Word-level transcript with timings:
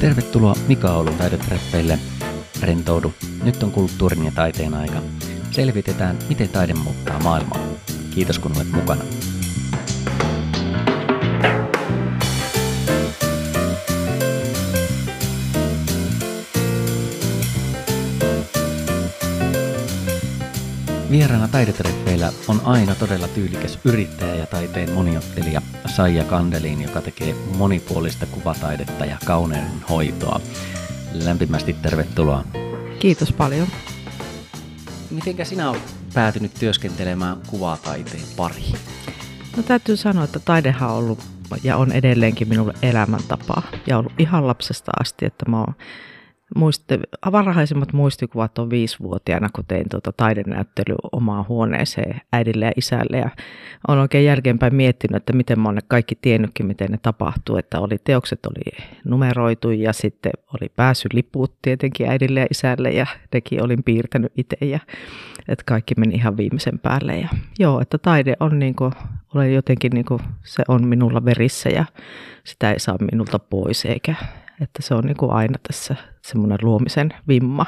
Tervetuloa 0.00 0.54
Mika 0.68 0.92
Oulun 0.92 1.14
taidetreffeille. 1.14 1.98
Rentoudu. 2.62 3.14
Nyt 3.42 3.62
on 3.62 3.70
kulttuurin 3.70 4.24
ja 4.24 4.32
taiteen 4.34 4.74
aika. 4.74 5.02
Selvitetään, 5.50 6.18
miten 6.28 6.48
taide 6.48 6.74
muuttaa 6.74 7.20
maailmaa. 7.20 7.60
Kiitos 8.14 8.38
kun 8.38 8.56
olet 8.56 8.72
mukana. 8.72 9.04
Vieraana 21.10 21.48
taidetreffeillä 21.48 22.32
on 22.48 22.60
aina 22.64 22.94
todella 22.94 23.28
tyylikäs 23.28 23.78
yrittäjä 23.84 24.34
ja 24.34 24.46
taiteen 24.46 24.92
moniottelija 24.92 25.62
Saija 25.86 26.24
Kandelin, 26.24 26.82
joka 26.82 27.00
tekee 27.00 27.34
monipuolista 27.56 28.26
kuvataidetta 28.26 29.04
ja 29.04 29.16
kauneuden 29.24 29.84
hoitoa. 29.88 30.40
Lämpimästi 31.12 31.72
tervetuloa. 31.72 32.44
Kiitos 32.98 33.32
paljon. 33.32 33.66
Mitenkä 35.10 35.44
sinä 35.44 35.70
olet 35.70 35.94
päätynyt 36.14 36.54
työskentelemään 36.54 37.36
kuvataiteen 37.46 38.24
pariin? 38.36 38.76
No 39.56 39.62
täytyy 39.62 39.96
sanoa, 39.96 40.24
että 40.24 40.38
taidehan 40.38 40.90
on 40.90 40.96
ollut 40.96 41.18
ja 41.62 41.76
on 41.76 41.92
edelleenkin 41.92 42.48
minulle 42.48 42.74
elämäntapa 42.82 43.62
ja 43.86 43.98
ollut 43.98 44.12
ihan 44.18 44.46
lapsesta 44.46 44.92
asti, 45.00 45.26
että 45.26 45.50
mä 45.50 45.58
oon 45.58 45.74
muisti, 46.56 47.00
varhaisimmat 47.32 47.92
muistikuvat 47.92 48.58
on 48.58 48.70
viisivuotiaana, 48.70 49.48
kun 49.52 49.64
tein 49.68 49.88
tuota 49.90 50.12
taidenäyttely 50.12 50.94
omaan 51.12 51.48
huoneeseen 51.48 52.20
äidille 52.32 52.64
ja 52.64 52.72
isälle. 52.76 53.18
Ja 53.18 53.30
olen 53.88 54.00
oikein 54.00 54.24
jälkeenpäin 54.24 54.74
miettinyt, 54.74 55.16
että 55.16 55.32
miten 55.32 55.66
olen 55.66 55.82
kaikki 55.88 56.18
tiennytkin, 56.22 56.66
miten 56.66 56.90
ne 56.90 56.98
tapahtuu. 57.02 57.56
Että 57.56 57.80
oli 57.80 57.98
teokset 58.04 58.46
oli 58.46 58.84
numeroitu 59.04 59.70
ja 59.70 59.92
sitten 59.92 60.32
oli 60.54 60.68
päässyt 60.76 61.12
liput 61.12 61.54
tietenkin 61.62 62.08
äidille 62.08 62.40
ja 62.40 62.46
isälle 62.50 62.90
ja 62.90 63.06
nekin 63.34 63.64
olin 63.64 63.82
piirtänyt 63.82 64.32
itse. 64.36 64.56
Ja, 64.60 64.80
että 65.48 65.64
kaikki 65.66 65.94
meni 65.96 66.14
ihan 66.14 66.36
viimeisen 66.36 66.78
päälle. 66.78 67.18
Ja, 67.18 67.28
joo, 67.58 67.80
että 67.80 67.98
taide 67.98 68.36
on 68.40 68.58
niin 68.58 68.74
kuin, 68.74 68.92
olen 69.34 69.54
jotenkin 69.54 69.90
niin 69.94 70.04
kuin, 70.04 70.22
se 70.42 70.62
on 70.68 70.86
minulla 70.88 71.24
verissä 71.24 71.68
ja 71.68 71.84
sitä 72.44 72.72
ei 72.72 72.80
saa 72.80 72.96
minulta 73.12 73.38
pois 73.38 73.84
eikä, 73.84 74.14
että 74.60 74.82
se 74.82 74.94
on 74.94 75.04
niin 75.04 75.16
kuin 75.16 75.32
aina 75.32 75.58
tässä 75.66 75.96
semmoinen 76.22 76.58
luomisen 76.62 77.14
vimma. 77.28 77.66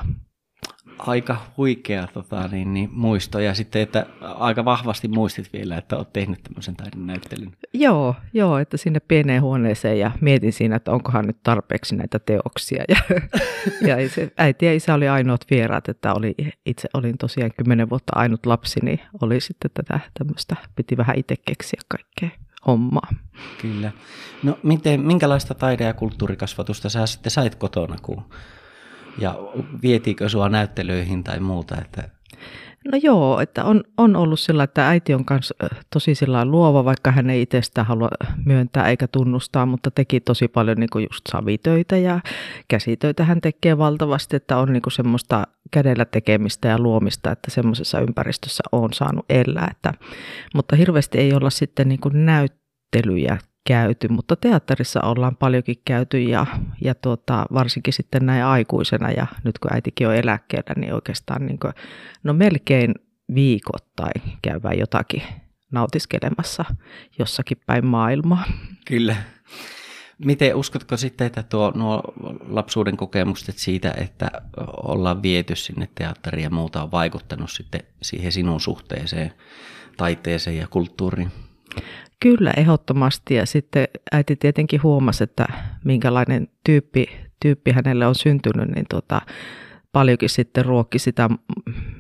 Aika 0.99 1.37
huikea 1.57 2.07
tota, 2.07 2.49
niin, 2.49 2.75
niin, 2.75 2.89
muisto 2.93 3.41
ja 3.41 3.55
sitten, 3.55 3.83
että 3.83 4.07
aika 4.21 4.65
vahvasti 4.65 5.09
muistit 5.09 5.53
vielä, 5.53 5.77
että 5.77 5.97
olet 5.97 6.13
tehnyt 6.13 6.43
tämmöisen 6.43 6.77
taidenäyttelyn. 6.77 7.53
Joo, 7.75 8.15
joo, 8.33 8.59
että 8.59 8.77
sinne 8.77 9.01
pieneen 9.01 9.43
huoneeseen 9.43 9.99
ja 9.99 10.11
mietin 10.21 10.53
siinä, 10.53 10.77
että 10.77 10.93
onkohan 10.93 11.27
nyt 11.27 11.37
tarpeeksi 11.43 11.97
näitä 11.97 12.19
teoksia. 12.19 12.85
Ja, 12.89 12.97
ja 13.89 14.09
se, 14.09 14.33
äiti 14.37 14.67
ja 14.67 14.75
isä 14.75 14.95
oli 14.95 15.09
ainoat 15.09 15.45
vieraat, 15.51 15.89
että 15.89 16.15
oli, 16.15 16.35
itse 16.67 16.89
olin 16.95 17.19
tosiaan 17.19 17.51
kymmenen 17.57 17.91
vuotta 17.91 18.13
ainut 18.17 18.47
lapsi, 18.47 18.81
niin 18.83 19.01
oli 19.23 19.41
sitten 19.41 19.71
tätä 19.75 20.01
tämmöistä, 20.19 20.57
piti 20.77 20.97
vähän 20.97 21.19
itse 21.19 21.35
keksiä 21.47 21.81
kaikkea 21.89 22.31
hommaa. 22.67 23.09
Kyllä. 23.61 23.93
No 24.43 24.59
miten, 24.63 25.01
minkälaista 25.01 25.55
taide- 25.55 25.85
ja 25.85 25.95
kulttuurikasvatusta 25.95 26.89
sä 26.89 27.07
sitten 27.07 27.31
sait 27.31 27.55
kotona, 27.55 27.97
kun, 28.03 28.25
ja 29.19 29.35
vietiinkö 29.83 30.29
sua 30.29 30.49
näyttelyihin 30.49 31.25
tai 31.25 31.41
muuta? 31.41 31.77
Että... 31.81 32.09
No 32.93 32.99
joo, 33.03 33.41
että 33.41 33.65
on, 33.65 33.85
on 33.97 34.17
ollut 34.17 34.41
sillä, 34.41 34.65
että 34.65 34.89
äiti 34.89 35.15
on 35.15 35.25
myös 35.31 35.55
tosi 35.93 36.15
sillä 36.15 36.45
luova, 36.45 36.85
vaikka 36.85 37.11
hän 37.11 37.31
ei 37.31 37.43
itse 37.43 37.63
sitä 37.63 37.85
halua 37.85 38.09
myöntää 38.45 38.89
eikä 38.89 39.09
tunnustaa, 39.09 39.67
mutta 39.67 39.91
teki 39.91 40.21
tosi 40.21 40.49
paljon 40.49 40.77
niin 40.79 40.91
kuin 40.93 41.03
just 41.13 41.27
savitöitä 41.29 41.97
ja 41.97 42.21
käsitöitä 42.69 43.25
hän 43.25 43.41
tekee 43.41 43.79
valtavasti, 43.79 44.37
että 44.37 44.57
on 44.57 44.73
niin 44.73 44.83
kuin 44.83 44.93
semmoista 44.93 45.47
kädellä 45.71 46.05
tekemistä 46.05 46.69
ja 46.69 46.79
luomista, 46.79 47.33
että 47.33 47.51
semmoisessa 47.51 48.01
ympäristössä 48.01 48.63
on 48.73 48.93
saanut 48.93 49.25
elää. 49.29 49.69
Että, 49.71 49.95
mutta 50.55 50.77
hirveästi 50.77 51.19
ei 51.19 51.35
olla 51.35 51.51
sitten 51.51 51.89
niin 51.89 52.01
kuin 52.01 52.27
näyttelyjä 52.27 53.39
käyty, 53.67 54.09
mutta 54.09 54.37
teatterissa 54.37 55.01
ollaan 55.01 55.37
paljonkin 55.37 55.83
käyty 55.85 56.23
ja, 56.23 56.47
ja 56.81 56.95
tuota, 56.95 57.47
varsinkin 57.53 57.93
sitten 57.93 58.27
näin 58.27 58.45
aikuisena 58.45 59.11
ja 59.11 59.27
nyt 59.45 59.59
kun 59.59 59.75
äitikin 59.75 60.09
on 60.09 60.17
eläkkeellä, 60.17 60.75
niin 60.77 60.95
oikeastaan 60.95 61.47
niin 61.47 61.59
kuin, 61.59 61.73
no 62.23 62.33
melkein 62.33 62.95
viikoittain 63.35 64.23
käyvää 64.43 64.73
jotakin 64.73 65.23
nautiskelemassa 65.71 66.65
jossakin 67.19 67.59
päin 67.67 67.87
maailmaa. 67.87 68.45
Kyllä. 68.87 69.17
Miten 70.25 70.57
uskotko 70.57 70.97
sitten, 70.97 71.27
että 71.27 71.43
tuo, 71.43 71.73
nuo 71.75 72.03
lapsuuden 72.49 72.97
kokemukset 72.97 73.59
siitä, 73.59 73.95
että 73.97 74.31
ollaan 74.83 75.23
viety 75.23 75.57
sinne 75.57 75.89
teatteriin 75.95 76.45
ja 76.45 76.51
muuta 76.51 76.83
on 76.83 76.91
vaikuttanut 76.91 77.51
sitten 77.51 77.81
siihen 78.03 78.33
sinun 78.33 78.61
suhteeseen, 78.61 79.33
taiteeseen 79.97 80.57
ja 80.57 80.67
kulttuuriin? 80.69 81.33
Kyllä, 82.21 82.53
ehdottomasti. 82.57 83.35
Ja 83.35 83.47
sitten 83.47 83.89
äiti 84.13 84.37
tietenkin 84.37 84.83
huomasi, 84.83 85.25
että 85.25 85.47
minkälainen 85.85 86.49
tyyppi, 86.65 87.07
tyyppi 87.41 87.71
hänelle 87.71 88.07
on 88.07 88.15
syntynyt, 88.15 88.69
niin 88.69 88.87
tuota, 88.91 89.21
paljonkin 89.93 90.29
sitten 90.29 90.65
ruokki 90.65 90.99
sitä 90.99 91.31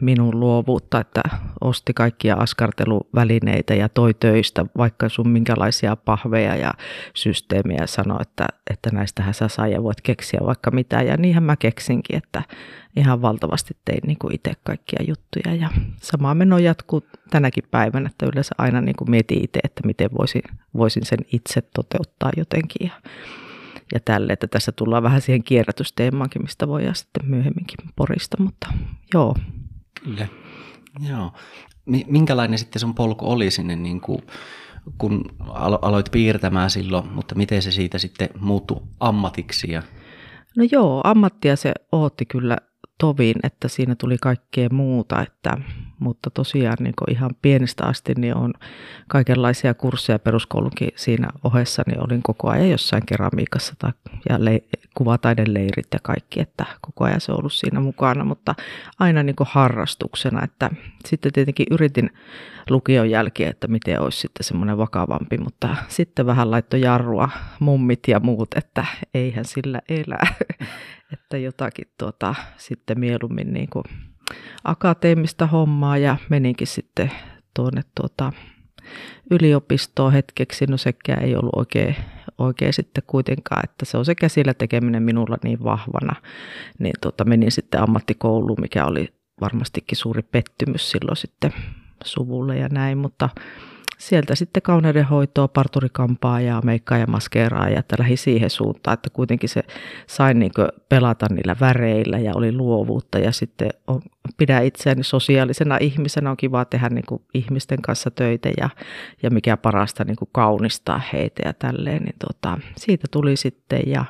minun 0.00 0.40
luovuutta, 0.40 1.00
että 1.00 1.22
osti 1.60 1.94
kaikkia 1.94 2.34
askarteluvälineitä 2.34 3.74
ja 3.74 3.88
toi 3.88 4.14
töistä 4.14 4.66
vaikka 4.76 5.08
sun 5.08 5.28
minkälaisia 5.28 5.96
pahveja 5.96 6.56
ja 6.56 6.72
systeemiä 7.14 7.86
sanoi, 7.86 8.18
että, 8.20 8.46
että 8.70 8.90
näistähän 8.92 9.34
sä 9.34 9.48
saa 9.48 9.68
ja 9.68 9.82
voit 9.82 10.00
keksiä 10.00 10.40
vaikka 10.46 10.70
mitä. 10.70 11.02
Ja 11.02 11.16
niinhän 11.16 11.42
mä 11.42 11.56
keksinkin, 11.56 12.16
että 12.16 12.42
ihan 12.96 13.22
valtavasti 13.22 13.76
tein 13.84 14.00
niin 14.06 14.18
kuin 14.18 14.34
itse 14.34 14.52
kaikkia 14.64 15.04
juttuja 15.08 15.54
ja 15.54 15.68
sama 15.96 16.34
meno 16.34 16.58
jatkuu 16.58 17.06
tänäkin 17.30 17.64
päivänä, 17.70 18.08
että 18.10 18.26
yleensä 18.26 18.54
aina 18.58 18.80
niin 18.80 18.96
kuin 18.96 19.10
mietin 19.10 19.44
itse, 19.44 19.60
että 19.64 19.86
miten 19.86 20.10
voisin, 20.18 20.42
voisin 20.74 21.06
sen 21.06 21.18
itse 21.32 21.62
toteuttaa 21.62 22.30
jotenkin 22.36 22.86
ja 22.86 23.10
ja 23.94 24.00
tälle, 24.04 24.32
että 24.32 24.46
tässä 24.46 24.72
tullaan 24.72 25.02
vähän 25.02 25.20
siihen 25.20 25.42
kierrätysteemaankin, 25.42 26.42
mistä 26.42 26.68
voidaan 26.68 26.94
sitten 26.94 27.30
myöhemminkin 27.30 27.76
porista, 27.96 28.42
mutta 28.42 28.66
joo. 29.14 29.36
Kyllä, 30.04 30.26
joo. 31.08 31.32
Minkälainen 32.06 32.58
sitten 32.58 32.80
sun 32.80 32.94
polku 32.94 33.30
oli 33.30 33.50
sinne, 33.50 33.76
niin 33.76 34.00
kuin, 34.00 34.22
kun 34.98 35.24
aloit 35.82 36.06
piirtämään 36.12 36.70
silloin, 36.70 37.08
mutta 37.12 37.34
miten 37.34 37.62
se 37.62 37.70
siitä 37.70 37.98
sitten 37.98 38.28
muuttui 38.40 38.82
ammatiksi? 39.00 39.72
Ja... 39.72 39.82
No 40.56 40.64
joo, 40.72 41.00
ammattia 41.04 41.56
se 41.56 41.72
ootti 41.92 42.26
kyllä 42.26 42.58
tovin, 42.98 43.36
että 43.42 43.68
siinä 43.68 43.94
tuli 43.94 44.16
kaikkea 44.18 44.68
muuta, 44.72 45.22
että, 45.22 45.58
mutta 46.02 46.30
tosiaan 46.30 46.76
niin 46.80 46.94
ihan 47.10 47.30
pienestä 47.42 47.84
asti 47.86 48.14
niin 48.16 48.36
on 48.36 48.52
kaikenlaisia 49.08 49.74
kursseja 49.74 50.18
peruskoulunkin 50.18 50.88
siinä 50.96 51.28
ohessa, 51.44 51.82
niin 51.86 52.04
olin 52.04 52.22
koko 52.22 52.48
ajan 52.48 52.70
jossain 52.70 53.06
keramiikassa 53.06 53.74
tai, 53.78 53.92
ja 54.28 54.44
le, 54.44 54.62
kuvataideleirit 54.94 55.86
ja 55.92 55.98
kaikki, 56.02 56.40
että 56.40 56.66
koko 56.80 57.04
ajan 57.04 57.20
se 57.20 57.32
on 57.32 57.38
ollut 57.38 57.52
siinä 57.52 57.80
mukana, 57.80 58.24
mutta 58.24 58.54
aina 58.98 59.22
niin 59.22 59.36
harrastuksena, 59.40 60.44
että 60.44 60.70
sitten 61.04 61.32
tietenkin 61.32 61.66
yritin 61.70 62.10
lukion 62.70 63.10
jälkeen, 63.10 63.50
että 63.50 63.68
miten 63.68 64.00
olisi 64.00 64.20
sitten 64.20 64.44
semmoinen 64.44 64.78
vakavampi, 64.78 65.38
mutta 65.38 65.76
sitten 65.88 66.26
vähän 66.26 66.50
laittoi 66.50 66.80
jarrua 66.80 67.28
mummit 67.60 68.08
ja 68.08 68.20
muut, 68.20 68.54
että 68.54 68.86
eihän 69.14 69.44
sillä 69.44 69.80
elää. 69.88 70.34
että 71.12 71.38
jotakin 71.38 71.88
tuota, 71.98 72.34
sitten 72.56 73.00
mieluummin 73.00 73.52
niin 73.52 73.70
kuin 73.70 73.84
akateemista 74.64 75.46
hommaa 75.46 75.98
ja 75.98 76.16
meninkin 76.28 76.66
sitten 76.66 77.12
tuonne 77.54 77.82
tuota, 78.00 78.32
yliopistoon 79.30 80.12
hetkeksi. 80.12 80.66
No 80.66 80.76
sekään 80.76 81.22
ei 81.22 81.36
ollut 81.36 81.56
oikein, 81.56 81.96
oikein 82.38 82.72
sitten 82.72 83.04
kuitenkaan, 83.06 83.62
että 83.64 83.84
se 83.84 83.98
on 83.98 84.04
se 84.04 84.14
käsillä 84.14 84.54
tekeminen 84.54 85.02
minulla 85.02 85.36
niin 85.44 85.64
vahvana. 85.64 86.14
Niin 86.78 86.94
tuota, 87.00 87.24
menin 87.24 87.52
sitten 87.52 87.82
ammattikouluun, 87.82 88.60
mikä 88.60 88.86
oli 88.86 89.08
varmastikin 89.40 89.98
suuri 89.98 90.22
pettymys 90.22 90.90
silloin 90.90 91.16
sitten 91.16 91.52
suvulle 92.04 92.56
ja 92.56 92.68
näin, 92.68 92.98
mutta 92.98 93.28
sieltä 94.08 94.34
sitten 94.34 94.62
kauneudenhoitoa, 94.62 95.48
parturikampaa 95.48 96.40
ja 96.40 96.60
meikkaa 96.64 96.98
ja 96.98 97.06
maskeeraa 97.06 97.68
ja 97.68 97.78
että 97.78 97.96
lähi 97.98 98.16
siihen 98.16 98.50
suuntaan, 98.50 98.94
että 98.94 99.10
kuitenkin 99.10 99.48
se 99.48 99.62
sai 100.06 100.34
niin 100.34 100.52
pelata 100.88 101.26
niillä 101.30 101.56
väreillä 101.60 102.18
ja 102.18 102.32
oli 102.34 102.52
luovuutta 102.52 103.18
ja 103.18 103.32
sitten 103.32 103.70
on, 103.86 104.00
pidä 104.36 104.60
itseäni 104.60 105.04
sosiaalisena 105.04 105.78
ihmisenä, 105.80 106.30
on 106.30 106.36
kiva 106.36 106.64
tehdä 106.64 106.88
niin 106.88 107.20
ihmisten 107.34 107.82
kanssa 107.82 108.10
töitä 108.10 108.50
ja, 108.56 108.70
ja 109.22 109.30
mikä 109.30 109.56
parasta 109.56 110.04
niin 110.04 110.16
kaunistaa 110.32 111.00
heitä 111.12 111.42
ja 111.44 111.52
tälleen, 111.52 112.02
niin 112.02 112.16
tota, 112.26 112.58
siitä 112.76 113.06
tuli 113.10 113.36
sitten 113.36 113.82
ja 113.86 114.04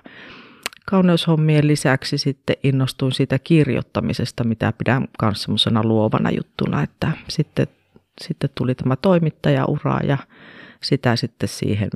kauneushommien 0.86 1.66
lisäksi 1.66 2.18
sitten 2.18 2.56
innostuin 2.62 3.12
siitä 3.12 3.38
kirjoittamisesta, 3.38 4.44
mitä 4.44 4.72
pidän 4.78 5.08
myös 5.22 5.42
semmoisena 5.42 5.82
luovana 5.84 6.30
juttuna, 6.30 6.82
että 6.82 7.12
sitten 7.28 7.66
sitten 8.20 8.50
tuli 8.54 8.74
tämä 8.74 8.96
toimittajaura 8.96 9.98
ja 10.04 10.18
sitä 10.82 11.16
sitten 11.16 11.48
siihen 11.48 11.90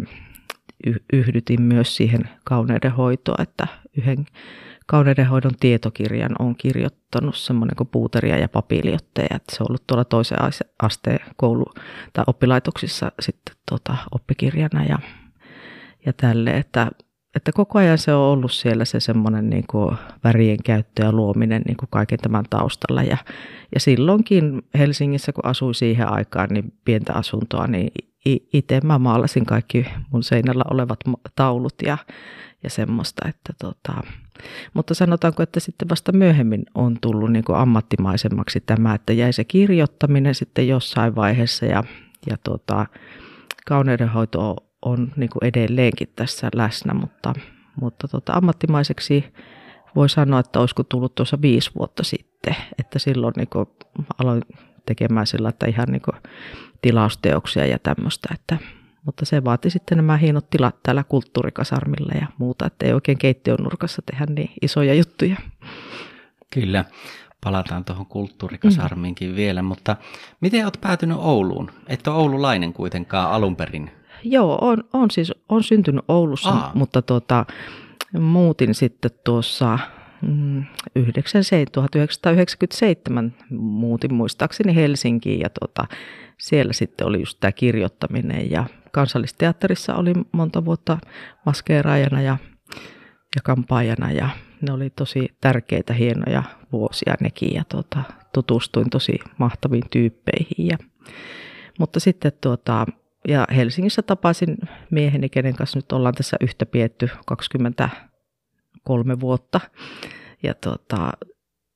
yhdytin 1.12 1.62
myös 1.62 1.96
siihen 1.96 2.30
kauneuden 2.44 2.92
hoitoon, 2.92 3.42
että 3.42 3.66
yhden 3.96 4.26
kauneudenhoidon 4.86 5.54
tietokirjan 5.60 6.36
on 6.38 6.56
kirjoittanut 6.56 7.36
semmoinen 7.36 7.76
kuin 7.76 7.88
puuteria 7.88 8.38
ja 8.38 8.48
papiljottaja. 8.48 9.28
Että 9.30 9.56
se 9.56 9.62
on 9.62 9.66
ollut 9.70 9.86
tuolla 9.86 10.04
toisen 10.04 10.38
asteen 10.82 11.20
koulu- 11.36 11.74
tai 12.12 12.24
oppilaitoksissa 12.26 13.12
sitten 13.20 13.56
tota, 13.70 13.96
oppikirjana 14.10 14.84
ja, 14.84 14.98
ja 16.06 16.12
tälle, 16.12 16.50
että, 16.50 16.90
että 17.36 17.52
koko 17.52 17.78
ajan 17.78 17.98
se 17.98 18.14
on 18.14 18.20
ollut 18.20 18.52
siellä 18.52 18.84
se 18.84 19.00
semmoinen 19.00 19.50
niin 19.50 19.64
värien 20.24 20.58
käyttö 20.64 21.04
ja 21.04 21.12
luominen 21.12 21.62
niin 21.66 21.76
kuin 21.76 21.88
kaiken 21.90 22.18
tämän 22.18 22.44
taustalla. 22.50 23.02
Ja, 23.02 23.16
ja 23.74 23.80
silloinkin 23.80 24.62
Helsingissä, 24.78 25.32
kun 25.32 25.46
asui 25.46 25.74
siihen 25.74 26.12
aikaan, 26.12 26.48
niin 26.50 26.72
pientä 26.84 27.12
asuntoa, 27.12 27.66
niin 27.66 27.92
itse 28.52 28.80
mä 28.84 28.98
maalasin 28.98 29.46
kaikki 29.46 29.86
mun 30.10 30.22
seinällä 30.22 30.64
olevat 30.70 31.00
taulut 31.36 31.74
ja, 31.82 31.98
ja 32.62 32.70
semmoista, 32.70 33.28
että 33.28 33.52
tota, 33.60 34.02
mutta 34.74 34.94
sanotaanko, 34.94 35.42
että 35.42 35.60
sitten 35.60 35.88
vasta 35.88 36.12
myöhemmin 36.12 36.62
on 36.74 36.96
tullut 37.00 37.32
niin 37.32 37.44
kuin 37.44 37.58
ammattimaisemmaksi 37.58 38.60
tämä, 38.60 38.94
että 38.94 39.12
jäi 39.12 39.32
se 39.32 39.44
kirjoittaminen 39.44 40.34
sitten 40.34 40.68
jossain 40.68 41.14
vaiheessa 41.14 41.66
ja, 41.66 41.84
ja 42.30 42.36
tota, 42.44 42.86
kauneudenhoito 43.66 44.65
on 44.82 45.12
niin 45.16 45.30
kuin 45.30 45.44
edelleenkin 45.44 46.08
tässä 46.16 46.48
läsnä, 46.54 46.94
mutta, 46.94 47.34
mutta 47.80 48.08
tota, 48.08 48.32
ammattimaiseksi 48.32 49.24
voi 49.94 50.08
sanoa, 50.08 50.40
että 50.40 50.60
olisiko 50.60 50.82
tullut 50.84 51.14
tuossa 51.14 51.38
viisi 51.42 51.70
vuotta 51.78 52.04
sitten, 52.04 52.56
että 52.78 52.98
silloin 52.98 53.34
niin 53.36 53.48
kuin 53.48 53.66
aloin 54.18 54.42
tekemään 54.86 55.26
sillä, 55.26 55.48
että 55.48 55.66
ihan 55.66 55.88
niin 55.88 56.02
kuin 56.02 56.16
tilausteoksia 56.82 57.66
ja 57.66 57.78
tämmöistä, 57.78 58.28
että 58.34 58.58
mutta 59.06 59.24
se 59.24 59.44
vaati 59.44 59.70
sitten 59.70 59.96
nämä 59.96 60.16
hienot 60.16 60.50
tilat 60.50 60.82
täällä 60.82 61.04
kulttuurikasarmilla 61.04 62.12
ja 62.20 62.26
muuta, 62.38 62.66
että 62.66 62.86
ei 62.86 62.92
oikein 62.92 63.18
keittiön 63.18 63.58
nurkassa 63.62 64.02
tehdä 64.10 64.26
niin 64.26 64.50
isoja 64.62 64.94
juttuja. 64.94 65.36
Kyllä, 66.54 66.84
palataan 67.44 67.84
tuohon 67.84 68.06
kulttuurikasarmiinkin 68.06 69.30
mm. 69.30 69.36
vielä, 69.36 69.62
mutta 69.62 69.96
miten 70.40 70.64
olet 70.64 70.78
päätynyt 70.80 71.16
Ouluun? 71.20 71.70
Et 71.86 72.06
ole 72.06 72.16
oululainen 72.16 72.72
kuitenkaan 72.72 73.30
alun 73.30 73.56
perin. 73.56 73.90
Joo, 74.24 74.58
on, 74.60 74.84
on 74.92 75.10
siis 75.10 75.32
on 75.48 75.62
syntynyt 75.62 76.04
Oulussa, 76.08 76.50
Aa. 76.50 76.70
mutta 76.74 77.02
tuota, 77.02 77.46
muutin 78.18 78.74
sitten 78.74 79.10
tuossa 79.24 79.78
1997 81.72 83.24
mm, 83.24 83.56
muutin 83.56 84.14
muistaakseni 84.14 84.74
Helsinkiin 84.74 85.40
ja 85.40 85.50
tuota, 85.60 85.86
siellä 86.38 86.72
sitten 86.72 87.06
oli 87.06 87.20
just 87.20 87.40
tämä 87.40 87.52
kirjoittaminen 87.52 88.50
ja 88.50 88.64
kansallisteatterissa 88.92 89.94
oli 89.94 90.12
monta 90.32 90.64
vuotta 90.64 90.98
maskeeraajana 91.46 92.22
ja, 92.22 92.36
ja 93.36 93.42
kampaajana 93.44 94.12
ja 94.12 94.28
ne 94.60 94.72
oli 94.72 94.90
tosi 94.90 95.28
tärkeitä, 95.40 95.92
hienoja 95.92 96.42
vuosia 96.72 97.14
nekin 97.20 97.54
ja 97.54 97.64
tuota, 97.68 98.02
tutustuin 98.34 98.90
tosi 98.90 99.18
mahtaviin 99.38 99.84
tyyppeihin. 99.90 100.66
Ja, 100.66 100.78
mutta 101.78 102.00
sitten 102.00 102.32
tuota, 102.40 102.86
ja 103.28 103.46
Helsingissä 103.56 104.02
tapasin 104.02 104.56
mieheni, 104.90 105.28
kenen 105.28 105.54
kanssa 105.56 105.78
nyt 105.78 105.92
ollaan 105.92 106.14
tässä 106.14 106.36
yhtä 106.40 106.66
pietty 106.66 107.10
23 107.26 109.20
vuotta. 109.20 109.60
Ja 110.42 110.54
tuota, 110.54 111.12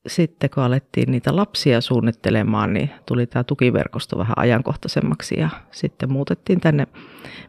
sitten 0.06 0.50
kun 0.50 0.62
alettiin 0.62 1.10
niitä 1.10 1.36
lapsia 1.36 1.80
suunnittelemaan, 1.80 2.72
niin 2.72 2.90
tuli 3.06 3.26
tämä 3.26 3.44
tukiverkosto 3.44 4.18
vähän 4.18 4.34
ajankohtaisemmaksi 4.38 5.40
ja 5.40 5.48
sitten 5.70 6.12
muutettiin 6.12 6.60
tänne 6.60 6.86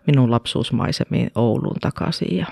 minun 0.07 0.31
lapsuusmaisemiin 0.31 1.31
Ouluun 1.35 1.79
takaisin 1.81 2.37
ja 2.37 2.45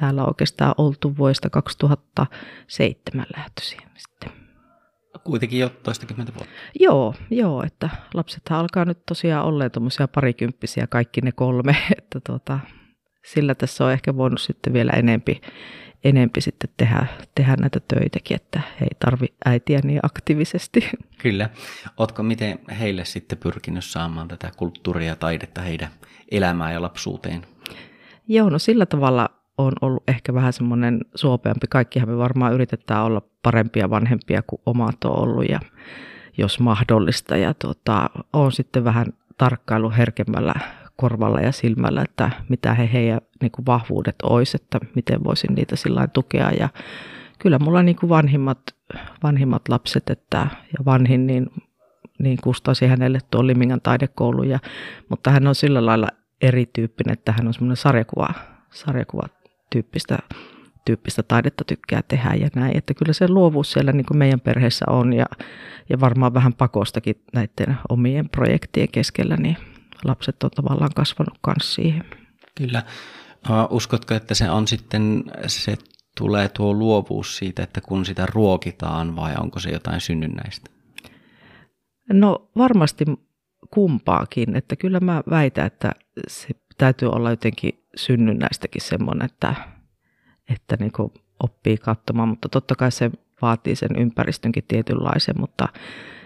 täällä 0.00 0.24
oikeastaan 0.24 0.74
oltu 0.78 1.16
vuodesta 1.16 1.50
2007 1.50 3.26
lähtöisin 3.36 3.80
sitten. 3.96 4.37
Kuitenkin 5.28 5.60
jo 5.60 5.68
toistakymmentä 5.68 6.34
vuotta. 6.34 6.54
Joo, 6.80 7.14
joo, 7.30 7.62
että 7.62 7.90
lapsethan 8.14 8.58
alkaa 8.58 8.84
nyt 8.84 9.06
tosiaan 9.06 9.46
olleen 9.46 9.70
tuommoisia 9.70 10.08
parikymppisiä 10.08 10.86
kaikki 10.86 11.20
ne 11.20 11.32
kolme, 11.32 11.76
että 11.98 12.20
tuota, 12.26 12.58
sillä 13.26 13.54
tässä 13.54 13.84
on 13.84 13.92
ehkä 13.92 14.16
voinut 14.16 14.40
sitten 14.40 14.72
vielä 14.72 14.92
enempi 14.92 15.40
enempi 16.04 16.40
sitten 16.40 16.70
tehdä, 16.76 17.06
tehdä 17.34 17.56
näitä 17.56 17.80
töitäkin, 17.80 18.34
että 18.34 18.60
ei 18.80 18.88
tarvi 18.98 19.26
äitiä 19.44 19.80
niin 19.84 20.00
aktiivisesti. 20.02 20.90
Kyllä. 21.22 21.50
Oletko 21.96 22.22
miten 22.22 22.58
heille 22.80 23.04
sitten 23.04 23.38
pyrkinyt 23.38 23.84
saamaan 23.84 24.28
tätä 24.28 24.50
kulttuuria 24.56 25.08
ja 25.08 25.16
taidetta 25.16 25.60
heidän 25.60 25.90
elämään 26.30 26.72
ja 26.72 26.82
lapsuuteen? 26.82 27.46
Joo, 28.28 28.50
no 28.50 28.58
sillä 28.58 28.86
tavalla 28.86 29.37
on 29.58 29.72
ollut 29.80 30.02
ehkä 30.08 30.34
vähän 30.34 30.52
semmoinen 30.52 31.00
suopeampi. 31.14 31.66
Kaikkihan 31.70 32.08
me 32.08 32.18
varmaan 32.18 32.52
yritetään 32.52 33.04
olla 33.04 33.22
parempia 33.42 33.90
vanhempia 33.90 34.42
kuin 34.42 34.62
omat 34.66 35.04
on 35.04 35.18
ollut 35.18 35.48
ja 35.48 35.60
jos 36.38 36.60
mahdollista. 36.60 37.36
Ja 37.36 37.54
tuota, 37.54 38.10
on 38.32 38.52
sitten 38.52 38.84
vähän 38.84 39.06
tarkkailu 39.38 39.90
herkemmällä 39.90 40.54
korvalla 40.96 41.40
ja 41.40 41.52
silmällä, 41.52 42.02
että 42.02 42.30
mitä 42.48 42.74
he 42.74 42.90
heidän 42.92 43.20
niin 43.40 43.52
kuin 43.52 43.66
vahvuudet 43.66 44.16
olisi, 44.22 44.58
että 44.62 44.78
miten 44.94 45.24
voisin 45.24 45.54
niitä 45.54 45.76
sillä 45.76 46.06
tukea. 46.06 46.50
Ja 46.50 46.68
kyllä 47.38 47.58
mulla 47.58 47.82
niin 47.82 47.96
kuin 47.96 48.10
vanhimmat, 48.10 48.58
vanhimmat 49.22 49.68
lapset 49.68 50.10
että, 50.10 50.46
ja 50.78 50.84
vanhin, 50.84 51.26
niin, 51.26 51.46
niin 52.18 52.38
kustasi 52.42 52.86
hänelle 52.86 53.18
tuon 53.30 53.46
Limingan 53.46 53.80
taidekoulu, 53.80 54.42
ja, 54.42 54.58
mutta 55.08 55.30
hän 55.30 55.46
on 55.46 55.54
sillä 55.54 55.86
lailla 55.86 56.08
erityyppinen, 56.42 57.12
että 57.12 57.32
hän 57.32 57.46
on 57.46 57.54
semmoinen 57.54 57.76
sarjakuva, 57.76 58.28
sarjakuva 58.70 59.37
tyyppistä, 59.70 60.18
tyyppistä 60.84 61.22
taidetta 61.22 61.64
tykkää 61.64 62.02
tehdä 62.08 62.34
ja 62.34 62.48
näin. 62.54 62.76
Että 62.76 62.94
kyllä 62.94 63.12
se 63.12 63.28
luovuus 63.28 63.72
siellä 63.72 63.92
niin 63.92 64.06
kuin 64.06 64.18
meidän 64.18 64.40
perheessä 64.40 64.84
on 64.88 65.12
ja, 65.12 65.26
ja 65.88 66.00
varmaan 66.00 66.34
vähän 66.34 66.54
pakostakin 66.54 67.22
näiden 67.32 67.76
omien 67.88 68.28
projektien 68.28 68.88
keskellä, 68.92 69.36
niin 69.36 69.56
lapset 70.04 70.42
on 70.42 70.50
tavallaan 70.50 70.90
kasvanut 70.94 71.38
kanssa 71.40 71.74
siihen. 71.74 72.04
Kyllä. 72.54 72.82
Uskotko, 73.70 74.14
että 74.14 74.34
se 74.34 74.50
on 74.50 74.68
sitten, 74.68 75.24
se 75.46 75.76
tulee 76.18 76.48
tuo 76.48 76.74
luovuus 76.74 77.36
siitä, 77.36 77.62
että 77.62 77.80
kun 77.80 78.04
sitä 78.04 78.26
ruokitaan 78.26 79.16
vai 79.16 79.34
onko 79.40 79.58
se 79.58 79.70
jotain 79.70 80.00
synnynnäistä? 80.00 80.70
No 82.12 82.50
varmasti 82.56 83.04
kumpaakin, 83.70 84.56
että 84.56 84.76
kyllä 84.76 85.00
mä 85.00 85.22
väitän, 85.30 85.66
että 85.66 85.92
se 86.28 86.48
täytyy 86.78 87.08
olla 87.08 87.30
jotenkin 87.30 87.84
synnynnäistäkin 87.98 88.82
semmoinen, 88.82 89.24
että, 89.24 89.54
että 90.48 90.76
niin 90.80 90.92
oppii 91.42 91.76
katsomaan, 91.76 92.28
mutta 92.28 92.48
totta 92.48 92.74
kai 92.74 92.92
se 92.92 93.10
vaatii 93.42 93.76
sen 93.76 93.96
ympäristönkin 93.96 94.64
tietynlaisen, 94.68 95.34
mutta 95.38 95.68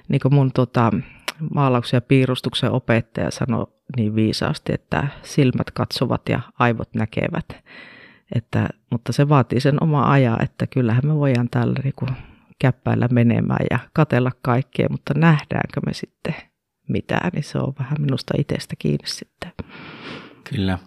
niin 0.09 0.21
kuin 0.21 0.35
mun 0.35 0.53
tota, 0.53 0.91
maalauksen 1.55 1.97
ja 1.97 2.01
piirustuksen 2.01 2.71
opettaja 2.71 3.31
sanoi 3.31 3.67
niin 3.97 4.15
viisaasti, 4.15 4.73
että 4.73 5.09
silmät 5.23 5.71
katsovat 5.71 6.29
ja 6.29 6.41
aivot 6.59 6.95
näkevät. 6.95 7.65
Että, 8.35 8.69
mutta 8.91 9.13
se 9.13 9.29
vaatii 9.29 9.61
sen 9.61 9.83
oma 9.83 10.11
ajan, 10.11 10.43
että 10.43 10.67
kyllähän 10.67 11.07
me 11.07 11.15
voidaan 11.15 11.49
täällä 11.51 11.75
niin 11.85 12.17
käppäillä 12.59 13.09
menemään 13.09 13.67
ja 13.71 13.79
katella 13.93 14.31
kaikkea, 14.43 14.87
mutta 14.91 15.15
nähdäänkö 15.15 15.81
me 15.87 15.95
sitten 15.95 16.35
mitään, 16.89 17.31
niin 17.35 17.45
se 17.45 17.59
on 17.59 17.73
vähän 17.79 17.97
minusta 18.01 18.35
itsestä 18.39 18.75
kiinni 18.79 19.07
sitten. 19.07 19.53
Kyllä. 20.51 20.79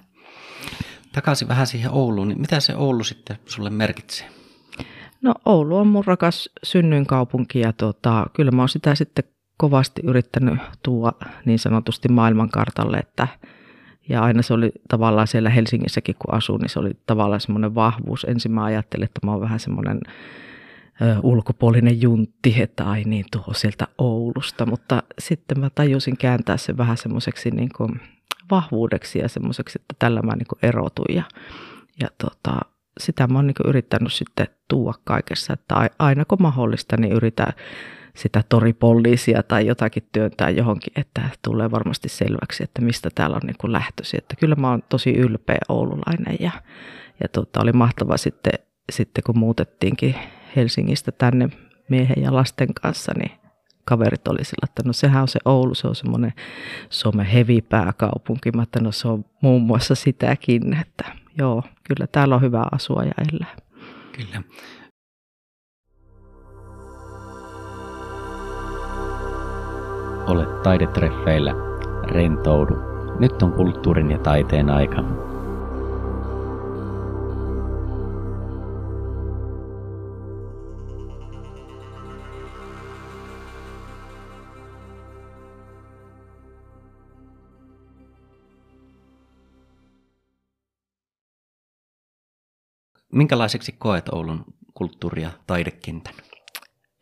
Takaisin 1.16 1.48
vähän 1.48 1.68
siihen 1.68 1.92
Ouluun, 1.92 2.28
niin 2.28 2.42
mitä 2.42 2.60
se 2.60 2.76
Oulu 2.76 3.04
sitten 3.04 3.38
sulle 3.46 3.70
merkitsee? 3.70 4.28
No 5.22 5.34
Oulu 5.46 5.78
on 5.78 5.88
mun 5.88 6.06
rakas 6.06 6.50
synnyinkaupunki 6.64 7.60
ja 7.60 7.74
tota, 7.74 8.26
kyllä 8.34 8.52
mä 8.52 8.62
oon 8.62 8.70
sitä 8.70 8.96
sitten 8.96 9.24
kovasti 9.58 10.02
yrittänyt 10.06 10.60
tuoda 10.84 11.14
niin 11.46 11.60
sanotusti 11.60 12.08
maailmankartalle, 12.08 12.98
että 12.98 13.28
ja 14.10 14.24
aina 14.24 14.42
se 14.42 14.54
oli 14.54 14.72
tavallaan 14.90 15.28
siellä 15.28 15.50
Helsingissäkin, 15.50 16.16
kun 16.20 16.34
asuin, 16.34 16.62
niin 16.62 16.70
se 16.70 16.80
oli 16.80 16.92
tavallaan 17.06 17.42
semmoinen 17.42 17.76
vahvuus. 17.76 18.24
Ensin 18.30 18.52
mä 18.52 18.64
ajattelin, 18.64 19.06
että 19.06 19.20
mä 19.24 19.32
oon 19.32 19.42
vähän 19.42 19.60
semmoinen 19.60 20.00
ö, 21.02 21.16
ulkopuolinen 21.24 22.02
juntti, 22.02 22.62
että 22.62 22.90
ai 22.90 23.04
niin, 23.04 23.26
tuo 23.32 23.54
sieltä 23.54 23.88
Oulusta. 23.98 24.66
Mutta 24.66 25.04
sitten 25.20 25.60
mä 25.60 25.70
tajusin 25.70 26.18
kääntää 26.18 26.58
sen 26.58 26.78
vähän 26.78 26.98
semmoiseksi 26.98 27.52
niin 27.52 27.70
kuin 27.78 28.00
vahvuudeksi 28.52 29.20
ja 29.20 29.30
semmoiseksi, 29.30 29.80
että 29.82 29.96
tällä 30.00 30.22
mä 30.22 30.36
niin 30.36 30.70
erotun. 30.70 31.16
Ja, 31.16 31.24
ja 32.02 32.08
tota, 32.18 32.60
sitä 33.00 33.28
mä 33.28 33.38
oon 33.38 33.48
niin 33.48 33.56
yrittänyt 33.66 34.14
sitten 34.14 34.48
tuoda 34.68 34.98
kaikessa, 35.04 35.54
että 35.54 35.90
aina 36.00 36.26
kun 36.26 36.42
mahdollista, 36.42 36.98
niin 36.98 37.14
yritän 37.14 37.54
sitä 38.16 38.44
toripoliisia 38.50 39.44
tai 39.44 39.68
jotakin 39.68 40.08
työntää 40.12 40.50
johonkin, 40.50 40.94
että 40.96 41.30
tulee 41.42 41.72
varmasti 41.72 42.10
selväksi, 42.10 42.64
että 42.64 42.82
mistä 42.82 43.10
täällä 43.16 43.36
on 43.36 43.42
niin 43.48 43.74
lähtösi. 43.74 44.18
Että 44.18 44.36
kyllä 44.36 44.56
mä 44.56 44.70
oon 44.70 44.84
tosi 44.90 45.12
ylpeä 45.12 45.60
oululainen 45.70 46.38
ja, 46.40 46.52
ja 47.24 47.28
tota, 47.32 47.62
oli 47.62 47.72
mahtava 47.72 48.18
sitten, 48.18 48.54
sitten, 48.92 49.24
kun 49.24 49.40
muutettiinkin 49.40 50.16
Helsingistä 50.56 51.12
tänne 51.12 51.50
miehen 51.90 52.24
ja 52.24 52.34
lasten 52.34 52.74
kanssa, 52.74 53.12
niin 53.18 53.32
kaverit 53.86 54.28
oli 54.28 54.44
sillä, 54.44 54.68
että 54.70 54.84
no 54.86 54.94
sehän 54.94 55.22
on 55.22 55.28
se 55.28 55.40
Oulu, 55.46 55.76
se 55.76 55.88
on 55.88 55.96
semmoinen 55.96 56.34
some 56.90 57.34
heavy 57.34 57.62
pääkaupunki. 57.62 58.52
Mä 58.52 58.64
että 58.64 58.80
no 58.80 58.92
se 58.92 59.08
on 59.08 59.26
muun 59.42 59.62
muassa 59.62 59.96
sitäkin, 59.96 60.74
että 60.82 61.06
joo, 61.38 61.64
kyllä 61.84 62.08
täällä 62.08 62.36
on 62.36 62.42
hyvä 62.42 62.64
asua 62.72 63.04
ja 63.04 63.12
elää. 63.34 63.56
Kyllä. 64.12 64.44
Ole 70.28 70.46
taidetreffeillä. 70.64 71.52
Rentoudu. 72.08 72.74
Nyt 73.20 73.42
on 73.42 73.52
kulttuurin 73.52 74.12
ja 74.12 74.18
taiteen 74.18 74.70
aika. 74.70 75.25
Minkälaiseksi 93.16 93.72
koet 93.72 94.10
Oulun 94.10 94.46
kulttuuri- 94.74 95.22
ja 95.22 95.30
taidekentän? 95.48 96.14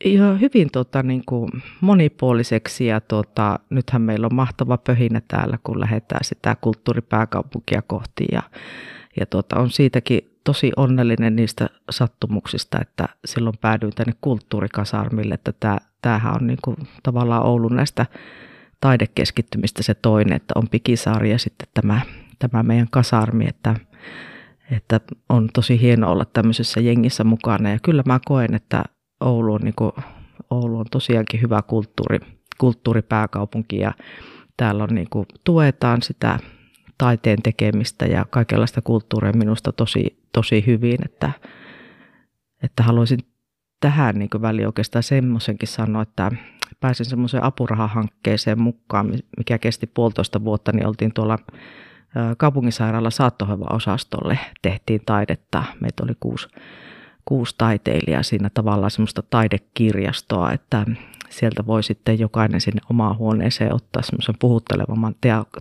Joo, 0.05 0.35
hyvin 0.35 0.71
tota, 0.71 1.03
niin 1.03 1.23
kuin 1.25 1.49
monipuoliseksi 1.81 2.85
ja 2.85 3.01
tota, 3.01 3.59
nythän 3.69 4.01
meillä 4.01 4.25
on 4.25 4.35
mahtava 4.35 4.77
pöhinä 4.77 5.21
täällä, 5.27 5.57
kun 5.63 5.79
lähdetään 5.79 6.23
sitä 6.23 6.55
kulttuuripääkaupunkia 6.61 7.81
kohti 7.81 8.25
ja, 8.31 8.43
ja 9.19 9.25
tota, 9.25 9.59
on 9.59 9.69
siitäkin 9.69 10.37
tosi 10.43 10.71
onnellinen 10.77 11.35
niistä 11.35 11.69
sattumuksista, 11.91 12.77
että 12.81 13.09
silloin 13.25 13.57
päädyin 13.61 13.93
tänne 13.95 14.13
kulttuurikasarmille, 14.21 15.33
että 15.33 15.53
tämä, 15.59 15.77
tämähän 16.01 16.35
on 16.35 16.47
niin 16.47 16.59
kuin, 16.63 16.77
tavallaan 17.03 17.45
Oulun 17.45 17.75
näistä 17.75 18.05
taidekeskittymistä 18.81 19.83
se 19.83 19.93
toinen, 19.93 20.35
että 20.35 20.53
on 20.55 20.69
Pikisaari 20.69 21.31
ja 21.31 21.39
sitten 21.39 21.67
tämä, 21.73 22.01
tämä 22.39 22.63
meidän 22.63 22.87
kasarmi, 22.91 23.45
että 23.47 23.75
että 24.75 25.01
on 25.29 25.49
tosi 25.53 25.81
hieno 25.81 26.11
olla 26.11 26.25
tämmöisessä 26.25 26.81
jengissä 26.81 27.23
mukana. 27.23 27.69
Ja 27.69 27.79
kyllä 27.83 28.03
mä 28.05 28.19
koen, 28.25 28.53
että 28.53 28.83
Oulu 29.19 29.53
on, 29.53 29.61
niin 29.61 29.75
kuin, 29.75 29.91
Oulu 30.49 30.79
on 30.79 30.85
tosiaankin 30.91 31.41
hyvä 31.41 31.61
kulttuuri, 31.61 32.19
kulttuuripääkaupunki 32.57 33.77
ja 33.77 33.93
täällä 34.57 34.83
on 34.83 34.95
niin 34.95 35.07
kuin, 35.09 35.25
tuetaan 35.43 36.01
sitä 36.01 36.39
taiteen 36.97 37.41
tekemistä 37.43 38.05
ja 38.05 38.25
kaikenlaista 38.29 38.81
kulttuuria 38.81 39.33
minusta 39.33 39.71
tosi, 39.71 40.23
tosi 40.33 40.63
hyvin, 40.67 40.97
että, 41.05 41.31
että 42.63 42.83
haluaisin 42.83 43.19
tähän 43.79 44.19
niin 44.19 44.29
väliin 44.41 44.67
oikeastaan 44.67 45.03
semmoisenkin 45.03 45.67
sanoa, 45.67 46.01
että 46.01 46.31
pääsin 46.79 47.05
semmoiseen 47.05 47.43
apurahahankkeeseen 47.43 48.61
mukaan, 48.61 49.13
mikä 49.37 49.57
kesti 49.57 49.87
puolitoista 49.87 50.43
vuotta, 50.43 50.71
niin 50.71 50.87
oltiin 50.87 51.13
tuolla 51.13 51.39
kaupunginsairaala 52.37 53.09
saattohoiva-osastolle 53.09 54.39
tehtiin 54.61 55.01
taidetta. 55.05 55.63
Meitä 55.79 56.03
oli 56.03 56.13
kuusi, 56.19 56.47
kuusi 57.25 57.55
taiteilijaa 57.57 58.23
siinä 58.23 58.49
tavallaan 58.53 58.91
semmoista 58.91 59.23
taidekirjastoa, 59.29 60.51
että 60.51 60.85
sieltä 61.29 61.65
voi 61.65 61.83
sitten 61.83 62.19
jokainen 62.19 62.61
sinne 62.61 62.81
omaan 62.89 63.17
huoneeseen 63.17 63.73
ottaa 63.75 64.01
semmoisen 64.01 64.35
puhuttelevamman 64.39 65.15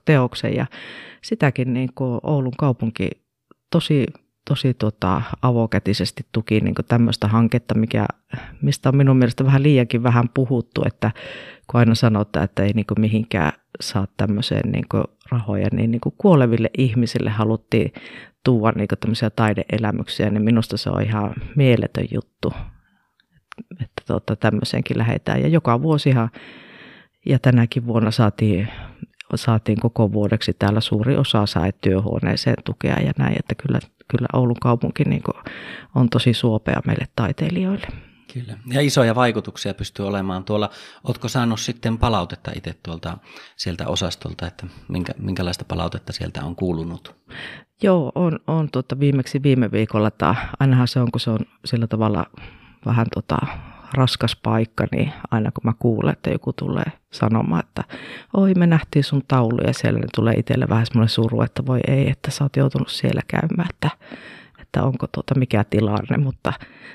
teoksen 0.04 0.56
ja 0.56 0.66
sitäkin 1.22 1.72
niin 1.72 1.90
kuin 1.94 2.20
Oulun 2.22 2.56
kaupunki 2.58 3.10
tosi, 3.70 4.06
tosi 4.48 4.74
tota, 4.74 5.22
avokätisesti 5.42 6.26
tuki 6.32 6.60
niin 6.60 6.74
tämmöistä 6.88 7.28
hanketta, 7.28 7.74
mikä, 7.74 8.06
mistä 8.62 8.88
on 8.88 8.96
minun 8.96 9.16
mielestä 9.16 9.44
vähän 9.44 9.62
liiankin 9.62 10.02
vähän 10.02 10.28
puhuttu, 10.28 10.82
että 10.86 11.10
kun 11.66 11.78
aina 11.80 11.94
sanotaan, 11.94 12.44
että 12.44 12.62
ei 12.62 12.72
niin 12.74 12.86
mihinkään 12.98 13.52
saa 13.80 14.06
tämmöiseen 14.16 14.72
niin 14.72 14.84
kuin 14.90 15.04
rahoja, 15.30 15.68
niin, 15.72 15.90
niin 15.90 16.00
kuin 16.00 16.14
kuoleville 16.18 16.70
ihmisille 16.78 17.30
haluttiin 17.30 17.92
tuoda 18.44 18.78
niin 18.78 18.88
kuin 18.88 18.98
tämmöisiä 18.98 19.30
taideelämyksiä, 19.30 20.30
niin 20.30 20.42
minusta 20.42 20.76
se 20.76 20.90
on 20.90 21.02
ihan 21.02 21.34
mieletön 21.56 22.06
juttu, 22.14 22.52
että 23.70 24.02
tuota, 24.06 24.36
tämmöiseenkin 24.36 24.98
lähdetään. 24.98 25.42
Ja 25.42 25.48
joka 25.48 25.82
vuosihan, 25.82 26.30
ja 27.26 27.38
tänäkin 27.38 27.86
vuonna 27.86 28.10
saatiin, 28.10 28.68
saatiin 29.34 29.80
koko 29.80 30.12
vuodeksi 30.12 30.52
täällä 30.52 30.80
suuri 30.80 31.16
osa 31.16 31.46
sai 31.46 31.72
työhuoneeseen 31.80 32.56
tukea 32.64 33.00
ja 33.00 33.12
näin, 33.18 33.36
että 33.38 33.54
kyllä, 33.54 33.78
kyllä 34.08 34.28
Oulun 34.32 34.60
kaupunki 34.60 35.04
niin 35.04 35.22
on 35.94 36.08
tosi 36.10 36.34
suopea 36.34 36.80
meille 36.86 37.04
taiteilijoille. 37.16 38.11
Kyllä. 38.32 38.58
Ja 38.66 38.80
isoja 38.80 39.14
vaikutuksia 39.14 39.74
pystyy 39.74 40.06
olemaan 40.06 40.44
tuolla. 40.44 40.70
Oletko 41.04 41.28
saanut 41.28 41.60
sitten 41.60 41.98
palautetta 41.98 42.50
itse 42.54 42.74
tuolta 42.82 43.18
sieltä 43.56 43.88
osastolta, 43.88 44.46
että 44.46 44.66
minkä, 44.88 45.12
minkälaista 45.18 45.64
palautetta 45.64 46.12
sieltä 46.12 46.44
on 46.44 46.56
kuulunut? 46.56 47.16
Joo, 47.82 48.12
on, 48.14 48.38
on 48.46 48.68
tuota, 48.72 49.00
viimeksi 49.00 49.42
viime 49.42 49.72
viikolla, 49.72 50.08
että 50.08 50.34
ainahan 50.60 50.88
se 50.88 51.00
on, 51.00 51.10
kun 51.12 51.20
se 51.20 51.30
on 51.30 51.38
sillä 51.64 51.86
tavalla 51.86 52.26
vähän 52.86 53.06
tota, 53.14 53.36
raskas 53.94 54.36
paikka, 54.36 54.86
niin 54.92 55.12
aina 55.30 55.50
kun 55.50 55.64
mä 55.64 55.72
kuulen, 55.78 56.12
että 56.12 56.30
joku 56.30 56.52
tulee 56.52 56.92
sanomaan, 57.10 57.64
että 57.64 57.84
oi 58.36 58.54
me 58.54 58.66
nähtiin 58.66 59.04
sun 59.04 59.22
taulu 59.28 59.58
ja 59.66 59.74
siellä 59.74 59.98
niin 59.98 60.08
tulee 60.14 60.34
itselle 60.34 60.68
vähän 60.68 60.86
semmoinen 60.86 61.08
suru, 61.08 61.42
että 61.42 61.66
voi 61.66 61.80
ei, 61.86 62.10
että 62.10 62.30
sä 62.30 62.44
oot 62.44 62.56
joutunut 62.56 62.88
siellä 62.88 63.20
käymään, 63.28 63.68
että 63.70 63.90
että 64.72 64.82
onko 64.82 65.06
tuota 65.06 65.34
mikä 65.34 65.64
tilanne, 65.64 66.16
mutta 66.16 66.52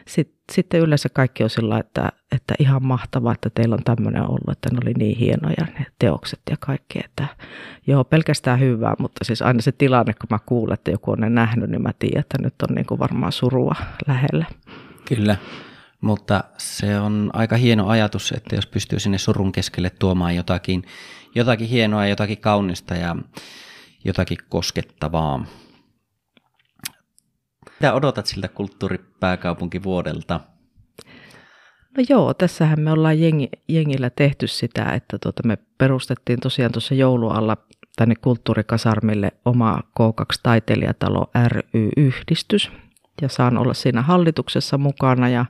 sit, 0.07 0.33
sitten 0.51 0.79
yleensä 0.79 1.09
kaikki 1.09 1.43
on 1.43 1.49
sillä, 1.49 1.79
että, 1.79 2.11
että 2.31 2.53
ihan 2.59 2.85
mahtavaa, 2.85 3.33
että 3.33 3.49
teillä 3.49 3.75
on 3.75 3.83
tämmöinen 3.83 4.21
ollut, 4.21 4.49
että 4.51 4.69
ne 4.69 4.79
oli 4.83 4.93
niin 4.93 5.17
hienoja 5.17 5.65
ne 5.79 5.85
teokset 5.99 6.39
ja 6.49 6.57
kaikki, 6.59 6.99
että 7.05 7.27
joo, 7.87 8.03
pelkästään 8.03 8.59
hyvää, 8.59 8.93
mutta 8.99 9.25
siis 9.25 9.41
aina 9.41 9.61
se 9.61 9.71
tilanne, 9.71 10.13
kun 10.13 10.27
mä 10.29 10.39
kuulen, 10.45 10.73
että 10.73 10.91
joku 10.91 11.11
on 11.11 11.19
ne 11.19 11.29
nähnyt, 11.29 11.69
niin 11.69 11.81
mä 11.81 11.91
tiedän, 11.99 12.19
että 12.19 12.37
nyt 12.41 12.53
on 12.69 12.75
niin 12.75 12.85
kuin 12.85 12.99
varmaan 12.99 13.31
surua 13.31 13.75
lähellä. 14.07 14.45
Kyllä, 15.05 15.37
mutta 16.01 16.43
se 16.57 16.99
on 16.99 17.29
aika 17.33 17.55
hieno 17.55 17.87
ajatus, 17.87 18.31
että 18.31 18.55
jos 18.55 18.67
pystyy 18.67 18.99
sinne 18.99 19.17
surun 19.17 19.51
keskelle 19.51 19.89
tuomaan 19.89 20.35
jotakin, 20.35 20.83
jotakin 21.35 21.67
hienoa, 21.67 22.07
jotakin 22.07 22.37
kaunista 22.37 22.95
ja 22.95 23.15
jotakin 24.05 24.37
koskettavaa. 24.49 25.45
Mitä 27.79 27.93
odotat 27.93 28.25
siltä 28.25 28.47
kulttuuripääkaupunkivuodelta? 28.47 30.39
No 31.97 32.03
joo, 32.09 32.33
tässähän 32.33 32.79
me 32.79 32.91
ollaan 32.91 33.21
jengi, 33.21 33.49
jengillä 33.67 34.09
tehty 34.09 34.47
sitä, 34.47 34.83
että 34.93 35.17
tuota 35.17 35.41
me 35.45 35.57
perustettiin 35.77 36.39
tosiaan 36.39 36.71
tuossa 36.71 36.95
joulualla 36.95 37.57
tänne 37.95 38.15
kulttuurikasarmille 38.15 39.31
oma 39.45 39.79
K2-taiteilijatalo 39.99 41.31
ry-yhdistys. 41.47 42.71
Ja 43.21 43.29
saan 43.29 43.57
olla 43.57 43.73
siinä 43.73 44.01
hallituksessa 44.01 44.77
mukana 44.77 45.29
ja, 45.29 45.45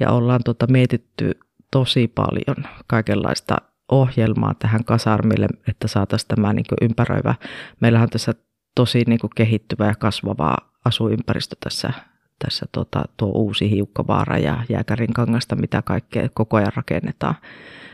ja 0.00 0.10
ollaan 0.10 0.40
tuota 0.44 0.66
mietitty 0.66 1.38
tosi 1.70 2.08
paljon 2.08 2.56
kaikenlaista 2.86 3.56
ohjelmaa 3.92 4.54
tähän 4.54 4.84
kasarmille, 4.84 5.46
että 5.68 5.88
saataisiin 5.88 6.28
tämä 6.28 6.52
niin 6.52 6.64
ympäröivä. 6.80 7.34
Meillähän 7.80 8.06
on 8.06 8.10
tässä 8.10 8.32
tosi 8.74 9.02
niin 9.06 9.20
kehittyvä 9.36 9.86
ja 9.86 9.94
kasvavaa 9.94 10.71
asuinympäristö 10.84 11.56
tässä, 11.64 11.92
tässä 12.38 12.66
tota, 12.72 13.04
tuo 13.16 13.28
uusi 13.28 13.70
hiukkavaara 13.70 14.38
ja 14.38 14.64
jääkärin 14.68 15.12
kangasta, 15.12 15.56
mitä 15.56 15.82
kaikkea 15.82 16.28
koko 16.34 16.56
ajan 16.56 16.72
rakennetaan. 16.76 17.34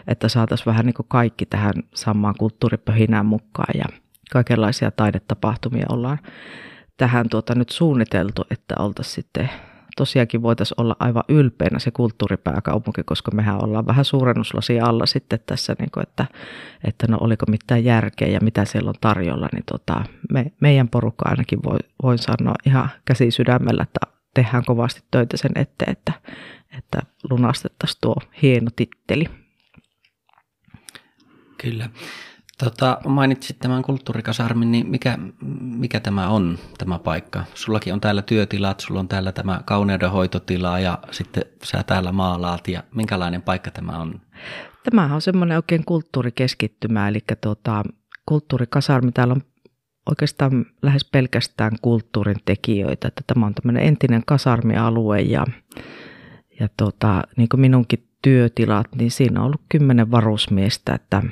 Että 0.08 0.28
saataisiin 0.28 0.66
vähän 0.66 0.86
niin 0.86 0.94
kuin 0.94 1.06
kaikki 1.08 1.46
tähän 1.46 1.72
samaan 1.94 2.34
kulttuuripöhinään 2.38 3.26
mukaan 3.26 3.74
ja 3.78 3.84
kaikenlaisia 4.32 4.90
taidetapahtumia 4.90 5.86
ollaan 5.88 6.18
tähän 6.96 7.28
tuota 7.28 7.54
nyt 7.54 7.68
suunniteltu, 7.68 8.44
että 8.50 8.74
oltaisiin 8.78 9.14
sitten 9.14 9.50
tosiaankin 9.98 10.42
voitaisiin 10.42 10.80
olla 10.80 10.96
aivan 11.00 11.22
ylpeänä 11.28 11.78
se 11.78 11.90
kulttuuripääkaupunki, 11.90 13.02
koska 13.04 13.30
mehän 13.30 13.64
ollaan 13.64 13.86
vähän 13.86 14.04
suurennuslasi 14.04 14.80
alla 14.80 15.06
sitten 15.06 15.38
tässä, 15.46 15.76
niin 15.78 15.90
kuin, 15.90 16.02
että, 16.02 16.26
että 16.84 17.06
no 17.08 17.18
oliko 17.20 17.46
mitään 17.50 17.84
järkeä 17.84 18.28
ja 18.28 18.40
mitä 18.42 18.64
siellä 18.64 18.88
on 18.88 18.94
tarjolla, 19.00 19.48
niin 19.52 19.64
tota, 19.72 20.04
me, 20.32 20.52
meidän 20.60 20.88
porukka 20.88 21.28
ainakin 21.28 21.58
voi, 21.64 21.78
voin 22.02 22.18
sanoa 22.18 22.54
ihan 22.66 22.90
käsi 23.04 23.30
sydämellä, 23.30 23.82
että 23.82 24.00
tehdään 24.34 24.64
kovasti 24.66 25.02
töitä 25.10 25.36
sen 25.36 25.52
eteen, 25.54 25.92
että, 25.92 26.12
että 26.78 26.98
lunastettaisiin 27.30 27.98
tuo 28.00 28.16
hieno 28.42 28.70
titteli. 28.76 29.24
Kyllä. 31.62 31.90
Tota, 32.64 32.98
mainitsit 33.06 33.58
tämän 33.58 33.82
kulttuurikasarmin, 33.82 34.72
niin 34.72 34.86
mikä, 34.86 35.18
mikä 35.60 36.00
tämä 36.00 36.28
on, 36.28 36.58
tämä 36.78 36.98
paikka? 36.98 37.44
Sullakin 37.54 37.92
on 37.92 38.00
täällä 38.00 38.22
työtilat, 38.22 38.80
sulla 38.80 39.00
on 39.00 39.08
täällä 39.08 39.32
tämä 39.32 39.60
kauneudenhoitotila 39.64 40.78
ja 40.78 40.98
sitten 41.10 41.42
sä 41.64 41.82
täällä 41.82 42.12
maalaat 42.12 42.68
ja 42.68 42.82
minkälainen 42.94 43.42
paikka 43.42 43.70
tämä 43.70 43.98
on? 43.98 44.20
Tämä 44.84 45.14
on 45.14 45.20
semmoinen 45.20 45.56
oikein 45.56 45.84
kulttuurikeskittymä, 45.84 47.08
eli 47.08 47.18
tuota, 47.40 47.82
kulttuurikasarmi, 48.26 49.12
täällä 49.12 49.32
on 49.32 49.42
oikeastaan 50.06 50.66
lähes 50.82 51.04
pelkästään 51.12 51.72
kulttuurin 51.82 52.36
tekijöitä, 52.44 53.08
että 53.08 53.22
tämä 53.26 53.46
on 53.46 53.54
tämmöinen 53.54 53.82
entinen 53.82 54.22
kasarmialue 54.26 55.20
ja, 55.20 55.46
ja 56.60 56.68
tuota, 56.76 57.22
niin 57.36 57.48
kuin 57.48 57.60
minunkin 57.60 58.08
työtilat, 58.22 58.86
niin 58.94 59.10
siinä 59.10 59.40
on 59.40 59.46
ollut 59.46 59.62
kymmenen 59.68 60.10
varusmiestä, 60.10 60.94
että 60.94 61.22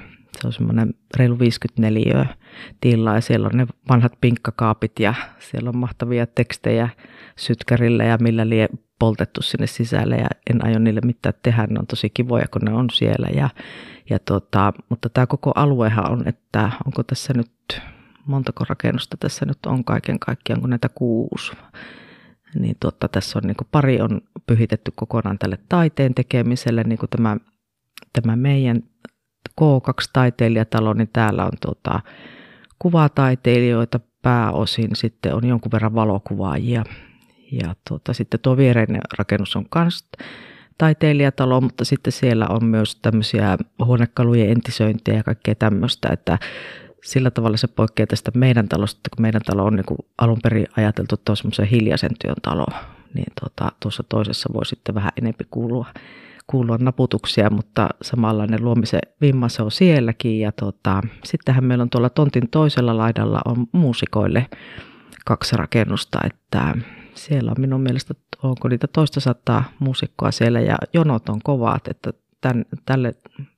se 0.41 0.47
on 0.47 0.53
semmoinen 0.53 0.95
reilu 1.17 1.39
54 1.39 2.27
tilaa 2.81 3.15
ja 3.15 3.21
siellä 3.21 3.49
on 3.53 3.59
ne 3.59 3.67
vanhat 3.89 4.13
pinkkakaapit 4.21 5.01
ja 5.01 5.15
siellä 5.39 5.69
on 5.69 5.77
mahtavia 5.77 6.27
tekstejä 6.27 6.89
sytkärillä 7.37 8.05
ja 8.05 8.19
millä 8.21 8.49
lie 8.49 8.69
poltettu 8.99 9.43
sinne 9.43 9.67
sisälle 9.67 10.17
ja 10.17 10.29
en 10.51 10.65
aio 10.65 10.79
niille 10.79 11.01
mitään 11.05 11.35
tehdä. 11.43 11.67
Ne 11.67 11.79
on 11.79 11.87
tosi 11.87 12.11
kivoja, 12.11 12.47
kun 12.51 12.63
ne 12.63 12.73
on 12.73 12.91
siellä. 12.91 13.29
Ja, 13.35 13.51
ja 14.11 14.19
tota, 14.19 14.73
mutta 14.89 15.09
tämä 15.09 15.27
koko 15.27 15.53
aluehan 15.55 16.13
on, 16.13 16.29
että 16.29 16.71
onko 16.87 17.03
tässä 17.03 17.35
nyt, 17.35 17.81
montako 18.27 18.65
rakennusta 18.69 19.17
tässä 19.21 19.47
nyt 19.47 19.67
on 19.67 19.85
kaiken 19.85 20.19
kaikkiaan, 20.19 20.59
onko 20.59 20.67
näitä 20.67 20.89
kuusi. 20.89 21.53
Niin 22.55 22.77
tota, 22.81 23.09
tässä 23.09 23.39
on 23.39 23.43
niin 23.47 23.57
pari 23.71 24.01
on 24.01 24.21
pyhitetty 24.47 24.93
kokonaan 24.95 25.39
tälle 25.39 25.59
taiteen 25.69 26.15
tekemiselle, 26.15 26.83
niin 26.83 26.99
kuin 26.99 27.11
tämä, 27.11 27.37
tämä 28.13 28.37
meidän 28.37 28.83
K2-taiteilijatalo, 29.61 30.93
niin 30.95 31.11
täällä 31.13 31.45
on 31.45 31.53
tota, 31.67 32.01
kuvataiteilijoita 32.79 34.01
pääosin, 34.23 34.97
sitten 34.97 35.35
on 35.35 35.47
jonkun 35.47 35.73
verran 35.73 35.95
valokuvaajia. 35.95 36.85
Ja 37.53 37.75
tuota, 37.89 38.13
sitten 38.13 38.41
tuo 38.41 38.57
viereinen 38.57 39.01
rakennus 39.19 39.57
on 39.57 39.65
myös 39.75 40.05
taiteilijatalo, 40.79 41.61
mutta 41.61 41.85
sitten 41.85 42.13
siellä 42.13 42.47
on 42.49 42.65
myös 42.65 42.97
tämmöisiä 42.97 43.57
huonekalujen 43.85 44.51
entisöintejä 44.51 45.17
ja 45.17 45.23
kaikkea 45.23 45.55
tämmöistä, 45.55 46.09
että 46.13 46.39
sillä 47.05 47.31
tavalla 47.31 47.57
se 47.57 47.67
poikkeaa 47.67 48.07
tästä 48.07 48.31
meidän 48.35 48.69
talosta, 48.69 49.11
kun 49.17 49.23
meidän 49.23 49.43
talo 49.47 49.65
on 49.65 49.77
niin 49.77 50.07
alun 50.19 50.39
perin 50.43 50.67
ajateltu, 50.77 51.15
että 51.15 51.33
on 51.33 51.37
semmoisen 51.37 51.67
hiljaisen 51.67 52.11
työn 52.23 52.37
talo, 52.43 52.67
niin 53.15 53.33
tuota, 53.41 53.73
tuossa 53.81 54.05
toisessa 54.09 54.49
voi 54.55 54.67
sitten 54.67 54.95
vähän 54.95 55.13
enempi 55.17 55.45
kuulua, 55.51 55.87
kuulua 56.47 56.77
naputuksia, 56.81 57.51
mutta 57.51 57.89
samanlainen 58.03 58.65
luomisen 58.65 59.01
vimma 59.21 59.49
se 59.49 59.63
on 59.63 59.71
sielläkin. 59.71 60.41
Ja 60.41 60.53
tuota, 60.53 61.03
sittenhän 61.25 61.65
meillä 61.65 61.83
on 61.83 61.91
tuolla 61.91 62.11
tontin 62.11 62.51
toisella 62.51 62.97
laidalla 62.97 63.41
on 63.45 63.67
muusikoille 63.73 64.47
kaksi 65.25 65.57
rakennusta, 65.57 66.19
että 66.25 66.75
siellä 67.15 67.51
on 67.51 67.61
minun 67.61 67.81
mielestä, 67.81 68.15
onko 68.43 68.69
niitä 68.69 68.87
toista 68.87 69.21
sataa 69.21 69.65
muusikkoa 69.79 70.31
siellä 70.31 70.61
ja 70.61 70.77
jonot 70.93 71.29
on 71.29 71.41
kovat, 71.45 71.89
että 71.89 72.13
tämän, 72.41 72.65
tälle, 72.85 73.15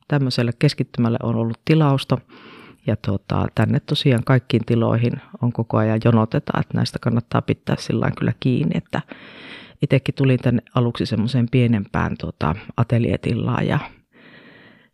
tämmöiselle 0.09 0.53
keskittymälle 0.59 1.19
on 1.23 1.37
ollut 1.37 1.61
tilausta. 1.65 2.19
Ja 2.87 2.97
tuota, 2.97 3.47
tänne 3.55 3.81
tosiaan 3.81 4.25
kaikkiin 4.25 4.65
tiloihin 4.65 5.13
on 5.43 5.53
koko 5.53 5.77
ajan 5.77 6.01
jonotetaan, 6.05 6.61
että 6.61 6.77
näistä 6.77 6.99
kannattaa 6.99 7.43
pitää 7.43 7.77
sillä 7.79 8.11
kyllä 8.19 8.33
kiinni, 8.41 8.77
että 8.79 9.03
itsekin 9.83 10.15
tulin 10.15 10.39
tänne 10.39 10.63
aluksi 10.75 11.07
semmoiseen 11.07 11.49
pienempään 11.51 12.17
tuota, 12.21 12.55
atelietillaan 12.77 13.67
ja, 13.67 13.79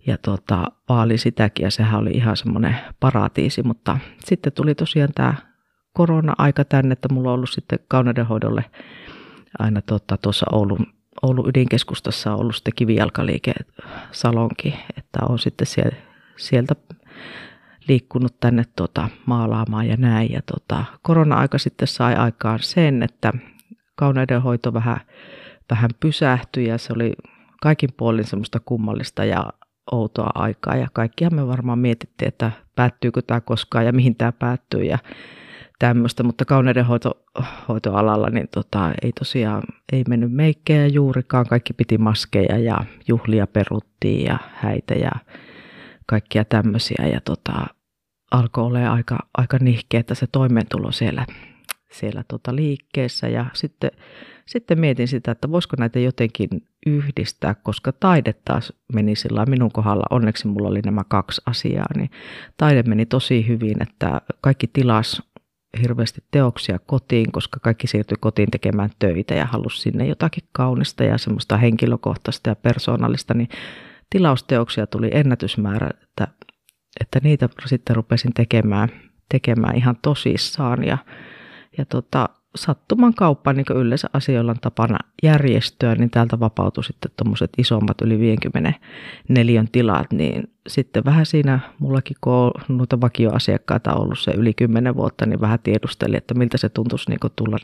ja 0.07 0.19
tuota, 0.19 0.65
vaali 0.89 1.19
sitäkin 1.19 1.65
ja 1.65 1.71
sehän 1.71 2.01
oli 2.01 2.11
ihan 2.11 2.37
semmoinen 2.37 2.77
paratiisi, 3.01 3.63
mutta 3.63 3.99
sitten 4.25 4.53
tuli 4.53 4.75
tosiaan 4.75 5.13
tämä 5.15 5.35
korona-aika 5.93 6.65
tänne, 6.65 6.93
että 6.93 7.09
mulla 7.13 7.29
on 7.29 7.35
ollut 7.35 7.51
sitten 7.51 7.79
kauneudenhoidolle 7.89 8.65
aina 9.59 9.83
tuota, 9.83 10.17
tuossa 10.17 10.47
Oulun, 10.53 10.87
Oulun 11.23 11.49
ydinkeskustassa 11.49 12.33
on 12.33 12.41
ollut 12.41 12.55
sitten 12.55 12.73
kivijalkaliike 12.77 13.53
salonki, 14.13 14.75
että 14.99 15.19
on 15.29 15.39
sitten 15.39 15.67
sieltä, 15.67 15.97
sieltä 16.37 16.75
liikkunut 17.89 18.41
tänne 18.41 18.65
tuota, 18.77 19.09
maalaamaan 19.27 19.89
ja 19.89 19.97
näin. 19.97 20.33
Ja 20.33 20.41
tuota, 20.47 20.85
korona-aika 21.03 21.59
sitten 21.59 21.89
sai 21.89 22.15
aikaan 22.15 22.59
sen, 22.63 23.03
että 23.03 23.33
kauneudenhoito 23.95 24.75
vähän, 24.75 25.01
vähän 25.71 25.91
pysähtyi 26.01 26.67
ja 26.67 26.79
se 26.79 26.93
oli 26.93 27.13
kaikin 27.63 27.91
puolin 27.97 28.25
semmoista 28.25 28.61
kummallista 28.65 29.25
ja 29.25 29.53
outoa 29.93 30.31
aikaa. 30.35 30.77
Ja 30.77 30.89
kaikkihan 30.93 31.35
me 31.35 31.47
varmaan 31.47 31.79
mietittiin, 31.79 32.29
että 32.29 32.53
päättyykö 32.77 33.23
tämä 33.23 33.41
koskaan 33.41 33.87
ja 33.87 33.93
mihin 33.93 34.17
tämä 34.17 34.33
päättyy 34.33 34.85
ja 34.85 34.99
tämmöistä, 35.79 36.23
mutta 36.23 36.45
kauneudenhoitoalalla 36.45 38.31
niin 38.31 38.49
tota, 38.55 38.93
ei 39.03 39.13
tosiaan 39.13 39.63
ei 39.93 40.05
mennyt 40.09 40.33
meikkejä 40.33 40.87
juurikaan, 40.87 41.47
kaikki 41.47 41.73
piti 41.73 41.99
maskeja 41.99 42.59
ja 42.59 42.85
juhlia 43.09 43.47
peruttiin 43.47 44.25
ja 44.25 44.39
häitä 44.55 44.95
ja 44.95 45.11
kaikkia 46.07 46.45
tämmöisiä. 46.45 47.07
Ja 47.13 47.21
tota, 47.21 47.67
alkoi 48.31 48.65
olla 48.65 48.93
aika, 48.93 49.19
aika 49.39 49.59
nihkeä, 49.61 50.01
että 50.01 50.15
se 50.15 50.27
toimeentulo 50.33 50.93
siellä, 50.93 51.27
siellä 51.95 52.25
tota 52.29 52.57
liikkeessä. 52.57 53.29
Ja 53.29 53.47
sitten, 53.53 53.91
sitten 54.47 54.81
mietin 54.81 55.09
sitä, 55.09 55.31
että 55.31 55.51
voisiko 55.51 55.77
näitä 55.79 55.99
jotenkin 55.99 56.49
yhdistää, 56.87 57.55
koska 57.55 57.93
taide 57.93 58.35
taas 58.45 58.73
meni 58.93 59.17
sillä 59.17 59.47
minun 59.47 59.73
kohdalla, 59.73 60.05
onneksi 60.11 60.47
mulla 60.47 60.69
oli 60.69 60.81
nämä 60.85 61.05
kaksi 61.09 61.43
asiaa, 61.47 61.87
niin 61.97 62.11
taide 62.57 62.83
meni 62.83 63.07
tosi 63.07 63.49
hyvin, 63.49 63.83
että 63.83 64.21
kaikki 64.41 64.67
tilas 64.67 65.23
hirveästi 65.83 66.25
teoksia 66.31 66.79
kotiin, 66.79 67.33
koska 67.33 67.61
kaikki 67.61 67.87
siirtyi 67.87 68.17
kotiin 68.21 68.51
tekemään 68.51 68.91
töitä 68.99 69.35
ja 69.35 69.47
halusi 69.47 69.81
sinne 69.81 70.07
jotakin 70.07 70.45
kaunista 70.53 71.05
ja 71.05 71.19
semmoista 71.19 71.57
henkilökohtaista 71.57 72.51
ja 72.51 72.57
persoonallista, 72.57 73.35
niin 73.35 73.49
tilausteoksia 74.11 74.87
tuli 74.87 75.11
ennätysmäärä, 75.13 75.91
että, 76.03 76.29
että 77.01 77.21
niitä 77.23 77.49
sitten 77.67 77.97
rupesin 77.97 78.33
tekemään, 78.35 78.89
tekemään 79.29 79.77
ihan 79.77 79.97
tosissaan. 80.03 80.85
Ja, 80.85 80.99
ja 81.79 81.85
tota, 81.85 82.29
sattuman 82.57 83.15
kauppa, 83.15 83.53
niin 83.53 83.67
kuin 83.67 83.79
yleensä 83.79 84.09
asioilla 84.13 84.51
on 84.51 84.61
tapana 84.61 84.99
järjestöä, 85.23 85.95
niin 85.95 86.11
täältä 86.11 86.41
vapautui 86.41 86.85
sitten 86.85 87.11
tuommoiset 87.17 87.51
isommat 87.59 88.01
yli 88.03 88.19
50 88.19 88.73
neliön 89.29 89.69
tilat, 89.73 90.13
niin 90.13 90.43
sitten 90.69 91.05
vähän 91.05 91.27
siinä 91.27 91.61
mullakin, 91.79 92.17
kun 92.21 92.33
on 92.33 92.53
noita 92.69 93.01
vakioasiakkaita 93.01 93.95
ollut 93.95 94.19
se 94.19 94.31
yli 94.31 94.55
10 94.55 94.97
vuotta, 94.97 95.27
niin 95.27 95.41
vähän 95.41 95.59
tiedusteli, 95.63 96.17
että 96.17 96.35
miltä 96.35 96.59
se 96.59 96.69
tuntuisi 96.69 97.11
niin 97.11 97.33
tulla 97.37 97.57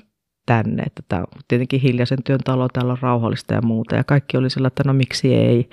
tänne. 0.46 0.83
Että 0.83 1.03
tämä 1.09 1.23
on 1.23 1.42
tietenkin 1.49 1.81
hiljaisen 1.81 2.23
työn 2.23 2.40
talo, 2.44 2.68
täällä 2.68 2.92
on 2.92 2.99
rauhallista 3.01 3.55
ja 3.55 3.62
muuta. 3.62 3.96
Ja 3.96 4.05
kaikki 4.05 4.37
oli 4.37 4.51
sillä, 4.51 4.68
että 4.68 4.83
no 4.87 4.92
miksi 4.92 5.35
ei. 5.35 5.68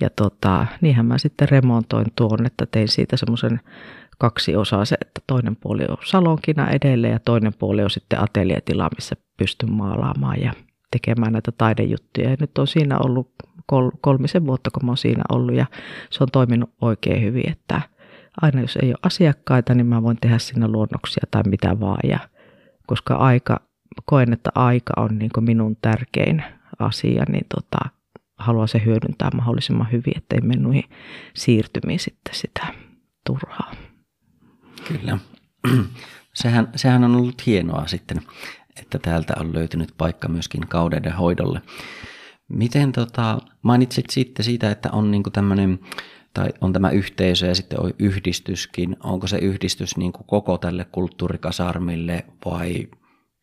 Ja 0.00 0.10
tota, 0.10 0.66
niinhän 0.80 1.06
mä 1.06 1.18
sitten 1.18 1.48
remontoin 1.48 2.06
tuon, 2.16 2.46
että 2.46 2.66
tein 2.66 2.88
siitä 2.88 3.16
semmoisen 3.16 3.60
kaksi 4.18 4.56
osaa 4.56 4.84
se, 4.84 4.96
että 5.00 5.20
toinen 5.26 5.56
puoli 5.56 5.82
on 5.88 5.96
salonkina 6.04 6.70
edelleen 6.70 7.12
ja 7.12 7.20
toinen 7.24 7.54
puoli 7.58 7.82
on 7.82 7.90
sitten 7.90 8.20
atelietila, 8.20 8.88
missä 8.96 9.16
pystyn 9.36 9.72
maalaamaan 9.72 10.40
ja 10.40 10.52
tekemään 10.90 11.32
näitä 11.32 11.52
taidejuttuja. 11.52 12.30
Ja 12.30 12.36
nyt 12.40 12.58
on 12.58 12.66
siinä 12.66 12.98
ollut 12.98 13.30
kol- 13.66 13.90
kolmisen 14.00 14.46
vuotta, 14.46 14.70
kun 14.70 14.84
mä 14.84 14.90
oon 14.90 14.96
siinä 14.96 15.22
ollut 15.32 15.54
ja 15.54 15.66
se 16.10 16.24
on 16.24 16.28
toiminut 16.32 16.70
oikein 16.80 17.22
hyvin, 17.22 17.50
että 17.50 17.80
aina 18.42 18.60
jos 18.60 18.78
ei 18.82 18.88
ole 18.88 18.98
asiakkaita, 19.02 19.74
niin 19.74 19.86
mä 19.86 20.02
voin 20.02 20.16
tehdä 20.20 20.38
sinne 20.38 20.68
luonnoksia 20.68 21.24
tai 21.30 21.42
mitä 21.46 21.80
vaan. 21.80 22.00
Ja 22.04 22.18
koska 22.86 23.14
aika, 23.14 23.60
koen, 24.04 24.32
että 24.32 24.50
aika 24.54 24.92
on 24.96 25.18
niin 25.18 25.30
minun 25.40 25.76
tärkein 25.82 26.44
asia, 26.78 27.24
niin 27.28 27.46
tota, 27.54 27.78
haluan 28.38 28.68
se 28.68 28.82
hyödyntää 28.84 29.30
mahdollisimman 29.34 29.92
hyvin, 29.92 30.16
ettei 30.16 30.40
noihin 30.40 30.84
siirtymiin 31.34 32.00
sitten 32.00 32.34
sitä 32.34 32.66
turhaa. 33.26 33.72
Kyllä. 34.88 35.18
Sehän, 36.34 36.68
sehän 36.76 37.04
on 37.04 37.16
ollut 37.16 37.46
hienoa 37.46 37.86
sitten, 37.86 38.22
että 38.80 38.98
täältä 38.98 39.34
on 39.40 39.54
löytynyt 39.54 39.94
paikka 39.98 40.28
myöskin 40.28 40.68
kaudeiden 40.68 41.12
hoidolle. 41.12 41.62
Miten 42.48 42.92
tota, 42.92 43.38
mainitsit 43.62 44.10
sitten 44.10 44.44
siitä, 44.44 44.70
että 44.70 44.90
on 44.92 45.10
niinku 45.10 45.30
tämmöinen 45.30 45.78
tai 46.34 46.48
on 46.60 46.72
tämä 46.72 46.90
yhteisö 46.90 47.46
ja 47.46 47.54
sitten 47.54 47.80
on 47.80 47.90
yhdistyskin. 47.98 48.96
Onko 49.02 49.26
se 49.26 49.38
yhdistys 49.38 49.96
niin 49.96 50.12
kuin 50.12 50.26
koko 50.26 50.58
tälle 50.58 50.84
kulttuurikasarmille 50.84 52.24
vai 52.44 52.88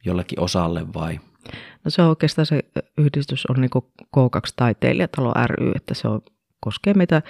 jollekin 0.05 0.39
osalle 0.39 0.93
vai? 0.93 1.19
No 1.83 1.91
se 1.91 2.01
on 2.01 2.09
oikeastaan 2.09 2.45
se 2.45 2.59
yhdistys 2.97 3.45
on 3.45 3.61
niin 3.61 3.69
kuin 3.69 3.85
K2 4.03 4.53
Taiteilijatalo 4.55 5.33
ry, 5.47 5.71
että 5.75 5.93
se 5.93 6.07
on, 6.07 6.21
koskee 6.59 6.93
meitä 6.93 7.21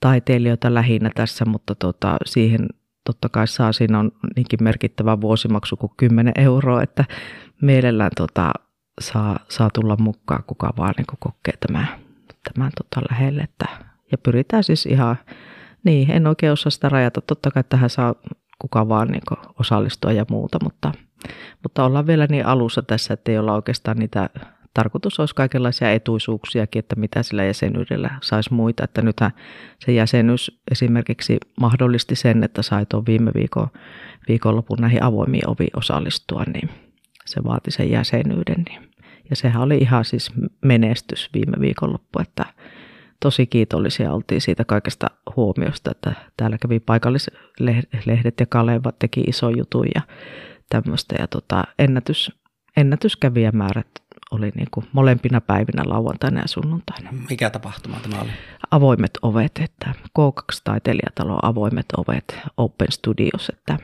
taiteilijoita 0.00 0.74
lähinnä 0.74 1.10
tässä, 1.14 1.44
mutta 1.44 1.74
tota, 1.74 2.16
siihen 2.24 2.68
totta 3.06 3.28
kai 3.28 3.48
saa, 3.48 3.72
siinä 3.72 3.98
on 3.98 4.12
niinkin 4.36 4.62
merkittävä 4.62 5.20
vuosimaksu 5.20 5.76
kuin 5.76 5.92
10 5.96 6.32
euroa, 6.36 6.82
että 6.82 7.04
mielellään 7.62 8.10
tota, 8.16 8.52
saa, 9.00 9.38
saa 9.48 9.70
tulla 9.74 9.96
mukaan, 9.96 10.44
kuka 10.46 10.72
vaan 10.76 10.94
niin 10.96 11.06
kokee 11.20 11.54
tämän, 11.66 11.88
tämän 12.52 12.72
tota 12.76 13.06
lähelle. 13.10 13.42
Että, 13.42 13.66
ja 14.12 14.18
pyritään 14.18 14.64
siis 14.64 14.86
ihan, 14.86 15.16
niin 15.84 16.10
en 16.10 16.26
oikein 16.26 16.52
osaa 16.52 16.70
sitä 16.70 16.88
rajata, 16.88 17.20
totta 17.20 17.50
kai 17.50 17.64
tähän 17.68 17.90
saa 17.90 18.14
kuka 18.58 18.88
vaan 18.88 19.08
niin 19.08 19.22
osallistua 19.60 20.12
ja 20.12 20.26
muuta, 20.30 20.58
mutta, 20.64 20.92
mutta 21.62 21.84
ollaan 21.84 22.06
vielä 22.06 22.26
niin 22.30 22.46
alussa 22.46 22.82
tässä, 22.82 23.14
että 23.14 23.32
ei 23.32 23.38
olla 23.38 23.54
oikeastaan 23.54 23.96
niitä 23.96 24.30
tarkoitus 24.76 25.20
olisi 25.20 25.34
kaikenlaisia 25.34 25.92
etuisuuksiakin, 25.92 26.78
että 26.80 26.96
mitä 26.96 27.22
sillä 27.22 27.44
jäsenyydellä 27.44 28.10
saisi 28.22 28.54
muita. 28.54 28.84
Että 28.84 29.02
nythän 29.02 29.30
se 29.78 29.92
jäsenyys 29.92 30.60
esimerkiksi 30.70 31.38
mahdollisti 31.60 32.16
sen, 32.16 32.44
että 32.44 32.62
sai 32.62 32.86
tuon 32.86 33.06
viime 33.06 33.30
viikon, 33.34 33.68
viikonlopun 34.28 34.78
näihin 34.80 35.02
avoimiin 35.02 35.48
ovi 35.48 35.66
osallistua, 35.76 36.42
niin 36.54 36.70
se 37.24 37.44
vaati 37.44 37.70
sen 37.70 37.90
jäsenyyden. 37.90 38.64
Niin. 38.68 38.90
Ja 39.30 39.36
sehän 39.36 39.62
oli 39.62 39.78
ihan 39.78 40.04
siis 40.04 40.32
menestys 40.64 41.30
viime 41.34 41.60
viikonloppu, 41.60 42.18
että 42.18 42.44
tosi 43.20 43.46
kiitollisia 43.46 44.12
oltiin 44.12 44.40
siitä 44.40 44.64
kaikesta 44.64 45.06
huomiosta, 45.36 45.90
että 45.90 46.12
täällä 46.36 46.58
kävi 46.58 46.80
paikallislehdet 46.80 48.40
ja 48.40 48.46
Kaleva 48.46 48.92
teki 48.92 49.20
iso 49.20 49.50
jutun 49.50 49.86
ja 49.94 50.02
tämmöistä. 50.68 51.14
Ja 51.18 51.26
tota, 51.26 51.64
ennätys, 51.78 52.32
ennätyskävijämäärät 52.76 54.05
oli 54.30 54.52
niin 54.54 54.68
kuin 54.70 54.86
molempina 54.92 55.40
päivinä 55.40 55.82
lauantaina 55.86 56.40
ja 56.40 56.48
sunnuntaina. 56.48 57.12
Mikä 57.30 57.50
tapahtuma 57.50 57.96
tämä 58.02 58.22
oli? 58.22 58.30
Avoimet 58.70 59.18
ovet, 59.22 59.52
että 59.64 59.94
K2-taiteilijatalo 60.18 61.38
Avoimet 61.42 61.86
ovet, 61.96 62.38
Open 62.56 62.92
Studios, 62.92 63.48
että 63.48 63.78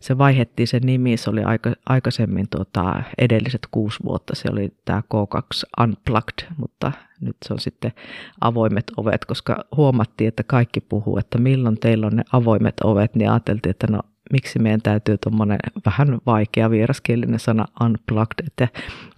se 0.00 0.18
vaihettiin 0.18 0.68
se 0.68 0.80
nimi, 0.80 1.16
se 1.16 1.30
oli 1.30 1.42
aika, 1.42 1.72
aikaisemmin 1.86 2.46
tuota, 2.50 3.02
edelliset 3.18 3.68
kuusi 3.70 3.98
vuotta, 4.04 4.34
se 4.34 4.48
oli 4.52 4.72
tämä 4.84 5.02
K2 5.14 5.82
Unplugged, 5.82 6.54
mutta 6.56 6.92
nyt 7.20 7.36
se 7.44 7.52
on 7.52 7.60
sitten 7.60 7.92
avoimet 8.40 8.84
ovet, 8.96 9.24
koska 9.24 9.64
huomattiin, 9.76 10.28
että 10.28 10.42
kaikki 10.42 10.80
puhuu, 10.80 11.18
että 11.18 11.38
milloin 11.38 11.80
teillä 11.80 12.06
on 12.06 12.16
ne 12.16 12.24
avoimet 12.32 12.80
ovet, 12.84 13.14
niin 13.14 13.30
ajateltiin, 13.30 13.70
että 13.70 13.86
no 13.90 14.00
miksi 14.32 14.58
meidän 14.58 14.82
täytyy 14.82 15.18
tuommoinen 15.18 15.58
vähän 15.86 16.18
vaikea 16.26 16.70
vieraskielinen 16.70 17.40
sana 17.40 17.66
unplugged, 17.84 18.46
että 18.46 18.68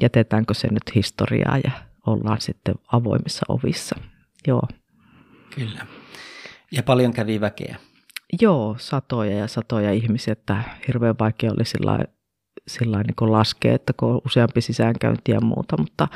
jätetäänkö 0.01 0.55
se 0.55 0.69
nyt 0.69 0.95
historiaa 0.95 1.59
ja 1.65 1.71
ollaan 2.07 2.41
sitten 2.41 2.75
avoimissa 2.93 3.47
ovissa. 3.49 3.97
Joo. 4.47 4.63
Kyllä. 5.55 5.87
Ja 6.73 6.83
paljon 6.83 7.13
kävi 7.13 7.41
väkeä. 7.41 7.77
Joo, 8.41 8.77
satoja 8.79 9.37
ja 9.39 9.49
satoja 9.49 9.93
ihmisiä, 9.93 10.33
että 10.33 10.63
hirveän 10.89 11.15
vaikea 11.19 11.53
oli 11.53 11.65
sillä 11.65 11.99
sillä 12.69 13.03
niin 13.03 13.33
laskea, 13.33 13.75
että 13.75 13.93
kun 13.97 14.09
on 14.09 14.21
useampi 14.27 14.61
sisäänkäynti 14.61 15.33
ja 15.33 15.41
muuta, 15.41 15.77
mutta 15.79 16.09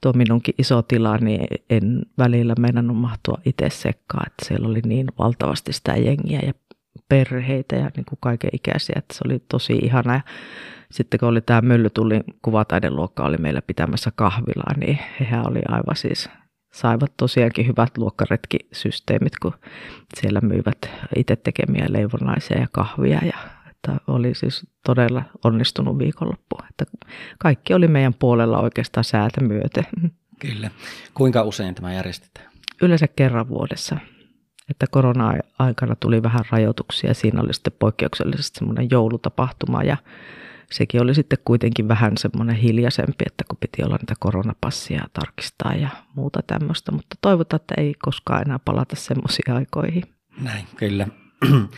tuo 0.00 0.12
minunkin 0.12 0.54
iso 0.58 0.82
tila, 0.82 1.18
niin 1.18 1.46
en 1.70 2.02
välillä 2.18 2.54
meinannut 2.58 2.96
mahtua 2.96 3.38
itse 3.44 3.70
sekkaan, 3.70 4.26
että 4.26 4.46
siellä 4.46 4.68
oli 4.68 4.80
niin 4.84 5.06
valtavasti 5.18 5.72
sitä 5.72 5.92
jengiä 5.96 6.40
ja 6.46 6.52
perheitä 7.08 7.76
ja 7.76 7.90
niin 7.96 8.04
kuin 8.08 8.18
kaiken 8.20 8.50
ikäisiä, 8.52 8.94
että 8.98 9.14
se 9.14 9.20
oli 9.26 9.42
tosi 9.48 9.72
ihana. 9.72 10.14
Ja 10.14 10.20
sitten 10.90 11.20
kun 11.20 11.28
oli 11.28 11.40
tämä 11.40 11.60
Myllytullin 11.60 12.24
kuvataideluokka 12.42 13.24
oli 13.24 13.36
meillä 13.36 13.62
pitämässä 13.62 14.12
kahvilaa, 14.16 14.74
niin 14.76 14.98
hehän 15.20 15.48
oli 15.50 15.60
aivan 15.68 15.96
siis, 15.96 16.30
saivat 16.72 17.12
tosiaankin 17.16 17.66
hyvät 17.66 17.98
luokkaretkisysteemit, 17.98 19.38
kun 19.42 19.54
siellä 20.20 20.40
myivät 20.40 20.90
itse 21.16 21.36
tekemiä 21.36 21.86
leivonaisia 21.88 22.60
ja 22.60 22.66
kahvia 22.72 23.20
ja 23.24 23.38
että 23.70 24.00
oli 24.06 24.34
siis 24.34 24.66
todella 24.86 25.22
onnistunut 25.44 25.98
viikonloppu. 25.98 26.56
Että 26.70 26.84
kaikki 27.38 27.74
oli 27.74 27.88
meidän 27.88 28.14
puolella 28.14 28.60
oikeastaan 28.60 29.04
säätä 29.04 29.40
myöten. 29.40 29.84
Kyllä. 30.40 30.70
Kuinka 31.14 31.42
usein 31.42 31.74
tämä 31.74 31.94
järjestetään? 31.94 32.50
Yleensä 32.82 33.08
kerran 33.08 33.48
vuodessa 33.48 33.96
korona-aikana 34.90 35.96
tuli 36.00 36.22
vähän 36.22 36.44
rajoituksia. 36.50 37.14
Siinä 37.14 37.40
oli 37.40 37.54
sitten 37.54 37.72
poikkeuksellisesti 37.78 38.58
semmoinen 38.58 38.88
joulutapahtuma 38.90 39.82
ja 39.82 39.96
sekin 40.72 41.02
oli 41.02 41.14
sitten 41.14 41.38
kuitenkin 41.44 41.88
vähän 41.88 42.12
semmoinen 42.16 42.56
hiljaisempi, 42.56 43.24
että 43.26 43.44
kun 43.48 43.58
piti 43.60 43.82
olla 43.84 43.96
niitä 43.96 44.14
koronapassia 44.20 45.04
tarkistaa 45.12 45.74
ja 45.74 45.88
muuta 46.14 46.40
tämmöistä. 46.46 46.92
Mutta 46.92 47.16
toivotaan, 47.20 47.60
että 47.60 47.74
ei 47.78 47.94
koskaan 48.04 48.42
enää 48.42 48.58
palata 48.64 48.96
semmoisiin 48.96 49.52
aikoihin. 49.54 50.02
Näin, 50.40 50.64
kyllä. 50.76 51.06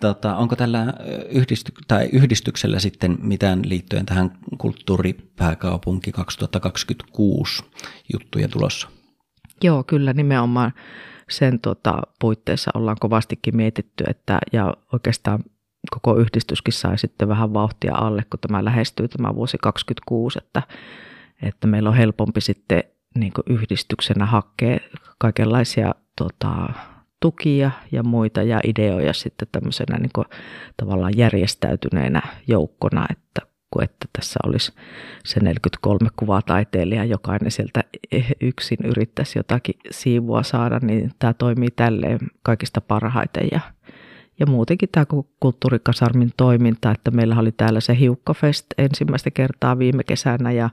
Tota, 0.00 0.36
onko 0.36 0.56
tällä 0.56 0.94
yhdisty- 1.30 1.72
tai 1.88 2.08
yhdistyksellä 2.12 2.78
sitten 2.78 3.18
mitään 3.22 3.60
liittyen 3.64 4.06
tähän 4.06 4.38
kulttuuripääkaupunki 4.58 6.12
2026 6.12 7.64
juttuja 8.12 8.48
tulossa? 8.48 8.88
Joo, 9.62 9.84
kyllä 9.84 10.12
nimenomaan 10.12 10.72
sen 11.30 11.60
tota, 11.60 12.02
puitteissa 12.20 12.70
ollaan 12.74 12.96
kovastikin 13.00 13.56
mietitty, 13.56 14.04
että 14.08 14.38
ja 14.52 14.74
oikeastaan 14.92 15.44
koko 15.90 16.16
yhdistyskin 16.16 16.72
sai 16.72 16.98
sitten 16.98 17.28
vähän 17.28 17.54
vauhtia 17.54 17.94
alle, 17.94 18.24
kun 18.30 18.40
tämä 18.40 18.64
lähestyy 18.64 19.08
tämä 19.08 19.34
vuosi 19.34 19.58
2026, 19.62 20.38
että, 20.38 20.62
että 21.42 21.66
meillä 21.66 21.88
on 21.88 21.96
helpompi 21.96 22.40
sitten 22.40 22.84
niin 23.18 23.32
yhdistyksenä 23.46 24.26
hakea 24.26 24.78
kaikenlaisia 25.18 25.94
tota, 26.18 26.68
tukia 27.20 27.70
ja 27.92 28.02
muita 28.02 28.42
ja 28.42 28.60
ideoja 28.64 29.12
sitten 29.12 29.48
tämmöisenä 29.52 29.98
niin 29.98 30.10
kuin, 30.14 30.26
tavallaan 30.76 31.16
järjestäytyneenä 31.16 32.22
joukkona, 32.48 33.06
että 33.10 33.49
kuin 33.70 33.84
että 33.84 34.08
tässä 34.12 34.40
olisi 34.46 34.72
se 35.24 35.40
43 35.40 36.10
kuvataiteilijaa, 36.16 37.04
jokainen 37.04 37.50
sieltä 37.50 37.84
yksin 38.40 38.78
yrittäisi 38.84 39.38
jotakin 39.38 39.74
siivua 39.90 40.42
saada, 40.42 40.78
niin 40.82 41.10
tämä 41.18 41.34
toimii 41.34 41.70
tälleen 41.76 42.18
kaikista 42.42 42.80
parhaiten. 42.80 43.48
Ja, 43.52 43.60
ja 44.40 44.46
muutenkin 44.46 44.88
tämä 44.92 45.06
kulttuurikasarmin 45.40 46.30
toiminta, 46.36 46.90
että 46.90 47.10
meillä 47.10 47.38
oli 47.38 47.52
täällä 47.52 47.80
se 47.80 47.98
Hiukkafest 47.98 48.66
ensimmäistä 48.78 49.30
kertaa 49.30 49.78
viime 49.78 50.04
kesänä 50.04 50.52
ja 50.52 50.70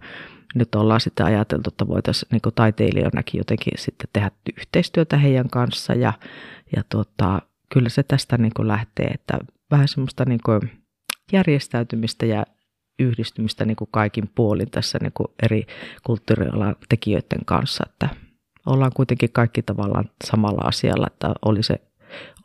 nyt 0.56 0.76
ollaan 0.76 1.02
sitten 1.02 1.26
ajateltu, 1.26 1.70
että 1.70 1.88
voitaisiin 1.88 2.30
niin 2.32 2.54
taiteilijoinakin 2.56 3.38
jotenkin 3.38 3.74
sitten 3.78 4.10
tehdä 4.14 4.32
yhteistyötä 4.58 5.18
heidän 5.18 5.50
kanssa 5.50 5.94
ja, 5.94 6.14
ja 6.76 6.84
tuota, 6.92 7.42
kyllä 7.74 7.90
se 7.90 8.04
tästä 8.04 8.38
niin 8.38 8.52
lähtee, 8.60 9.08
että 9.08 9.40
vähän 9.72 9.88
semmoista 9.88 10.26
niin 10.26 10.40
järjestäytymistä 11.32 12.26
ja 12.26 12.46
yhdistymistä 13.00 13.66
niin 13.66 13.76
kuin 13.76 13.90
kaikin 13.92 14.30
puolin 14.36 14.72
tässä 14.72 15.00
niin 15.02 15.14
kuin 15.14 15.28
eri 15.44 15.66
kulttuurialan 16.04 16.76
tekijöiden 16.90 17.46
kanssa, 17.46 17.84
että 17.90 18.10
ollaan 18.66 18.92
kuitenkin 18.96 19.32
kaikki 19.32 19.62
tavallaan 19.62 20.10
samalla 20.26 20.62
asialla, 20.68 21.08
että 21.08 21.34
oli 21.46 21.64
se 21.64 21.76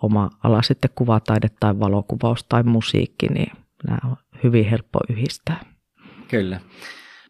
oma 0.03 0.31
ala 0.45 0.63
sitten 0.63 0.91
kuvataide 0.95 1.49
tai 1.61 1.81
valokuvaus 1.81 2.45
tai 2.45 2.63
musiikki, 2.63 3.27
niin 3.27 3.53
nämä 3.87 3.99
on 4.05 4.17
hyvin 4.45 4.65
helppo 4.65 4.99
yhdistää. 5.11 5.61
Kyllä. 6.29 6.61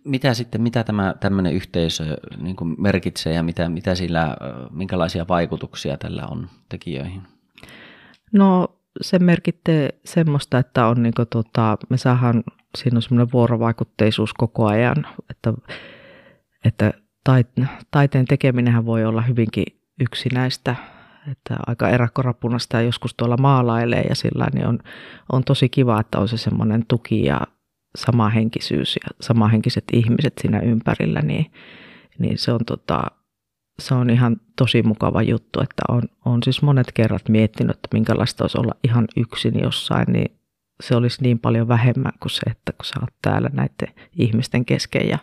Mitä 0.04 0.34
sitten, 0.34 0.62
mitä 0.62 0.84
tämä 0.84 1.14
tämmöinen 1.20 1.52
yhteisö 1.52 2.16
niin 2.42 2.56
kuin 2.56 2.74
merkitsee 2.78 3.34
ja 3.34 3.42
mitä, 3.42 3.68
mitä 3.68 3.94
sillä, 3.94 4.36
minkälaisia 4.70 5.24
vaikutuksia 5.28 5.96
tällä 5.96 6.26
on 6.26 6.48
tekijöihin? 6.68 7.22
No 8.32 8.78
se 9.00 9.18
merkittää 9.18 9.88
semmoista, 10.04 10.58
että 10.58 10.86
on 10.86 11.02
niin 11.02 11.14
kuin, 11.16 11.28
tota, 11.28 11.78
me 11.88 11.96
saadaan 11.96 12.42
siinä 12.78 12.98
on 12.98 13.02
semmoinen 13.02 13.32
vuorovaikutteisuus 13.32 14.34
koko 14.34 14.66
ajan, 14.66 15.06
että, 15.30 15.52
että 16.64 16.92
taiteen 17.90 18.24
tekeminenhän 18.24 18.86
voi 18.86 19.04
olla 19.04 19.22
hyvinkin 19.22 19.64
yksinäistä, 20.00 20.76
että 21.32 21.56
aika 21.66 21.88
erakkorapunasta 21.88 22.76
ja 22.76 22.82
joskus 22.82 23.14
tuolla 23.14 23.36
maalailee 23.36 24.02
ja 24.08 24.14
sillä 24.14 24.46
niin 24.54 24.66
on, 24.66 24.78
on 25.32 25.44
tosi 25.44 25.68
kiva, 25.68 26.00
että 26.00 26.18
on 26.18 26.28
se 26.28 26.36
semmoinen 26.36 26.84
tuki 26.88 27.24
ja 27.24 27.40
samahenkisyys 27.98 28.96
ja 28.96 29.16
samahenkiset 29.20 29.84
ihmiset 29.92 30.32
siinä 30.40 30.60
ympärillä, 30.60 31.22
niin, 31.22 31.52
niin 32.18 32.38
se, 32.38 32.52
on 32.52 32.64
tota, 32.66 33.02
se 33.78 33.94
on 33.94 34.10
ihan 34.10 34.36
tosi 34.56 34.82
mukava 34.82 35.22
juttu, 35.22 35.60
että 35.60 35.82
on, 35.88 36.02
on 36.24 36.42
siis 36.42 36.62
monet 36.62 36.92
kerrat 36.92 37.28
miettinyt, 37.28 37.76
että 37.76 37.88
minkälaista 37.92 38.44
olisi 38.44 38.58
olla 38.58 38.74
ihan 38.84 39.04
yksin 39.16 39.60
jossain, 39.62 40.12
niin 40.12 40.41
se 40.82 40.96
olisi 40.96 41.22
niin 41.22 41.38
paljon 41.38 41.68
vähemmän 41.68 42.12
kuin 42.20 42.30
se, 42.30 42.40
että 42.50 42.72
kun 42.72 42.84
sä 42.84 42.94
oot 43.00 43.14
täällä 43.22 43.50
näiden 43.52 43.94
ihmisten 44.18 44.64
kesken 44.64 45.08
ja, 45.08 45.18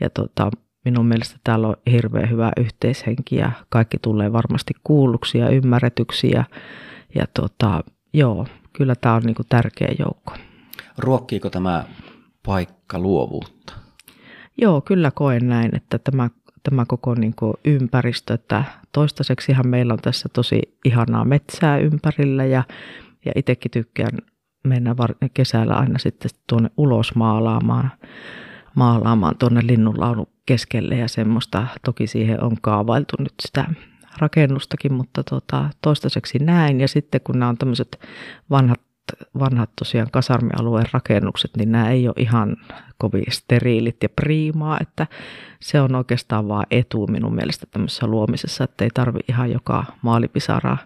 ja 0.00 0.10
tota, 0.10 0.50
minun 0.84 1.06
mielestä 1.06 1.38
täällä 1.44 1.68
on 1.68 1.76
hirveän 1.90 2.30
hyvä 2.30 2.52
yhteishenki 2.56 3.36
ja 3.36 3.52
kaikki 3.68 3.98
tulee 4.02 4.32
varmasti 4.32 4.74
kuulluksi 4.84 5.38
ja 5.38 5.48
ymmärretyksi 5.48 6.30
ja, 6.30 6.44
ja 7.14 7.24
tota, 7.34 7.84
joo, 8.12 8.46
kyllä 8.72 8.94
tämä 8.94 9.14
on 9.14 9.22
niinku 9.22 9.42
tärkeä 9.48 9.94
joukko. 9.98 10.32
Ruokkiiko 10.98 11.50
tämä 11.50 11.84
paikka 12.46 12.98
luovuutta? 12.98 13.72
Joo, 14.56 14.80
kyllä 14.80 15.10
koen 15.10 15.48
näin, 15.48 15.76
että 15.76 15.98
tämä, 15.98 16.30
tämä 16.62 16.84
koko 16.84 17.14
niin 17.14 17.34
kuin 17.36 17.54
ympäristö, 17.64 18.34
että 18.34 18.64
toistaiseksihan 18.92 19.68
meillä 19.68 19.92
on 19.92 19.98
tässä 20.02 20.28
tosi 20.32 20.60
ihanaa 20.84 21.24
metsää 21.24 21.78
ympärillä 21.78 22.44
ja, 22.44 22.64
ja 23.24 23.32
itsekin 23.36 23.70
tykkään 23.70 24.18
mennä 24.64 24.94
kesällä 25.34 25.74
aina 25.74 25.98
sitten 25.98 26.30
tuonne 26.46 26.70
ulos 26.76 27.14
maalaamaan, 27.14 27.90
maalaamaan 28.74 29.36
tuonne 29.38 29.60
linnunlaulun 29.66 30.26
keskelle 30.46 30.96
ja 30.96 31.08
semmoista. 31.08 31.66
Toki 31.84 32.06
siihen 32.06 32.44
on 32.44 32.56
kaavailtu 32.62 33.16
nyt 33.18 33.34
sitä 33.42 33.64
rakennustakin, 34.18 34.92
mutta 34.92 35.24
tota, 35.24 35.70
toistaiseksi 35.82 36.38
näin. 36.38 36.80
Ja 36.80 36.88
sitten 36.88 37.20
kun 37.20 37.38
nämä 37.38 37.48
on 37.48 37.58
tämmöiset 37.58 38.00
vanhat, 38.50 38.80
vanhat 39.38 39.70
tosiaan 39.78 40.10
kasarmialueen 40.10 40.86
rakennukset, 40.92 41.50
niin 41.56 41.72
nämä 41.72 41.90
ei 41.90 42.08
ole 42.08 42.14
ihan 42.18 42.56
kovin 42.98 43.24
steriilit 43.30 43.96
ja 44.02 44.08
priimaa, 44.08 44.78
että 44.80 45.06
se 45.60 45.80
on 45.80 45.94
oikeastaan 45.94 46.48
vaan 46.48 46.66
etu 46.70 47.06
minun 47.06 47.34
mielestä 47.34 47.66
tämmöisessä 47.70 48.06
luomisessa, 48.06 48.64
että 48.64 48.84
ei 48.84 48.90
tarvi 48.94 49.18
ihan 49.28 49.52
joka 49.52 49.84
maalipisaraa 50.02 50.78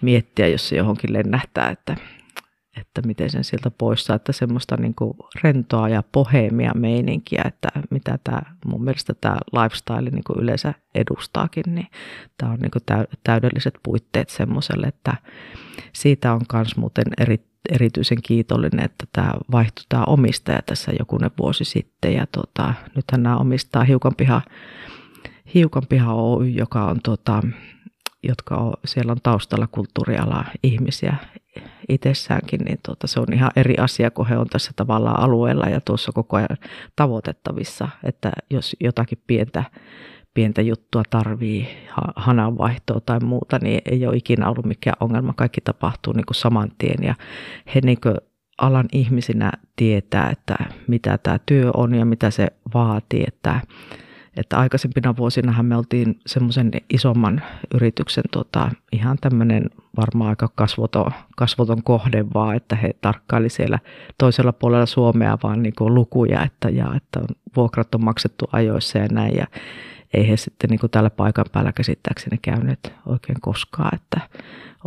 miettiä, 0.00 0.48
jos 0.48 0.68
se 0.68 0.76
johonkin 0.76 1.12
lennähtää, 1.12 1.70
että 1.70 1.96
että 2.80 3.02
miten 3.06 3.30
sen 3.30 3.44
sieltä 3.44 3.70
pois 3.70 4.04
saa, 4.04 4.16
että 4.16 4.32
semmoista 4.32 4.76
niin 4.76 4.94
kuin 4.94 5.16
rentoa 5.42 5.88
ja 5.88 6.02
poheemia 6.12 6.72
meininkiä, 6.74 7.42
että 7.46 7.68
mitä 7.90 8.18
tämä, 8.24 8.42
mun 8.66 8.84
mielestä 8.84 9.14
tämä 9.20 9.36
lifestyle 9.52 10.10
niin 10.10 10.24
kuin 10.24 10.38
yleensä 10.40 10.74
edustaakin, 10.94 11.64
niin 11.74 11.86
tämä 12.38 12.52
on 12.52 12.58
niin 12.58 12.70
kuin 12.70 13.08
täydelliset 13.24 13.74
puitteet 13.82 14.28
semmoiselle, 14.28 14.86
että 14.86 15.16
siitä 15.92 16.32
on 16.32 16.40
myös 16.52 16.76
muuten 16.76 17.04
eri, 17.18 17.40
erityisen 17.70 18.22
kiitollinen, 18.22 18.84
että 18.84 19.06
tämä 19.12 19.32
vaihtui 19.52 19.84
tämä 19.88 20.04
omistaja 20.04 20.62
tässä 20.66 20.92
jokunen 20.98 21.30
vuosi 21.38 21.64
sitten. 21.64 22.14
Ja 22.14 22.26
tota, 22.26 22.74
nythän 22.96 23.22
nämä 23.22 23.36
omistaa 23.36 23.84
hiukan 23.84 24.14
piha, 24.16 24.42
hiukan 25.54 25.86
piha 25.88 26.14
Oy, 26.14 26.48
joka 26.48 26.84
on 26.84 27.00
tota, 27.02 27.42
jotka 28.28 28.56
on, 28.56 28.72
siellä 28.84 29.12
on 29.12 29.18
taustalla 29.22 29.66
kulttuuriala 29.66 30.44
ihmisiä 30.62 31.16
itsessäänkin, 31.88 32.60
niin 32.60 32.78
tuota, 32.86 33.06
se 33.06 33.20
on 33.20 33.32
ihan 33.32 33.50
eri 33.56 33.74
asia, 33.78 34.10
kun 34.10 34.28
he 34.28 34.38
on 34.38 34.46
tässä 34.46 34.70
tavallaan 34.76 35.20
alueella 35.20 35.66
ja 35.66 35.80
tuossa 35.80 36.12
koko 36.12 36.36
ajan 36.36 36.58
tavoitettavissa, 36.96 37.88
että 38.04 38.32
jos 38.50 38.76
jotakin 38.80 39.22
pientä, 39.26 39.64
pientä 40.34 40.62
juttua 40.62 41.02
tarvii, 41.10 41.68
hananvaihtoa 42.16 43.00
tai 43.00 43.20
muuta, 43.20 43.58
niin 43.62 43.80
ei 43.84 44.06
ole 44.06 44.16
ikinä 44.16 44.48
ollut 44.48 44.66
mikään 44.66 44.96
ongelma. 45.00 45.32
Kaikki 45.32 45.60
tapahtuu 45.60 46.12
niin 46.12 46.26
kuin 46.26 46.34
saman 46.34 46.70
tien 46.78 47.02
ja 47.02 47.14
he 47.74 47.80
niin 47.84 48.00
kuin 48.00 48.16
alan 48.58 48.86
ihmisinä 48.92 49.52
tietää, 49.76 50.30
että 50.30 50.56
mitä 50.88 51.18
tämä 51.18 51.38
työ 51.46 51.70
on 51.74 51.94
ja 51.94 52.04
mitä 52.04 52.30
se 52.30 52.46
vaatii, 52.74 53.24
että 53.28 53.60
että 54.36 54.58
aikaisempina 54.58 55.16
vuosinahan 55.16 55.66
me 55.66 55.76
oltiin 55.76 56.20
semmoisen 56.26 56.70
isomman 56.90 57.42
yrityksen 57.74 58.24
tota, 58.32 58.70
ihan 58.92 59.18
tämmöinen 59.20 59.70
varmaan 59.96 60.30
aika 60.30 60.48
kasvoton, 60.54 61.10
kasvoton 61.36 61.82
kohde 61.82 62.24
vaan, 62.34 62.56
että 62.56 62.76
he 62.76 62.90
tarkkaili 63.00 63.48
siellä 63.48 63.78
toisella 64.18 64.52
puolella 64.52 64.86
Suomea 64.86 65.38
vaan 65.42 65.62
niin 65.62 65.74
kuin 65.78 65.94
lukuja, 65.94 66.44
että, 66.44 66.68
ja, 66.68 66.94
että 66.96 67.20
vuokrat 67.56 67.94
on 67.94 68.04
maksettu 68.04 68.44
ajoissa 68.52 68.98
ja 68.98 69.08
näin. 69.08 69.36
Ja 69.36 69.46
ei 70.14 70.28
he 70.28 70.36
sitten 70.36 70.70
niin 70.70 70.80
kuin 70.80 70.90
täällä 70.90 71.10
paikan 71.10 71.44
päällä 71.52 71.72
käsittääkseni 71.72 72.38
käyneet 72.42 72.92
oikein 73.06 73.40
koskaan, 73.40 73.94
että 73.94 74.20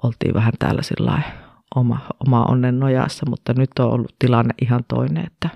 oltiin 0.03 0.33
vähän 0.33 0.53
täällä 0.59 0.81
sillä 0.81 1.21
oma, 1.75 1.99
oma 2.27 2.45
onnen 2.45 2.79
nojassa, 2.79 3.25
mutta 3.29 3.53
nyt 3.53 3.69
on 3.79 3.91
ollut 3.91 4.15
tilanne 4.19 4.53
ihan 4.61 4.83
toinen, 4.87 5.27
että, 5.27 5.49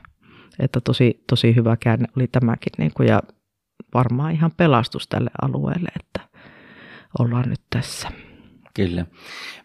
että 0.59 0.81
tosi, 0.81 1.23
tosi 1.29 1.55
hyvä 1.55 1.77
käänne 1.77 2.07
oli 2.17 2.27
tämäkin. 2.27 2.71
Niin 2.77 2.91
kuin, 2.95 3.09
ja 3.09 3.21
varmaan 3.93 4.31
ihan 4.31 4.51
pelastus 4.57 5.07
tälle 5.07 5.29
alueelle, 5.41 5.89
että 5.99 6.39
ollaan 7.19 7.49
nyt 7.49 7.61
tässä. 7.69 8.11
Kyllä. 8.73 9.05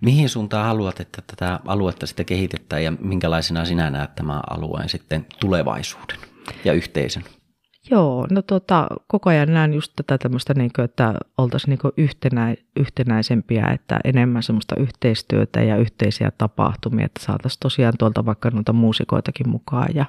Mihin 0.01 0.29
suuntaan 0.29 0.67
haluat, 0.67 1.01
että 1.01 1.23
tätä 1.27 1.61
aluetta 1.67 2.07
sitten 2.07 2.27
kehitetään 2.27 2.85
ja 2.85 2.93
minkälaisena 3.01 3.65
sinä 3.65 3.91
näet 3.91 4.15
tämän 4.15 4.41
alueen 4.51 4.89
sitten 4.89 5.27
tulevaisuuden 5.41 6.19
ja 6.65 6.73
yhteisön? 6.73 7.25
Joo, 7.91 8.27
no 8.31 8.43
tota, 8.43 8.87
koko 9.07 9.31
ajan 9.31 9.55
näen 9.55 9.75
just 9.75 9.93
tätä 9.97 10.19
tämmöistä, 10.19 10.55
niin 10.55 10.71
kuin, 10.77 10.85
että 10.85 11.15
oltaisiin 11.39 11.71
niin 11.71 11.93
yhtenä, 11.97 12.55
yhtenäisempiä, 12.77 13.67
että 13.67 13.99
enemmän 14.05 14.43
semmoista 14.43 14.77
yhteistyötä 14.79 15.63
ja 15.63 15.77
yhteisiä 15.77 16.33
tapahtumia, 16.39 17.07
että 17.07 17.25
saataisiin 17.25 17.61
tosiaan 17.61 17.95
tuolta 17.99 18.27
vaikka 18.27 18.51
noita 18.51 18.73
muusikoitakin 18.73 19.49
mukaan 19.49 19.89
ja, 19.95 20.05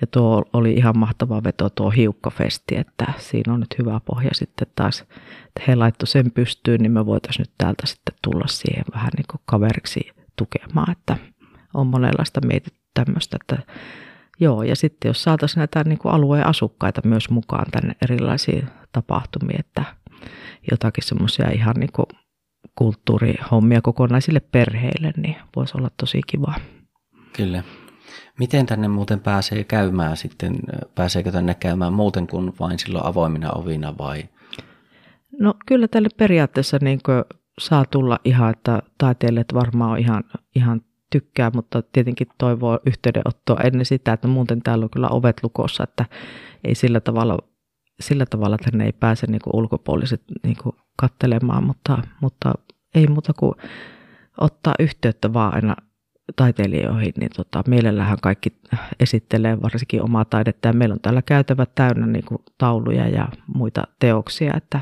ja 0.00 0.06
tuo 0.06 0.44
oli 0.52 0.72
ihan 0.72 0.98
mahtava 0.98 1.44
veto 1.44 1.70
tuo 1.70 1.90
hiukkafesti, 1.90 2.76
että 2.76 3.12
siinä 3.18 3.54
on 3.54 3.60
nyt 3.60 3.78
hyvä 3.78 4.00
pohja 4.04 4.30
sitten 4.32 4.68
taas, 4.76 5.00
että 5.00 5.62
he 5.68 5.76
laittoi 5.76 6.06
sen 6.06 6.30
pystyyn, 6.30 6.80
niin 6.82 6.92
me 6.92 7.06
voitaisiin 7.06 7.42
nyt 7.42 7.54
täältä 7.58 7.86
sitten 7.86 8.14
tulla 8.22 8.46
siihen 8.46 8.84
vähän 8.94 9.10
niin 9.16 9.26
kuin 9.30 9.40
kaveriksi 9.44 10.00
tukemaan, 10.36 10.92
että 10.92 11.16
on 11.74 11.86
monenlaista 11.86 12.46
mietitty 12.46 12.80
tämmöistä, 12.94 13.38
että 13.40 13.72
joo, 14.40 14.62
ja 14.62 14.76
sitten 14.76 15.08
jos 15.08 15.22
saataisiin 15.22 15.60
näitä 15.60 15.84
niin 15.84 15.98
kuin 15.98 16.14
alueen 16.14 16.46
asukkaita 16.46 17.00
myös 17.04 17.30
mukaan 17.30 17.70
tänne 17.70 17.94
erilaisiin 18.02 18.68
tapahtumiin, 18.92 19.60
että 19.60 19.84
jotakin 20.70 21.04
semmoisia 21.04 21.50
ihan 21.50 21.74
niin 21.78 21.92
kuin 21.92 22.06
kulttuurihommia 22.74 23.80
kokonaisille 23.82 24.40
perheille, 24.40 25.12
niin 25.16 25.36
voisi 25.56 25.78
olla 25.78 25.90
tosi 25.96 26.20
kiva. 26.26 26.54
Kyllä. 27.32 27.62
Miten 28.38 28.66
tänne 28.66 28.88
muuten 28.88 29.20
pääsee 29.20 29.64
käymään 29.64 30.16
sitten? 30.16 30.56
Pääseekö 30.94 31.32
tänne 31.32 31.54
käymään 31.54 31.92
muuten 31.92 32.26
kuin 32.26 32.52
vain 32.60 32.78
silloin 32.78 33.06
avoimina 33.06 33.50
ovina 33.50 33.98
vai? 33.98 34.28
No 35.40 35.54
kyllä 35.66 35.88
tälle 35.88 36.08
periaatteessa 36.16 36.78
niin 36.80 37.00
saa 37.60 37.84
tulla 37.84 38.18
ihan, 38.24 38.50
että 38.50 38.82
taiteilijat 38.98 39.54
varmaan 39.54 39.90
on 39.90 39.98
ihan, 39.98 40.24
ihan 40.56 40.80
tykkää, 41.12 41.50
mutta 41.54 41.82
tietenkin 41.82 42.26
toivoo 42.38 42.78
yhteydenottoa 42.86 43.60
ennen 43.64 43.86
sitä, 43.86 44.12
että 44.12 44.28
muuten 44.28 44.62
täällä 44.62 44.84
on 44.84 44.90
kyllä 44.90 45.08
ovet 45.08 45.42
lukossa, 45.42 45.84
että 45.84 46.04
ei 46.64 46.74
sillä 46.74 47.00
tavalla, 47.00 47.38
sillä 48.00 48.26
tavalla 48.26 48.56
tänne 48.58 48.84
ei 48.84 48.92
pääse 48.92 49.26
niin 49.26 49.40
ulkopuoliset 49.52 50.22
niin 50.42 50.56
kattelemaan, 50.96 51.64
mutta, 51.64 51.98
mutta 52.20 52.54
ei 52.94 53.06
muuta 53.06 53.32
kuin 53.32 53.54
ottaa 54.40 54.74
yhteyttä 54.78 55.32
vaan 55.32 55.54
aina 55.54 55.76
taiteilijoihin, 56.36 57.12
niin 57.20 57.30
tota, 57.36 57.62
mielellähän 57.68 58.18
kaikki 58.22 58.52
esittelee 59.00 59.62
varsinkin 59.62 60.02
omaa 60.02 60.24
taidetta. 60.24 60.68
Ja 60.68 60.72
meillä 60.72 60.92
on 60.92 61.00
täällä 61.00 61.22
käytävät 61.22 61.74
täynnä 61.74 62.06
niin 62.06 62.24
kuin 62.24 62.42
tauluja 62.58 63.08
ja 63.08 63.28
muita 63.54 63.82
teoksia, 63.98 64.54
että, 64.56 64.80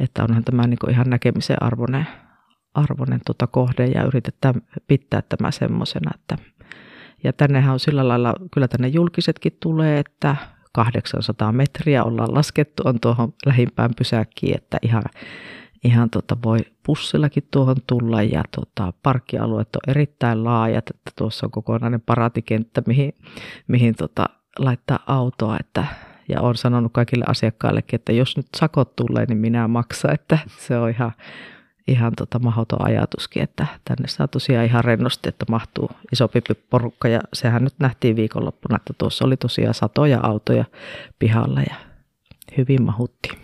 että 0.00 0.24
onhan 0.24 0.44
tämä 0.44 0.66
niin 0.66 0.78
kuin 0.78 0.90
ihan 0.90 1.10
näkemisen 1.10 1.62
arvoinen, 1.62 2.06
arvoinen 2.74 3.20
tota 3.26 3.46
kohde 3.46 3.86
ja 3.86 4.02
yritetään 4.02 4.54
pitää 4.86 5.22
tämä 5.22 5.50
semmoisena. 5.50 6.10
Että, 6.14 6.36
ja 7.24 7.32
tännehän 7.32 7.72
on 7.72 7.80
sillä 7.80 8.08
lailla, 8.08 8.34
kyllä 8.54 8.68
tänne 8.68 8.88
julkisetkin 8.88 9.56
tulee, 9.60 9.98
että 9.98 10.36
800 10.72 11.52
metriä 11.52 12.04
ollaan 12.04 12.34
laskettu, 12.34 12.82
on 12.86 13.00
tuohon 13.00 13.34
lähimpään 13.46 13.90
pysäkkiin, 13.98 14.56
että 14.56 14.78
ihan 14.82 15.02
ihan 15.84 16.10
tota 16.10 16.36
voi 16.44 16.58
pussillakin 16.86 17.48
tuohon 17.50 17.76
tulla 17.86 18.22
ja 18.22 18.42
tota, 18.56 18.92
parkkialueet 19.02 19.76
on 19.76 19.90
erittäin 19.90 20.44
laajat, 20.44 20.90
että 20.90 21.10
tuossa 21.18 21.46
on 21.46 21.50
kokonainen 21.50 22.00
paratikenttä, 22.00 22.82
mihin, 22.86 23.14
mihin 23.68 23.94
tota, 23.94 24.28
laittaa 24.58 24.98
autoa, 25.06 25.56
että 25.60 25.84
ja 26.30 26.40
olen 26.40 26.56
sanonut 26.56 26.92
kaikille 26.92 27.24
asiakkaillekin, 27.28 27.96
että 28.00 28.12
jos 28.12 28.36
nyt 28.36 28.46
sakot 28.56 28.96
tulee, 28.96 29.26
niin 29.26 29.38
minä 29.38 29.68
maksan, 29.68 30.14
että 30.14 30.38
se 30.58 30.78
on 30.78 30.90
ihan, 30.90 31.12
ihan 31.88 32.12
tota 32.16 32.38
mahdoton 32.38 32.84
ajatuskin, 32.84 33.42
että 33.42 33.66
tänne 33.84 34.08
saa 34.08 34.28
tosiaan 34.28 34.66
ihan 34.66 34.84
rennosti, 34.84 35.28
että 35.28 35.46
mahtuu 35.48 35.90
isompi 36.12 36.40
porukka 36.70 37.08
ja 37.08 37.20
sehän 37.32 37.64
nyt 37.64 37.74
nähtiin 37.78 38.16
viikonloppuna, 38.16 38.76
että 38.76 38.92
tuossa 38.98 39.24
oli 39.24 39.36
tosiaan 39.36 39.74
satoja 39.74 40.20
autoja 40.22 40.64
pihalla 41.18 41.60
ja 41.60 41.74
hyvin 42.56 42.82
mahuttiin. 42.82 43.38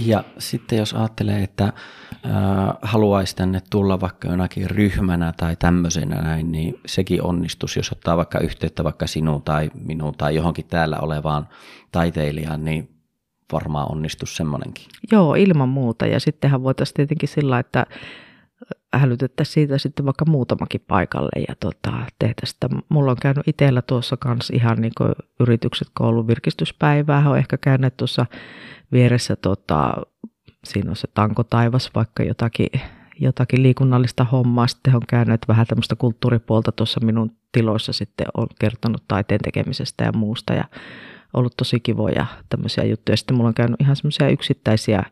Ja 0.00 0.24
sitten 0.38 0.78
jos 0.78 0.94
ajattelee, 0.94 1.42
että 1.42 1.64
äh, 1.64 1.72
haluaisi 2.82 3.36
tänne 3.36 3.60
tulla 3.70 4.00
vaikka 4.00 4.28
jonakin 4.28 4.70
ryhmänä 4.70 5.32
tai 5.36 5.56
tämmöisenä 5.56 6.22
näin, 6.22 6.52
niin 6.52 6.80
sekin 6.86 7.22
onnistus, 7.22 7.76
jos 7.76 7.92
ottaa 7.92 8.16
vaikka 8.16 8.38
yhteyttä 8.38 8.84
vaikka 8.84 9.06
sinuun 9.06 9.42
tai 9.42 9.70
minuun 9.74 10.14
tai 10.18 10.34
johonkin 10.34 10.66
täällä 10.66 10.98
olevaan 10.98 11.48
taiteilijaan, 11.92 12.64
niin 12.64 12.88
varmaan 13.52 13.92
onnistus 13.92 14.36
semmoinenkin. 14.36 14.84
Joo, 15.12 15.34
ilman 15.34 15.68
muuta. 15.68 16.06
Ja 16.06 16.20
sittenhän 16.20 16.62
voitaisiin 16.62 16.94
tietenkin 16.94 17.28
sillä, 17.28 17.58
että 17.58 17.86
hälytettäisiin 18.98 19.54
siitä 19.54 19.78
sitten 19.78 20.06
vaikka 20.06 20.24
muutamakin 20.24 20.84
paikalle 20.88 21.44
ja 21.48 21.54
tota, 21.60 21.92
tehtäisiin 22.18 22.54
sitä. 22.54 22.68
Mulla 22.88 23.10
on 23.10 23.16
käynyt 23.22 23.48
itsellä 23.48 23.82
tuossa 23.82 24.16
kanssa 24.16 24.54
ihan 24.56 24.80
niin 24.80 24.92
kuin 24.98 25.12
yritykset 25.40 25.88
koulun 25.94 26.26
virkistyspäivää, 26.26 27.30
on 27.30 27.38
ehkä 27.38 27.56
käynyt 27.56 27.96
tuossa 27.96 28.26
vieressä 28.92 29.36
tota, 29.36 29.94
siinä 30.64 30.90
on 30.90 30.96
se 30.96 31.08
tanko 31.14 31.44
taivas, 31.44 31.90
vaikka 31.94 32.22
jotakin, 32.22 32.68
jotakin 33.20 33.62
liikunnallista 33.62 34.24
hommaa. 34.24 34.66
Sitten 34.66 34.96
on 34.96 35.02
käynyt 35.08 35.40
vähän 35.48 35.66
tämmöistä 35.66 35.96
kulttuuripuolta 35.96 36.72
tuossa 36.72 37.00
minun 37.00 37.36
tiloissa 37.52 37.92
sitten 37.92 38.26
on 38.36 38.46
kertonut 38.60 39.02
taiteen 39.08 39.40
tekemisestä 39.44 40.04
ja 40.04 40.12
muusta 40.12 40.52
ja 40.54 40.64
ollut 41.34 41.56
tosi 41.56 41.80
kivoja 41.80 42.26
tämmöisiä 42.48 42.84
juttuja. 42.84 43.16
Sitten 43.16 43.36
mulla 43.36 43.48
on 43.48 43.54
käynyt 43.54 43.80
ihan 43.80 43.96
semmoisia 43.96 44.28
yksittäisiä 44.28 45.02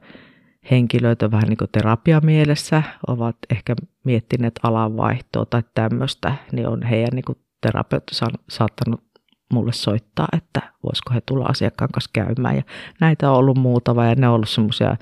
henkilöitä 0.71 1.31
vähän 1.31 1.49
niin 1.49 1.57
kuin 1.57 1.71
terapiamielessä, 1.73 2.83
ovat 3.07 3.37
ehkä 3.51 3.75
miettineet 4.05 4.61
alanvaihtoa 4.63 5.47
tai 5.47 5.63
tämmöistä, 5.75 6.35
niin 6.53 6.69
on 6.69 6.83
heidän 6.83 7.11
niin 7.15 7.39
terapeutti 7.61 8.15
saattanut 8.49 9.05
mulle 9.53 9.73
soittaa, 9.73 10.29
että 10.33 10.61
voisiko 10.85 11.15
he 11.15 11.21
tulla 11.21 11.45
asiakkaan 11.45 11.91
kanssa 11.93 12.11
käymään. 12.13 12.57
Ja 12.57 12.63
näitä 13.01 13.31
on 13.31 13.37
ollut 13.37 13.59
muutama 13.59 14.07
ja 14.07 14.15
ne 14.15 14.29
on 14.29 14.35
ollut 14.35 14.49
semmoisia 14.49 14.97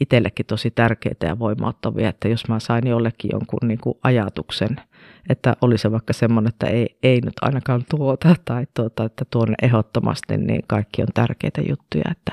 itsellekin 0.00 0.46
tosi 0.46 0.70
tärkeitä 0.70 1.26
ja 1.26 1.38
voimauttavia, 1.38 2.08
että 2.08 2.28
jos 2.28 2.48
mä 2.48 2.60
sain 2.60 2.86
jollekin 2.86 3.30
jonkun 3.32 3.68
niin 3.68 3.80
kuin 3.80 3.98
ajatuksen, 4.02 4.76
että 5.28 5.56
oli 5.60 5.78
se 5.78 5.92
vaikka 5.92 6.12
semmoinen, 6.12 6.48
että 6.48 6.66
ei, 6.66 6.98
ei 7.02 7.20
nyt 7.20 7.34
ainakaan 7.40 7.84
tuota 7.90 8.34
tai 8.44 8.66
tuota, 8.74 9.04
että 9.04 9.24
tuonne 9.30 9.54
ehdottomasti, 9.62 10.36
niin 10.36 10.62
kaikki 10.66 11.02
on 11.02 11.08
tärkeitä 11.14 11.60
juttuja, 11.68 12.04
että 12.10 12.32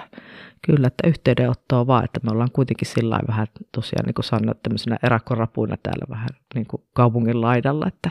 kyllä, 0.61 0.87
että 0.87 1.07
yhteydenottoa 1.07 1.87
vaan, 1.87 2.03
että 2.03 2.19
me 2.23 2.31
ollaan 2.31 2.51
kuitenkin 2.53 2.87
sillä 2.87 3.19
vähän 3.27 3.47
tosiaan 3.71 4.05
niin 4.05 4.13
kuin 4.13 4.25
sanoin, 4.25 4.57
tämmöisenä 4.63 4.97
erakkorapuina 5.03 5.77
täällä 5.83 6.05
vähän 6.09 6.29
niin 6.55 6.67
kuin 6.67 6.83
kaupungin 6.93 7.41
laidalla, 7.41 7.87
että 7.87 8.09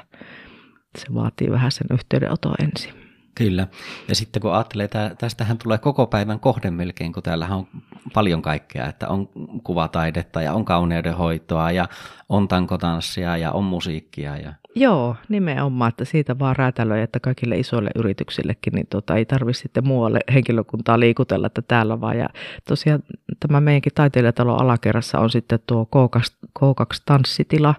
se 0.99 1.14
vaatii 1.14 1.51
vähän 1.51 1.73
sen 1.73 1.87
yhteydenoton 1.92 2.55
ensin. 2.62 3.01
Kyllä. 3.35 3.66
Ja 4.09 4.14
sitten 4.14 4.42
kun 4.42 4.53
ajattelee, 4.53 4.85
että 4.85 5.14
tästähän 5.18 5.59
tulee 5.59 5.79
koko 5.79 6.07
päivän 6.07 6.40
kohde 6.40 6.71
melkein, 6.71 7.12
kun 7.12 7.23
täällähän 7.23 7.59
on 7.59 7.66
paljon 8.14 8.42
kaikkea, 8.42 8.87
että 8.87 9.09
on 9.09 9.29
kuvataidetta 9.64 10.42
ja 10.42 10.53
on 10.53 10.64
kauneudenhoitoa 10.64 11.71
ja 11.71 11.88
on 12.29 12.49
tankotanssia 12.49 13.37
ja 13.37 13.53
on 13.53 13.64
musiikkia. 13.64 14.37
Ja... 14.37 14.53
Joo, 14.75 15.16
nimenomaan, 15.29 15.88
että 15.88 16.05
siitä 16.05 16.38
vaan 16.38 16.57
räätälöi, 16.57 17.03
että 17.03 17.21
kaikille 17.21 17.59
isoille 17.59 17.90
yrityksillekin 17.95 18.73
niin 18.73 18.87
tota, 18.87 19.16
ei 19.16 19.25
tarvitse 19.25 19.62
sitten 19.62 19.87
muualle 19.87 20.21
henkilökuntaa 20.35 21.01
liikutella, 21.01 21.47
että 21.47 21.62
täällä 21.62 22.01
vaan. 22.01 22.18
Ja 22.18 22.29
tosiaan 22.68 23.03
tämä 23.40 23.61
meidänkin 23.61 23.92
taiteilijatalon 23.95 24.61
alakerrassa 24.61 25.18
on 25.18 25.31
sitten 25.31 25.59
tuo 25.66 25.88
K2, 25.97 26.23
K2-tanssitila, 26.59 27.75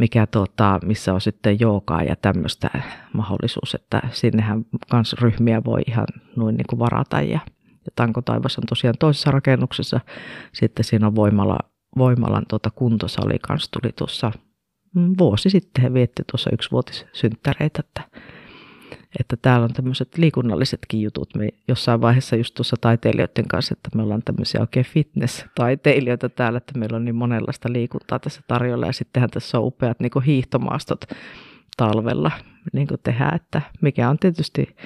mikä 0.00 0.26
tuota, 0.26 0.80
missä 0.84 1.14
on 1.14 1.20
sitten 1.20 1.60
joogaa 1.60 2.02
ja 2.02 2.16
tämmöistä 2.16 2.70
mahdollisuus, 3.12 3.74
että 3.74 4.00
sinnehän 4.12 4.64
kans 4.90 5.16
ryhmiä 5.20 5.64
voi 5.64 5.80
ihan 5.86 6.06
noin 6.36 6.56
niin 6.56 6.66
kuin 6.68 6.78
varata 6.78 7.20
ja, 7.20 7.40
ja 7.68 7.90
Tanko 7.96 8.22
Taivas 8.22 8.58
on 8.58 8.64
tosiaan 8.68 8.94
toisessa 8.98 9.30
rakennuksessa. 9.30 10.00
Sitten 10.52 10.84
siinä 10.84 11.06
on 11.06 11.14
voimala, 11.14 11.58
voimalan 11.98 12.42
tuota 12.48 12.70
kuntosali 12.70 13.38
kanssa 13.38 13.70
tuli 13.80 13.92
tuossa 13.92 14.32
mm, 14.94 15.14
vuosi 15.18 15.50
sitten 15.50 15.82
he 15.82 15.94
vietti 15.94 16.22
tuossa 16.30 16.50
yksivuotissynttäreitä, 16.52 17.82
että 17.86 18.20
että 19.18 19.36
täällä 19.42 19.64
on 19.64 19.72
tämmöiset 19.72 20.18
liikunnallisetkin 20.18 21.02
jutut. 21.02 21.34
Me 21.34 21.48
jossain 21.68 22.00
vaiheessa 22.00 22.36
just 22.36 22.54
tuossa 22.54 22.76
taiteilijoiden 22.80 23.48
kanssa, 23.48 23.72
että 23.72 23.90
me 23.94 24.02
ollaan 24.02 24.22
tämmöisiä 24.24 24.60
oikein 24.60 24.86
fitness-taiteilijoita 24.86 26.28
täällä, 26.28 26.56
että 26.56 26.78
meillä 26.78 26.96
on 26.96 27.04
niin 27.04 27.14
monenlaista 27.14 27.72
liikuntaa 27.72 28.18
tässä 28.18 28.40
tarjolla. 28.46 28.86
Ja 28.86 28.92
sittenhän 28.92 29.30
tässä 29.30 29.58
on 29.58 29.64
upeat 29.64 30.00
niin 30.00 30.22
hiihtomaastot 30.26 31.04
talvella 31.76 32.30
niin 32.72 32.88
tehdään, 33.02 33.36
että 33.36 33.62
mikä 33.80 34.10
on 34.10 34.18
tietysti 34.18 34.76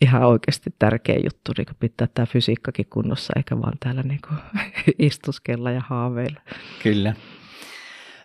ihan 0.00 0.22
oikeasti 0.22 0.74
tärkeä 0.78 1.16
juttu, 1.24 1.52
niin 1.58 1.66
pitää 1.80 2.08
tämä 2.14 2.26
fysiikkakin 2.26 2.86
kunnossa, 2.90 3.32
eikä 3.36 3.60
vaan 3.60 3.78
täällä 3.80 4.02
niin 4.02 4.20
istuskella 4.98 5.70
ja 5.70 5.82
haaveilla. 5.88 6.40
Kyllä. 6.82 7.14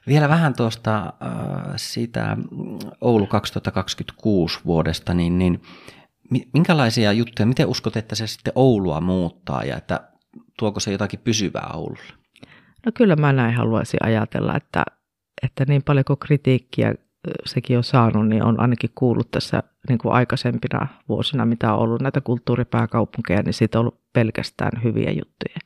Vielä 0.08 0.30
vähän 0.30 0.54
tuosta 0.54 0.98
äh, 0.98 1.74
sitä 1.76 2.38
Oulu 3.02 3.28
2026 3.28 4.60
vuodesta, 4.66 5.14
niin, 5.14 5.40
niin 5.40 5.62
minkälaisia 6.54 7.12
juttuja, 7.12 7.46
miten 7.46 7.68
uskot, 7.68 7.98
että 7.98 8.16
se 8.16 8.28
sitten 8.28 8.54
Oulua 8.56 9.02
muuttaa 9.02 9.64
ja 9.64 9.78
että 9.78 10.10
tuoko 10.60 10.80
se 10.80 10.92
jotakin 10.92 11.20
pysyvää 11.20 11.70
Oululle? 11.74 12.14
No 12.86 12.92
kyllä 12.96 13.16
mä 13.16 13.34
näin 13.34 13.56
haluaisin 13.56 14.00
ajatella, 14.04 14.56
että, 14.56 14.84
että 15.44 15.66
niin 15.68 15.84
paljon 15.84 16.06
kuin 16.06 16.20
kritiikkiä 16.20 16.96
sekin 17.46 17.78
on 17.78 17.84
saanut, 17.84 18.28
niin 18.28 18.44
on 18.44 18.60
ainakin 18.60 18.90
kuullut 18.96 19.32
tässä 19.32 19.64
niin 19.90 19.98
kuin 19.98 20.14
aikaisempina 20.14 20.88
vuosina, 21.10 21.46
mitä 21.46 21.74
on 21.74 21.80
ollut 21.80 22.02
näitä 22.02 22.22
kulttuuripääkaupunkeja, 22.22 23.42
niin 23.42 23.54
siitä 23.54 23.80
on 23.80 23.82
ollut 23.82 24.02
pelkästään 24.14 24.84
hyviä 24.84 25.12
juttuja. 25.12 25.60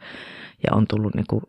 Ja 0.68 0.76
on 0.76 0.86
tullut 0.88 1.16
niin 1.16 1.28
kuin 1.30 1.42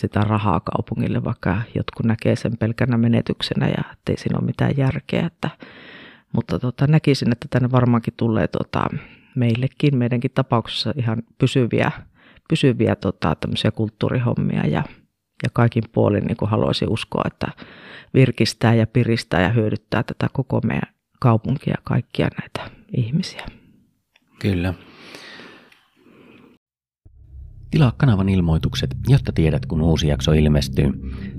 sitä 0.00 0.20
rahaa 0.20 0.60
kaupungille, 0.60 1.24
vaikka 1.24 1.62
jotkut 1.74 2.06
näkee 2.06 2.36
sen 2.36 2.56
pelkänä 2.56 2.96
menetyksenä 2.96 3.68
ja 3.68 3.82
ettei 3.92 4.16
siinä 4.16 4.38
ole 4.38 4.46
mitään 4.46 4.76
järkeä. 4.76 5.26
Että, 5.26 5.50
mutta 6.32 6.58
tota, 6.58 6.86
näkisin, 6.86 7.32
että 7.32 7.46
tänne 7.50 7.70
varmaankin 7.70 8.14
tulee 8.16 8.48
tota, 8.48 8.86
meillekin, 9.36 9.96
meidänkin 9.96 10.30
tapauksessa 10.34 10.92
ihan 10.96 11.22
pysyviä, 11.38 11.90
pysyviä 12.48 12.96
tota, 12.96 13.36
kulttuurihommia 13.74 14.66
ja, 14.66 14.82
ja 15.42 15.50
kaikin 15.52 15.84
puolin 15.92 16.24
niin 16.24 16.36
kuin 16.36 16.50
haluaisin 16.50 16.88
uskoa, 16.88 17.22
että 17.26 17.48
virkistää 18.14 18.74
ja 18.74 18.86
piristää 18.86 19.40
ja 19.42 19.48
hyödyttää 19.48 20.02
tätä 20.02 20.28
koko 20.32 20.60
meidän 20.60 20.94
kaupunkia 21.20 21.70
ja 21.70 21.82
kaikkia 21.84 22.28
näitä 22.40 22.70
ihmisiä. 22.96 23.46
Kyllä. 24.38 24.74
Tilaa 27.70 27.92
kanavan 27.96 28.28
ilmoitukset, 28.28 28.96
jotta 29.08 29.32
tiedät, 29.32 29.66
kun 29.66 29.82
uusi 29.82 30.08
jakso 30.08 30.32
ilmestyy. 30.32 30.92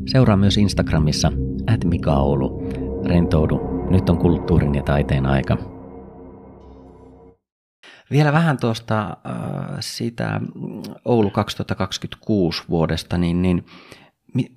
Seuraa 0.05 0.37
myös 0.37 0.57
Instagramissa, 0.57 1.31
at 1.73 1.85
Mika 1.85 2.13
Oulu. 2.15 2.69
Rentoudu, 3.05 3.87
nyt 3.89 4.09
on 4.09 4.17
kulttuurin 4.17 4.75
ja 4.75 4.83
taiteen 4.83 5.25
aika. 5.25 5.57
Vielä 8.11 8.31
vähän 8.31 8.57
tuosta 8.57 9.01
äh, 9.01 9.77
sitä 9.79 10.41
Oulu 11.05 11.29
2026 11.29 12.63
vuodesta, 12.69 13.17
niin, 13.17 13.41
niin 13.41 13.65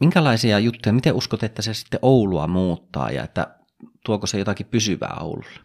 minkälaisia 0.00 0.58
juttuja, 0.58 0.92
miten 0.92 1.14
uskot, 1.14 1.42
että 1.42 1.62
se 1.62 1.74
sitten 1.74 2.00
Oulua 2.02 2.46
muuttaa 2.46 3.10
ja 3.10 3.24
että 3.24 3.46
tuoko 4.04 4.26
se 4.26 4.38
jotakin 4.38 4.66
pysyvää 4.66 5.16
Oululle? 5.20 5.60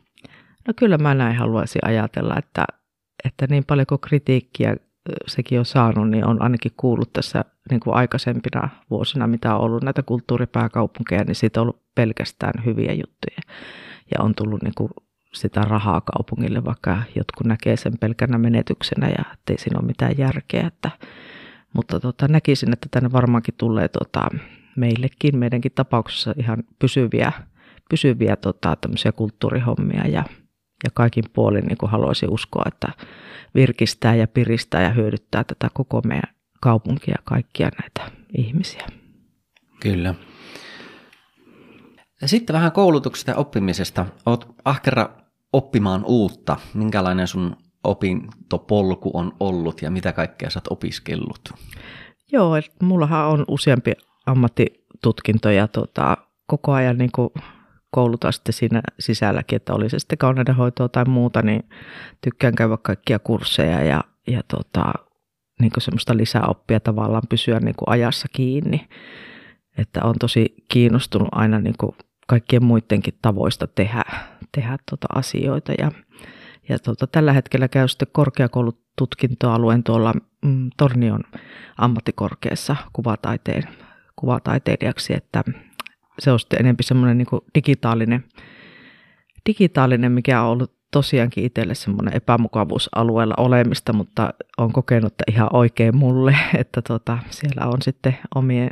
No 0.68 0.74
kyllä 0.76 0.98
mä 0.98 1.14
näin 1.14 1.36
haluaisin 1.36 1.82
ajatella, 1.86 2.36
että, 2.38 2.66
että 3.26 3.48
niin 3.50 3.64
paljon 3.66 3.88
kuin 3.88 4.02
kritiikkiä 4.02 4.76
sekin 5.28 5.60
on 5.60 5.66
saanut, 5.66 6.10
niin 6.10 6.26
on 6.26 6.42
ainakin 6.42 6.72
kuullut 6.78 7.14
tässä 7.14 7.46
niin 7.70 7.80
kuin 7.80 7.96
aikaisempina 7.96 8.70
vuosina, 8.90 9.28
mitä 9.28 9.56
on 9.56 9.62
ollut 9.62 9.84
näitä 9.84 10.04
kulttuuripääkaupunkeja, 10.04 11.24
niin 11.24 11.36
siitä 11.36 11.62
on 11.62 11.62
ollut 11.62 11.82
pelkästään 11.96 12.66
hyviä 12.66 12.94
juttuja. 12.94 13.42
Ja 14.12 14.24
on 14.24 14.36
tullut 14.36 14.64
niin 14.64 14.74
kuin 14.78 14.90
sitä 15.34 15.62
rahaa 15.62 16.02
kaupungille, 16.02 16.66
vaikka 16.66 17.04
jotkut 17.16 17.48
näkee 17.48 17.78
sen 17.78 17.98
pelkänä 17.98 18.38
menetyksenä 18.38 19.08
ja 19.08 19.24
ettei 19.34 19.58
siinä 19.58 19.80
ole 19.80 19.88
mitään 19.88 20.18
järkeä. 20.18 20.68
Että, 20.68 20.92
mutta 21.74 22.00
tota, 22.00 22.28
näkisin, 22.28 22.74
että 22.74 22.88
tänne 22.92 23.12
varmaankin 23.12 23.54
tulee 23.58 23.88
tota, 23.88 24.28
meillekin, 24.76 25.38
meidänkin 25.38 25.72
tapauksessa 25.76 26.34
ihan 26.38 26.64
pysyviä, 26.80 27.32
pysyviä 27.90 28.36
tota, 28.36 28.78
kulttuurihommia 29.16 30.08
ja, 30.08 30.24
ja 30.86 30.90
kaikin 30.94 31.24
puolin 31.34 31.66
niin 31.66 31.78
kuin 31.78 31.92
haluaisin 31.92 32.30
uskoa, 32.30 32.64
että 32.68 32.88
virkistää 33.56 34.16
ja 34.16 34.28
piristää 34.28 34.82
ja 34.82 34.90
hyödyttää 34.90 35.44
tätä 35.44 35.70
koko 35.74 36.02
meidän 36.06 36.36
kaupunkia 36.62 37.16
ja 37.18 37.22
kaikkia 37.24 37.70
näitä 37.82 38.12
ihmisiä. 38.38 38.88
Kyllä. 39.80 40.16
Ja 42.22 42.28
sitten 42.28 42.54
vähän 42.54 42.72
koulutuksesta 42.72 43.32
ja 43.32 43.38
oppimisesta. 43.38 44.06
Olet 44.26 44.48
ahkera 44.66 45.10
oppimaan 45.54 46.06
uutta. 46.06 46.58
Minkälainen 46.74 47.28
sun 47.28 47.56
opintopolku 47.84 49.12
on 49.14 49.32
ollut 49.40 49.82
ja 49.82 49.92
mitä 49.92 50.14
kaikkea 50.14 50.50
sä 50.50 50.60
oot 50.60 50.72
opiskellut? 50.72 51.50
Joo, 52.32 52.54
mullahan 52.82 53.28
on 53.28 53.46
useampi 53.48 53.92
ammattitutkinto 54.26 55.50
ja 55.50 55.68
tota, 55.68 56.18
koko 56.48 56.72
ajan 56.72 56.98
niin 56.98 57.12
kuin 57.16 57.30
kouluta 57.96 58.32
sitten 58.32 58.54
siinä 58.54 58.82
sisälläkin, 59.00 59.56
että 59.56 59.74
oli 59.74 59.90
se 59.90 60.00
sitten 60.00 60.18
kauneudenhoitoa 60.18 60.90
tai 60.90 61.06
muuta, 61.06 61.42
niin 61.42 61.64
tykkään 62.22 62.56
käydä 62.56 62.78
kaikkia 62.78 63.20
kursseja 63.20 63.84
ja, 63.84 64.04
ja 64.28 64.42
tota, 64.48 64.94
niin 65.60 65.72
kuin 65.72 65.82
semmoista 65.82 66.18
lisäoppia 66.18 66.80
tavallaan 66.80 67.24
pysyä 67.30 67.60
niin 67.60 67.76
kuin 67.76 67.90
ajassa 67.90 68.28
kiinni. 68.34 68.88
Että 69.78 70.04
on 70.04 70.16
tosi 70.20 70.56
kiinnostunut 70.68 71.28
aina 71.32 71.60
niin 71.60 71.76
kuin 71.80 71.96
kaikkien 72.28 72.64
muidenkin 72.64 73.14
tavoista 73.22 73.68
tehdä, 73.68 74.04
tehdä 74.52 74.78
tota 74.92 75.08
asioita. 75.16 75.74
Ja, 75.78 75.92
ja 76.70 76.80
tota, 76.80 77.08
tällä 77.08 77.34
hetkellä 77.34 77.68
käy 77.68 77.88
sitten 77.88 78.08
korkeakoulututkintoalueen 78.12 79.84
tuolla 79.84 80.14
mm, 80.46 80.70
Tornion 80.78 81.24
ammattikorkeassa 81.78 82.76
kuvataiteen, 82.94 83.64
kuvataiteilijaksi, 84.16 85.14
että 85.14 85.44
se 86.20 86.32
on 86.32 86.40
sitten 86.40 86.60
enemmän 86.60 86.78
semmoinen 86.82 87.18
niin 87.18 87.42
digitaalinen, 87.56 88.24
digitaalinen, 89.46 90.12
mikä 90.12 90.42
on 90.42 90.50
ollut 90.50 90.76
tosiaankin 90.92 91.44
itselle 91.44 91.76
semmoinen 91.76 92.16
epämukavuusalueella 92.16 93.34
olemista, 93.38 93.94
mutta 93.94 94.34
on 94.58 94.74
kokenut, 94.74 95.14
että 95.14 95.24
ihan 95.32 95.50
oikein 95.54 95.96
mulle, 95.96 96.36
että 96.62 96.82
tota, 96.82 97.18
siellä 97.30 97.68
on 97.68 97.82
sitten 97.82 98.18
omien 98.36 98.70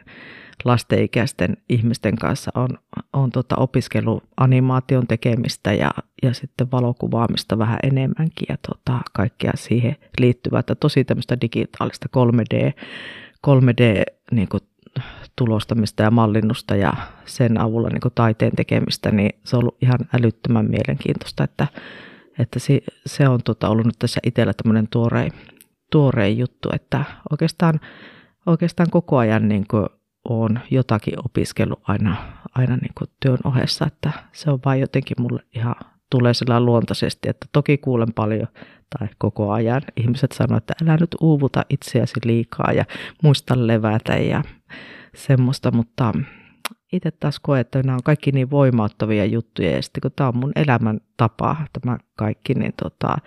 lastenikäisten 0.65 1.57
ihmisten 1.69 2.15
kanssa 2.15 2.51
on, 2.55 2.69
on 3.13 3.31
tota 3.31 3.55
opiskellut 3.55 4.23
animaation 4.37 5.07
tekemistä 5.07 5.73
ja, 5.73 5.91
ja 6.23 6.33
sitten 6.33 6.71
valokuvaamista 6.71 7.57
vähän 7.57 7.79
enemmänkin 7.83 8.45
ja 8.49 8.57
tota, 8.67 8.99
kaikkea 9.13 9.51
siihen 9.55 9.95
liittyvää, 10.19 10.59
että 10.59 10.75
tosi 10.75 11.03
tämmöistä 11.03 11.41
digitaalista 11.41 12.09
3D, 12.17 12.73
3D 13.47 14.03
niin 14.31 14.47
kuin 14.47 14.61
tulostamista 15.35 16.03
ja 16.03 16.11
mallinnusta 16.11 16.75
ja 16.75 16.93
sen 17.25 17.61
avulla 17.61 17.89
niin 17.89 18.01
kuin 18.01 18.11
taiteen 18.15 18.55
tekemistä, 18.55 19.11
niin 19.11 19.39
se 19.43 19.55
on 19.55 19.63
ollut 19.63 19.77
ihan 19.81 19.99
älyttömän 20.19 20.69
mielenkiintoista, 20.69 21.43
että, 21.43 21.67
että 22.39 22.59
se, 22.59 22.81
se 23.05 23.29
on 23.29 23.39
tota, 23.43 23.69
ollut 23.69 23.85
nyt 23.85 23.99
tässä 23.99 24.19
itsellä 24.23 24.53
tämmöinen 24.53 24.87
tuorein, 24.87 25.31
tuorein 25.91 26.37
juttu, 26.37 26.69
että 26.73 27.03
oikeastaan, 27.31 27.79
oikeastaan 28.45 28.89
koko 28.89 29.17
ajan 29.17 29.49
niin 29.49 29.65
kuin 29.67 29.85
olen 30.29 30.61
jotakin 30.71 31.13
opiskellut 31.25 31.81
aina, 31.87 32.15
aina 32.55 32.75
niin 32.75 32.93
kuin 32.97 33.09
työn 33.19 33.37
ohessa, 33.43 33.85
että 33.85 34.11
se 34.31 34.51
on 34.51 34.59
vain 34.65 34.81
jotenkin 34.81 35.21
mulle 35.21 35.43
ihan 35.55 35.75
tulee 36.09 36.33
sillä 36.33 36.59
luontaisesti, 36.59 37.29
että 37.29 37.47
toki 37.51 37.77
kuulen 37.77 38.13
paljon 38.13 38.47
tai 38.99 39.07
koko 39.17 39.51
ajan 39.51 39.81
ihmiset 39.97 40.31
sanoo, 40.31 40.57
että 40.57 40.73
älä 40.83 40.97
nyt 40.99 41.15
uuvuta 41.21 41.65
itseäsi 41.69 42.13
liikaa 42.25 42.71
ja 42.71 42.85
muista 43.23 43.67
levätä 43.67 44.13
ja 44.13 44.43
semmoista, 45.15 45.71
mutta 45.71 46.13
itse 46.93 47.11
taas 47.11 47.39
koen, 47.39 47.61
että 47.61 47.83
nämä 47.83 47.95
on 47.95 48.03
kaikki 48.03 48.31
niin 48.31 48.49
voimauttavia 48.49 49.25
juttuja 49.25 49.71
ja 49.71 49.81
sitten 49.81 50.01
kun 50.01 50.11
tämä 50.15 50.27
on 50.27 50.37
mun 50.37 50.51
elämän 50.55 50.99
tapa, 51.17 51.55
tämä 51.81 51.97
kaikki, 52.15 52.53
niin 52.53 52.73
tota, 52.83 53.17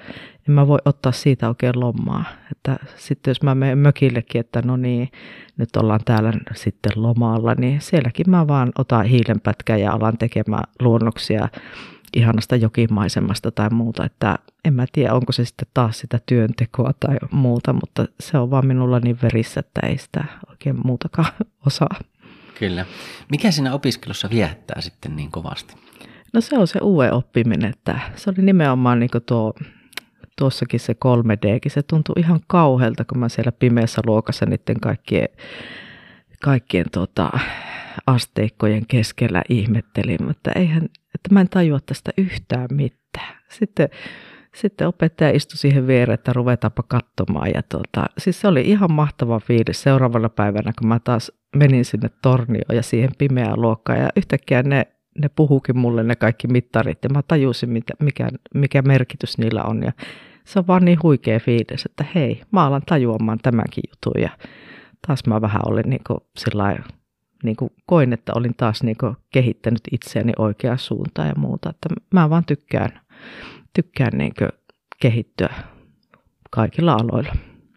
en 0.48 0.54
mä 0.54 0.66
voi 0.66 0.78
ottaa 0.84 1.12
siitä 1.12 1.48
oikein 1.48 1.80
lomaa. 1.80 2.24
Että 2.52 2.76
sitten 2.96 3.30
jos 3.30 3.42
mä 3.42 3.54
menen 3.54 3.78
mökillekin, 3.78 4.40
että 4.40 4.62
no 4.62 4.76
niin, 4.76 5.08
nyt 5.56 5.76
ollaan 5.76 6.00
täällä 6.04 6.32
sitten 6.54 6.92
lomalla, 6.96 7.54
niin 7.54 7.80
sielläkin 7.80 8.30
mä 8.30 8.48
vaan 8.48 8.72
otan 8.78 9.04
hiilenpätkän 9.04 9.80
ja 9.80 9.92
alan 9.92 10.18
tekemään 10.18 10.64
luonnoksia 10.80 11.48
ihanasta 12.16 12.56
jokimaisemasta 12.56 13.50
tai 13.50 13.70
muuta, 13.70 14.04
että 14.04 14.38
en 14.64 14.74
mä 14.74 14.86
tiedä, 14.92 15.14
onko 15.14 15.32
se 15.32 15.44
sitten 15.44 15.68
taas 15.74 15.98
sitä 15.98 16.18
työntekoa 16.26 16.92
tai 17.00 17.16
muuta, 17.30 17.72
mutta 17.72 18.06
se 18.20 18.38
on 18.38 18.50
vaan 18.50 18.66
minulla 18.66 19.00
niin 19.00 19.18
verissä, 19.22 19.60
että 19.60 19.86
ei 19.86 19.98
sitä 19.98 20.24
oikein 20.50 20.76
muutakaan 20.84 21.32
osaa. 21.66 21.98
Kyllä. 22.58 22.86
Mikä 23.30 23.50
siinä 23.50 23.74
opiskelussa 23.74 24.30
viehättää 24.30 24.80
sitten 24.80 25.16
niin 25.16 25.30
kovasti? 25.30 25.74
No 26.32 26.40
se 26.40 26.58
on 26.58 26.66
se 26.66 26.78
uuden 26.82 27.12
oppiminen, 27.12 27.70
että 27.70 28.00
se 28.16 28.30
oli 28.30 28.42
nimenomaan 28.42 29.00
niin 29.00 29.10
tuo, 29.26 29.54
tuossakin 30.38 30.80
se 30.80 30.92
3D, 30.92 31.68
se 31.68 31.82
tuntui 31.82 32.14
ihan 32.18 32.40
kauhealta, 32.46 33.04
kun 33.04 33.18
mä 33.18 33.28
siellä 33.28 33.52
pimeässä 33.52 34.02
luokassa 34.06 34.46
niiden 34.46 34.80
kaikkien, 34.80 35.28
kaikkien 36.42 36.86
tota, 36.92 37.30
asteikkojen 38.06 38.86
keskellä 38.86 39.42
ihmettelin, 39.48 40.24
mutta 40.26 40.50
eihän, 40.54 40.88
että 41.26 41.34
mä 41.34 41.40
en 41.40 41.48
tajua 41.48 41.80
tästä 41.86 42.12
yhtään 42.18 42.68
mitään. 42.72 43.36
Sitten, 43.48 43.88
sitten 44.54 44.88
opettaja 44.88 45.30
istui 45.30 45.56
siihen 45.56 45.86
viereen, 45.86 46.14
että 46.14 46.32
ruvetaanpa 46.32 46.82
katsomaan. 46.88 47.50
Ja 47.54 47.62
tuota, 47.62 48.06
siis 48.18 48.40
se 48.40 48.48
oli 48.48 48.60
ihan 48.60 48.92
mahtava 48.92 49.40
fiilis 49.40 49.82
seuraavana 49.82 50.28
päivänä, 50.28 50.72
kun 50.78 50.88
mä 50.88 50.98
taas 50.98 51.32
menin 51.56 51.84
sinne 51.84 52.10
tornioon 52.22 52.76
ja 52.76 52.82
siihen 52.82 53.10
pimeään 53.18 53.60
luokkaan. 53.60 53.98
Ja 53.98 54.08
yhtäkkiä 54.16 54.62
ne, 54.62 54.86
ne 55.18 55.28
puhukin 55.28 55.78
mulle 55.78 56.02
ne 56.02 56.16
kaikki 56.16 56.48
mittarit 56.48 56.98
ja 57.02 57.10
mä 57.10 57.22
tajusin, 57.22 57.70
mikä, 57.70 57.94
mikä, 58.02 58.28
mikä 58.54 58.82
merkitys 58.82 59.38
niillä 59.38 59.62
on. 59.62 59.82
Ja 59.82 59.92
se 60.44 60.58
on 60.58 60.66
vaan 60.66 60.84
niin 60.84 61.02
huikea 61.02 61.40
fiilis, 61.40 61.86
että 61.86 62.04
hei, 62.14 62.42
mä 62.50 62.66
alan 62.66 62.82
tajuamaan 62.86 63.38
tämänkin 63.42 63.84
jutun. 63.90 64.22
Ja 64.22 64.30
taas 65.06 65.20
mä 65.26 65.40
vähän 65.40 65.62
olin 65.66 65.90
niin 65.90 66.02
kuin 66.06 66.20
niin 67.42 67.56
kuin 67.56 67.70
koin, 67.86 68.12
että 68.12 68.32
olin 68.34 68.54
taas 68.56 68.82
niin 68.82 68.96
kuin 68.96 69.16
kehittänyt 69.32 69.80
itseäni 69.92 70.32
oikeaan 70.38 70.78
suuntaan 70.78 71.28
ja 71.28 71.34
muuta. 71.36 71.70
Että 71.70 71.88
mä 72.14 72.30
vaan 72.30 72.44
tykkään, 72.44 73.00
tykkään 73.74 74.18
niin 74.18 74.32
kuin 74.38 74.50
kehittyä 75.00 75.54
kaikilla 76.50 76.92
aloilla. 76.92 77.32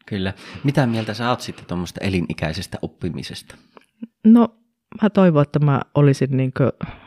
Kyllä. 0.05 0.33
Mitä 0.63 0.87
mieltä 0.87 1.13
sä 1.13 1.29
oot 1.29 1.41
sitten 1.41 1.65
tuommoista 1.65 2.01
elinikäisestä 2.03 2.77
oppimisesta? 2.81 3.55
No 4.25 4.55
mä 5.01 5.09
toivon, 5.09 5.41
että 5.41 5.59
mä 5.59 5.81
olisin 5.95 6.37
niin 6.37 6.51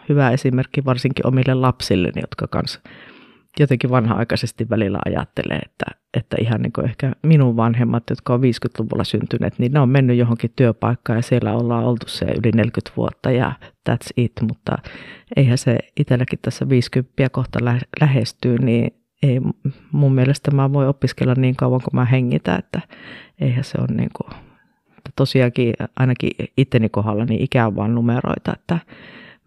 hyvä 0.09 0.31
esimerkki 0.31 0.85
varsinkin 0.85 1.27
omille 1.27 1.55
lapsilleni, 1.55 2.21
jotka 2.21 2.47
kanssa 2.47 2.81
jotenkin 3.61 3.91
vanha-aikaisesti 3.91 4.71
välillä 4.71 4.99
ajattelee, 5.05 5.59
että, 5.59 5.85
että 6.19 6.37
ihan 6.41 6.63
niin 6.63 6.73
kuin 6.73 6.85
ehkä 6.85 7.13
minun 7.23 7.57
vanhemmat, 7.57 8.03
jotka 8.11 8.35
on 8.35 8.41
50-luvulla 8.41 9.05
syntyneet, 9.05 9.59
niin 9.59 9.73
ne 9.73 9.81
on 9.81 9.89
mennyt 9.89 10.19
johonkin 10.19 10.53
työpaikkaan 10.57 11.19
ja 11.19 11.23
siellä 11.23 11.53
ollaan 11.53 11.85
oltu 11.85 12.09
se 12.09 12.25
yli 12.25 12.51
40 12.55 12.93
vuotta 12.97 13.31
ja 13.31 13.53
that's 13.91 14.09
it, 14.17 14.33
mutta 14.43 14.79
eihän 15.37 15.59
se 15.59 15.79
itselläkin 15.97 16.39
tässä 16.43 16.69
50 16.69 17.29
kohta 17.31 17.59
lähestyy, 18.01 18.59
niin 18.59 19.03
ei 19.23 19.41
mun 19.93 20.15
mielestä 20.15 20.51
mä 20.51 20.73
voi 20.73 20.89
opiskella 20.89 21.35
niin 21.35 21.57
kauan 21.57 21.81
kuin 21.81 21.95
mä 21.95 22.05
hengitän, 22.05 22.59
että 22.59 22.81
eihän 23.41 23.65
se 23.65 23.79
ole 23.79 23.97
niin 23.97 24.11
kuin, 24.17 24.31
tosiaankin 25.17 25.75
ainakin 25.97 26.31
itteni 26.57 26.89
kohdalla 26.89 27.25
niin 27.25 27.43
ikä 27.43 27.67
on 27.67 27.77
vaan 27.77 27.95
numeroita, 27.95 28.53
että 28.55 28.79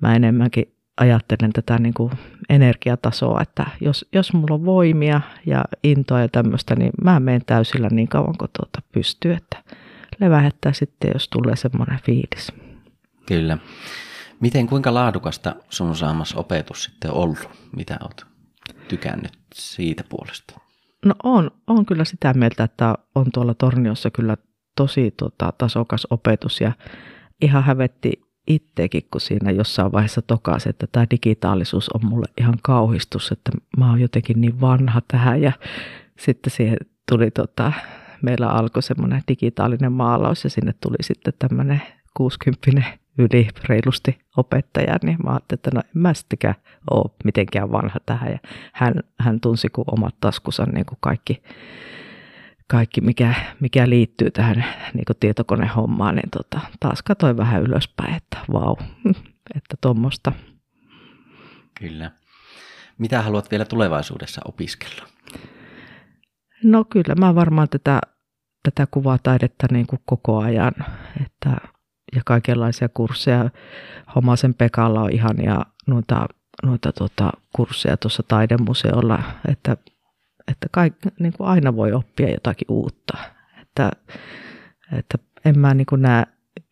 mä 0.01 0.15
enemmänkin 0.15 0.74
ajattelen 0.97 1.53
tätä 1.53 1.77
niin 1.77 1.93
kuin 1.93 2.11
energiatasoa, 2.49 3.41
että 3.41 3.65
jos, 3.81 4.05
jos 4.13 4.33
mulla 4.33 4.53
on 4.53 4.65
voimia 4.65 5.21
ja 5.45 5.65
intoa 5.83 6.21
ja 6.21 6.27
tämmöistä, 6.27 6.75
niin 6.75 6.91
mä 7.03 7.19
menen 7.19 7.41
täysillä 7.45 7.87
niin 7.91 8.07
kauan 8.07 8.37
kuin 8.37 8.51
tuota 8.57 8.81
pystyy, 8.91 9.33
että 9.33 9.63
levähettää 10.19 10.73
sitten, 10.73 11.11
jos 11.13 11.29
tulee 11.29 11.55
semmoinen 11.55 11.99
fiilis. 12.03 12.51
Kyllä. 13.25 13.57
Miten, 14.39 14.67
kuinka 14.67 14.93
laadukasta 14.93 15.55
sun 15.69 15.95
saamas 15.95 16.33
opetus 16.33 16.83
sitten 16.83 17.11
ollut? 17.11 17.49
Mitä 17.75 17.97
oot 18.01 18.25
tykännyt 18.87 19.31
siitä 19.53 20.03
puolesta? 20.09 20.59
No 21.05 21.15
on, 21.23 21.51
on 21.67 21.85
kyllä 21.85 22.05
sitä 22.05 22.33
mieltä, 22.33 22.63
että 22.63 22.95
on 23.15 23.25
tuolla 23.33 23.53
Torniossa 23.53 24.11
kyllä 24.11 24.37
tosi 24.75 25.11
tota, 25.11 25.53
tasokas 25.57 26.07
opetus 26.09 26.61
ja 26.61 26.71
ihan 27.41 27.63
hävetti 27.63 28.21
itsekin, 28.47 29.03
kun 29.11 29.21
siinä 29.21 29.51
jossain 29.51 29.91
vaiheessa 29.91 30.21
tokasi, 30.21 30.69
että 30.69 30.87
tämä 30.91 31.05
digitaalisuus 31.11 31.89
on 31.89 32.05
mulle 32.05 32.25
ihan 32.37 32.57
kauhistus, 32.63 33.31
että 33.31 33.51
mä 33.77 33.89
oon 33.89 34.01
jotenkin 34.01 34.41
niin 34.41 34.61
vanha 34.61 35.01
tähän 35.07 35.41
ja 35.41 35.51
sitten 36.19 36.51
siihen 36.51 36.77
tuli 37.09 37.31
tota, 37.31 37.71
meillä 38.21 38.47
alkoi 38.47 38.83
semmoinen 38.83 39.21
digitaalinen 39.27 39.91
maalaus 39.91 40.43
ja 40.43 40.49
sinne 40.49 40.73
tuli 40.81 40.97
sitten 41.01 41.33
tämmöinen 41.39 41.81
60 42.13 42.81
yli 43.17 43.47
reilusti 43.69 44.17
opettaja, 44.37 44.97
niin 45.03 45.17
mä 45.23 45.29
ajattelin, 45.29 45.59
että 45.59 45.71
no 45.73 45.81
en 45.95 46.01
mä 46.01 46.13
ole 46.91 47.11
mitenkään 47.23 47.71
vanha 47.71 47.99
tähän. 48.05 48.31
Ja 48.31 48.39
hän, 48.73 48.93
hän 49.19 49.39
tunsi 49.39 49.69
kuin 49.69 49.85
omat 49.91 50.15
taskussa 50.21 50.65
niin 50.65 50.85
kuin 50.85 50.97
kaikki, 51.01 51.43
kaikki 52.68 53.01
mikä, 53.01 53.34
mikä 53.59 53.89
liittyy 53.89 54.32
tähän 54.32 54.66
niin 54.93 55.05
kuin 55.05 55.18
tietokonehommaan, 55.20 56.16
niin 56.16 56.30
tota, 56.30 56.59
taas 56.80 57.01
katsoin 57.01 57.38
vähän 57.38 57.63
ylöspäin, 57.63 58.13
että 58.13 58.38
vau, 58.51 58.76
että 59.57 59.78
tuommoista. 59.82 60.32
Kyllä. 61.80 62.11
Mitä 62.97 63.22
haluat 63.22 63.51
vielä 63.51 63.66
tulevaisuudessa 63.66 64.41
opiskella? 64.45 65.07
No 66.63 66.84
kyllä, 66.84 67.16
mä 67.20 67.36
varmaan 67.36 67.70
tätä, 67.70 68.01
tätä 68.63 68.88
kuvataidetta 68.91 69.68
niin 69.72 69.88
kuin 69.88 69.99
koko 70.05 70.39
ajan, 70.39 70.74
että 71.26 71.57
ja 72.16 72.22
kaikenlaisia 72.26 72.89
kursseja. 72.89 73.49
Homasen 74.16 74.53
Pekalla 74.53 75.01
on 75.01 75.11
ihania 75.11 75.66
noita, 75.88 76.28
noita 76.63 76.91
tota, 76.91 77.32
kursseja 77.55 77.97
tuossa 77.97 78.24
taidemuseolla, 78.28 79.24
että, 79.47 79.78
että 80.47 80.67
kaik, 80.71 80.93
niin 81.19 81.33
kuin 81.37 81.47
aina 81.47 81.75
voi 81.75 81.91
oppia 81.91 82.31
jotakin 82.31 82.67
uutta. 82.69 83.17
Että, 83.61 83.91
että 84.91 85.17
en 85.45 85.59
mä 85.59 85.73
niin 85.73 85.85
kuin 85.85 86.01
näe 86.01 86.25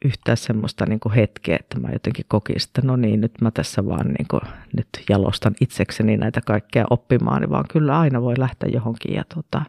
yhtään 0.05 0.37
semmoista 0.37 0.85
niin 0.85 0.99
kuin 0.99 1.13
hetkeä, 1.13 1.57
että 1.59 1.79
mä 1.79 1.89
jotenkin 1.93 2.25
kokisin, 2.27 2.69
että 2.69 2.81
no 2.81 2.95
niin, 2.95 3.21
nyt 3.21 3.41
mä 3.41 3.51
tässä 3.51 3.85
vaan 3.85 4.07
niin 4.07 4.27
kuin, 4.27 4.41
nyt 4.75 4.87
jalostan 5.09 5.55
itsekseni 5.61 6.17
näitä 6.17 6.41
kaikkea 6.41 6.85
oppimaan, 6.89 7.49
vaan 7.49 7.65
kyllä 7.71 7.99
aina 7.99 8.21
voi 8.21 8.33
lähteä 8.37 8.69
johonkin. 8.73 9.15
Ja 9.15 9.23
tota, 9.35 9.61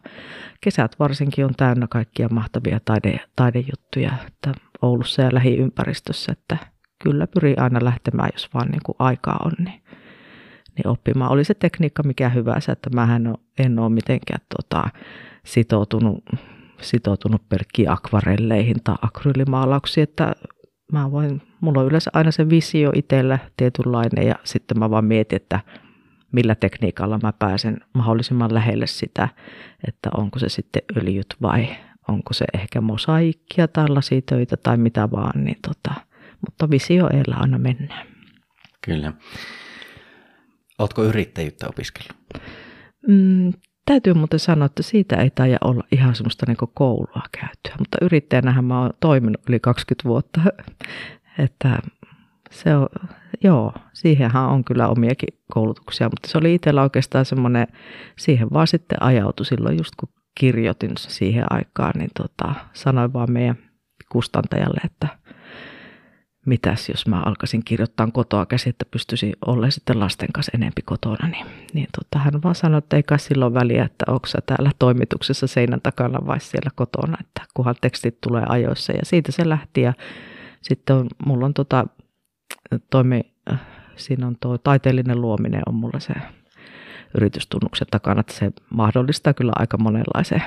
kesät 0.61 0.99
varsinkin 0.99 1.45
on 1.45 1.55
täynnä 1.57 1.87
kaikkia 1.89 2.29
mahtavia 2.31 2.79
taide, 2.85 3.19
taidejuttuja, 3.35 4.11
että 4.27 4.53
Oulussa 4.81 5.21
ja 5.21 5.33
lähiympäristössä, 5.33 6.31
että 6.31 6.57
kyllä 7.03 7.27
pyrii 7.27 7.55
aina 7.57 7.79
lähtemään, 7.83 8.29
jos 8.33 8.53
vaan 8.53 8.67
niin 8.67 8.81
kuin 8.85 8.95
aikaa 8.99 9.39
on, 9.45 9.51
niin, 9.65 9.81
niin 10.77 10.87
oppimaan. 10.87 11.31
Oli 11.31 11.43
se 11.43 11.53
tekniikka 11.53 12.03
mikä 12.03 12.29
hyvänsä, 12.29 12.71
että 12.71 12.89
mä 12.89 13.19
en 13.59 13.79
ole 13.79 13.89
mitenkään 13.89 14.41
tota, 14.57 14.83
sitoutunut 15.45 16.23
sitoutunut 16.81 17.49
pelkkiin 17.49 17.91
akvarelleihin 17.91 18.83
tai 18.83 18.95
akryylimaalauksiin, 19.01 20.03
että 20.03 20.33
mä 20.91 21.11
voin, 21.11 21.41
mulla 21.61 21.81
on 21.81 21.87
yleensä 21.87 22.11
aina 22.13 22.31
se 22.31 22.49
visio 22.49 22.91
itsellä 22.95 23.39
tietynlainen 23.57 24.27
ja 24.27 24.35
sitten 24.43 24.79
mä 24.79 24.89
vaan 24.89 25.05
mietin, 25.05 25.35
että 25.35 25.59
millä 26.31 26.55
tekniikalla 26.55 27.19
mä 27.23 27.33
pääsen 27.33 27.77
mahdollisimman 27.93 28.53
lähelle 28.53 28.87
sitä, 28.87 29.29
että 29.87 30.09
onko 30.17 30.39
se 30.39 30.49
sitten 30.49 30.81
öljyt 30.97 31.35
vai 31.41 31.67
onko 32.07 32.33
se 32.33 32.45
ehkä 32.53 32.81
mosaikkia 32.81 33.67
tai 33.67 33.89
lasitöitä 33.89 34.57
tai 34.57 34.77
mitä 34.77 35.11
vaan, 35.11 35.43
niin 35.43 35.57
tota, 35.61 36.01
mutta 36.41 36.69
visio 36.69 37.09
eellä 37.13 37.35
aina 37.35 37.57
mennään. 37.57 38.07
Kyllä. 38.85 39.13
Oletko 40.79 41.03
yrittäjyyttä 41.03 41.67
opiskellut? 41.67 42.17
Mm, 43.07 43.53
Täytyy 43.85 44.13
muuten 44.13 44.39
sanoa, 44.39 44.65
että 44.65 44.83
siitä 44.83 45.15
ei 45.15 45.29
taida 45.29 45.57
olla 45.61 45.83
ihan 45.91 46.15
semmoista 46.15 46.45
niin 46.47 46.57
koulua 46.73 47.21
käytyä, 47.31 47.75
mutta 47.79 47.97
yrittäjänähän 48.01 48.65
mä 48.65 48.81
oon 48.81 48.89
toiminut 48.99 49.41
yli 49.49 49.59
20 49.59 50.09
vuotta, 50.09 50.41
että 51.45 51.79
se 52.51 52.75
on, 52.75 52.87
joo, 53.43 53.73
siihenhän 53.93 54.49
on 54.49 54.63
kyllä 54.63 54.87
omiakin 54.87 55.39
koulutuksia, 55.51 56.09
mutta 56.09 56.29
se 56.29 56.37
oli 56.37 56.55
itsellä 56.55 56.81
oikeastaan 56.81 57.25
semmoinen, 57.25 57.67
siihen 58.17 58.47
vaan 58.53 58.67
sitten 58.67 59.03
ajautui 59.03 59.45
silloin 59.45 59.77
just 59.77 59.93
kun 59.99 60.09
kirjoitin 60.39 60.91
siihen 60.97 61.45
aikaan, 61.49 61.93
niin 61.97 62.11
tota, 62.19 62.55
sanoin 62.73 63.13
vaan 63.13 63.31
meidän 63.31 63.57
kustantajalle, 64.11 64.81
että 64.85 65.07
mitäs 66.45 66.89
jos 66.89 67.07
mä 67.07 67.21
alkaisin 67.25 67.63
kirjoittaa 67.65 68.11
kotoa 68.13 68.45
käsi, 68.45 68.69
että 68.69 68.85
pystyisin 68.91 69.33
olemaan 69.45 69.71
sitten 69.71 69.99
lasten 69.99 70.31
kanssa 70.33 70.51
enempi 70.55 70.81
kotona, 70.81 71.27
niin, 71.27 71.45
niin 71.73 71.87
tota, 71.97 72.19
hän 72.23 72.43
vaan 72.43 72.55
sanoi, 72.55 72.77
että 72.77 72.95
ei 72.95 73.03
kai 73.03 73.19
silloin 73.19 73.53
väliä, 73.53 73.85
että 73.85 74.05
onko 74.07 74.27
sä 74.27 74.39
täällä 74.45 74.71
toimituksessa 74.79 75.47
seinän 75.47 75.81
takana 75.81 76.25
vai 76.25 76.39
siellä 76.39 76.69
kotona, 76.75 77.17
että 77.19 77.41
kunhan 77.53 77.75
tekstit 77.81 78.21
tulee 78.21 78.43
ajoissa. 78.47 78.93
Ja 78.93 79.01
siitä 79.03 79.31
se 79.31 79.49
lähti 79.49 79.81
ja 79.81 79.93
sitten 80.61 80.95
on, 80.95 81.07
mulla 81.25 81.45
on 81.45 81.53
tota, 81.53 81.87
toimi, 82.89 83.21
siinä 83.95 84.27
on 84.27 84.35
tuo 84.39 84.57
taiteellinen 84.57 85.21
luominen 85.21 85.61
on 85.65 85.75
mulla 85.75 85.99
se 85.99 86.13
yritystunnuksen 87.17 87.87
takana, 87.91 88.19
että 88.19 88.33
se 88.33 88.51
mahdollistaa 88.69 89.33
kyllä 89.33 89.51
aika 89.55 89.77
monenlaisen, 89.77 90.41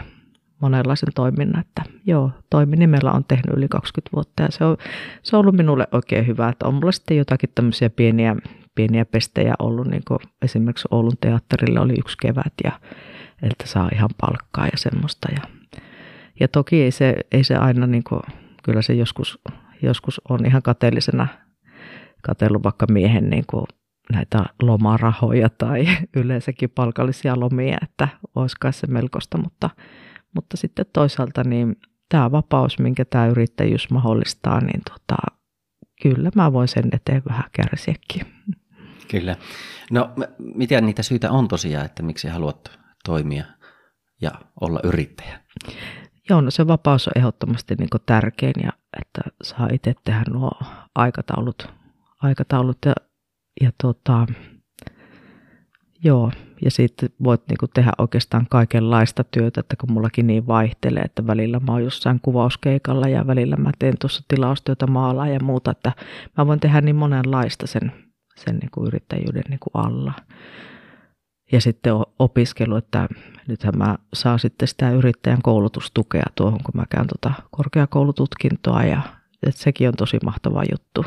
monenlaisen 0.60 1.08
toiminnan. 1.14 1.60
Että 1.60 1.82
joo, 2.06 2.30
toiminimellä 2.50 3.12
on 3.12 3.24
tehnyt 3.24 3.56
yli 3.56 3.68
20 3.68 4.10
vuotta 4.16 4.42
ja 4.42 4.48
se 4.50 4.64
on, 4.64 4.76
se 5.22 5.36
on 5.36 5.40
ollut 5.40 5.56
minulle 5.56 5.88
oikein 5.92 6.26
hyvä, 6.26 6.48
että 6.48 6.66
on 6.66 6.74
mulla 6.74 6.92
sitten 6.92 7.16
jotakin 7.16 7.50
tämmöisiä 7.54 7.90
pieniä, 7.90 8.36
pieniä 8.74 9.04
pestejä 9.04 9.54
ollut, 9.58 9.86
niin 9.86 10.02
kuin 10.08 10.18
esimerkiksi 10.42 10.88
Oulun 10.90 11.18
teatterille 11.20 11.80
oli 11.80 11.94
yksi 11.98 12.16
kevät 12.20 12.52
ja 12.64 12.72
että 13.42 13.66
saa 13.66 13.88
ihan 13.94 14.10
palkkaa 14.20 14.66
ja 14.66 14.76
semmoista. 14.78 15.28
Ja, 15.32 15.42
ja 16.40 16.48
toki 16.48 16.82
ei 16.82 16.90
se, 16.90 17.14
ei 17.32 17.44
se 17.44 17.56
aina, 17.56 17.86
niin 17.86 18.04
kuin, 18.04 18.20
kyllä 18.62 18.82
se 18.82 18.94
joskus, 18.94 19.38
joskus 19.82 20.20
on 20.28 20.46
ihan 20.46 20.62
kateellisena 20.62 21.28
katsellut 22.22 22.64
vaikka 22.64 22.86
miehen 22.90 23.30
niin 23.30 23.44
kuin 23.46 23.66
näitä 24.12 24.44
lomarahoja 24.62 25.48
tai 25.48 25.86
yleensäkin 26.16 26.70
palkallisia 26.70 27.40
lomia, 27.40 27.78
että 27.82 28.08
olisikaan 28.34 28.72
se 28.72 28.86
melkoista, 28.86 29.38
mutta, 29.38 29.70
mutta 30.38 30.56
sitten 30.56 30.86
toisaalta 30.92 31.44
niin 31.44 31.76
tämä 32.08 32.30
vapaus, 32.30 32.78
minkä 32.78 33.04
tämä 33.04 33.26
yrittäjyys 33.26 33.90
mahdollistaa, 33.90 34.60
niin 34.60 34.80
tota, 34.90 35.16
kyllä 36.02 36.30
mä 36.34 36.52
voin 36.52 36.68
sen 36.68 36.88
eteen 36.92 37.22
vähän 37.28 37.50
kärsiäkin. 37.52 38.22
Kyllä. 39.10 39.36
No 39.90 40.10
mitä 40.38 40.80
niitä 40.80 41.02
syitä 41.02 41.30
on 41.30 41.48
tosiaan, 41.48 41.86
että 41.86 42.02
miksi 42.02 42.28
haluat 42.28 42.78
toimia 43.04 43.44
ja 44.20 44.30
olla 44.60 44.80
yrittäjä? 44.84 45.40
Joo, 46.30 46.40
no 46.40 46.50
se 46.50 46.66
vapaus 46.66 47.08
on 47.08 47.12
ehdottomasti 47.16 47.74
niin 47.74 47.88
tärkein 48.06 48.54
ja 48.62 48.72
että 49.00 49.20
saa 49.42 49.68
itse 49.72 49.94
tehdä 50.04 50.22
nuo 50.30 50.50
aikataulut, 50.94 51.68
aikataulut 52.22 52.78
ja 52.86 52.94
ja 53.60 53.72
tota, 53.82 54.26
joo, 56.04 56.30
ja 56.64 56.70
sitten 56.70 57.10
voit 57.24 57.42
niinku 57.48 57.66
tehdä 57.74 57.92
oikeastaan 57.98 58.46
kaikenlaista 58.50 59.24
työtä, 59.24 59.60
että 59.60 59.76
kun 59.76 59.92
mullakin 59.92 60.26
niin 60.26 60.46
vaihtelee, 60.46 61.02
että 61.02 61.26
välillä 61.26 61.60
mä 61.60 61.72
oon 61.72 61.84
jossain 61.84 62.20
kuvauskeikalla 62.22 63.08
ja 63.08 63.26
välillä 63.26 63.56
mä 63.56 63.70
teen 63.78 63.98
tuossa 64.00 64.24
tilaustyötä 64.28 64.86
maalaa 64.86 65.28
ja 65.28 65.40
muuta, 65.40 65.70
että 65.70 65.92
mä 66.36 66.46
voin 66.46 66.60
tehdä 66.60 66.80
niin 66.80 66.96
monenlaista 66.96 67.66
sen, 67.66 67.92
sen 68.36 68.56
niinku 68.56 68.86
yrittäjyyden 68.86 69.44
niinku 69.48 69.70
alla. 69.74 70.12
Ja 71.52 71.60
sitten 71.60 71.92
opiskelu, 72.18 72.76
että 72.76 73.08
nythän 73.48 73.78
mä 73.78 73.98
saan 74.14 74.38
sitten 74.38 74.68
sitä 74.68 74.90
yrittäjän 74.90 75.42
koulutustukea 75.42 76.24
tuohon, 76.34 76.60
kun 76.64 76.74
mä 76.74 76.84
käyn 76.90 77.06
tuota 77.06 77.42
korkeakoulututkintoa 77.50 78.82
ja 78.82 79.02
että 79.46 79.60
sekin 79.60 79.88
on 79.88 79.94
tosi 79.94 80.18
mahtava 80.24 80.62
juttu 80.70 81.04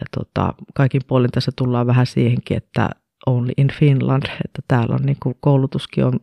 ja 0.00 0.06
tota, 0.16 0.54
kaikin 0.74 1.02
puolin 1.06 1.30
tässä 1.30 1.52
tullaan 1.56 1.86
vähän 1.86 2.06
siihenkin, 2.06 2.56
että 2.56 2.90
only 3.26 3.52
in 3.56 3.68
Finland, 3.78 4.22
että 4.22 4.62
täällä 4.68 4.94
on 4.94 5.02
niin 5.02 5.16
kuin 5.22 5.36
koulutuskin 5.40 6.04
on 6.04 6.20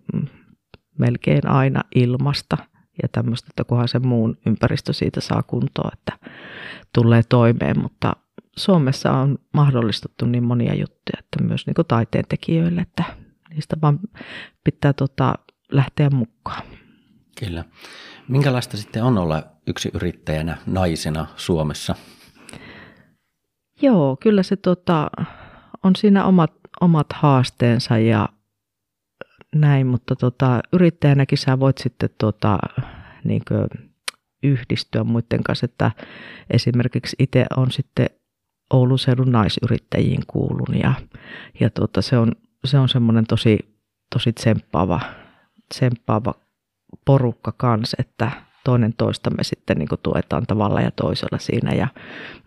melkein 0.97 1.47
aina 1.47 1.83
ilmasta 1.95 2.57
ja 3.01 3.07
tämmöistä, 3.11 3.47
että 3.49 3.63
kunhan 3.63 3.87
se 3.87 3.99
muun 3.99 4.37
ympäristö 4.45 4.93
siitä 4.93 5.21
saa 5.21 5.43
kuntoa, 5.43 5.89
että 5.93 6.29
tulee 6.93 7.21
toimeen, 7.29 7.79
mutta 7.79 8.13
Suomessa 8.57 9.11
on 9.11 9.37
mahdollistettu 9.53 10.25
niin 10.25 10.43
monia 10.43 10.73
juttuja, 10.73 11.19
että 11.19 11.43
myös 11.43 11.67
niin 11.67 11.75
taiteen 11.87 12.25
tekijöille, 12.29 12.81
että 12.81 13.03
niistä 13.49 13.75
vaan 13.81 13.99
pitää 14.63 14.93
tota, 14.93 15.35
lähteä 15.71 16.09
mukaan. 16.09 16.61
Kyllä. 17.39 17.63
Minkälaista 18.27 18.77
sitten 18.77 19.03
on 19.03 19.17
olla 19.17 19.43
yksi 19.67 19.91
yrittäjänä 19.93 20.57
naisena 20.65 21.27
Suomessa? 21.35 21.95
Joo, 23.81 24.17
kyllä 24.21 24.43
se 24.43 24.55
tota, 24.55 25.11
on 25.83 25.95
siinä 25.95 26.25
omat, 26.25 26.53
omat 26.81 27.07
haasteensa 27.13 27.97
ja 27.97 28.29
näin, 29.55 29.87
mutta 29.87 30.15
tota, 30.15 30.61
yrittäjänäkin 30.73 31.37
sä 31.37 31.59
voit 31.59 31.77
sitten 31.77 32.09
tota, 32.17 32.57
niin 33.23 33.41
yhdistyä 34.43 35.03
muiden 35.03 35.43
kanssa, 35.43 35.65
että 35.65 35.91
esimerkiksi 36.49 37.15
itse 37.19 37.45
on 37.57 37.71
sitten 37.71 38.09
Oulun 38.73 38.99
seudun 38.99 39.31
naisyrittäjiin 39.31 40.23
kuulun 40.27 40.79
ja, 40.83 40.93
ja 41.59 41.69
tota, 41.69 42.01
se 42.01 42.17
on, 42.17 42.31
se 42.65 42.79
on 42.79 42.89
semmoinen 42.89 43.25
tosi, 43.25 43.59
tosi 44.13 44.33
tsemppaava, 44.33 45.01
tsemppaava 45.73 46.33
porukka 47.05 47.53
kanssa, 47.57 47.97
että 47.99 48.31
toinen 48.63 48.93
toistamme 48.97 49.43
sitten 49.43 49.77
niin 49.77 49.89
tuetaan 50.03 50.43
tavalla 50.47 50.81
ja 50.81 50.91
toisella 50.91 51.37
siinä. 51.37 51.73
Ja 51.73 51.87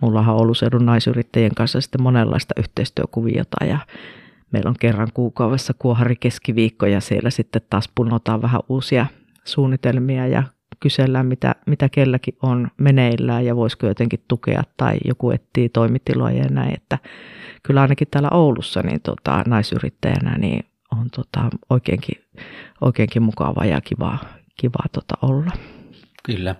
mullahan 0.00 0.34
on 0.34 0.40
ollut 0.40 0.58
seudun 0.58 0.86
naisyrittäjien 0.86 1.54
kanssa 1.54 1.80
sitten 1.80 2.02
monenlaista 2.02 2.54
yhteistyökuviota 2.58 3.64
ja 3.64 3.78
meillä 4.52 4.68
on 4.68 4.76
kerran 4.80 5.08
kuukaudessa 5.14 5.74
kuohari 5.78 6.16
keskiviikko 6.16 6.86
ja 6.86 7.00
siellä 7.00 7.30
sitten 7.30 7.62
taas 7.70 7.90
punotaan 7.94 8.42
vähän 8.42 8.60
uusia 8.68 9.06
suunnitelmia 9.44 10.26
ja 10.26 10.42
kysellään, 10.80 11.26
mitä, 11.26 11.54
mitä 11.66 11.88
kelläkin 11.88 12.36
on 12.42 12.68
meneillään 12.76 13.44
ja 13.44 13.56
voisiko 13.56 13.86
jotenkin 13.86 14.24
tukea 14.28 14.62
tai 14.76 14.98
joku 15.04 15.30
etsii 15.30 15.68
toimitiloja 15.68 16.36
ja 16.36 16.48
näin. 16.50 16.74
Että 16.74 16.98
kyllä 17.62 17.80
ainakin 17.80 18.08
täällä 18.10 18.30
Oulussa 18.30 18.82
niin 18.82 19.00
tota, 19.00 19.42
naisyrittäjänä 19.46 20.38
niin 20.38 20.64
on 20.92 21.10
tota, 21.16 21.50
oikeinkin, 21.70 22.24
oikeinkin 22.80 23.22
mukavaa 23.22 23.64
ja 23.64 23.80
kivaa, 23.80 24.18
kivaa 24.56 24.86
tota 24.92 25.14
olla. 25.22 25.75
Kyllä. 26.26 26.54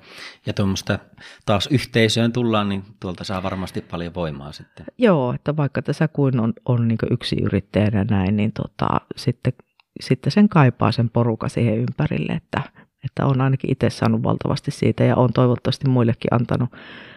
Ja 0.47 0.53
tuommoista 0.53 0.99
taas 1.47 1.69
yhteisöön 1.73 2.33
tullaan, 2.33 2.69
niin 2.69 2.85
tuolta 3.01 3.25
saa 3.25 3.43
varmasti 3.43 3.81
paljon 3.81 4.15
voimaa 4.15 4.53
sitten. 4.53 4.87
Joo, 4.99 5.33
että 5.33 5.57
vaikka 5.57 5.83
tässä 5.83 6.09
kuin 6.09 6.41
on, 6.41 6.53
on 6.65 6.89
niin 6.89 6.99
yksi 7.11 7.37
yrittäjänä 7.43 8.05
näin, 8.05 8.37
niin 8.37 8.53
tota, 8.53 8.89
sitten, 9.17 9.53
sitten 10.01 10.33
sen 10.33 10.49
kaipaa 10.49 10.93
sen 10.93 11.11
poruka 11.11 11.49
siihen 11.49 11.79
ympärille, 11.79 12.33
että, 12.33 12.63
että 13.05 13.27
on 13.27 13.41
ainakin 13.41 13.73
itse 13.73 13.91
saanut 13.91 14.23
valtavasti 14.23 14.71
siitä 14.71 15.05
ja 15.05 15.17
on 15.17 15.33
toivottavasti 15.33 15.89
muillekin 15.89 16.35
antanut, 16.35 16.71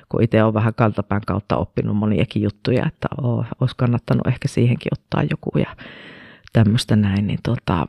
kun 0.10 0.24
itse 0.24 0.44
on 0.44 0.54
vähän 0.54 0.74
kantapään 0.74 1.22
kautta 1.28 1.58
oppinut 1.58 1.98
moniakin 1.98 2.42
juttuja, 2.42 2.88
että 2.88 3.08
olisi 3.62 3.76
kannattanut 3.78 4.28
ehkä 4.28 4.48
siihenkin 4.48 4.94
ottaa 5.00 5.24
joku 5.24 5.58
ja 5.58 5.76
tämmöistä 6.54 6.96
näin, 6.96 7.28
niin 7.28 7.40
tota, 7.44 7.88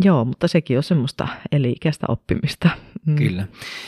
Joo, 0.00 0.24
mutta 0.24 0.48
sekin 0.48 0.76
on 0.76 0.82
semmoista 0.82 1.28
eli-ikäistä 1.52 2.06
oppimista. 2.08 2.70
Mm. 3.06 3.16
Kyllä. 3.16 3.46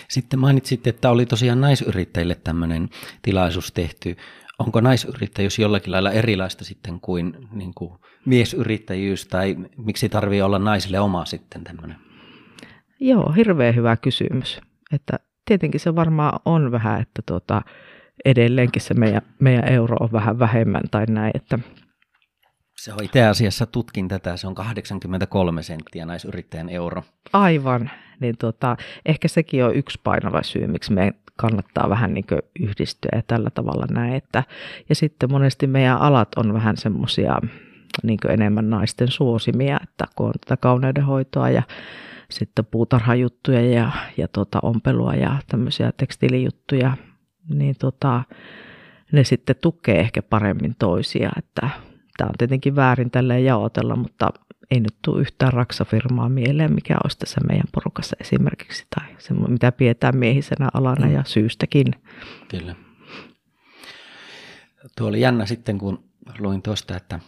Sitten 0.08 0.38
mainitsit, 0.38 0.86
että 0.86 1.10
oli 1.10 1.26
tosiaan 1.26 1.60
naisyrittäjille 1.60 2.34
tämmöinen 2.34 2.88
tilaisuus 3.22 3.72
tehty. 3.72 4.16
Onko 4.58 4.80
naisyrittäjyys 4.80 5.58
jollakin 5.58 5.92
lailla 5.92 6.10
erilaista 6.10 6.64
sitten 6.64 7.00
kuin, 7.00 7.48
niin 7.52 7.74
kuin 7.74 7.92
miesyrittäjyys 8.26 9.26
tai 9.26 9.56
miksi 9.76 10.08
tarvii 10.08 10.42
olla 10.42 10.58
naisille 10.58 11.00
oma 11.00 11.24
sitten 11.24 11.64
tämmöinen? 11.64 11.96
Joo, 13.00 13.32
hirveän 13.32 13.74
hyvä 13.74 13.96
kysymys. 13.96 14.60
Että 14.92 15.18
tietenkin 15.44 15.80
se 15.80 15.94
varmaan 15.94 16.40
on 16.44 16.72
vähän, 16.72 17.00
että 17.00 17.22
tuota, 17.26 17.62
edelleenkin 18.24 18.82
se 18.82 18.94
meidän, 18.94 19.22
meidän 19.38 19.72
euro 19.72 19.96
on 20.00 20.12
vähän 20.12 20.38
vähemmän 20.38 20.82
tai 20.90 21.06
näin, 21.06 21.30
että 21.34 21.58
se 22.82 22.92
on 22.92 23.04
itse 23.04 23.24
asiassa, 23.24 23.66
tutkin 23.66 24.08
tätä, 24.08 24.36
se 24.36 24.46
on 24.46 24.54
83 24.54 25.62
senttiä 25.62 26.06
naisyrittäjän 26.06 26.68
euro. 26.68 27.02
Aivan, 27.32 27.90
niin 28.20 28.36
tota, 28.38 28.76
ehkä 29.06 29.28
sekin 29.28 29.64
on 29.64 29.74
yksi 29.74 30.00
painava 30.04 30.42
syy, 30.42 30.66
miksi 30.66 30.92
me 30.92 31.12
kannattaa 31.36 31.90
vähän 31.90 32.14
niin 32.14 32.24
yhdistyä 32.60 33.10
ja 33.16 33.22
tällä 33.26 33.50
tavalla 33.50 33.86
näin. 33.90 34.14
Että, 34.14 34.44
ja 34.88 34.94
sitten 34.94 35.30
monesti 35.30 35.66
meidän 35.66 35.98
alat 35.98 36.28
on 36.36 36.54
vähän 36.54 36.76
semmoisia 36.76 37.38
niin 38.02 38.18
enemmän 38.28 38.70
naisten 38.70 39.08
suosimia, 39.08 39.80
että 39.82 40.04
kun 40.16 40.26
on 40.26 40.32
tätä 40.46 40.56
kauneudenhoitoa 40.56 41.50
ja 41.50 41.62
sitten 42.30 42.64
puutarhajuttuja 42.64 43.60
ja, 43.60 43.90
ja 44.16 44.28
tota 44.28 44.58
ompelua 44.62 45.14
ja 45.14 45.38
tämmöisiä 45.48 45.92
tekstiilijuttuja, 45.96 46.96
niin 47.48 47.74
tota, 47.78 48.22
ne 49.12 49.24
sitten 49.24 49.56
tukee 49.60 50.00
ehkä 50.00 50.22
paremmin 50.22 50.74
toisia, 50.78 51.30
että 51.38 51.70
Tämä 52.16 52.28
on 52.28 52.34
tietenkin 52.38 52.76
väärin 52.76 53.10
tälleen 53.10 53.44
jaotella, 53.44 53.96
mutta 53.96 54.30
ei 54.70 54.80
nyt 54.80 54.94
tule 55.02 55.20
yhtään 55.20 55.52
raksafirmaa 55.52 56.28
mieleen, 56.28 56.74
mikä 56.74 56.96
olisi 57.04 57.18
tässä 57.18 57.40
meidän 57.48 57.68
porukassa 57.72 58.16
esimerkiksi, 58.20 58.86
tai 58.94 59.16
se, 59.18 59.34
mitä 59.34 59.72
pidetään 59.72 60.16
miehisenä 60.16 60.68
alana 60.74 61.06
mm. 61.06 61.12
ja 61.12 61.24
syystäkin. 61.26 61.86
Kyllä. 62.48 62.74
Tuo 64.96 65.08
oli 65.08 65.20
jännä 65.20 65.46
sitten, 65.46 65.78
kun 65.78 66.04
luin 66.38 66.62
tuosta, 66.62 66.96
että 66.96 67.20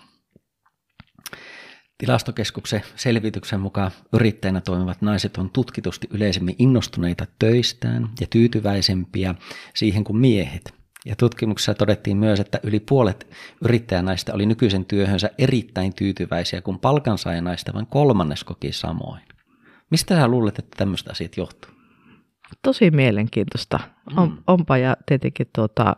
Tilastokeskuksen 1.99 2.82
selvityksen 2.97 3.61
mukaan 3.61 3.91
yrittäjänä 4.12 4.61
toimivat 4.61 5.03
naiset 5.03 5.37
on 5.37 5.51
tutkitusti 5.51 6.09
yleisemmin 6.11 6.57
innostuneita 6.59 7.26
töistään 7.39 8.09
ja 8.20 8.26
tyytyväisempiä 8.30 9.35
siihen 9.74 10.05
kuin 10.05 10.16
miehet. 10.16 10.84
Ja 11.05 11.16
tutkimuksessa 11.16 11.74
todettiin 11.74 12.16
myös, 12.16 12.40
että 12.40 12.61
yli 12.62 12.80
puolet 12.80 13.26
yrittäjänaista 13.64 14.34
oli 14.34 14.46
nykyisen 14.46 14.84
työhönsä 14.84 15.30
erittäin 15.38 15.94
tyytyväisiä, 15.94 16.61
kun 16.61 16.78
palkansaajanaista 16.78 17.74
vain 17.74 17.86
kolmannes 17.86 18.44
koki 18.44 18.72
samoin. 18.72 19.22
Mistä 19.90 20.14
sä 20.14 20.28
luulet, 20.28 20.59
että 20.59 20.76
tämmöistä 20.76 21.11
asiat 21.11 21.36
johtuu? 21.36 21.70
Tosi 22.62 22.90
mielenkiintoista. 22.90 23.80
On, 24.16 24.30
mm. 24.30 24.36
Onpa 24.46 24.78
ja 24.78 24.96
tietenkin 25.07 25.46
tuota, 25.55 25.96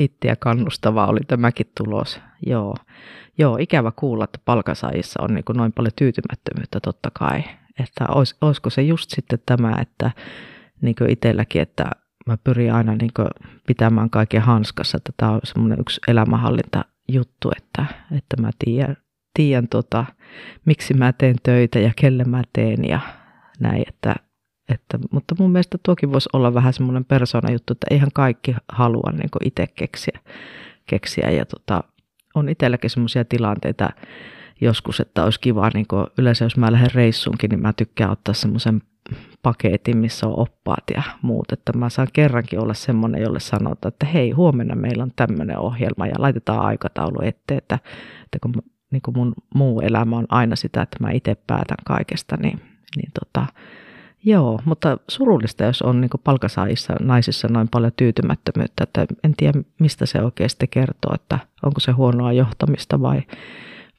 itseä 0.00 0.36
kannustava 0.36 1.06
oli 1.06 1.20
tämäkin 1.28 1.72
tulos. 1.76 2.20
Joo, 2.46 2.74
Joo 3.38 3.56
ikävä 3.60 3.92
kuulla, 3.96 4.24
että 4.24 4.38
palkasaajissa 4.44 5.22
on 5.22 5.34
niin 5.34 5.44
noin 5.54 5.72
paljon 5.72 5.92
tyytymättömyyttä 5.96 6.80
totta 6.80 7.10
kai. 7.18 7.42
Että 7.80 8.06
olis, 8.08 8.36
olisiko 8.40 8.70
se 8.70 8.82
just 8.82 9.10
sitten 9.10 9.38
tämä, 9.46 9.76
että 9.80 10.10
niin 10.80 10.96
itselläkin, 11.08 11.62
että 11.62 11.90
mä 12.28 12.36
pyrin 12.44 12.72
aina 12.72 12.94
niin 12.94 13.10
pitämään 13.66 14.10
kaiken 14.10 14.42
hanskassa, 14.42 14.98
tämä 15.16 15.32
on 15.32 15.40
semmoinen 15.44 15.80
yksi 15.80 16.00
elämänhallinta 16.08 16.84
juttu, 17.08 17.50
että, 17.56 17.86
että 18.16 18.42
mä 18.42 18.50
tiedän, 18.64 18.96
tiedän 19.34 19.68
tota, 19.68 20.04
miksi 20.64 20.94
mä 20.94 21.12
teen 21.12 21.36
töitä 21.42 21.78
ja 21.78 21.92
kelle 21.96 22.24
mä 22.24 22.42
teen 22.52 22.84
ja 22.84 23.00
näin, 23.60 23.84
että, 23.88 24.14
että, 24.68 24.98
mutta 25.10 25.34
mun 25.38 25.52
mielestä 25.52 25.78
tuokin 25.82 26.12
voisi 26.12 26.28
olla 26.32 26.54
vähän 26.54 26.72
semmoinen 26.72 27.04
persona 27.04 27.50
juttu, 27.50 27.72
että 27.72 27.86
eihän 27.90 28.10
kaikki 28.14 28.54
halua 28.68 29.12
niin 29.12 29.28
itse 29.44 29.66
keksiä, 29.66 30.18
keksiä 30.86 31.30
ja 31.30 31.46
tota, 31.46 31.84
on 32.34 32.48
itselläkin 32.48 32.90
semmoisia 32.90 33.24
tilanteita 33.24 33.90
joskus, 34.60 35.00
että 35.00 35.24
olisi 35.24 35.40
kiva, 35.40 35.70
niin 35.74 35.86
yleensä 36.18 36.44
jos 36.44 36.56
mä 36.56 36.72
lähden 36.72 36.94
reissuunkin, 36.94 37.50
niin 37.50 37.62
mä 37.62 37.72
tykkään 37.72 38.10
ottaa 38.10 38.34
semmoisen 38.34 38.82
paketin, 39.42 39.96
missä 39.96 40.26
on 40.26 40.38
oppaat 40.38 40.84
ja 40.94 41.02
muut, 41.22 41.52
että 41.52 41.78
mä 41.78 41.88
saan 41.88 42.08
kerrankin 42.12 42.60
olla 42.60 42.74
semmoinen, 42.74 43.22
jolle 43.22 43.40
sanotaan, 43.40 43.92
että 43.92 44.06
hei, 44.06 44.30
huomenna 44.30 44.74
meillä 44.76 45.02
on 45.02 45.12
tämmöinen 45.16 45.58
ohjelma 45.58 46.06
ja 46.06 46.14
laitetaan 46.18 46.60
aikataulu 46.60 47.18
eteen, 47.22 47.58
että, 47.58 47.78
että 48.24 48.38
kun 48.42 48.52
niin 48.90 49.02
kuin 49.02 49.16
mun 49.16 49.34
muu 49.54 49.80
elämä 49.80 50.16
on 50.16 50.26
aina 50.28 50.56
sitä, 50.56 50.82
että 50.82 50.96
mä 51.00 51.10
itse 51.10 51.36
päätän 51.46 51.76
kaikesta, 51.86 52.36
niin, 52.36 52.60
niin 52.96 53.10
tota, 53.20 53.46
joo, 54.24 54.60
mutta 54.64 54.98
surullista, 55.08 55.64
jos 55.64 55.82
on 55.82 56.00
niin 56.00 56.10
palkasaajissa 56.24 56.94
naisissa 57.00 57.48
noin 57.48 57.68
paljon 57.68 57.92
tyytymättömyyttä, 57.96 58.84
että 58.84 59.06
en 59.24 59.34
tiedä, 59.36 59.62
mistä 59.78 60.06
se 60.06 60.22
oikeasti 60.22 60.66
kertoo, 60.66 61.14
että 61.14 61.38
onko 61.62 61.80
se 61.80 61.92
huonoa 61.92 62.32
johtamista 62.32 63.00
vai, 63.00 63.22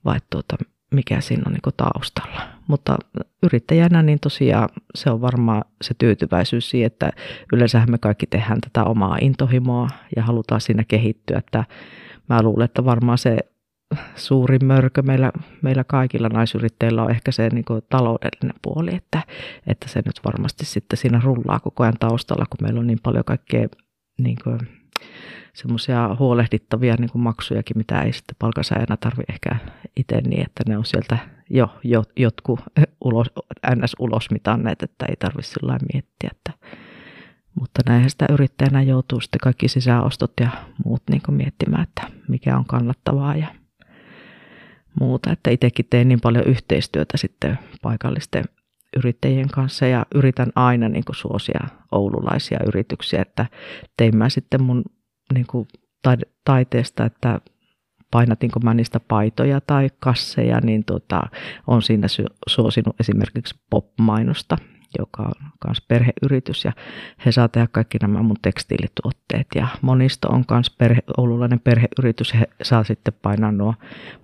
vai 0.06 0.20
tuota, 0.30 0.56
mikä 0.94 1.22
siinä 1.22 1.44
on 1.46 1.54
niin 1.54 1.74
taustalla. 1.78 2.42
Mutta 2.68 2.98
yrittäjänä 3.44 4.04
niin 4.04 4.20
tosiaan 4.20 4.70
se 4.96 5.10
on 5.12 5.22
varmaan 5.22 5.64
se 5.82 5.94
tyytyväisyys 5.98 6.70
siihen, 6.70 6.88
että 6.88 7.12
yleensähän 7.54 7.92
me 7.92 7.98
kaikki 7.98 8.28
tehdään 8.28 8.62
tätä 8.62 8.84
omaa 8.84 9.18
intohimoa 9.22 9.90
ja 10.16 10.24
halutaan 10.24 10.62
siinä 10.62 10.84
kehittyä. 10.88 11.38
Että 11.38 11.64
mä 12.30 12.42
luulen, 12.42 12.66
että 12.66 12.86
varmaan 12.86 13.18
se 13.18 13.38
suurin 14.16 14.66
mörkö 14.66 15.02
meillä, 15.02 15.32
meillä 15.62 15.84
kaikilla 15.84 16.30
naisyrittäjillä 16.30 17.04
on 17.04 17.12
ehkä 17.12 17.32
se 17.32 17.50
niin 17.50 17.66
taloudellinen 17.90 18.60
puoli, 18.62 18.96
että, 18.96 19.24
että 19.68 19.88
se 19.88 20.02
nyt 20.06 20.20
varmasti 20.26 20.66
sitten 20.66 20.98
siinä 20.98 21.22
rullaa 21.24 21.60
koko 21.60 21.84
ajan 21.84 21.98
taustalla, 22.00 22.46
kun 22.50 22.58
meillä 22.62 22.80
on 22.80 22.88
niin 22.88 23.00
paljon 23.04 23.26
kaikkea 23.26 23.68
niin 24.20 24.38
kuin, 24.44 24.60
semmoisia 25.54 26.16
huolehdittavia 26.20 26.96
niin 27.00 27.10
kuin 27.12 27.22
maksujakin, 27.22 27.78
mitä 27.78 28.02
ei 28.02 28.14
sitten 28.14 28.36
palkansaajana 28.40 28.98
tarvi 28.98 29.24
ehkä 29.30 29.56
itse 29.96 30.22
niin, 30.22 30.42
että 30.42 30.64
ne 30.68 30.78
on 30.78 30.86
sieltä 30.86 31.18
jo, 31.50 31.76
jo 31.84 32.04
jotkut 32.16 32.60
ulos, 33.04 33.28
ns. 33.76 33.96
ulosmitanneet, 34.00 34.84
että 34.84 35.06
ei 35.10 35.16
tarvitse 35.16 35.52
sillä 35.52 35.78
miettiä. 35.94 36.30
Että, 36.32 36.52
mutta 37.56 37.82
näinhän 37.86 38.10
sitä 38.10 38.26
yrittäjänä 38.30 38.82
joutuu 38.82 39.22
sitten 39.22 39.40
kaikki 39.44 39.68
sisäostot 39.68 40.34
ja 40.42 40.50
muut 40.86 41.04
niin 41.10 41.22
kuin 41.26 41.36
miettimään, 41.36 41.84
että 41.84 42.08
mikä 42.28 42.58
on 42.58 42.66
kannattavaa 42.66 43.36
ja 43.36 43.48
muuta. 45.00 45.32
Että 45.32 45.50
itsekin 45.50 45.88
teen 45.90 46.08
niin 46.08 46.22
paljon 46.22 46.46
yhteistyötä 46.46 47.18
sitten 47.18 47.60
paikallisten 47.82 48.44
yrittäjien 48.98 49.50
kanssa 49.50 49.88
ja 49.88 50.06
yritän 50.16 50.52
aina 50.56 50.90
niin 50.90 51.06
kuin 51.06 51.16
suosia 51.16 51.68
oululaisia 51.92 52.60
yrityksiä, 52.68 53.22
että 53.22 53.46
tein 53.98 54.18
mä 54.18 54.30
sitten 54.30 54.64
mun 54.64 54.84
niin 55.34 55.48
kuin 55.48 55.68
taide, 56.02 56.26
taiteesta, 56.46 57.06
että 57.06 57.42
painatinko 58.12 58.60
mä 58.60 58.74
niistä 58.74 59.00
paitoja 59.00 59.62
tai 59.62 59.90
kasseja, 60.00 60.60
niin 60.60 60.84
tota, 60.84 61.22
on 61.68 61.82
siinä 61.82 62.08
suosinut 62.48 62.96
esimerkiksi 63.00 63.60
pop-mainosta, 63.70 64.58
joka 65.00 65.24
on 65.24 65.34
myös 65.68 65.82
perheyritys 65.88 66.66
ja 66.66 66.72
he 67.26 67.32
saa 67.32 67.48
tehdä 67.48 67.68
kaikki 67.72 67.98
nämä 68.02 68.24
mun 68.24 68.38
tekstiilituotteet 68.42 69.48
ja 69.56 69.68
monisto 69.82 70.28
on 70.28 70.44
myös 70.52 70.70
perhe, 70.70 71.02
oululainen 71.18 71.60
perheyritys, 71.60 72.34
he 72.34 72.50
saa 72.62 72.84
sitten 72.84 73.14
painaa 73.22 73.52
nuo 73.52 73.74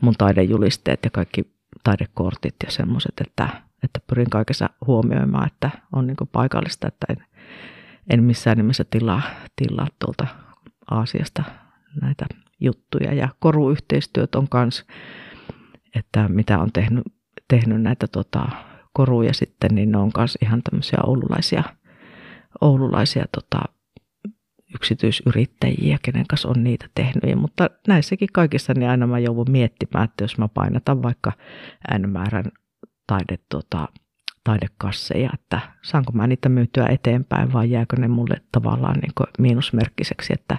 mun 0.01 0.13
taidejulisteet 0.17 0.99
ja 1.03 1.09
kaikki 1.09 1.55
taidekortit 1.83 2.55
ja 2.65 2.71
semmoiset, 2.71 3.13
että, 3.21 3.49
että 3.83 3.99
pyrin 4.07 4.29
kaikessa 4.29 4.69
huomioimaan, 4.87 5.47
että 5.47 5.69
on 5.93 6.07
niin 6.07 6.17
paikallista, 6.31 6.87
että 6.87 7.05
en, 7.09 7.25
en 8.09 8.23
missään 8.23 8.57
nimessä 8.57 8.83
tilaa, 8.83 9.21
tilaa 9.55 9.87
tuolta 9.99 10.44
Aasiasta 10.91 11.43
näitä 12.01 12.25
juttuja. 12.59 13.13
Ja 13.13 13.29
koruyhteistyöt 13.39 14.35
on 14.35 14.47
myös, 14.53 14.85
että 15.95 16.27
mitä 16.27 16.59
on 16.59 16.71
tehnyt, 16.71 17.03
tehnyt 17.47 17.81
näitä 17.81 18.07
tota, 18.07 18.45
koruja 18.93 19.33
sitten, 19.33 19.75
niin 19.75 19.91
ne 19.91 19.97
on 19.97 20.11
myös 20.17 20.37
ihan 20.41 20.61
tämmöisiä 20.63 20.99
oululaisia, 21.05 21.63
oululaisia 22.61 23.25
tota, 23.31 23.61
yksityisyrittäjiä, 24.75 25.97
kenen 26.01 26.27
kanssa 26.27 26.49
on 26.49 26.63
niitä 26.63 26.89
tehnyt. 26.95 27.39
Mutta 27.41 27.69
näissäkin 27.87 28.29
kaikissa 28.33 28.73
niin 28.73 28.89
aina 28.89 29.07
mä 29.07 29.19
joudun 29.19 29.51
miettimään, 29.51 30.05
että 30.05 30.23
jos 30.23 30.37
mä 30.37 30.47
painatan 30.47 31.03
vaikka 31.03 31.31
N-määrän 31.99 32.51
taide, 33.07 33.39
tota, 33.49 33.87
taidekasseja, 34.45 35.29
että 35.33 35.59
saanko 35.81 36.11
mä 36.11 36.27
niitä 36.27 36.49
myytyä 36.49 36.87
eteenpäin 36.87 37.53
vai 37.53 37.71
jääkö 37.71 37.95
ne 37.95 38.07
mulle 38.07 38.41
tavallaan 38.51 38.99
niin 38.99 39.27
miinusmerkkiseksi, 39.39 40.33
että, 40.33 40.57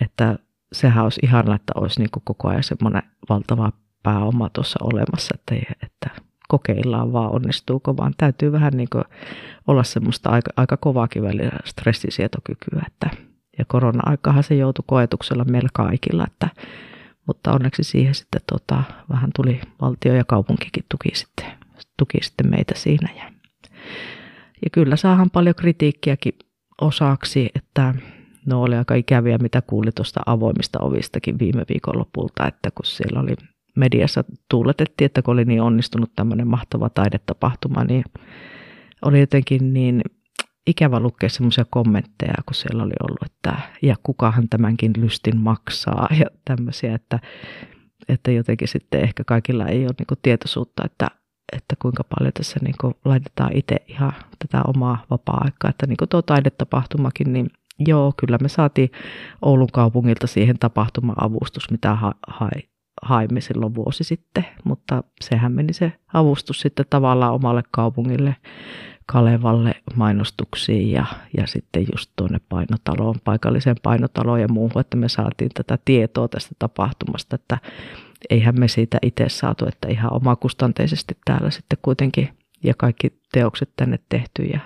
että 0.00 0.38
sehän 0.72 1.04
olisi 1.04 1.20
ihana, 1.22 1.54
että 1.54 1.72
olisi 1.76 2.00
niin 2.00 2.10
koko 2.24 2.48
ajan 2.48 2.62
semmoinen 2.62 3.02
valtava 3.28 3.72
pääoma 4.02 4.48
tuossa 4.48 4.78
olemassa, 4.82 5.34
että, 5.34 5.74
että 5.82 6.10
kokeillaan 6.48 7.12
vaan 7.12 7.34
onnistuuko, 7.34 7.96
vaan 7.96 8.14
täytyy 8.16 8.52
vähän 8.52 8.72
niin 8.76 8.88
olla 9.66 9.84
semmoista 9.84 10.30
aika, 10.30 10.50
aika 10.56 10.76
kovaakin 10.76 11.22
välillä 11.22 11.58
stressisietokykyä, 11.64 12.82
että, 12.86 13.10
ja 13.58 13.64
korona-aikahan 13.64 14.42
se 14.42 14.54
joutui 14.54 14.84
koetuksella 14.86 15.44
meillä 15.44 15.68
kaikilla, 15.72 16.24
että, 16.26 16.48
mutta 17.26 17.52
onneksi 17.52 17.84
siihen 17.84 18.14
sitten 18.14 18.40
tota, 18.52 18.82
vähän 19.10 19.30
tuli 19.36 19.60
valtio 19.80 20.14
ja 20.14 20.24
kaupunkikin 20.24 20.84
tuki 20.88 21.10
sitten 21.14 21.61
tuki 22.02 22.18
sitten 22.22 22.50
meitä 22.50 22.74
siinä. 22.76 23.08
Ja, 23.16 23.32
ja 24.64 24.70
kyllä 24.72 24.96
saahan 24.96 25.30
paljon 25.30 25.54
kritiikkiäkin 25.54 26.32
osaksi, 26.80 27.50
että 27.54 27.94
no 28.46 28.62
oli 28.62 28.76
aika 28.76 28.94
ikäviä, 28.94 29.38
mitä 29.38 29.62
kuuli 29.62 29.92
tuosta 29.92 30.20
avoimista 30.26 30.78
ovistakin 30.80 31.38
viime 31.38 31.64
viikonlopulta, 31.68 32.46
että 32.46 32.70
kun 32.70 32.84
siellä 32.84 33.20
oli 33.20 33.34
mediassa 33.76 34.24
tuuletettiin, 34.50 35.06
että 35.06 35.22
kun 35.22 35.32
oli 35.32 35.44
niin 35.44 35.62
onnistunut 35.62 36.12
tämmöinen 36.16 36.48
mahtava 36.48 36.90
taidetapahtuma, 36.90 37.84
niin 37.84 38.04
oli 39.02 39.20
jotenkin 39.20 39.72
niin 39.72 40.02
ikävä 40.66 41.00
lukea 41.00 41.28
semmoisia 41.28 41.64
kommentteja, 41.70 42.34
kun 42.46 42.54
siellä 42.54 42.82
oli 42.82 42.94
ollut, 43.02 43.22
että 43.26 43.56
ja 43.82 43.96
kukahan 44.02 44.48
tämänkin 44.48 44.92
lystin 44.96 45.36
maksaa 45.36 46.08
ja 46.20 46.26
tämmöisiä, 46.44 46.94
että, 46.94 47.18
että 48.08 48.30
jotenkin 48.30 48.68
sitten 48.68 49.00
ehkä 49.00 49.24
kaikilla 49.24 49.66
ei 49.66 49.84
ole 49.84 49.94
niin 49.98 50.18
tietoisuutta, 50.22 50.82
että 50.84 51.21
että 51.52 51.76
kuinka 51.82 52.04
paljon 52.04 52.32
tässä 52.32 52.60
niin 52.62 52.74
kuin 52.80 52.94
laitetaan 53.04 53.56
itse 53.56 53.76
ihan 53.88 54.12
tätä 54.38 54.62
omaa 54.66 55.04
vapaa-aikaa. 55.10 55.70
Että 55.70 55.86
niin 55.86 55.96
kuin 55.96 56.08
tuo 56.08 56.22
taidetapahtumakin, 56.22 57.32
niin 57.32 57.50
joo, 57.78 58.12
kyllä 58.16 58.38
me 58.42 58.48
saatiin 58.48 58.90
Oulun 59.42 59.72
kaupungilta 59.72 60.26
siihen 60.26 60.58
tapahtuma-avustus, 60.58 61.70
mitä 61.70 61.94
ha- 61.94 62.14
ha- 62.28 62.50
haimme 63.02 63.40
silloin 63.40 63.74
vuosi 63.74 64.04
sitten, 64.04 64.46
mutta 64.64 65.04
sehän 65.20 65.52
meni 65.52 65.72
se 65.72 65.92
avustus 66.14 66.60
sitten 66.60 66.86
tavallaan 66.90 67.34
omalle 67.34 67.62
kaupungille, 67.70 68.36
Kalevalle 69.06 69.74
mainostuksiin 69.96 70.90
ja, 70.90 71.04
ja 71.36 71.46
sitten 71.46 71.86
just 71.92 72.10
tuonne 72.16 72.40
painotaloon, 72.48 73.14
paikalliseen 73.24 73.76
painotaloon 73.82 74.40
ja 74.40 74.48
muuhun, 74.48 74.80
että 74.80 74.96
me 74.96 75.08
saatiin 75.08 75.50
tätä 75.54 75.78
tietoa 75.84 76.28
tästä 76.28 76.54
tapahtumasta, 76.58 77.34
että 77.34 77.58
eihän 78.30 78.60
me 78.60 78.68
siitä 78.68 78.98
itse 79.02 79.28
saatu, 79.28 79.66
että 79.66 79.88
ihan 79.88 80.12
omakustanteisesti 80.12 81.16
täällä 81.24 81.50
sitten 81.50 81.78
kuitenkin 81.82 82.28
ja 82.64 82.74
kaikki 82.78 83.20
teokset 83.32 83.70
tänne 83.76 83.98
tehty 84.08 84.42
ja 84.42 84.60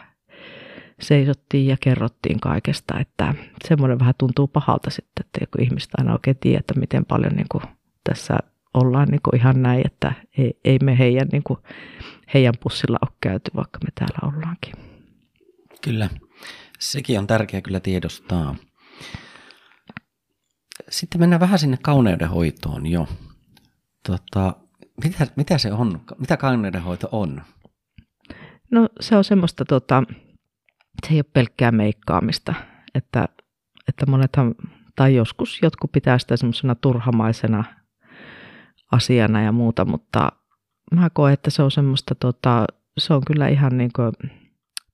seisottiin 1.01 1.67
ja 1.67 1.77
kerrottiin 1.81 2.41
kaikesta, 2.41 2.99
että 3.01 3.35
semmoinen 3.69 3.99
vähän 3.99 4.15
tuntuu 4.19 4.47
pahalta 4.47 4.91
sitten, 4.91 5.27
että 5.27 5.47
kun 5.53 5.63
ihmistä 5.63 5.95
aina 5.99 6.13
oikein 6.13 6.37
tiedä, 6.41 6.59
että 6.59 6.81
miten 6.81 7.05
paljon 7.05 7.33
niin 7.33 7.47
kuin 7.53 7.63
tässä 8.05 8.39
ollaan 8.75 9.09
niin 9.09 9.21
kuin 9.23 9.37
ihan 9.37 9.63
näin, 9.63 9.87
että 9.87 10.13
ei, 10.39 10.61
ei 10.65 10.79
me 10.83 10.99
heidän, 10.99 11.29
niin 11.33 11.43
kuin, 11.43 11.59
heidän 12.35 12.55
pussilla 12.61 12.99
ole 13.03 13.17
käyty, 13.21 13.51
vaikka 13.57 13.79
me 13.85 13.91
täällä 13.95 14.35
ollaankin. 14.35 14.75
Kyllä, 15.83 16.11
sekin 16.79 17.19
on 17.19 17.27
tärkeää 17.27 17.61
kyllä 17.61 17.81
tiedostaa. 17.81 18.57
Sitten 20.91 21.21
mennään 21.21 21.41
vähän 21.41 21.59
sinne 21.59 21.79
kauneudenhoitoon 21.83 22.87
jo. 22.87 23.09
Tota, 24.07 24.57
mitä, 25.05 25.27
mitä 25.37 25.59
se 25.59 25.73
on? 25.73 26.01
Mitä 26.19 26.37
kauneudenhoito 26.37 27.09
on? 27.13 27.43
No 28.71 28.89
se 29.01 29.17
on 29.17 29.25
semmoista, 29.25 29.65
tota, 29.65 30.03
se 31.07 31.13
ei 31.15 31.19
ole 31.19 31.25
pelkkää 31.33 31.73
meikkaamista, 31.73 32.55
että, 32.95 33.29
että 33.89 34.07
monethan 34.07 34.55
tai 34.97 35.15
joskus 35.15 35.59
jotkut 35.63 35.93
pitää 35.93 36.19
sitä 36.19 36.37
semmoisena 36.37 36.75
turhamaisena 36.75 37.65
asiana 38.93 39.43
ja 39.43 39.53
muuta, 39.53 39.85
mutta 39.85 40.33
mä 40.95 41.11
koen, 41.11 41.35
että 41.35 41.51
se 41.51 41.63
on 41.63 41.71
semmoista, 41.71 42.15
tota, 42.15 42.67
se 42.99 43.15
on 43.15 43.23
kyllä 43.27 43.49
ihan 43.49 43.79
niin 43.79 43.91
kuin 43.97 44.13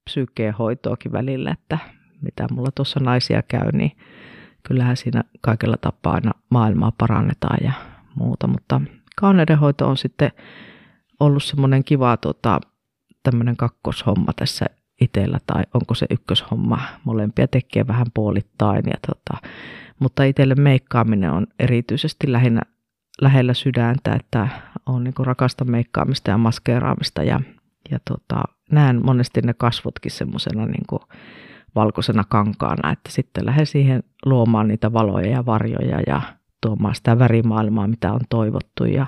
psyykkeen 0.05 0.55
hoitoakin 0.55 1.13
välillä, 1.13 1.51
että 1.51 1.79
mitä 2.21 2.47
mulla 2.51 2.71
tuossa 2.75 3.01
naisia 3.01 3.43
käy, 3.43 3.73
niin 3.73 3.97
kyllähän 4.63 4.97
siinä 4.97 5.25
kaikella 5.41 5.77
tapaa 5.77 6.15
aina 6.15 6.33
maailmaa 6.51 6.93
parannetaan 6.99 7.59
ja 7.65 7.73
muuta, 8.15 8.47
mutta 8.47 8.81
kauneudenhoito 9.17 9.89
on 9.89 9.97
sitten 9.97 10.33
ollut 11.21 11.43
semmoinen 11.43 11.85
kiva 11.85 12.17
tota, 12.17 12.61
tämmöinen 13.23 13.57
kakkoshomma 13.57 14.33
tässä 14.37 14.67
itsellä 15.01 15.39
tai 15.47 15.63
onko 15.75 15.95
se 15.95 16.07
ykköshomma. 16.11 16.79
Molempia 17.05 17.49
tekee 17.49 17.87
vähän 17.87 18.07
puolittain. 18.15 18.83
Ja 18.87 18.95
tota, 19.07 19.49
mutta 19.99 20.25
itselle 20.25 20.55
meikkaaminen 20.55 21.31
on 21.31 21.47
erityisesti 21.59 22.33
lähinnä, 22.33 22.63
lähellä 23.21 23.55
sydäntä, 23.55 24.15
että 24.15 24.49
on 24.87 25.05
niin 25.05 25.15
rakasta 25.19 25.65
meikkaamista 25.65 26.31
ja 26.31 26.39
maskeeraamista 26.39 27.23
ja, 27.23 27.41
ja 27.91 27.99
tota, 28.11 28.43
näen 28.71 29.05
monesti 29.05 29.41
ne 29.41 29.55
kasvotkin 29.55 30.11
semmoisena 30.11 30.67
niin 30.67 31.01
valkoisena 31.75 32.25
kankaana, 32.29 32.93
että 32.93 33.11
sitten 33.11 33.47
lähden 33.47 33.67
siihen 33.67 34.03
luomaan 34.25 34.69
niitä 34.69 34.93
valoja 34.93 35.31
ja 35.31 35.47
varjoja 35.47 36.01
ja 36.07 36.23
tuomaan 36.63 36.95
sitä 36.95 37.19
värimaailmaa, 37.19 37.89
mitä 37.89 38.13
on 38.13 38.21
toivottu. 38.29 38.85
Ja, 38.85 39.07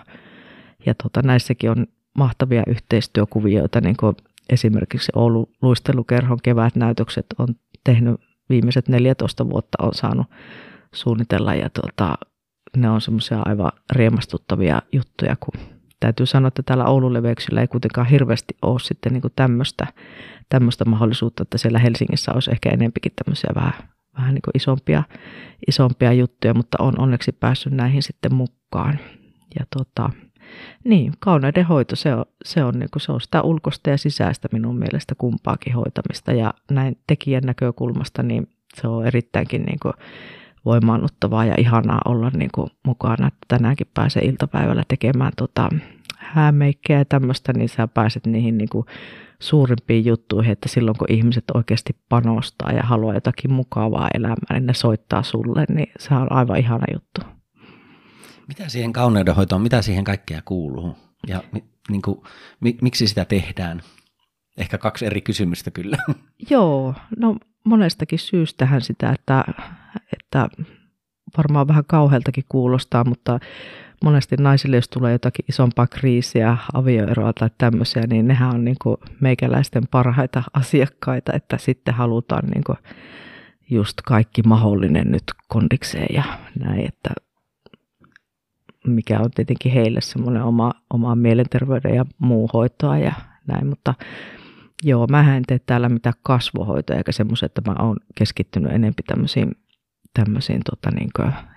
ja 0.86 0.94
tota, 1.02 1.22
näissäkin 1.22 1.70
on 1.70 1.86
mahtavia 2.18 2.62
yhteistyökuvioita, 2.66 3.80
niin 3.80 3.96
kuin 3.96 4.16
esimerkiksi 4.50 5.12
Oulun 5.14 5.46
luistelukerhon 5.62 6.38
kevätnäytökset 6.42 7.26
on 7.38 7.48
tehnyt 7.84 8.20
viimeiset 8.48 8.88
14 8.88 9.50
vuotta 9.50 9.82
on 9.82 9.94
saanut 9.94 10.26
suunnitella. 10.94 11.54
Ja 11.54 11.70
tota, 11.70 12.14
ne 12.76 12.90
on 12.90 13.00
semmoisia 13.00 13.42
aivan 13.44 13.72
riemastuttavia 13.92 14.82
juttuja, 14.92 15.36
kun 15.40 15.60
täytyy 16.00 16.26
sanoa, 16.26 16.48
että 16.48 16.62
täällä 16.62 16.84
Oulun 16.84 17.12
leveyksillä 17.12 17.60
ei 17.60 17.68
kuitenkaan 17.68 18.06
hirveästi 18.06 18.56
ole 18.62 18.80
sitten 18.80 19.12
niin 19.12 19.22
tämmöistä, 19.36 19.86
tämmöistä 20.48 20.84
mahdollisuutta, 20.84 21.42
että 21.42 21.58
siellä 21.58 21.78
Helsingissä 21.78 22.32
olisi 22.32 22.50
ehkä 22.50 22.70
enempikin 22.70 23.12
tämmöisiä 23.24 23.50
vähän, 23.54 23.74
vähän 24.18 24.34
niin 24.34 24.42
kuin 24.42 24.56
isompia, 24.56 25.02
isompia 25.68 26.12
juttuja, 26.12 26.54
mutta 26.54 26.78
on 26.80 27.00
onneksi 27.00 27.32
päässyt 27.32 27.72
näihin 27.72 28.02
sitten 28.02 28.34
mukaan. 28.34 28.98
Ja 29.58 29.66
tota, 29.76 30.10
niin, 30.84 31.12
kauneuden 31.18 31.66
hoito, 31.66 31.96
se 31.96 32.14
on, 32.14 32.24
se, 32.44 32.64
on, 32.64 32.78
niin 32.78 32.88
kuin, 32.92 33.02
se 33.02 33.12
on 33.12 33.20
sitä 33.20 33.42
ulkosta 33.42 33.90
ja 33.90 33.98
sisäistä 33.98 34.48
minun 34.52 34.78
mielestä 34.78 35.14
kumpaakin 35.14 35.74
hoitamista. 35.74 36.32
Ja 36.32 36.54
näin 36.70 36.98
tekijän 37.06 37.42
näkökulmasta, 37.46 38.22
niin 38.22 38.48
se 38.74 38.88
on 38.88 39.06
erittäinkin 39.06 39.62
niin 39.62 39.78
kuin, 39.82 39.94
voimaannuttavaa 40.64 41.44
ja 41.44 41.54
ihanaa 41.58 42.00
olla 42.04 42.30
niin 42.34 42.50
kuin, 42.54 42.70
mukana. 42.86 43.26
Että 43.26 43.46
tänäänkin 43.48 43.86
pääsee 43.94 44.22
iltapäivällä 44.24 44.82
tekemään 44.88 45.32
tota, 45.36 45.68
häämeikkejä 46.24 46.98
ja 46.98 47.04
tämmöistä, 47.04 47.52
niin 47.52 47.68
sä 47.68 47.88
pääset 47.88 48.26
niihin 48.26 48.58
niin 48.58 48.68
kuin, 48.68 48.86
suurimpiin 49.44 50.04
juttuihin, 50.04 50.52
että 50.52 50.68
silloin 50.68 50.98
kun 50.98 51.12
ihmiset 51.12 51.44
oikeasti 51.54 51.96
panostaa 52.08 52.72
ja 52.72 52.82
haluaa 52.82 53.14
jotakin 53.14 53.52
mukavaa 53.52 54.08
elämää, 54.14 54.52
niin 54.52 54.66
ne 54.66 54.74
soittaa 54.74 55.22
sulle, 55.22 55.64
niin 55.68 55.92
se 55.98 56.14
on 56.14 56.32
aivan 56.32 56.58
ihana 56.58 56.84
juttu. 56.92 57.20
Mitä 58.48 58.68
siihen 58.68 58.92
kauneudenhoitoon, 58.92 59.62
mitä 59.62 59.82
siihen 59.82 60.04
kaikkea 60.04 60.42
kuuluu 60.44 60.96
ja 61.26 61.42
niin 61.90 62.02
kuin, 62.02 62.22
miksi 62.82 63.06
sitä 63.06 63.24
tehdään? 63.24 63.82
Ehkä 64.56 64.78
kaksi 64.78 65.06
eri 65.06 65.20
kysymystä 65.20 65.70
kyllä. 65.70 65.96
Joo, 66.50 66.94
no 67.16 67.36
monestakin 67.64 68.18
syystähän 68.18 68.80
sitä, 68.80 69.10
että, 69.10 69.44
että 70.12 70.48
varmaan 71.36 71.68
vähän 71.68 71.84
kauhealtakin 71.86 72.44
kuulostaa, 72.48 73.04
mutta 73.04 73.40
monesti 74.04 74.36
naisille, 74.36 74.76
jos 74.76 74.88
tulee 74.88 75.12
jotakin 75.12 75.44
isompaa 75.48 75.86
kriisiä, 75.86 76.56
avioeroa 76.74 77.32
tai 77.32 77.50
tämmöisiä, 77.58 78.02
niin 78.06 78.28
nehän 78.28 78.54
on 78.54 78.64
niin 78.64 78.76
kuin 78.82 78.96
meikäläisten 79.20 79.82
parhaita 79.90 80.42
asiakkaita, 80.60 81.32
että 81.32 81.58
sitten 81.58 81.94
halutaan 81.94 82.48
niin 82.48 82.64
kuin 82.64 82.78
just 83.70 84.02
kaikki 84.06 84.42
mahdollinen 84.42 85.10
nyt 85.10 85.24
kondikseen 85.48 86.14
ja 86.14 86.22
näin, 86.58 86.86
että 86.88 87.10
mikä 88.86 89.20
on 89.20 89.30
tietenkin 89.30 89.72
heille 89.72 90.00
semmoinen 90.00 90.42
oma, 90.42 90.72
oma 90.90 91.14
mielenterveyden 91.14 91.94
ja 91.94 92.04
muu 92.18 92.50
hoitoa 92.52 92.98
ja 92.98 93.12
näin, 93.46 93.66
mutta 93.66 93.94
joo, 94.82 95.06
mä 95.06 95.36
en 95.36 95.42
tee 95.46 95.58
täällä 95.58 95.88
mitään 95.88 96.14
kasvohoitoa 96.22 96.96
eikä 96.96 97.12
semmoisia, 97.12 97.46
että 97.46 97.62
mä 97.66 97.76
oon 97.78 97.96
keskittynyt 98.14 98.72
enempi 98.72 99.02
tämmöisiin, 99.02 99.52
tämmöisiin 100.14 100.60
tota, 100.70 100.90
niin 100.90 101.10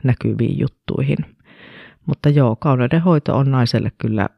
näkyviin 0.04 0.60
juttuihin. 0.60 1.36
Mutta 2.08 2.30
joo, 2.30 2.55
kauneuden 2.55 3.01
hoito 3.01 3.38
on 3.38 3.51
naiselle 3.51 3.91
kyllä 3.97 4.30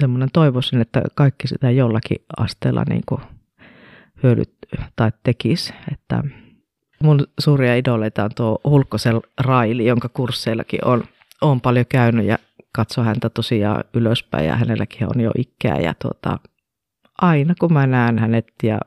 semmoinen, 0.00 0.28
toivoisin, 0.32 0.80
että 0.80 1.02
kaikki 1.14 1.48
sitä 1.48 1.70
jollakin 1.70 2.24
asteella 2.36 2.84
niin 2.88 3.02
kuin 3.06 3.20
hyödyt 4.22 4.52
tai 4.96 5.12
tekisi, 5.22 5.74
että 5.92 6.22
mun 7.02 7.26
suuria 7.40 7.76
idoleita 7.76 8.24
on 8.24 8.30
tuo 8.36 8.60
Hulkkosen 8.64 9.20
Raili, 9.40 9.86
jonka 9.86 10.08
kursseillakin 10.08 10.84
on 10.84 11.04
olen 11.40 11.60
paljon 11.60 11.86
käynyt 11.88 12.26
ja 12.26 12.38
katso 12.72 13.02
häntä 13.02 13.30
tosiaan 13.30 13.84
ylöspäin 13.94 14.46
ja 14.46 14.56
hänelläkin 14.56 15.08
on 15.16 15.20
jo 15.20 15.30
ikää 15.38 15.80
ja 15.80 15.94
tuota, 16.02 16.38
aina 17.22 17.54
kun 17.60 17.72
mä 17.72 17.86
näen 17.86 18.18
hänet 18.18 18.52
ja 18.62 18.78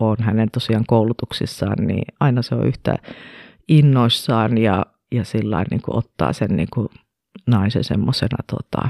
on 0.00 0.16
hänen 0.20 0.50
tosiaan 0.50 0.84
koulutuksissaan, 0.86 1.86
niin 1.86 2.04
aina 2.20 2.42
se 2.42 2.54
on 2.54 2.66
yhtä 2.66 2.96
innoissaan 3.68 4.58
ja, 4.58 4.86
ja 5.12 5.24
sillä 5.24 5.64
niin 5.70 5.80
ottaa 5.86 6.32
sen 6.32 6.56
niin 6.56 6.68
kuin 6.74 6.88
naisen 7.46 7.84
semmoisena 7.84 8.36
tota, 8.46 8.88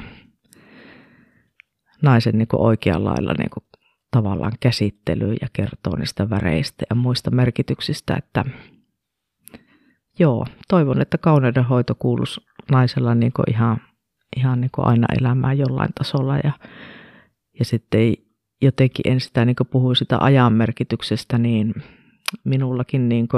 naisen 2.03 2.39
niin 2.39 2.49
oikealla 2.53 3.11
lailla 3.11 3.35
niin 3.39 3.51
tavallaan 4.11 4.53
käsittelyyn 4.61 5.37
ja 5.41 5.49
kertoo 5.53 5.97
niistä 5.97 6.31
väreistä 6.31 6.85
ja 6.91 6.97
muista 6.97 7.31
merkityksistä, 7.31 8.15
että 8.19 8.45
joo, 10.19 10.47
toivon, 10.69 11.01
että 11.03 11.19
kauneudenhoito 11.19 11.95
kuuluisi 11.95 12.41
naisella 12.71 13.15
niin 13.15 13.33
ihan, 13.49 13.81
ihan 14.37 14.61
niin 14.61 14.71
aina 14.77 15.07
elämään 15.21 15.59
jollain 15.59 15.91
tasolla 15.99 16.37
ja, 16.37 16.53
ja 17.59 17.65
sitten 17.65 18.01
ei, 18.01 18.27
jotenkin 18.63 19.13
en 19.13 19.21
sitä 19.21 19.45
niin 19.45 19.57
puhui 19.71 19.97
sitä 19.97 20.19
ajan 20.21 20.53
merkityksestä, 20.53 21.39
niin 21.39 21.75
minullakin 22.45 23.09
niin 23.09 23.29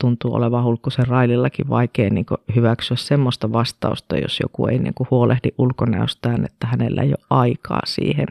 tuntuu 0.00 0.34
olevan 0.34 0.64
Hulkkosen 0.64 1.06
Railillakin 1.06 1.68
vaikea 1.68 2.10
niin 2.10 2.26
hyväksyä 2.56 2.96
semmoista 2.96 3.52
vastausta, 3.52 4.16
jos 4.16 4.40
joku 4.40 4.66
ei 4.66 4.78
niin 4.78 4.94
huolehdi 5.10 5.48
ulkonäöstään, 5.58 6.44
että 6.44 6.66
hänellä 6.66 7.02
ei 7.02 7.08
ole 7.08 7.26
aikaa 7.30 7.80
siihen. 7.86 8.26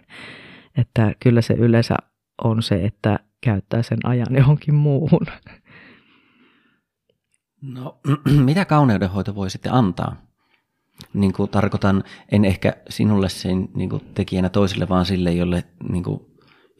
Että 0.78 1.13
kyllä 1.20 1.41
se 1.41 1.53
yleensä 1.53 1.95
on 2.43 2.63
se, 2.63 2.86
että 2.86 3.20
käyttää 3.41 3.84
sen 3.84 3.97
ajan 4.03 4.36
johonkin 4.38 4.76
muuhun. 4.76 5.26
No, 7.61 7.99
mitä 8.45 8.65
kauneudenhoito 8.65 9.36
voi 9.36 9.49
sitten 9.49 9.74
antaa? 9.74 10.15
Niin 11.13 11.34
kuin 11.34 11.49
tarkoitan, 11.49 12.03
en 12.32 12.45
ehkä 12.45 12.74
sinulle 12.89 13.30
sen 13.30 13.70
niin 13.76 13.89
kuin 13.89 14.01
tekijänä 14.13 14.49
toiselle, 14.49 14.89
vaan 14.89 15.05
sille, 15.05 15.32
jolle, 15.32 15.63
niin 15.89 16.03
kuin, 16.03 16.20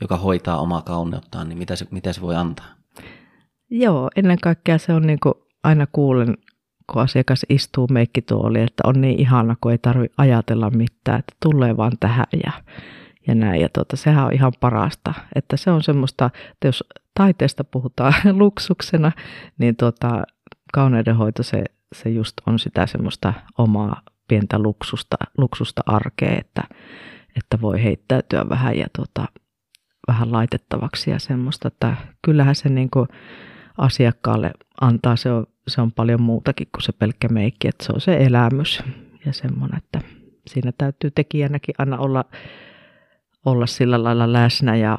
joka 0.01 0.17
hoitaa 0.17 0.59
omaa 0.59 0.81
kauneuttaan, 0.81 1.49
niin 1.49 1.57
mitä 1.57 1.75
se, 1.75 1.88
mitä 1.91 2.13
se 2.13 2.21
voi 2.21 2.35
antaa? 2.35 2.76
Joo, 3.70 4.09
ennen 4.15 4.38
kaikkea 4.43 4.78
se 4.78 4.93
on 4.93 5.07
niin 5.07 5.20
kuin 5.20 5.34
aina 5.63 5.88
kuulen, 5.91 6.38
kun 6.91 7.01
asiakas 7.01 7.45
istuu 7.49 7.88
meikkituoli, 7.91 8.61
että 8.61 8.84
on 8.84 9.01
niin 9.01 9.20
ihana, 9.20 9.55
kun 9.61 9.72
ei 9.72 9.78
tarvitse 9.78 10.15
ajatella 10.18 10.70
mitään, 10.70 11.20
että 11.20 11.36
tulee 11.43 11.78
vaan 11.78 11.91
tähän 11.99 12.26
ja, 12.45 12.51
ja 13.28 13.36
näin. 13.36 13.61
Ja 13.61 13.70
tuota, 13.70 13.95
sehän 13.95 14.26
on 14.26 14.34
ihan 14.34 14.53
parasta, 14.59 15.13
että 15.36 15.57
se 15.57 15.72
on 15.72 15.84
semmoista, 15.84 16.30
että 16.51 16.68
jos 16.68 16.84
taiteesta 17.13 17.63
puhutaan 17.63 18.13
luksuksena, 18.39 19.11
niin 19.57 19.76
tuota, 19.76 20.24
kauneudenhoito 20.74 21.43
se, 21.43 21.63
se 21.95 22.09
just 22.09 22.34
on 22.45 22.59
sitä 22.59 22.88
semmoista 22.88 23.34
omaa 23.57 24.01
pientä 24.28 24.59
luksusta, 24.59 25.18
luksusta 25.38 25.82
arkea, 25.86 26.38
että, 26.39 26.63
että 27.36 27.61
voi 27.61 27.84
heittäytyä 27.84 28.49
vähän 28.49 28.78
ja 28.78 28.88
tota, 28.97 29.28
vähän 30.07 30.32
laitettavaksi 30.32 31.11
ja 31.11 31.20
semmoista, 31.20 31.68
että 31.68 31.95
kyllähän 32.22 32.55
se 32.55 32.70
niin 32.70 32.89
kuin 32.89 33.07
asiakkaalle 33.78 34.51
antaa, 34.82 35.15
se 35.15 35.32
on, 35.32 35.45
se 35.67 35.82
on 35.82 35.91
paljon 35.91 36.21
muutakin 36.21 36.67
kuin 36.71 36.84
se 36.84 36.91
pelkkä 36.91 37.28
meikki, 37.28 37.67
että 37.67 37.86
se 37.86 37.91
on 37.93 38.01
se 38.01 38.17
elämys 38.17 38.84
ja 39.25 39.34
semmoinen, 39.34 39.78
että 39.78 40.01
siinä 40.47 40.71
täytyy 40.78 41.11
tekijänäkin 41.11 41.75
aina 41.78 41.97
olla, 41.97 42.25
olla 43.45 43.65
sillä 43.65 44.03
lailla 44.03 44.34
läsnä. 44.34 44.75
Ja 44.75 44.97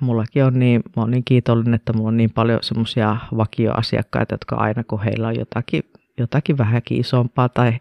mullakin 0.00 0.44
on 0.44 0.58
niin, 0.58 0.82
mä 0.96 1.06
niin 1.06 1.24
kiitollinen, 1.24 1.74
että 1.74 1.92
mulla 1.92 2.08
on 2.08 2.16
niin 2.16 2.30
paljon 2.30 2.58
semmoisia 2.62 3.16
vakioasiakkaita, 3.36 4.34
jotka 4.34 4.56
aina 4.56 4.84
kun 4.84 5.02
heillä 5.02 5.28
on 5.28 5.38
jotakin, 5.38 5.82
jotakin 6.18 6.58
vähänkin 6.58 7.00
isompaa 7.00 7.48
tai, 7.48 7.72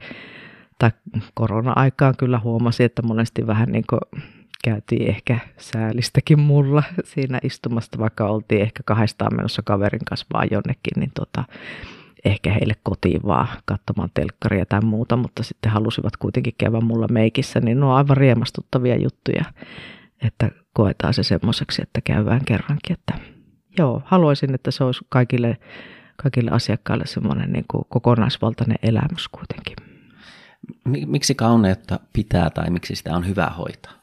tai 0.80 0.92
korona-aikaan 1.34 2.14
kyllä 2.18 2.40
huomasin, 2.40 2.86
että 2.86 3.02
monesti 3.02 3.48
vähän 3.48 3.70
niin 3.72 3.86
kuin 3.90 4.24
käytiin 4.64 5.10
ehkä 5.10 5.40
säälistäkin 5.58 6.40
mulla 6.40 6.84
siinä 7.04 7.40
istumasta, 7.44 7.98
vaikka 7.98 8.26
oltiin 8.26 8.62
ehkä 8.62 8.84
kahdestaan 8.86 9.36
menossa 9.36 9.62
kaverin 9.62 10.06
kanssa 10.06 10.26
vaan 10.34 10.48
jonnekin, 10.52 10.94
niin 10.96 11.12
tota, 11.16 11.44
ehkä 12.26 12.52
heille 12.52 12.74
kotiin 12.84 13.22
vaan 13.26 13.48
katsomaan 13.66 14.10
telkkaria 14.14 14.66
tai 14.66 14.82
muuta, 14.82 15.16
mutta 15.16 15.44
sitten 15.44 15.72
halusivat 15.72 16.18
kuitenkin 16.18 16.54
käydä 16.58 16.82
mulla 16.82 17.08
meikissä, 17.12 17.60
niin 17.60 17.80
ne 17.80 17.86
on 17.86 17.96
aivan 17.96 18.18
riemastuttavia 18.18 18.96
juttuja, 18.96 19.44
että 20.22 20.52
koetaan 20.74 21.14
se 21.14 21.24
semmoiseksi, 21.24 21.82
että 21.82 22.02
käydään 22.02 22.46
kerrankin. 22.46 22.94
Että 22.94 23.14
joo, 23.78 24.02
haluaisin, 24.06 24.56
että 24.56 24.72
se 24.72 24.84
olisi 24.84 25.06
kaikille, 25.10 25.58
kaikille 26.16 26.52
asiakkaille 26.52 27.06
semmoinen 27.06 27.54
niin 27.54 27.66
kuin 27.68 27.84
kokonaisvaltainen 27.90 28.78
elämys 28.84 29.28
kuitenkin. 29.28 29.76
Miksi 30.86 31.36
kauneutta 31.36 32.00
pitää 32.14 32.50
tai 32.50 32.70
miksi 32.70 32.96
sitä 32.96 33.16
on 33.16 33.28
hyvä 33.28 33.46
hoitaa? 33.58 33.99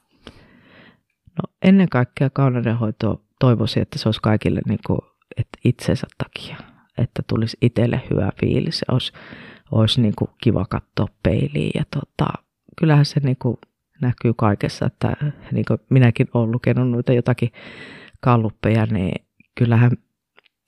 No 1.36 1.54
ennen 1.62 1.88
kaikkea 1.88 2.30
kauneudenhoito 2.30 3.22
toivoisin, 3.40 3.82
että 3.82 3.98
se 3.98 4.08
olisi 4.08 4.20
kaikille 4.22 4.60
niin 4.68 4.80
kuin, 4.86 4.98
että 5.36 5.58
itsensä 5.64 6.06
takia, 6.18 6.56
että 6.98 7.22
tulisi 7.26 7.56
itselle 7.62 8.02
hyvä 8.10 8.32
fiilis, 8.40 8.84
olisi, 8.90 9.12
olisi 9.70 10.00
niin 10.00 10.14
kuin 10.18 10.30
kiva 10.42 10.66
katsoa 10.70 11.08
peiliin. 11.22 11.70
Ja 11.74 11.84
tota, 11.90 12.26
kyllähän 12.78 13.04
se 13.04 13.20
niin 13.20 13.36
kuin 13.42 13.56
näkyy 14.00 14.34
kaikessa, 14.34 14.86
että 14.86 15.16
niin 15.52 15.64
kuin 15.68 15.78
minäkin 15.90 16.28
olen 16.34 16.50
lukenut 16.50 16.90
noita 16.90 17.12
jotakin 17.12 17.52
kalluppeja, 18.20 18.86
niin 18.86 19.26
kyllähän 19.54 19.90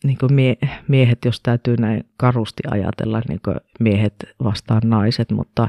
niin 0.04 0.18
kuin 0.18 0.34
mie- 0.34 0.58
miehet, 0.88 1.24
jos 1.24 1.40
täytyy 1.40 1.76
näin 1.76 2.04
karusti 2.16 2.62
ajatella, 2.70 3.22
niin 3.28 3.40
kuin 3.44 3.56
miehet 3.80 4.14
vastaan 4.44 4.82
naiset, 4.84 5.30
mutta 5.30 5.68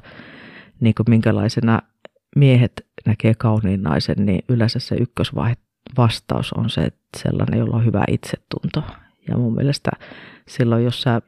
niin 0.79 0.95
kuin 0.95 1.05
minkälaisena 1.09 1.81
miehet 2.35 2.85
näkee 3.05 3.33
kauniin 3.33 3.83
naisen, 3.83 4.25
niin 4.25 4.43
yleensä 4.49 4.79
se 4.79 4.95
ykkösvastaus 4.95 6.53
on 6.53 6.69
se, 6.69 6.81
että 6.81 6.99
sellainen, 7.17 7.59
jolla 7.59 7.75
on 7.75 7.85
hyvä 7.85 8.03
itsetunto. 8.07 8.83
Ja 9.27 9.37
mun 9.37 9.55
mielestä 9.55 9.91
silloin, 10.47 10.83
jos 10.83 11.01
sä 11.01 11.21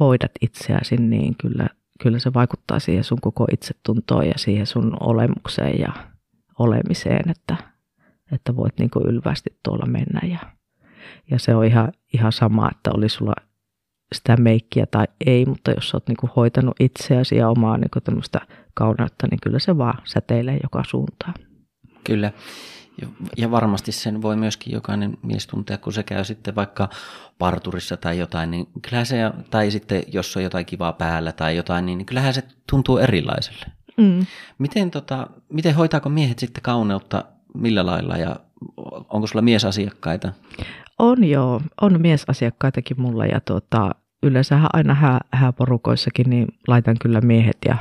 hoidat 0.00 0.32
itseäsi, 0.40 0.96
niin 0.96 1.34
kyllä, 1.36 1.66
kyllä 2.02 2.18
se 2.18 2.34
vaikuttaa 2.34 2.78
siihen 2.78 3.04
sun 3.04 3.20
koko 3.20 3.46
itsetuntoon 3.52 4.26
ja 4.26 4.34
siihen 4.36 4.66
sun 4.66 4.96
olemukseen 5.00 5.80
ja 5.80 5.92
olemiseen, 6.58 7.30
että, 7.30 7.56
että 8.32 8.56
voit 8.56 8.78
niin 8.78 8.90
ylvästi 9.06 9.58
tuolla 9.62 9.86
mennä. 9.86 10.20
Ja, 10.28 10.38
ja 11.30 11.38
se 11.38 11.54
on 11.54 11.64
ihan, 11.64 11.92
ihan 12.12 12.32
sama, 12.32 12.70
että 12.70 12.90
oli 12.94 13.08
sulla 13.08 13.34
sitä 14.12 14.36
meikkiä 14.36 14.86
tai 14.86 15.06
ei, 15.26 15.46
mutta 15.46 15.70
jos 15.70 15.88
sä 15.88 15.96
oot 15.96 16.08
niin 16.08 16.16
kuin 16.16 16.30
hoitanut 16.36 16.76
itseäsi 16.80 17.36
ja 17.36 17.48
omaa 17.48 17.78
niin 17.78 17.90
kuin 17.92 18.02
tämmöistä 18.02 18.40
kauneutta, 18.74 19.26
niin 19.30 19.38
kyllä 19.42 19.58
se 19.58 19.78
vaan 19.78 20.02
säteilee 20.04 20.58
joka 20.62 20.82
suuntaan. 20.86 21.34
Kyllä. 22.04 22.32
Ja 23.36 23.50
varmasti 23.50 23.92
sen 23.92 24.22
voi 24.22 24.36
myöskin 24.36 24.72
jokainen 24.72 25.18
mies 25.22 25.46
tuntea, 25.46 25.78
kun 25.78 25.92
se 25.92 26.02
käy 26.02 26.24
sitten 26.24 26.54
vaikka 26.54 26.88
parturissa 27.38 27.96
tai 27.96 28.18
jotain, 28.18 28.50
niin 28.50 28.66
kyllähän 28.82 29.06
se, 29.06 29.16
tai 29.50 29.70
sitten 29.70 30.02
jos 30.12 30.36
on 30.36 30.42
jotain 30.42 30.66
kivaa 30.66 30.92
päällä 30.92 31.32
tai 31.32 31.56
jotain, 31.56 31.86
niin 31.86 32.06
kyllähän 32.06 32.34
se 32.34 32.42
tuntuu 32.70 32.98
erilaiselle. 32.98 33.66
Mm. 33.96 34.26
Miten, 34.58 34.90
tota, 34.90 35.26
miten 35.48 35.74
hoitaako 35.74 36.08
miehet 36.08 36.38
sitten 36.38 36.62
kauneutta 36.62 37.24
millä 37.54 37.86
lailla 37.86 38.16
ja 38.16 38.36
onko 39.08 39.26
sulla 39.26 39.42
miesasiakkaita? 39.42 40.32
On 40.98 41.24
joo, 41.24 41.60
on 41.80 42.00
miesasiakkaitakin 42.00 43.00
mulla 43.00 43.26
ja 43.26 43.40
tuota, 43.40 43.94
yleensä 44.22 44.60
aina 44.72 44.94
hää, 44.94 45.20
hääporukoissakin 45.32 46.30
niin 46.30 46.48
laitan 46.68 46.96
kyllä 47.00 47.20
miehet 47.20 47.58
ja 47.64 47.76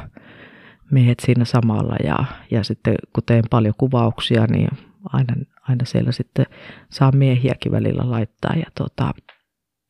miehet 0.91 1.19
siinä 1.19 1.45
samalla. 1.45 1.95
Ja, 2.03 2.25
ja 2.51 2.63
sitten 2.63 2.95
kun 3.13 3.23
teen 3.25 3.43
paljon 3.49 3.73
kuvauksia, 3.77 4.45
niin 4.47 4.69
aina, 5.13 5.33
aina 5.69 5.85
siellä 5.85 6.11
sitten 6.11 6.45
saa 6.89 7.11
miehiäkin 7.11 7.71
välillä 7.71 8.11
laittaa. 8.11 8.55
Ja, 8.55 8.65
tota, 8.77 9.11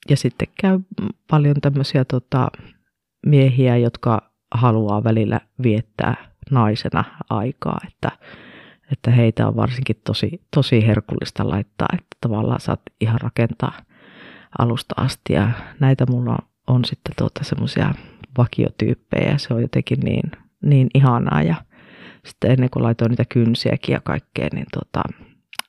ja 0.10 0.18
sitten 0.18 0.48
käy 0.62 0.80
paljon 1.30 1.56
tämmöisiä 1.62 2.06
tota, 2.06 2.48
miehiä, 3.26 3.78
jotka 3.78 4.32
haluaa 4.52 5.04
välillä 5.04 5.40
viettää 5.64 6.16
naisena 6.52 7.04
aikaa, 7.30 7.78
että, 7.88 8.12
että 8.92 9.12
heitä 9.12 9.48
on 9.48 9.56
varsinkin 9.56 10.02
tosi, 10.04 10.42
tosi 10.56 10.88
herkullista 10.88 11.50
laittaa, 11.50 11.88
että 11.94 12.18
tavallaan 12.22 12.60
saat 12.60 12.82
ihan 13.02 13.22
rakentaa 13.22 13.74
alusta 14.60 14.96
asti. 14.98 15.34
Ja 15.34 15.52
näitä 15.80 16.06
mulla 16.10 16.38
on 16.68 16.86
sitten 16.86 17.14
tuota 17.18 17.44
semmoisia 17.44 17.94
vakiotyyppejä 18.38 19.38
se 19.38 19.54
on 19.54 19.62
jotenkin 19.62 20.00
niin, 20.00 20.32
niin 20.64 20.88
ihanaa. 20.94 21.42
Ja 21.44 21.56
sitten 22.26 22.52
ennen 22.52 22.70
kuin 22.70 22.84
laitoin 22.84 23.10
niitä 23.10 23.26
kynsiäkin 23.30 23.94
ja 23.94 24.02
kaikkea, 24.04 24.50
niin 24.54 24.68
tota, 24.74 25.04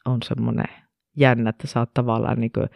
on 0.05 0.19
semmoinen 0.25 0.69
jännä, 1.17 1.51
että 1.51 1.67
sä 1.67 1.81
oot 1.81 1.95
tavallaan 1.95 2.41
niin 2.41 2.53
kuin, 2.53 2.67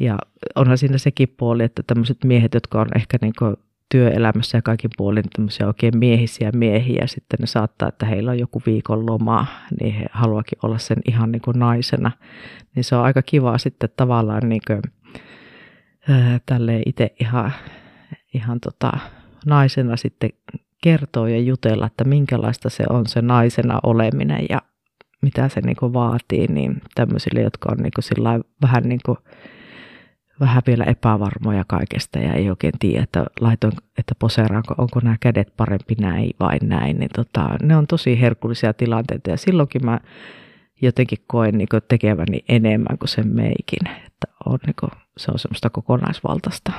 ja 0.00 0.18
onhan 0.54 0.78
siinä 0.78 0.98
sekin 0.98 1.28
puoli, 1.38 1.64
että 1.64 1.82
tämmöiset 1.86 2.24
miehet, 2.24 2.54
jotka 2.54 2.80
on 2.80 2.88
ehkä 2.96 3.18
niin 3.20 3.32
kuin 3.38 3.56
työelämässä 3.94 4.58
ja 4.58 4.62
kaikin 4.62 4.90
puolin 4.96 5.24
tämmöisiä 5.36 5.66
oikein 5.66 5.98
miehisiä 5.98 6.50
miehiä, 6.54 7.06
sitten 7.06 7.36
ne 7.40 7.46
saattaa, 7.46 7.88
että 7.88 8.06
heillä 8.06 8.30
on 8.30 8.38
joku 8.38 8.62
viikon 8.66 9.06
loma, 9.06 9.46
niin 9.80 9.94
he 9.94 10.06
haluakin 10.12 10.58
olla 10.62 10.78
sen 10.78 10.96
ihan 11.08 11.32
niin 11.32 11.42
kuin 11.42 11.58
naisena. 11.58 12.10
Niin 12.74 12.84
se 12.84 12.96
on 12.96 13.04
aika 13.04 13.22
kiva 13.22 13.58
sitten 13.58 13.88
tavallaan 13.96 14.48
niin 14.48 14.60
kuin, 14.66 14.80
ää, 16.08 16.40
tälleen 16.46 16.82
itse 16.86 17.14
ihan, 17.20 17.52
ihan 18.34 18.60
tota, 18.60 18.92
naisena 19.46 19.96
sitten 19.96 20.30
kertoa 20.82 21.28
ja 21.28 21.38
jutella, 21.38 21.86
että 21.86 22.04
minkälaista 22.04 22.70
se 22.70 22.84
on 22.90 23.06
se 23.06 23.22
naisena 23.22 23.80
oleminen 23.82 24.46
ja 24.50 24.62
mitä 25.22 25.48
se 25.48 25.60
niin 25.60 25.76
kuin 25.76 25.92
vaatii, 25.92 26.46
niin 26.46 26.82
tämmöisille, 26.94 27.40
jotka 27.40 27.68
on 27.72 27.78
niin 27.78 27.92
kuin 27.94 28.38
vähän 28.62 28.82
niin 28.82 29.00
kuin, 29.06 29.18
vähän 30.40 30.62
vielä 30.66 30.84
epävarmoja 30.84 31.64
kaikesta 31.68 32.18
ja 32.18 32.32
ei 32.32 32.50
oikein 32.50 32.78
tiedä, 32.78 33.02
että 33.02 33.24
laitoin, 33.40 33.72
että 33.98 34.14
poseeraanko, 34.18 34.74
onko 34.78 35.00
nämä 35.02 35.16
kädet 35.20 35.56
parempi 35.56 35.94
näin 36.00 36.30
vai 36.40 36.58
näin, 36.62 36.98
niin 36.98 37.10
tota, 37.16 37.48
ne 37.62 37.76
on 37.76 37.86
tosi 37.86 38.20
herkullisia 38.20 38.72
tilanteita 38.72 39.30
ja 39.30 39.36
silloinkin 39.36 39.84
mä 39.84 40.00
jotenkin 40.82 41.18
koen 41.26 41.58
niin 41.58 41.68
tekeväni 41.88 42.44
enemmän 42.48 42.98
kuin 42.98 43.08
sen 43.08 43.28
meikin, 43.28 43.88
että 43.88 44.26
on, 44.46 44.58
niin 44.66 44.76
kuin, 44.80 44.90
se 45.16 45.30
on 45.30 45.38
semmoista 45.38 45.70
kokonaisvaltaista. 45.70 46.72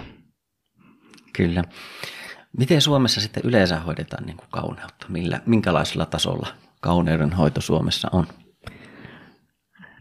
Kyllä. 1.34 1.64
Miten 2.58 2.82
Suomessa 2.82 3.22
sitten 3.22 3.44
yleensä 3.46 3.80
hoidetaan 3.80 4.26
niin 4.26 4.38
kuin 4.38 4.50
kauneutta? 4.52 5.06
Millä, 5.10 5.42
minkälaisella 5.46 6.06
tasolla 6.06 6.48
kauneudenhoito 6.82 7.62
Suomessa 7.62 8.08
on? 8.12 8.28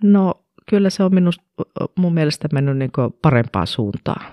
No 0.02 0.43
kyllä 0.74 0.90
se 0.90 1.02
on 1.02 1.14
minust, 1.14 1.40
mun 1.98 2.14
mielestä 2.14 2.48
mennyt 2.52 2.76
niin 2.76 2.90
parempaan 3.22 3.66
suuntaan, 3.66 4.26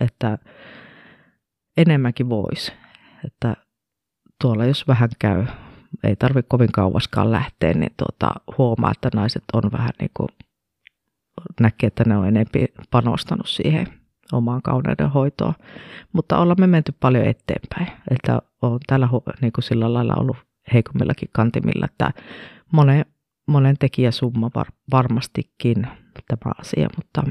että 0.00 0.38
enemmänkin 1.76 2.28
voisi. 2.28 2.72
Että 3.26 3.56
tuolla 4.42 4.64
jos 4.64 4.88
vähän 4.88 5.08
käy, 5.18 5.46
ei 6.04 6.16
tarvitse 6.16 6.48
kovin 6.48 6.72
kauaskaan 6.72 7.32
lähteä, 7.32 7.74
niin 7.74 7.94
tuota, 7.96 8.30
huomaa, 8.58 8.90
että 8.90 9.10
naiset 9.14 9.44
on 9.52 9.62
vähän 9.72 9.90
niin 9.98 10.10
kuin, 10.16 10.28
näkee, 11.60 11.86
että 11.86 12.04
ne 12.06 12.16
on 12.16 12.26
enemmän 12.26 12.68
panostanut 12.90 13.48
siihen 13.48 13.86
omaan 14.32 14.62
kauneudenhoitoon. 14.62 15.54
Mutta 16.12 16.38
ollaan 16.38 16.60
me 16.60 16.66
menty 16.66 16.94
paljon 17.00 17.24
eteenpäin. 17.24 17.98
Että 18.10 18.42
on 18.62 18.80
tällä 18.86 19.08
niin 19.40 19.52
kuin 19.52 19.64
sillä 19.64 19.92
lailla 19.92 20.14
ollut 20.14 20.36
heikommillakin 20.72 21.28
kantimilla, 21.32 21.86
että 21.86 22.10
monen, 22.72 23.04
monen 23.46 23.76
tekijäsumma 23.78 24.50
var, 24.54 24.66
varmastikin 24.92 25.86
tämä 26.28 26.52
asia, 26.58 26.88
mutta, 26.96 27.22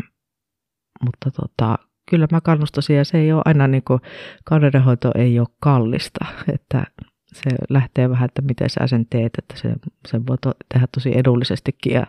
mutta 1.05 1.31
tota, 1.31 1.77
kyllä 2.09 2.27
mä 2.31 2.41
kannustaisin 2.41 2.95
ja 2.95 3.05
se 3.05 3.17
ei 3.17 3.33
ole 3.33 3.41
aina 3.45 3.67
niin 3.67 3.83
kuin, 3.83 3.99
ei 5.15 5.39
ole 5.39 5.47
kallista, 5.59 6.25
että 6.53 6.83
se 7.33 7.49
lähtee 7.69 8.09
vähän, 8.09 8.25
että 8.25 8.41
miten 8.41 8.69
sä 8.69 8.87
sen 8.87 9.05
teet, 9.09 9.33
että 9.37 9.57
se, 9.57 9.75
sen 10.07 10.27
voi 10.27 10.37
to, 10.37 10.51
tehdä 10.73 10.87
tosi 10.93 11.17
edullisestikin 11.17 11.93
ja, 11.93 12.07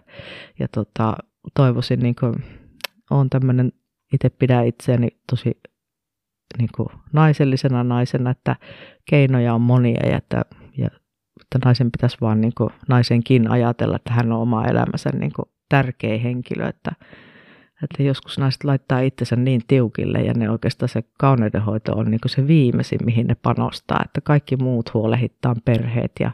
ja 0.58 0.68
tota, 0.68 1.16
toivoisin, 1.54 2.00
niin 2.00 2.14
kuin, 2.14 2.34
on 3.10 3.30
tämmöinen, 3.30 3.72
itse 4.12 4.30
pidän 4.30 4.66
itseäni 4.66 5.08
tosi 5.30 5.60
niin 6.58 6.70
kuin 6.76 6.88
naisellisena 7.12 7.84
naisena, 7.84 8.30
että 8.30 8.56
keinoja 9.10 9.54
on 9.54 9.60
monia 9.60 10.06
ja 10.06 10.16
että, 10.16 10.42
että 11.56 11.68
naisen 11.68 11.92
pitäisi 11.92 12.16
vaan 12.20 12.40
niin 12.40 12.52
kuin, 12.56 12.70
naisenkin 12.88 13.50
ajatella, 13.50 13.96
että 13.96 14.12
hän 14.12 14.32
on 14.32 14.40
oma 14.40 14.64
elämänsä 14.64 15.10
niin 15.10 15.32
kuin, 15.32 15.48
tärkeä 15.68 16.18
henkilö, 16.18 16.68
että, 16.68 16.92
että 17.84 18.02
joskus 18.02 18.38
naiset 18.38 18.64
laittaa 18.64 19.00
itsensä 19.00 19.36
niin 19.36 19.62
tiukille 19.66 20.18
ja 20.18 20.34
ne 20.34 20.50
oikeastaan 20.50 20.88
se 20.88 21.02
kauneudenhoito 21.18 21.92
on 21.92 22.10
niin 22.10 22.20
kuin 22.20 22.30
se 22.30 22.46
viimeisin, 22.46 22.98
mihin 23.04 23.26
ne 23.26 23.34
panostaa, 23.34 24.00
että 24.04 24.20
kaikki 24.20 24.56
muut 24.56 24.94
huolehittaa 24.94 25.54
perheet 25.64 26.12
ja 26.20 26.30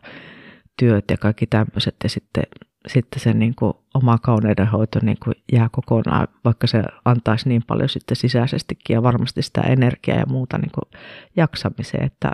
työt 0.79 1.05
ja 1.11 1.16
kaikki 1.16 1.47
tämmöiset 1.47 1.97
ja 2.03 2.09
sitten, 2.09 2.45
sitten 2.87 3.21
se 3.21 3.33
niin 3.33 3.55
kuin 3.55 3.73
oma 3.95 4.19
kauneudenhoito 4.19 4.99
niin 5.03 5.19
kuin 5.25 5.35
jää 5.53 5.69
kokonaan, 5.73 6.29
vaikka 6.45 6.66
se 6.66 6.83
antaisi 7.05 7.49
niin 7.49 7.62
paljon 7.66 7.89
sitten 7.89 8.16
sisäisestikin 8.16 8.95
ja 8.95 9.03
varmasti 9.03 9.43
sitä 9.43 9.61
energiaa 9.61 10.19
ja 10.19 10.27
muuta 10.27 10.59
niin 10.59 10.73
kuin 10.75 11.01
jaksamiseen, 11.37 12.05
että 12.05 12.33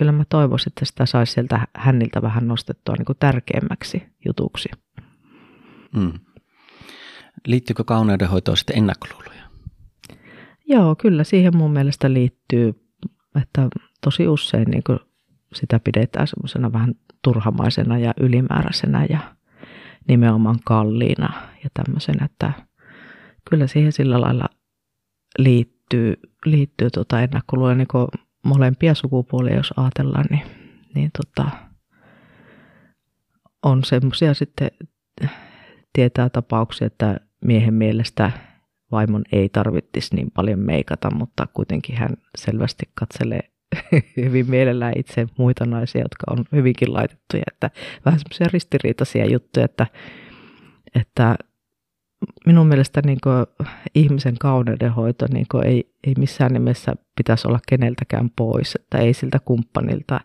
kyllä 0.00 0.12
mä 0.12 0.24
toivoisin, 0.28 0.70
että 0.70 0.84
sitä 0.84 1.06
saisi 1.06 1.32
sieltä 1.32 1.66
hänniltä 1.76 2.22
vähän 2.22 2.48
nostettua 2.48 2.94
niin 2.98 3.06
kuin 3.06 3.18
tärkeämmäksi 3.20 4.02
jutuksi. 4.26 4.68
Mm. 5.96 6.12
Liittyykö 7.46 7.84
kauneudenhoitoon 7.84 8.56
sitten 8.56 8.78
ennakkoluuloja? 8.78 9.42
Joo, 10.68 10.94
kyllä 10.94 11.24
siihen 11.24 11.56
mun 11.56 11.72
mielestä 11.72 12.12
liittyy, 12.12 12.74
että 13.42 13.68
tosi 14.04 14.28
usein 14.28 14.70
niin 14.70 14.82
kuin 14.86 14.98
sitä 15.54 15.80
pidetään 15.80 16.26
semmoisena 16.26 16.72
vähän 16.72 16.94
turhamaisena 17.22 17.98
ja 17.98 18.14
ylimääräisenä 18.20 19.06
ja 19.10 19.18
nimenomaan 20.08 20.58
kalliina 20.64 21.32
ja 21.64 21.70
tämmöisenä, 21.74 22.24
että 22.24 22.52
kyllä 23.50 23.66
siihen 23.66 23.92
sillä 23.92 24.20
lailla 24.20 24.46
liittyy, 25.38 26.14
liittyy 26.44 26.90
tota 26.90 27.20
ennakkoluuloja 27.20 27.74
niin 27.74 27.88
molempia 28.42 28.94
sukupuolia, 28.94 29.56
jos 29.56 29.74
ajatellaan, 29.76 30.24
niin, 30.30 30.42
niin 30.94 31.10
tota, 31.16 31.50
on 33.62 33.84
semmoisia 33.84 34.34
sitten, 34.34 34.70
tietää 35.92 36.28
tapauksia, 36.28 36.86
että 36.86 37.20
miehen 37.44 37.74
mielestä 37.74 38.30
vaimon 38.92 39.22
ei 39.32 39.48
tarvittisi 39.48 40.16
niin 40.16 40.30
paljon 40.30 40.58
meikata, 40.58 41.14
mutta 41.14 41.46
kuitenkin 41.54 41.96
hän 41.96 42.16
selvästi 42.38 42.88
katselee 42.94 43.40
hyvin 44.16 44.50
mielellään 44.50 44.92
itse 44.96 45.26
muita 45.38 45.66
naisia, 45.66 46.00
jotka 46.02 46.24
on 46.30 46.44
hyvinkin 46.52 46.94
laitettuja, 46.94 47.42
että 47.52 47.70
vähän 48.04 48.20
semmoisia 48.20 48.46
ristiriitaisia 48.52 49.26
juttuja, 49.26 49.64
että, 49.64 49.86
että 50.94 51.36
minun 52.46 52.66
mielestä 52.66 53.00
niin 53.04 53.18
ihmisen 53.94 54.38
kauneudenhoito 54.38 55.26
niin 55.32 55.46
ei, 55.64 55.94
ei 56.06 56.14
missään 56.18 56.52
nimessä 56.52 56.92
pitäisi 57.16 57.48
olla 57.48 57.60
keneltäkään 57.68 58.30
pois, 58.36 58.74
että 58.74 58.98
ei 58.98 59.14
siltä 59.14 59.38
kumppanilta 59.44 60.20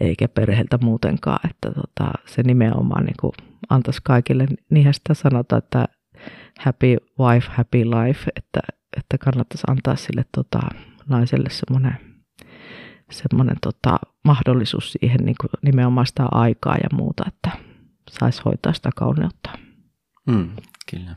eikä 0.00 0.28
perheeltä 0.28 0.78
muutenkaan, 0.82 1.50
että 1.50 1.70
tota, 1.72 2.12
se 2.26 2.42
nimenomaan 2.42 3.04
niin 3.04 3.32
antaisi 3.68 4.00
kaikille, 4.04 4.46
niinhän 4.70 4.94
sitä 4.94 5.14
sanotaan, 5.14 5.58
että 5.58 5.84
happy 6.58 6.96
wife, 7.20 7.46
happy 7.50 7.84
life, 7.84 8.30
että, 8.36 8.60
että 8.96 9.18
kannattaisi 9.18 9.64
antaa 9.68 9.96
sille 9.96 10.24
tota, 10.36 10.60
naiselle 11.08 11.50
semmoinen 11.50 11.96
semmoinen 13.10 13.56
tota, 13.62 13.98
mahdollisuus 14.24 14.92
siihen 14.92 15.20
niin 15.24 15.36
kuin 15.40 15.50
nimenomaan 15.62 16.06
sitä 16.06 16.26
aikaa 16.30 16.76
ja 16.76 16.88
muuta, 16.92 17.24
että 17.28 17.50
saisi 18.10 18.42
hoitaa 18.44 18.72
sitä 18.72 18.90
kauneutta. 18.96 19.50
Mm, 20.26 20.50
kyllä. 20.90 21.14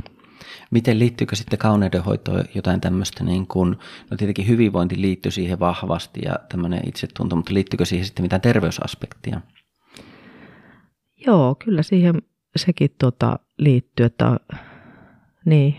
Miten 0.72 1.00
liittyykö 1.00 1.36
sitten 1.36 1.60
kauneudenhoitoon 1.60 2.44
jotain 2.56 2.82
tämmöistä, 2.82 3.24
niin 3.24 3.48
kuin, 3.48 3.70
no 4.12 4.18
tietenkin 4.18 4.48
hyvinvointi 4.48 5.02
liittyy 5.02 5.32
siihen 5.32 5.60
vahvasti 5.60 6.22
ja 6.26 6.36
tämmöinen 6.50 6.88
itsetunto, 6.88 7.36
mutta 7.36 7.54
liittyykö 7.54 7.86
siihen 7.86 8.06
sitten 8.06 8.24
mitään 8.24 8.42
terveysaspektia? 8.42 9.42
Joo, 11.28 11.56
kyllä 11.56 11.84
siihen 11.84 12.22
sekin 12.56 12.96
tuota, 13.00 13.40
liittyy, 13.58 14.06
että 14.06 14.38
niin, 15.46 15.76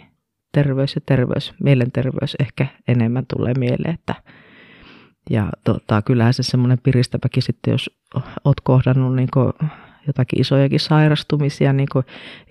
terveys 0.53 0.95
ja 0.95 1.01
terveys, 1.07 1.55
mielenterveys 1.62 2.36
ehkä 2.40 2.66
enemmän 2.88 3.26
tulee 3.34 3.55
mieleen, 3.55 3.95
että 3.95 4.14
ja 5.30 5.51
tota, 5.64 6.03
kyllähän 6.03 6.34
se 6.34 6.43
semmoinen 6.43 6.78
piristäväkin 6.78 7.43
sitten, 7.43 7.72
jos 7.72 7.90
oot 8.45 8.61
kohdannut 8.61 9.16
niin 9.16 9.28
jotakin 10.07 10.40
isojakin 10.40 10.80
sairastumisia, 10.80 11.72
niin 11.72 11.88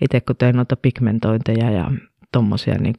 itse 0.00 0.20
kun 0.20 0.36
tein 0.36 0.56
noita 0.56 0.76
pigmentointeja 0.76 1.70
ja 1.70 1.90
tuommoisia 2.32 2.74
niin 2.78 2.94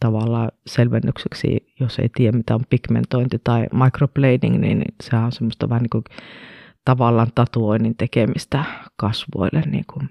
tavallaan 0.00 0.50
selvennykseksi, 0.66 1.72
jos 1.80 1.98
ei 1.98 2.08
tiedä 2.16 2.36
mitä 2.36 2.54
on 2.54 2.64
pigmentointi 2.70 3.40
tai 3.44 3.66
microblading, 3.72 4.58
niin 4.58 4.82
sehän 5.02 5.24
on 5.24 5.32
semmoista 5.32 5.68
vähän 5.68 5.82
niin 5.82 5.90
kuin 5.90 6.04
tavallaan 6.84 7.28
tatuoinnin 7.34 7.96
tekemistä 7.96 8.64
kasvoille, 8.96 9.62
niin 9.66 9.84
kuin, 9.92 10.08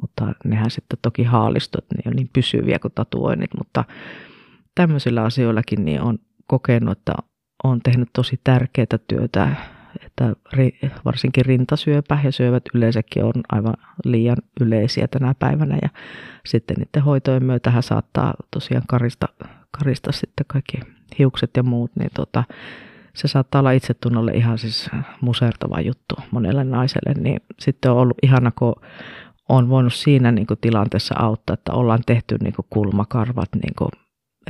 mutta 0.00 0.32
nehän 0.44 0.70
sitten 0.70 0.98
toki 1.02 1.22
haalistot, 1.22 1.84
ne 1.94 2.02
on 2.06 2.16
niin 2.16 2.30
pysyviä 2.32 2.78
kuin 2.78 2.92
tatuoinnit, 2.94 3.50
mutta 3.58 3.84
tämmöisillä 4.74 5.22
asioillakin 5.22 5.84
niin 5.84 6.00
on 6.00 6.18
kokenut, 6.46 6.98
että 6.98 7.12
on 7.64 7.80
tehnyt 7.80 8.08
tosi 8.12 8.40
tärkeää 8.44 8.98
työtä, 9.08 9.56
että 10.06 10.32
varsinkin 11.04 11.44
rintasyöpä 11.44 12.18
ja 12.24 12.32
syövät 12.32 12.64
yleensäkin 12.74 13.24
on 13.24 13.32
aivan 13.52 13.74
liian 14.04 14.36
yleisiä 14.60 15.08
tänä 15.08 15.34
päivänä 15.38 15.78
ja 15.82 15.88
sitten 16.46 16.76
niiden 16.78 17.02
hoitojen 17.02 17.44
myötähän 17.44 17.82
saattaa 17.82 18.34
tosiaan 18.50 18.86
karista, 18.88 19.28
karista 19.70 20.12
sitten 20.12 20.46
kaikki 20.46 20.80
hiukset 21.18 21.50
ja 21.56 21.62
muut, 21.62 21.90
niin 21.98 22.10
tota, 22.14 22.44
se 23.14 23.28
saattaa 23.28 23.58
olla 23.58 23.70
itsetunnolle 23.70 24.32
ihan 24.32 24.58
siis 24.58 24.90
musertava 25.20 25.80
juttu 25.80 26.14
monelle 26.30 26.64
naiselle, 26.64 27.14
niin 27.20 27.40
sitten 27.60 27.90
on 27.90 27.96
ollut 27.96 28.18
ihana, 28.22 28.50
kun 28.50 28.74
on 29.48 29.68
voinut 29.68 29.94
siinä 29.94 30.32
niin 30.32 30.46
kuin 30.46 30.60
tilanteessa 30.60 31.14
auttaa, 31.18 31.54
että 31.54 31.72
ollaan 31.72 32.02
tehty 32.06 32.36
niin 32.42 32.54
kuin 32.54 32.66
kulmakarvat 32.70 33.48
niin 33.54 33.74
kuin 33.78 33.90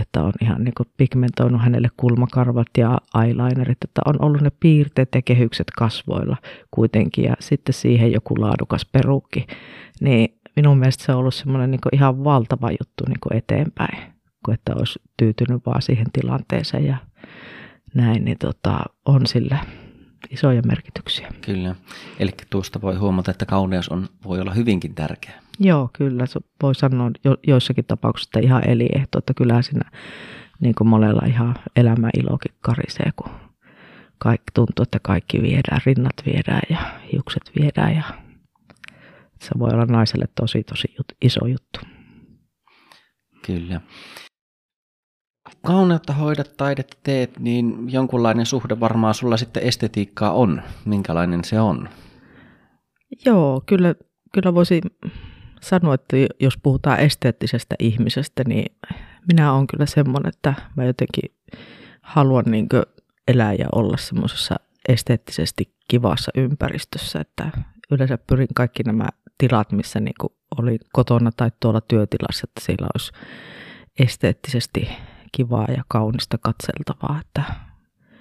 että 0.01 0.23
on 0.23 0.33
ihan 0.43 0.65
niin 0.65 0.75
kuin 0.77 0.89
pigmentoinut 0.97 1.63
hänelle 1.63 1.89
kulmakarvat 1.97 2.67
ja 2.79 2.99
eyelinerit, 3.25 3.79
että 3.85 4.03
on 4.07 4.15
ollut 4.19 4.41
ne 4.41 4.51
piirteet 4.61 5.09
ja 5.15 5.23
kehykset 5.23 5.71
kasvoilla 5.79 6.37
kuitenkin 6.71 7.25
ja 7.25 7.35
sitten 7.41 7.75
siihen 7.75 8.13
joku 8.13 8.41
laadukas 8.41 8.87
perukki. 8.93 9.47
Niin 10.01 10.39
minun 10.57 10.79
mielestä 10.79 11.05
se 11.05 11.13
on 11.13 11.19
ollut 11.19 11.35
semmoinen 11.35 11.71
niin 11.71 11.81
ihan 11.93 12.25
valtava 12.25 12.71
juttu 12.71 13.05
niin 13.09 13.21
kuin 13.23 13.37
eteenpäin, 13.39 14.13
kuin 14.45 14.55
että 14.55 14.75
olisi 14.75 14.99
tyytynyt 15.17 15.67
vaan 15.67 15.83
siihen 15.83 16.07
tilanteeseen 16.13 16.85
ja 16.85 16.97
näin, 17.95 18.25
niin 18.25 18.39
tota, 18.39 18.79
on 19.05 19.27
sillä 19.27 19.59
isoja 20.31 20.63
merkityksiä. 20.63 21.29
Kyllä. 21.41 21.75
Eli 22.19 22.31
tuosta 22.51 22.81
voi 22.81 22.95
huomata, 22.95 23.31
että 23.31 23.47
kauneus 23.47 23.89
on, 23.89 24.09
voi 24.25 24.41
olla 24.41 24.55
hyvinkin 24.55 24.95
tärkeä. 24.95 25.43
Joo, 25.61 25.91
kyllä. 25.93 26.27
Se 26.27 26.41
voi 26.63 26.75
sanoa 26.75 27.11
jo, 27.25 27.37
joissakin 27.47 27.85
tapauksissa 27.85 28.29
että 28.29 28.47
ihan 28.47 28.69
eliehto, 28.69 29.19
että 29.19 29.35
kyllä 29.35 29.63
siinä 29.63 29.91
niin 30.61 30.75
kuin 30.75 30.89
monella 30.89 31.27
ihan 31.27 31.55
elämä 31.77 32.11
ilokin 32.19 32.55
karisee, 32.61 33.11
kun 33.17 33.31
kaikki 34.19 34.51
tuntuu, 34.55 34.83
että 34.83 34.99
kaikki 35.03 35.43
viedään, 35.43 35.81
rinnat 35.87 36.23
viedään 36.27 36.63
ja 36.71 36.79
hiukset 37.13 37.51
viedään 37.61 37.97
ja 37.97 38.03
se 39.41 39.51
voi 39.59 39.71
olla 39.73 39.87
naiselle 39.87 40.29
tosi 40.35 40.65
tosi 40.65 40.95
jut, 40.99 41.07
iso 41.23 41.47
juttu. 41.47 41.81
Kyllä 43.47 43.81
kauneutta 45.67 46.13
hoidat, 46.13 46.57
taidetta 46.57 46.97
teet, 47.03 47.39
niin 47.39 47.93
jonkunlainen 47.93 48.47
suhde 48.47 48.81
varmaan 48.81 49.15
sulla 49.15 49.37
sitten 49.37 49.63
estetiikkaa 49.63 50.33
on. 50.33 50.63
Minkälainen 50.85 51.45
se 51.45 51.61
on? 51.61 51.89
Joo, 53.27 53.63
kyllä, 53.67 53.95
kyllä 54.33 54.55
voisi 54.55 54.81
sanoa, 55.61 55.95
että 55.95 56.17
jos 56.41 56.59
puhutaan 56.63 57.01
esteettisestä 57.01 57.75
ihmisestä, 57.79 58.43
niin 58.49 58.77
minä 59.33 59.53
olen 59.53 59.67
kyllä 59.67 59.87
semmoinen, 59.87 60.29
että 60.29 60.55
mä 60.77 60.85
jotenkin 60.85 61.37
haluan 62.03 62.45
niin 62.47 62.69
elää 63.29 63.53
ja 63.53 63.67
olla 63.73 63.97
semmoisessa 63.97 64.57
esteettisesti 64.89 65.75
kivassa 65.89 66.33
ympäristössä, 66.37 67.21
että 67.21 67.51
yleensä 67.91 68.19
pyrin 68.19 68.49
kaikki 68.55 68.83
nämä 68.83 69.09
tilat, 69.39 69.73
missä 69.73 70.01
niin 70.01 70.15
oli 70.59 70.79
kotona 70.93 71.31
tai 71.37 71.51
tuolla 71.61 71.81
työtilassa, 71.81 72.47
että 72.49 72.61
siellä 72.61 72.89
olisi 72.95 73.13
esteettisesti 73.99 74.89
kivaa 75.33 75.67
ja 75.77 75.85
kaunista 75.89 76.39
katseltavaa, 76.39 77.21
että, 77.21 77.43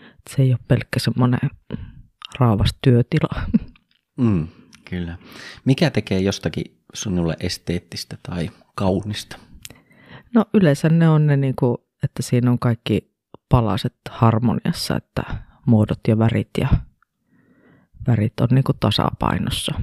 että 0.02 0.36
se 0.36 0.42
ei 0.42 0.52
ole 0.52 0.60
pelkkä 0.68 1.00
semmoinen 1.00 1.50
raavas 2.40 2.76
työtila. 2.82 3.42
Mm, 4.18 4.48
kyllä. 4.90 5.18
Mikä 5.66 5.90
tekee 5.90 6.20
jostakin 6.20 6.78
sinulle 6.94 7.38
esteettistä 7.40 8.18
tai 8.24 8.50
kaunista? 8.76 9.38
No 10.34 10.46
yleensä 10.54 10.90
ne 10.90 11.10
on 11.10 11.28
ne, 11.28 11.38
niin 11.38 11.56
kuin, 11.56 11.78
että 12.04 12.24
siinä 12.24 12.52
on 12.52 12.60
kaikki 12.60 13.16
palaset 13.50 13.96
harmoniassa, 14.10 14.96
että 14.96 15.24
muodot 15.66 16.00
ja 16.08 16.18
värit 16.18 16.50
ja 16.58 16.68
värit 18.08 18.40
on 18.40 18.48
niin 18.52 18.64
kuin 18.64 18.78
tasapainossa. 18.80 19.82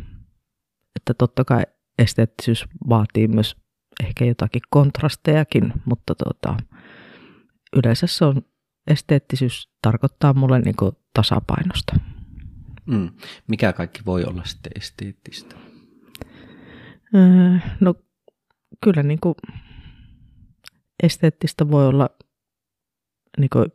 Että 0.97 1.15
totta 1.15 1.45
kai 1.45 1.63
esteettisyys 1.99 2.65
vaatii 2.89 3.29
myös 3.29 3.57
ehkä 4.05 4.25
jotakin 4.25 4.63
kontrastejakin, 4.71 5.73
mutta 5.85 6.15
tuota, 6.15 6.57
yleensä 7.77 8.07
se 8.07 8.25
on 8.25 8.43
esteettisyys 8.87 9.69
tarkoittaa 9.83 10.33
mulle 10.33 10.61
niin 10.61 10.77
kuin 10.77 10.97
tasapainosta. 11.15 11.97
Mm. 12.87 13.11
Mikä 13.49 13.73
kaikki 13.73 14.01
voi 14.07 14.25
olla 14.25 14.45
sitten 14.45 14.73
esteettistä? 14.77 15.57
Öö, 17.15 17.59
no 17.81 17.95
kyllä 18.85 19.03
niin 19.03 19.21
kuin 19.21 19.35
esteettistä 21.03 21.71
voi 21.71 21.87
olla, 21.87 22.11
niin 23.39 23.51
kuin, 23.53 23.67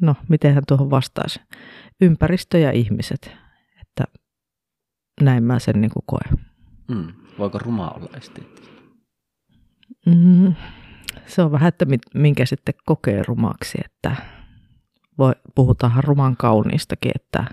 no 0.00 0.16
mitenhän 0.28 0.62
tuohon 0.68 0.90
vastaisi, 0.90 1.40
ympäristö 2.00 2.58
ja 2.58 2.70
ihmiset, 2.70 3.36
että 3.80 4.04
näin 5.20 5.44
mä 5.44 5.58
sen 5.58 5.80
niin 5.80 5.90
kuin 5.90 6.04
koen. 6.06 6.46
Mm. 6.88 7.12
Voiko 7.38 7.58
ruma 7.58 7.90
olla 7.90 8.16
esteettistä? 8.16 8.74
Mm, 10.06 10.54
se 11.26 11.42
on 11.42 11.52
vähän, 11.52 11.68
että 11.68 11.86
minkä 12.14 12.46
sitten 12.46 12.74
kokee 12.86 13.22
rumaksi, 13.22 13.78
että 13.84 14.16
voi, 15.18 15.32
puhutaan 15.54 16.04
ruman 16.04 16.36
kauniistakin, 16.36 17.12
että, 17.14 17.44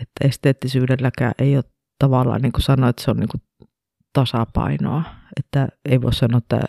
että 0.00 0.28
esteettisyydelläkään 0.28 1.32
ei 1.38 1.56
ole 1.56 1.64
tavallaan 1.98 2.42
niin 2.42 2.52
kuin 2.52 2.62
sanoa, 2.62 2.88
että 2.88 3.04
se 3.04 3.10
on 3.10 3.16
niin 3.16 3.28
kuin 3.28 3.68
tasapainoa, 4.12 5.02
että 5.36 5.68
ei 5.84 6.02
voi 6.02 6.12
sanoa, 6.12 6.38
että 6.38 6.60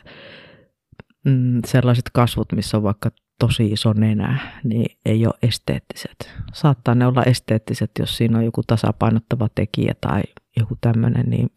mm, 1.26 1.62
sellaiset 1.66 2.06
kasvot, 2.14 2.52
missä 2.52 2.78
on 2.78 2.84
vaikka 2.84 3.10
tosi 3.40 3.66
iso 3.66 3.94
nenä, 3.94 4.40
niin 4.64 4.98
ei 5.06 5.26
ole 5.26 5.34
esteettiset. 5.42 6.34
Saattaa 6.54 6.96
ne 6.96 7.08
olla 7.08 7.24
esteettiset, 7.24 7.92
jos 8.00 8.18
siinä 8.18 8.38
on 8.38 8.46
joku 8.46 8.62
tasapainottava 8.68 9.48
tekijä 9.56 9.94
tai 10.02 10.22
joku 10.58 10.78
tämmöinen, 10.82 11.30
niin 11.30 11.50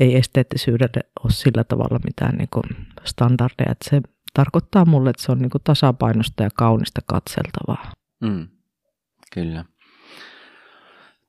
ei 0.00 0.16
esteettisyydelle 0.16 1.00
ole 1.24 1.32
sillä 1.32 1.64
tavalla 1.64 2.00
mitään 2.04 2.36
niin 2.36 2.48
kuin 2.52 2.86
standardeja. 3.04 3.72
Että 3.72 3.90
se 3.90 4.00
tarkoittaa 4.34 4.84
mulle, 4.84 5.10
että 5.10 5.22
se 5.22 5.32
on 5.32 5.38
niin 5.38 5.50
kuin 5.50 5.62
tasapainosta 5.64 6.42
ja 6.42 6.50
kaunista 6.54 7.00
katseltavaa. 7.06 7.92
Mm, 8.20 8.48
kyllä. 9.34 9.64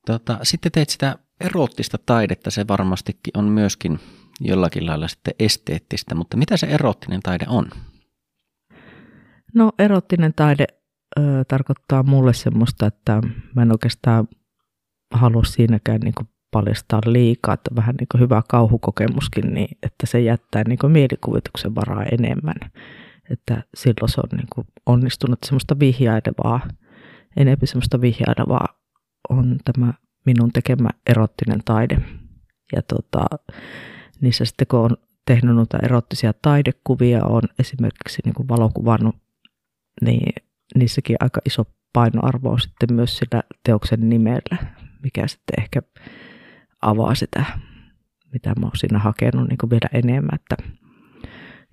Tota, 0.06 0.38
sitten 0.42 0.72
teet 0.72 0.88
sitä 0.88 1.18
eroottista 1.40 1.98
taidetta, 2.06 2.50
se 2.50 2.68
varmastikin 2.68 3.32
on 3.36 3.44
myöskin 3.44 3.98
jollakin 4.40 4.86
lailla 4.86 5.08
sitten 5.08 5.34
esteettistä, 5.38 6.14
mutta 6.14 6.36
mitä 6.36 6.56
se 6.56 6.66
eroottinen 6.66 7.20
taide 7.20 7.46
on? 7.48 7.70
No 9.54 9.72
erottinen 9.78 10.34
taide 10.36 10.66
ö, 11.18 11.22
tarkoittaa 11.48 12.02
mulle 12.02 12.34
semmoista, 12.34 12.86
että 12.86 13.20
mä 13.54 13.62
en 13.62 13.72
oikeastaan 13.72 14.28
halua 15.14 15.44
siinäkään 15.44 16.00
niin 16.00 16.14
paljastaa 16.50 17.00
liikaa, 17.06 17.54
että 17.54 17.70
vähän 17.76 17.94
niin 18.00 18.06
kuin 18.12 18.20
hyvä 18.20 18.42
kauhukokemuskin, 18.48 19.54
niin 19.54 19.78
että 19.82 20.06
se 20.06 20.20
jättää 20.20 20.62
niin 20.68 20.78
kuin 20.78 20.92
mielikuvituksen 20.92 21.74
varaa 21.74 22.04
enemmän. 22.04 22.54
Että 23.30 23.62
silloin 23.74 24.08
se 24.08 24.20
on 24.20 24.38
niin 24.38 24.48
kuin 24.54 24.66
onnistunut 24.86 25.38
semmoista 25.46 25.78
vihjailevaa, 25.78 26.60
enemmän 27.36 27.66
semmoista 27.66 28.00
vihjailevaa 28.00 28.66
on 29.28 29.56
tämä 29.64 29.94
minun 30.26 30.52
tekemä 30.52 30.88
erottinen 31.06 31.60
taide. 31.64 31.98
Ja 32.76 32.82
tota, 32.82 33.24
niissä 34.20 34.44
sitten 34.44 34.66
kun 34.66 34.80
on 34.80 34.96
tehnyt 35.26 35.54
noita 35.56 35.78
erottisia 35.82 36.32
taidekuvia, 36.42 37.24
on 37.24 37.42
esimerkiksi 37.58 38.22
niin 38.24 38.34
kuin 38.34 38.48
valokuvannut 38.48 39.16
niin 40.02 40.32
niissäkin 40.74 41.16
aika 41.20 41.40
iso 41.46 41.64
painoarvo 41.92 42.50
on 42.50 42.60
sitten 42.60 42.94
myös 42.94 43.18
sillä 43.18 43.42
teoksen 43.64 44.08
nimellä, 44.08 44.56
mikä 45.02 45.26
sitten 45.26 45.62
ehkä 45.62 45.82
avaa 46.82 47.14
sitä, 47.14 47.44
mitä 48.32 48.48
mä 48.60 48.66
oon 48.66 48.76
siinä 48.76 48.98
hakenut 48.98 49.48
niin 49.48 49.58
kuin 49.58 49.70
vielä 49.70 49.88
enemmän. 49.92 50.34
Että, 50.34 50.56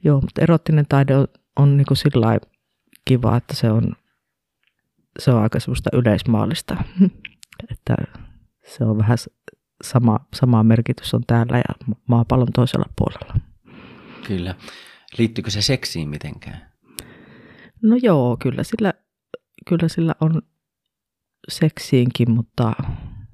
joo, 0.03 0.21
mutta 0.21 0.41
erottinen 0.41 0.85
taide 0.89 1.15
on, 1.15 1.27
on 1.55 1.77
niin 1.77 1.85
kuin 1.87 1.97
sillä 1.97 2.39
kiva, 3.05 3.37
että 3.37 3.55
se 3.55 3.71
on, 3.71 3.93
se 5.19 5.31
on 5.31 5.43
aika 5.43 5.59
semmoista 5.59 5.89
yleismaallista, 5.93 6.83
että 7.71 7.95
se 8.65 8.83
on 8.83 8.97
vähän 8.97 9.17
sama, 9.83 10.19
sama 10.35 10.63
merkitys 10.63 11.13
on 11.13 11.23
täällä 11.27 11.57
ja 11.57 11.95
maapallon 12.07 12.51
toisella 12.53 12.89
puolella. 12.97 13.39
Kyllä. 14.27 14.55
Liittyykö 15.17 15.51
se 15.51 15.61
seksiin 15.61 16.09
mitenkään? 16.09 16.71
No 17.81 17.95
joo, 18.01 18.37
kyllä 18.39 18.63
sillä, 18.63 18.93
kyllä 19.69 19.87
sillä 19.87 20.15
on 20.21 20.41
seksiinkin, 21.49 22.31
mutta 22.31 22.73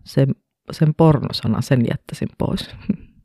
sen, 0.04 0.36
sen 0.74 0.94
pornosana 0.94 1.62
sen 1.62 1.86
jättäisin 1.92 2.30
pois. 2.38 2.76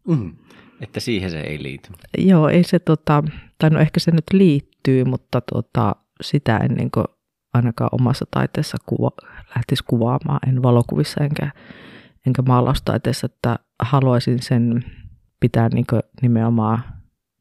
Mm, 0.09 0.37
että 0.81 1.01
siihen 1.01 1.31
se 1.31 1.41
ei 1.41 1.63
liity. 1.63 1.93
Joo, 2.19 2.49
ei 2.49 2.65
se 2.65 2.79
tota, 2.79 3.23
tai 3.59 3.71
no 3.71 3.81
ehkä 3.81 4.01
se 4.01 4.11
nyt 4.11 4.25
liittyy, 4.33 5.05
mutta 5.05 5.41
tota, 5.41 5.97
sitä 6.21 6.57
en 6.57 6.75
niin 6.75 6.91
ainakaan 7.55 7.91
omassa 7.93 8.25
taiteessa 8.31 8.77
kuva, 8.87 9.11
lähtisi 9.57 9.85
kuvaamaan, 9.87 10.49
en 10.49 10.63
valokuvissa 10.63 11.25
enkä, 11.25 11.51
enkä 12.27 12.43
maalaustaiteessa, 12.43 13.27
että 13.27 13.59
haluaisin 13.83 14.43
sen 14.43 14.85
pitää 15.41 15.69
niin 15.69 15.87
nimenomaan, 16.23 16.83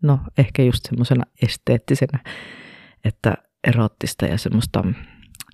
no 0.03 0.19
ehkä 0.37 0.63
just 0.63 0.85
semmoisena 0.85 1.23
esteettisenä, 1.41 2.19
että 3.03 3.33
erottista 3.67 4.25
ja 4.25 4.37
semmoista 4.37 4.83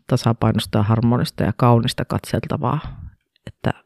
tasapainosta 0.08 0.78
ja 0.78 0.84
harmonista 0.84 1.44
ja 1.44 1.54
kaunista 1.58 2.06
katseltavaa, 2.06 2.80
että 3.48 3.83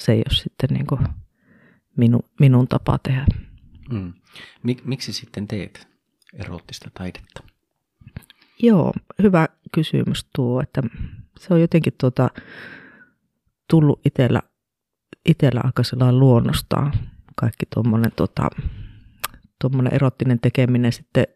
se 0.00 0.12
ei 0.12 0.18
ole 0.18 0.36
sitten 0.36 0.68
niin 0.70 0.86
kuin 0.86 1.00
minu, 1.96 2.20
minun 2.40 2.68
tapa 2.68 2.98
tehdä. 3.02 3.26
Mm. 3.90 4.12
Mik, 4.62 4.84
miksi 4.84 5.12
sitten 5.12 5.48
teet 5.48 5.88
erottista 6.34 6.90
taidetta? 6.94 7.42
Joo, 8.62 8.92
hyvä 9.22 9.48
kysymys 9.72 10.26
tuo, 10.36 10.62
että 10.62 10.82
se 11.38 11.54
on 11.54 11.60
jotenkin 11.60 11.92
tuota, 12.00 12.30
tullut 13.70 14.00
itsellä, 14.04 14.42
itsellä 15.28 15.60
aika 15.64 15.82
luonnostaan 16.12 16.92
kaikki 17.36 17.66
tuommoinen 17.74 18.12
tuota, 18.16 18.50
erottinen 19.92 20.40
tekeminen 20.40 20.92
sitten 20.92 21.26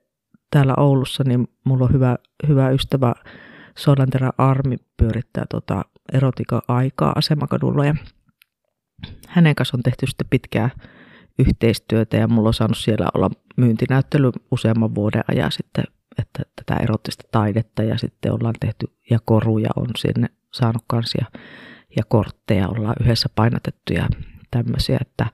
täällä 0.51 0.75
Oulussa, 0.77 1.25
niin 1.25 1.49
mulla 1.65 1.85
on 1.85 1.93
hyvä, 1.93 2.17
hyvä 2.49 2.71
ystävä 2.71 3.15
Solanterä 3.79 4.31
Armi 4.39 4.77
pyörittää 4.97 5.45
tota 5.51 5.85
erotika 6.13 6.63
aikaa 6.69 7.13
asemakadulla 7.17 7.87
ja 7.87 7.95
hänen 9.29 9.55
kanssa 9.55 9.77
on 9.77 9.83
tehty 9.83 10.07
sitten 10.07 10.27
pitkää 10.31 10.71
yhteistyötä 11.39 12.17
ja 12.17 12.29
mulla 12.29 12.49
on 12.49 12.55
saanut 12.55 12.79
siellä 12.79 13.07
olla 13.15 13.31
myyntinäyttely 13.57 14.31
useamman 14.51 14.95
vuoden 14.95 15.25
ajan 15.29 15.53
sitten, 15.53 15.85
että 16.19 16.43
tätä 16.57 16.83
erottista 16.83 17.25
taidetta 17.33 17.83
ja 17.83 17.99
sitten 17.99 18.33
ollaan 18.33 18.55
tehty 18.61 18.87
ja 19.11 19.19
koruja 19.25 19.71
on 19.77 19.87
sinne 19.99 20.29
saanut 20.53 20.85
kanssa 20.87 21.19
ja, 21.21 21.41
ja 21.97 22.03
kortteja 22.09 22.69
ollaan 22.69 22.97
yhdessä 23.01 23.29
painatettu 23.35 23.93
ja 23.93 24.09
tämmöisiä, 24.51 24.99
että 25.01 25.27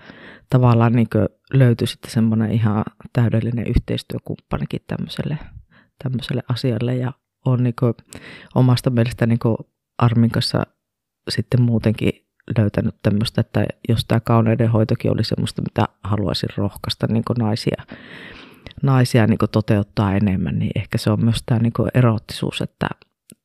tavallaan 0.51 0.93
niin 0.93 1.09
löytyi 1.53 1.87
sitten 1.87 2.11
semmoinen 2.11 2.53
ihan 2.53 2.85
täydellinen 3.13 3.67
yhteistyökumppanikin 3.67 4.81
tämmöiselle, 4.87 5.39
tämmöiselle 6.03 6.43
asialle 6.49 6.97
ja 6.97 7.13
on 7.45 7.63
niin 7.63 7.75
omasta 8.55 8.91
mielestä 8.91 9.27
niin 9.27 9.39
Armin 9.99 10.31
kanssa 10.31 10.63
sitten 11.29 11.63
muutenkin 11.63 12.30
löytänyt 12.59 12.95
tämmöistä, 13.03 13.41
että 13.41 13.65
jos 13.89 14.05
tämä 14.05 14.21
kauneudenhoitokin 14.21 15.13
oli 15.13 15.25
semmoista, 15.25 15.63
mitä 15.63 15.89
haluaisin 16.05 16.49
rohkaista 16.57 17.07
niin 17.07 17.25
naisia, 17.39 17.83
naisia 18.83 19.27
niin 19.27 19.39
toteuttaa 19.53 20.15
enemmän, 20.17 20.59
niin 20.59 20.71
ehkä 20.75 20.99
se 20.99 21.11
on 21.11 21.25
myös 21.25 21.43
tämä 21.47 21.61
niin 21.61 21.73
eroottisuus, 21.95 22.61
että 22.61 22.89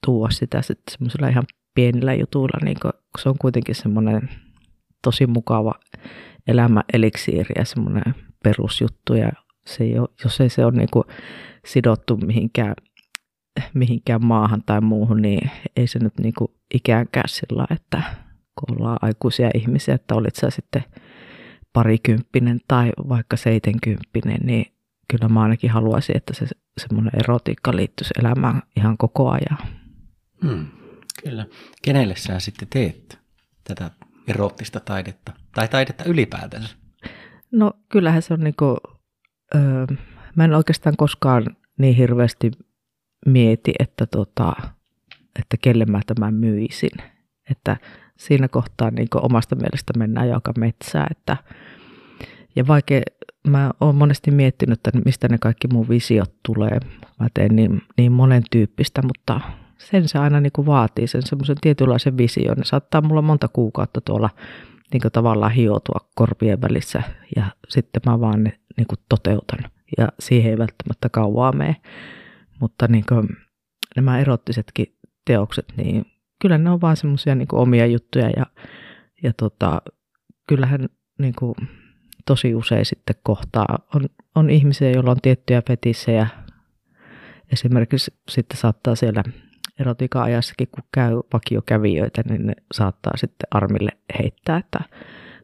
tuoda 0.06 0.32
sitä 0.32 0.62
sitten 0.62 0.92
semmoisilla 0.92 1.28
ihan 1.28 1.44
pienillä 1.76 2.14
jutuilla, 2.14 2.66
niin 2.66 2.78
se 3.20 3.30
on 3.30 3.38
kuitenkin 3.38 3.76
semmoinen 3.76 4.30
tosi 5.02 5.28
mukava 5.28 5.74
elämä 6.48 6.84
eliksiiri 6.94 7.54
ja 7.58 7.66
semmoinen 7.66 8.16
perusjuttu 8.44 9.14
ja 9.14 9.32
se 9.66 9.84
ei 9.84 10.00
ole, 10.00 10.10
jos 10.24 10.42
ei 10.42 10.50
se 10.50 10.66
ole 10.66 10.78
niin 10.78 10.90
kuin 10.92 11.04
sidottu 11.66 12.18
mihinkään, 12.18 12.76
mihinkään 13.74 14.26
maahan 14.26 14.64
tai 14.66 14.82
muuhun, 14.82 15.22
niin 15.22 15.52
ei 15.76 15.88
se 15.88 16.00
nyt 16.00 16.14
niin 16.20 16.34
kuin 16.38 16.52
ikäänkään 16.74 17.30
sillä, 17.30 17.68
että 17.70 18.04
kun 18.56 18.78
ollaan 18.78 19.00
aikuisia 19.02 19.50
ihmisiä, 19.54 19.96
että 19.96 20.16
olit 20.16 20.36
sä 20.36 20.50
sitten 20.50 20.84
parikymppinen 21.74 22.60
tai 22.68 22.92
vaikka 23.10 23.38
seitenkymppinen, 23.38 24.40
niin 24.44 24.66
kyllä 25.08 25.30
mä 25.30 25.42
ainakin 25.42 25.70
haluaisin, 25.70 26.18
että 26.18 26.34
se 26.34 26.46
semmoinen 26.78 27.20
erotiikka 27.20 27.76
liittyisi 27.76 28.14
elämään 28.20 28.62
ihan 28.78 28.98
koko 28.98 29.30
ajan. 29.30 29.58
Hmm, 30.46 30.68
kyllä. 31.24 31.46
Kenelle 31.82 32.16
sä 32.16 32.40
sitten 32.40 32.68
teet 32.68 33.20
tätä 33.64 33.92
erottista 34.28 34.80
taidetta 34.80 35.34
tai 35.56 35.68
taidetta 35.68 36.04
ylipäätänsä? 36.04 36.76
No 37.52 37.74
kyllähän 37.90 38.22
se 38.22 38.34
on 38.34 38.40
niin 38.40 38.56
kuin, 38.60 38.78
öö, 39.56 39.86
mä 40.36 40.44
en 40.44 40.54
oikeastaan 40.54 40.98
koskaan 40.98 41.46
niin 41.78 41.96
hirveästi 41.96 42.52
mieti, 43.26 43.74
että, 43.80 44.06
tota, 44.06 44.54
että 45.40 45.58
kelle 45.62 45.86
mä 45.86 46.02
tämän 46.06 46.34
myisin. 46.34 46.92
Että 47.52 47.78
siinä 48.18 48.48
kohtaa 48.48 48.92
niin 48.92 49.08
omasta 49.16 49.56
mielestä 49.56 49.94
mennään 49.98 50.30
joka 50.30 50.54
metsää. 50.58 51.08
Että, 51.12 51.38
ja 52.56 52.68
vaikka 52.68 52.94
mä 53.48 53.72
oon 53.82 53.96
monesti 53.96 54.32
miettinyt, 54.32 54.88
että 54.88 55.00
mistä 55.06 55.28
ne 55.28 55.38
kaikki 55.38 55.68
mun 55.68 55.90
visiot 55.90 56.34
tulee. 56.46 56.80
Mä 57.20 57.28
teen 57.34 57.56
niin, 57.56 57.82
niin 57.98 58.12
monen 58.12 58.44
tyyppistä, 58.52 59.02
mutta 59.02 59.42
sen 59.78 60.08
se 60.08 60.20
aina 60.20 60.42
niin 60.42 60.52
kuin 60.52 60.66
vaatii, 60.66 61.08
sen 61.08 61.22
semmoisen 61.26 61.58
tietynlaisen 61.62 62.18
vision. 62.18 62.58
Ne 62.58 62.64
saattaa 62.64 63.02
mulla 63.02 63.22
monta 63.22 63.48
kuukautta 63.48 64.02
tuolla 64.02 64.30
niin 64.94 65.02
kuin 65.02 65.12
tavallaan 65.12 65.52
hioutua 65.52 66.10
korvien 66.16 66.62
välissä 66.62 67.04
ja 67.36 67.46
sitten 67.70 68.02
mä 68.06 68.20
vaan 68.20 68.44
ne 68.44 68.60
niin 68.78 68.88
kuin 68.88 69.00
toteutan. 69.10 69.72
Ja 69.98 70.08
siihen 70.20 70.52
ei 70.52 70.58
välttämättä 70.58 71.10
kauaa 71.10 71.52
mene. 71.52 71.76
Mutta 72.60 72.88
niin 72.88 73.04
kuin 73.10 73.28
nämä 73.96 74.20
erottisetkin 74.20 74.96
teokset, 75.26 75.66
niin 75.78 76.06
kyllä 76.42 76.58
ne 76.58 76.70
on 76.70 76.82
vaan 76.82 76.98
semmoisia 76.98 77.36
niin 77.36 77.48
omia 77.52 77.86
juttuja 77.86 78.30
ja, 78.30 78.46
ja 79.24 79.34
tota, 79.34 79.82
kyllähän 80.48 80.90
niin 81.20 81.34
kuin 81.40 81.56
tosi 82.26 82.56
usein 82.56 82.86
sitten 82.86 83.16
kohtaa 83.24 83.80
on, 83.96 84.02
on 84.36 84.50
ihmisiä, 84.50 84.92
joilla 84.92 85.12
on 85.12 85.22
tiettyjä 85.22 85.62
fetissejä. 85.68 86.28
Esimerkiksi 87.54 88.14
sitten 88.30 88.58
saattaa 88.58 88.96
siellä 88.96 89.24
erotika-ajassakin, 89.80 90.68
kun 90.68 90.84
käy 90.92 91.16
vakiokävijöitä, 91.34 92.22
niin 92.30 92.46
ne 92.46 92.54
saattaa 92.74 93.18
sitten 93.18 93.48
armille 93.52 93.92
heittää, 94.20 94.58
että 94.58 94.80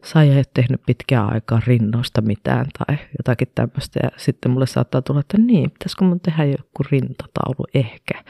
Sai 0.03 0.29
ei 0.29 0.35
ole 0.35 0.43
tehnyt 0.53 0.81
pitkään 0.85 1.33
aikaa 1.33 1.61
rinnoista 1.67 2.21
mitään 2.21 2.65
tai 2.77 2.97
jotakin 3.17 3.47
tämmöistä. 3.55 3.99
Ja 4.03 4.09
sitten 4.17 4.51
mulle 4.51 4.67
saattaa 4.67 5.01
tulla, 5.01 5.19
että 5.19 5.37
niin, 5.37 5.71
pitäisikö 5.71 6.05
mun 6.05 6.19
tehdä 6.19 6.43
joku 6.45 6.83
rintataulu 6.91 7.65
ehkä. 7.73 8.23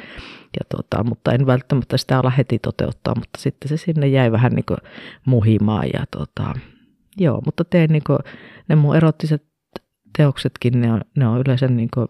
Ja 0.60 0.65
tota, 0.78 1.03
mutta 1.03 1.32
en 1.32 1.45
välttämättä 1.45 1.98
sitä 1.98 2.19
ala 2.19 2.30
heti 2.30 2.60
toteuttaa, 2.60 3.15
mutta 3.15 3.41
sitten 3.41 3.69
se 3.69 3.78
sinne 3.78 4.07
jäi 4.07 4.32
vähän 4.32 4.52
niin 4.52 4.65
kuin 4.65 4.78
muhimaan. 5.26 5.88
Ja 5.94 6.06
tota, 6.11 6.53
joo, 7.18 7.41
mutta 7.45 7.65
teen 7.65 7.90
niin 7.90 8.03
kuin, 8.07 8.19
ne 8.68 8.76
mun 8.76 8.95
erottiset 8.95 9.44
teoksetkin, 10.18 10.82
ne 10.82 10.94
on, 10.94 11.02
ne 11.18 11.28
on 11.28 11.41
yleensä 11.41 11.68
niin 11.68 11.90
kuin 11.94 12.07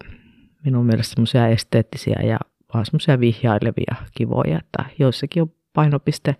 minun 0.64 0.86
mielestä 0.86 1.14
semmoisia 1.14 1.48
esteettisiä 1.48 2.20
ja 2.24 2.38
vaan 2.74 2.86
semmoisia 2.86 3.20
vihjailevia 3.20 3.94
kivoja, 4.14 4.58
että 4.58 4.84
joissakin 4.98 5.42
on 5.42 5.52
painopiste 5.72 6.36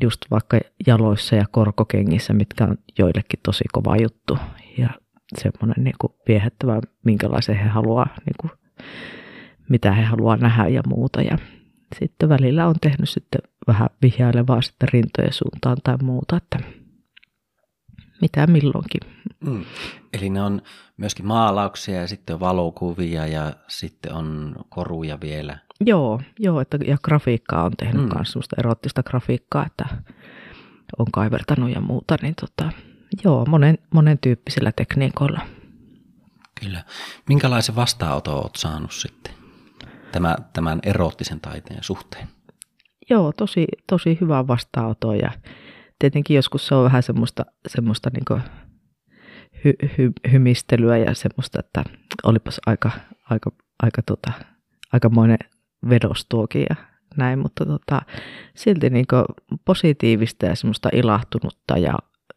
just 0.00 0.20
vaikka 0.30 0.58
jaloissa 0.86 1.36
ja 1.36 1.44
korkokengissä, 1.50 2.32
mitkä 2.32 2.64
on 2.64 2.78
joillekin 2.98 3.40
tosi 3.42 3.64
kova 3.72 3.96
juttu 3.96 4.38
ja 4.78 4.88
semmoinen 5.38 5.84
niin 5.84 5.94
kuin 6.00 6.12
viehättävä, 6.28 6.80
minkälaisen 7.04 7.56
he 7.56 7.68
haluaa, 7.68 8.06
niin 8.26 8.36
kuin, 8.40 8.50
mitä 9.68 9.92
he 9.92 10.02
haluaa 10.02 10.36
nähdä 10.36 10.68
ja 10.68 10.82
muuta. 10.86 11.22
Ja 11.22 11.38
sitten 11.98 12.28
välillä 12.28 12.66
on 12.66 12.74
tehnyt 12.80 13.08
sitten 13.08 13.40
vähän 13.66 13.88
vihjailevaa 14.02 14.62
sitten 14.62 14.88
rintojen 14.92 15.32
suuntaan 15.32 15.76
tai 15.84 15.96
muuta, 16.02 16.36
että 16.36 16.58
mitä 18.20 18.46
milloinkin. 18.46 19.00
Mm. 19.40 19.64
Eli 20.12 20.30
ne 20.30 20.42
on 20.42 20.62
myöskin 20.96 21.26
maalauksia 21.26 22.00
ja 22.00 22.08
sitten 22.08 22.34
on 22.34 22.40
valokuvia 22.40 23.26
ja 23.26 23.52
sitten 23.68 24.12
on 24.12 24.56
koruja 24.68 25.20
vielä. 25.20 25.58
Joo, 25.80 26.20
joo 26.38 26.60
että, 26.60 26.78
ja 26.86 26.96
grafiikkaa 27.02 27.64
on 27.64 27.72
tehnyt 27.76 28.02
mm. 28.02 28.10
myös 28.14 28.32
sellaista 28.32 28.56
erottista 28.58 29.02
grafiikkaa, 29.02 29.66
että 29.66 29.86
on 30.98 31.06
kaivertanut 31.12 31.70
ja 31.70 31.80
muuta, 31.80 32.16
niin 32.22 32.34
tota, 32.34 32.72
joo, 33.24 33.46
monen, 33.48 33.78
monen 33.94 34.18
tyyppisillä 34.18 34.72
tekniikoilla. 34.72 35.40
Kyllä. 36.60 36.84
Minkälaisen 37.28 37.76
vastaanoton 37.76 38.34
olet 38.34 38.56
saanut 38.56 38.92
sitten 38.92 39.37
tämän, 40.12 40.36
tämän 40.52 40.80
erottisen 40.82 41.40
taiteen 41.40 41.82
suhteen? 41.82 42.28
Joo, 43.10 43.32
tosi, 43.32 43.66
tosi 43.86 44.18
hyvä 44.20 44.46
vastaanoton 44.46 45.18
ja 45.18 45.30
tietenkin 45.98 46.36
joskus 46.36 46.66
se 46.66 46.74
on 46.74 46.84
vähän 46.84 47.02
semmoista, 47.02 47.44
semmoista 47.66 48.10
niin 48.10 48.42
hy, 49.64 49.72
hy, 49.98 50.12
hymistelyä 50.32 50.98
ja 50.98 51.14
semmoista, 51.14 51.60
että 51.60 51.82
olipas 52.22 52.60
aika, 52.66 52.90
aika, 53.30 53.52
aika 53.82 54.02
tota, 54.02 54.32
aikamoinen 54.92 55.38
vedos 55.88 56.26
tuokin 56.28 56.66
ja 56.70 56.76
näin, 57.16 57.38
mutta 57.38 57.66
tota, 57.66 58.02
silti 58.54 58.90
niin 58.90 59.06
positiivista 59.64 60.46
ja 60.46 60.56
semmoista 60.56 60.88
ilahtunutta 60.92 61.78
ja, 61.78 61.94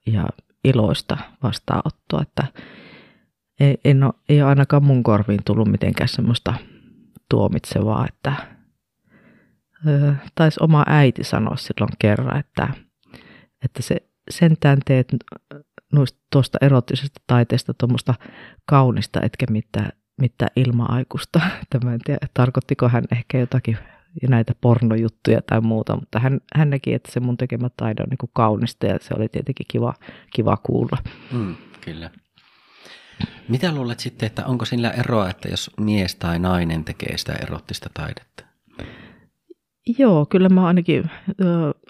ja 0.08 0.28
iloista 0.64 1.18
vastaanottoa, 1.44 2.22
että 2.22 2.44
ei, 3.60 3.78
en 3.86 4.04
ole, 4.04 4.14
ei 4.30 4.42
ole 4.42 4.50
ainakaan 4.50 4.84
mun 4.84 5.04
korviin 5.04 5.40
tullut 5.46 5.68
mitenkään 5.68 6.08
semmoista 6.08 6.54
tuomitsevaa, 7.32 8.06
että 8.10 8.34
taisi 10.36 10.60
oma 10.64 10.84
äiti 10.88 11.24
sanoa 11.24 11.56
silloin 11.56 11.94
kerran, 12.00 12.40
että, 12.40 12.68
että 13.66 13.82
se 13.82 13.96
sentään 14.30 14.78
teet 14.86 15.08
tuosta 16.32 16.58
erottisesta 16.62 17.22
taiteesta 17.28 17.74
tuommoista 17.74 18.14
kaunista, 18.66 19.22
etkä 19.24 19.46
mitään, 19.50 19.92
mitään 20.22 20.52
ilma-aikuista. 20.56 21.42
Tämä 21.70 21.94
en 21.94 22.00
tiedä, 22.06 22.28
tarkoittiko 22.34 22.90
hän 22.90 23.04
ehkä 23.12 23.38
jotakin 23.38 23.78
näitä 24.30 24.54
pornojuttuja 24.62 25.42
tai 25.42 25.62
muuta, 25.62 25.96
mutta 25.96 26.20
hän, 26.20 26.40
hän 26.56 26.70
näki, 26.70 26.94
että 26.94 27.12
se 27.12 27.20
mun 27.20 27.38
tekemä 27.38 27.70
taide 27.78 28.04
on 28.04 28.10
niin 28.10 28.32
kaunista 28.34 28.86
ja 28.86 28.98
se 29.02 29.14
oli 29.18 29.30
tietenkin 29.30 29.66
kiva, 29.70 29.94
kiva 30.34 30.58
kuulla. 30.58 30.98
Mm, 31.32 31.56
kyllä. 31.82 32.10
Mitä 33.48 33.76
luulet 33.76 34.00
sitten, 34.00 34.28
että 34.28 34.46
onko 34.46 34.66
sillä 34.66 34.92
eroa, 34.92 35.30
että 35.30 35.50
jos 35.50 35.72
mies 35.80 36.16
tai 36.16 36.40
nainen 36.40 36.84
tekee 36.84 37.18
sitä 37.18 37.34
erottista 37.34 37.90
taidetta? 37.94 38.44
Joo, 39.98 40.26
kyllä 40.26 40.50
mä 40.50 40.68
ainakin 40.68 41.12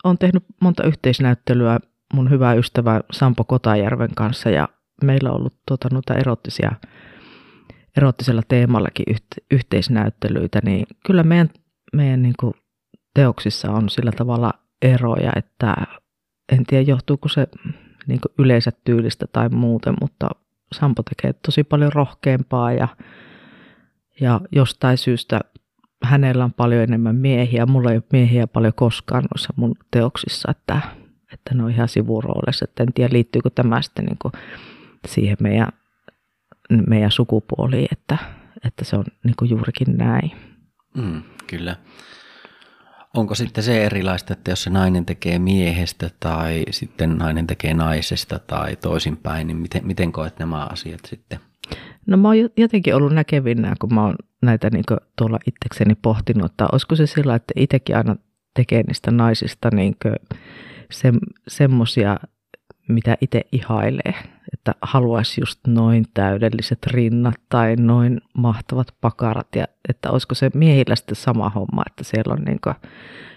olen 0.04 0.18
tehnyt 0.18 0.44
monta 0.62 0.84
yhteisnäyttelyä 0.84 1.80
mun 2.14 2.30
hyvä 2.30 2.54
ystävä 2.54 3.02
Sampo 3.12 3.44
Kotajärven 3.44 4.16
kanssa 4.16 4.50
ja 4.50 4.70
meillä 5.04 5.30
on 5.30 5.36
ollut 5.36 5.58
tuota, 5.68 5.88
noita 5.92 6.16
erottisia, 6.16 6.72
erottisella 7.98 8.42
teemallakin 8.48 9.06
yhteisnäyttelyitä, 9.52 10.60
niin 10.64 10.86
kyllä 11.06 11.24
meidän, 11.24 11.50
meidän 11.94 12.22
niin 12.22 12.36
kuin 12.40 12.54
teoksissa 13.14 13.72
on 13.72 13.90
sillä 13.90 14.12
tavalla 14.12 14.54
eroja, 14.82 15.32
että 15.36 15.76
en 16.52 16.66
tiedä 16.66 16.84
johtuuko 16.84 17.30
se 17.30 17.48
niin 18.08 18.22
kuin 18.22 18.46
yleensä 18.46 18.72
tyylistä 18.84 19.26
tai 19.34 19.50
muuten, 19.50 19.94
mutta 20.02 20.30
Sampo 20.76 21.04
tekee 21.04 21.34
tosi 21.34 21.64
paljon 21.64 21.94
rohkeampaa 21.94 22.74
ja, 22.74 22.88
ja 24.22 24.42
jostain 24.52 24.98
syystä 24.98 25.42
hänellä 26.04 26.44
on 26.44 26.54
paljon 26.54 26.84
enemmän 26.84 27.16
miehiä. 27.16 27.66
Mulla 27.66 27.92
ei 27.92 27.98
ole 27.98 28.04
miehiä 28.12 28.48
paljon 28.48 28.74
koskaan 28.76 29.24
noissa 29.24 29.54
mun 29.56 29.76
teoksissa, 29.92 30.52
että 30.52 30.82
että 31.34 31.56
ne 31.56 31.64
on 31.64 31.72
ihan 31.72 31.88
sivuroolissa. 31.88 32.66
Että 32.66 32.84
en 32.84 32.94
tiedä, 32.94 33.14
liittyykö 33.14 33.50
tämä 33.50 33.82
sitten 33.82 34.06
niin 34.06 34.18
kuin 34.22 34.32
siihen 35.08 35.38
meidän, 35.40 35.68
meidän 36.88 37.12
sukupuoliin, 37.12 37.88
että, 37.92 38.18
että 38.66 38.86
se 38.86 38.96
on 38.96 39.06
niin 39.24 39.36
kuin 39.40 39.50
juurikin 39.52 39.98
näin. 39.98 40.32
Mm, 40.98 41.24
kyllä. 41.48 41.76
Onko 43.14 43.36
sitten 43.36 43.64
se 43.64 43.86
erilaista, 43.86 44.34
että 44.34 44.52
jos 44.52 44.64
se 44.64 44.70
nainen 44.70 45.06
tekee 45.06 45.40
miehestä 45.40 46.10
tai 46.20 46.64
sitten 46.72 47.18
nainen 47.18 47.48
tekee 47.48 47.74
naisesta 47.74 48.40
tai 48.40 48.76
toisinpäin, 48.76 49.48
niin 49.48 49.58
miten, 49.58 49.88
miten 49.88 50.12
koet 50.12 50.40
nämä 50.40 50.66
asiat 50.66 51.00
sitten? 51.08 51.40
No 52.08 52.18
mä 52.18 52.28
oon 52.28 52.38
jotenkin 52.58 52.96
ollut 52.96 53.14
näkevinä, 53.14 53.76
kun 53.80 53.94
mä 53.94 54.04
oon 54.06 54.16
näitä 54.42 54.70
niin 54.70 54.84
tuolla 55.18 55.40
itsekseni 55.48 55.96
pohtinut, 55.96 56.52
että 56.52 56.68
olisiko 56.72 56.96
se 56.96 57.08
sillä, 57.08 57.36
että 57.36 57.54
itsekin 57.56 57.98
aina 57.98 58.16
tekee 58.54 58.84
niistä 58.84 59.12
naisista 59.12 59.70
niin 59.74 59.96
se, 60.92 61.12
semmoisia, 61.48 62.20
mitä 62.88 63.18
itse 63.22 63.42
ihailee. 63.52 64.14
Että 64.62 64.76
haluaisi 64.82 65.42
just 65.42 65.60
noin 65.68 66.06
täydelliset 66.14 66.88
rinnat 66.88 67.36
tai 67.50 67.76
noin 67.76 68.22
mahtavat 68.34 68.88
pakarat. 69.02 69.48
Ja 69.56 69.66
että 69.90 70.12
olisiko 70.12 70.36
se 70.36 70.52
miehillä 70.54 70.96
sitten 70.96 71.16
sama 71.16 71.50
homma, 71.50 71.84
että 71.88 72.04
siellä 72.04 72.34
on 72.34 72.42
niin 72.44 72.60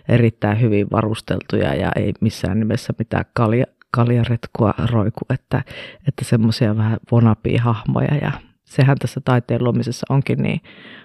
erittäin 0.08 0.60
hyvin 0.60 0.86
varusteltuja 0.90 1.74
ja 1.74 1.92
ei 1.96 2.12
missään 2.20 2.58
nimessä 2.58 2.92
mitään 2.98 3.24
kalja, 3.32 3.64
kaljaretkua 3.90 4.74
roiku. 4.90 5.20
Että, 5.30 5.64
että 6.08 6.24
semmoisia 6.24 6.76
vähän 6.76 6.98
vonapia 7.10 7.62
hahmoja 7.62 8.14
ja 8.14 8.32
sehän 8.64 8.98
tässä 8.98 9.20
taiteen 9.24 9.64
luomisessa 9.64 10.06
onkin 10.08 10.42
niin 10.42 10.60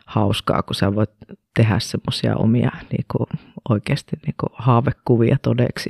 hauskaa, 0.05 0.63
kun 0.63 0.75
sä 0.75 0.95
voit 0.95 1.11
tehdä 1.55 1.79
semmoisia 1.79 2.35
omia 2.35 2.71
niin 2.91 3.27
oikeasti 3.69 4.17
niin 4.25 4.35
haavekuvia 4.53 5.37
todeksi. 5.41 5.89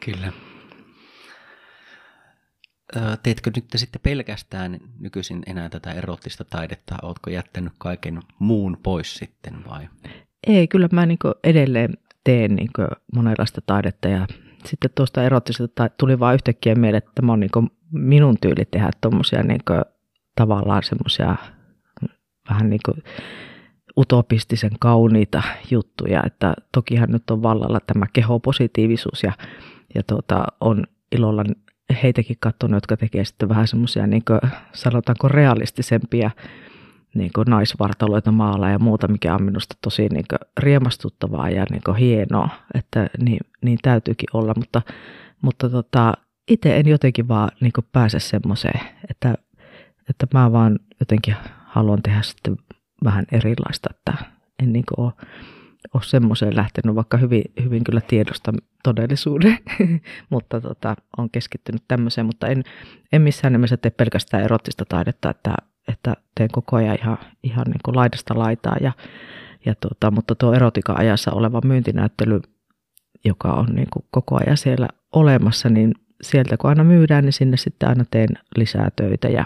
Kyllä. 0.00 0.32
Teetkö 3.22 3.50
nyt 3.56 3.64
sitten 3.76 4.00
pelkästään 4.02 4.78
nykyisin 4.98 5.42
enää 5.46 5.68
tätä 5.68 5.92
erottista 5.92 6.44
taidetta? 6.44 6.96
Oletko 7.02 7.30
jättänyt 7.30 7.72
kaiken 7.78 8.20
muun 8.38 8.76
pois 8.82 9.14
sitten 9.14 9.54
vai? 9.68 9.88
Ei, 10.46 10.68
kyllä 10.68 10.88
mä 10.92 11.06
niin 11.06 11.18
edelleen 11.44 11.94
teen 12.24 12.56
niin 12.56 12.70
monenlaista 13.14 13.60
taidetta 13.66 14.08
ja 14.08 14.26
sitten 14.64 14.90
tuosta 14.94 15.22
erottisesta 15.22 15.88
tuli 15.98 16.18
vaan 16.18 16.34
yhtäkkiä 16.34 16.74
mieleen, 16.74 16.98
että 16.98 17.10
tämä 17.14 17.32
on 17.32 17.40
niin 17.40 17.70
minun 17.92 18.36
tyyli 18.40 18.64
tehdä 18.70 18.90
tuommoisia 19.00 19.42
niin 19.42 19.60
tavallaan 20.36 20.82
semmoisia 20.82 21.36
vähän 22.50 22.70
niin 22.70 22.80
kuin 22.84 23.02
utopistisen 23.98 24.70
kauniita 24.80 25.42
juttuja, 25.70 26.22
että 26.26 26.54
tokihan 26.72 27.10
nyt 27.10 27.30
on 27.30 27.42
vallalla 27.42 27.80
tämä 27.86 28.06
kehopositiivisuus 28.12 29.22
ja 29.22 29.32
ja 29.94 30.02
tuota, 30.02 30.44
on 30.60 30.84
ilolla 31.12 31.44
heitäkin 32.02 32.36
katsonut, 32.40 32.76
jotka 32.76 32.96
tekee 32.96 33.24
sitten 33.24 33.48
vähän 33.48 33.68
semmoisia, 33.68 34.06
niin 34.06 34.22
sanotaanko 34.72 35.28
realistisempia 35.28 36.30
niin 37.14 37.30
kuin 37.34 37.44
naisvartaloita 37.48 38.32
maalla 38.32 38.70
ja 38.70 38.78
muuta, 38.78 39.08
mikä 39.08 39.34
on 39.34 39.42
minusta 39.42 39.76
tosi 39.82 40.08
niin 40.08 40.24
kuin 40.30 40.38
riemastuttavaa 40.58 41.50
ja 41.50 41.64
niin 41.70 41.82
kuin 41.84 41.96
hienoa, 41.96 42.48
että 42.74 43.06
niin, 43.18 43.40
niin 43.64 43.78
täytyykin 43.82 44.28
olla, 44.32 44.52
mutta, 44.56 44.82
mutta 45.42 45.70
tota, 45.70 46.14
itse 46.48 46.76
en 46.76 46.88
jotenkin 46.88 47.28
vaan 47.28 47.50
niin 47.60 47.72
kuin 47.72 47.86
pääse 47.92 48.18
semmoiseen, 48.18 48.80
että, 49.10 49.34
että 50.08 50.26
mä 50.34 50.52
vaan 50.52 50.78
jotenkin 51.00 51.36
haluan 51.66 52.02
tehdä 52.02 52.22
sitten 52.22 52.56
vähän 53.04 53.24
erilaista, 53.32 53.90
että 53.94 54.24
en 54.62 54.72
niin 54.72 54.84
kuin 54.88 55.06
ole 55.06 55.12
ole 55.94 56.02
semmoiseen 56.02 56.56
lähtenyt, 56.56 56.96
vaikka 56.96 57.16
hyvin, 57.16 57.42
hyvin 57.62 57.84
kyllä 57.84 58.00
tiedosta 58.00 58.52
todellisuuden, 58.84 59.58
mutta 60.30 60.60
tota, 60.60 60.96
on 61.18 61.30
keskittynyt 61.30 61.82
tämmöiseen, 61.88 62.26
mutta 62.26 62.46
en, 62.46 62.64
en 63.12 63.22
missään 63.22 63.52
nimessä 63.52 63.76
tee 63.76 63.90
pelkästään 63.90 64.44
erottista 64.44 64.84
taidetta, 64.84 65.30
että, 65.30 65.54
että 65.88 66.16
teen 66.34 66.50
koko 66.52 66.76
ajan 66.76 66.98
ihan, 67.00 67.18
ihan 67.42 67.66
niin 67.66 67.80
kuin 67.84 67.96
laidasta 67.96 68.38
laitaa, 68.38 68.76
ja, 68.80 68.92
ja 69.64 69.74
tota, 69.74 70.10
mutta 70.10 70.34
tuo 70.34 70.54
erotika-ajassa 70.54 71.32
oleva 71.32 71.60
myyntinäyttely, 71.64 72.40
joka 73.24 73.52
on 73.52 73.66
niin 73.66 73.88
kuin 73.92 74.04
koko 74.10 74.38
ajan 74.40 74.56
siellä 74.56 74.88
olemassa, 75.12 75.68
niin 75.68 75.94
sieltä 76.22 76.56
kun 76.56 76.70
aina 76.70 76.84
myydään, 76.84 77.24
niin 77.24 77.32
sinne 77.32 77.56
sitten 77.56 77.88
aina 77.88 78.04
teen 78.10 78.28
lisää 78.56 78.88
töitä 78.96 79.28
ja, 79.28 79.44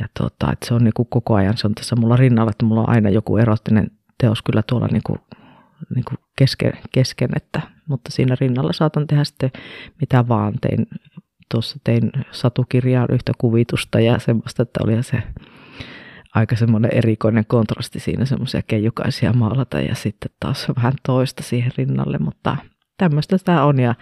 ja 0.00 0.06
tota, 0.18 0.52
että 0.52 0.66
se 0.66 0.74
on 0.74 0.84
niin 0.84 0.94
kuin 0.96 1.08
koko 1.10 1.34
ajan, 1.34 1.56
se 1.56 1.66
on 1.66 1.74
tässä 1.74 1.96
mulla 1.96 2.16
rinnalla, 2.16 2.50
että 2.50 2.64
mulla 2.64 2.80
on 2.80 2.88
aina 2.88 3.10
joku 3.10 3.36
erottinen 3.36 3.90
teos 4.20 4.42
kyllä 4.42 4.62
tuolla 4.68 4.86
niin 4.92 5.02
kuin, 5.06 5.18
niin 5.94 6.04
kuin 6.04 6.18
kesken, 6.38 6.72
kesken 6.92 7.30
että, 7.36 7.60
mutta 7.88 8.10
siinä 8.10 8.36
rinnalla 8.40 8.72
saatan 8.72 9.06
tehdä 9.06 9.24
sitten 9.24 9.50
mitä 10.00 10.28
vaan. 10.28 10.54
Tein, 10.60 10.86
tuossa 11.50 11.78
tein 11.84 12.10
satukirjaan 12.30 13.08
yhtä 13.12 13.32
kuvitusta 13.38 14.00
ja 14.00 14.18
semmoista, 14.18 14.62
että 14.62 14.80
oli 14.84 15.02
se 15.02 15.22
aika 16.34 16.56
semmoinen 16.56 16.94
erikoinen 16.94 17.46
kontrasti 17.46 18.00
siinä 18.00 18.24
semmoisia 18.24 18.62
keijukaisia 18.66 19.32
maalata 19.32 19.80
ja 19.80 19.94
sitten 19.94 20.30
taas 20.40 20.66
vähän 20.76 20.92
toista 21.06 21.42
siihen 21.42 21.72
rinnalle, 21.78 22.18
mutta 22.18 22.56
tämmöistä 22.96 23.36
tämä 23.44 23.64
on 23.64 23.80
ja 23.80 23.94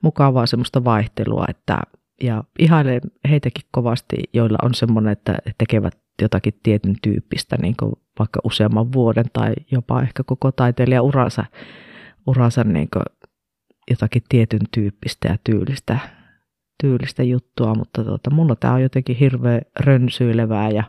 mukavaa 0.00 0.46
semmoista 0.46 0.84
vaihtelua, 0.84 1.44
että 1.48 1.78
ja 2.22 2.44
ihailen 2.58 3.00
heitäkin 3.28 3.64
kovasti, 3.70 4.16
joilla 4.32 4.58
on 4.62 4.74
semmoinen, 4.74 5.12
että 5.12 5.36
tekevät 5.58 5.98
jotakin 6.22 6.60
tietyn 6.62 6.96
tyyppistä, 7.02 7.56
niin 7.62 7.74
kuin 7.78 7.92
vaikka 8.18 8.40
useamman 8.44 8.92
vuoden 8.92 9.24
tai 9.32 9.54
jopa 9.70 10.02
ehkä 10.02 10.22
koko 10.24 10.52
taiteilijan 10.52 11.04
uransa, 11.04 11.44
uransa 12.26 12.64
niin 12.64 12.88
kuin 12.92 13.02
jotakin 13.90 14.22
tietyn 14.28 14.60
tyyppistä 14.74 15.28
ja 15.28 15.36
tyylistä, 15.44 15.98
tyylistä 16.82 17.22
juttua, 17.22 17.74
mutta 17.74 18.04
tuota, 18.04 18.30
mulla 18.30 18.56
tämä 18.56 18.74
on 18.74 18.82
jotenkin 18.82 19.16
hirveän 19.16 19.60
rönsyilevää 19.80 20.70
ja 20.70 20.84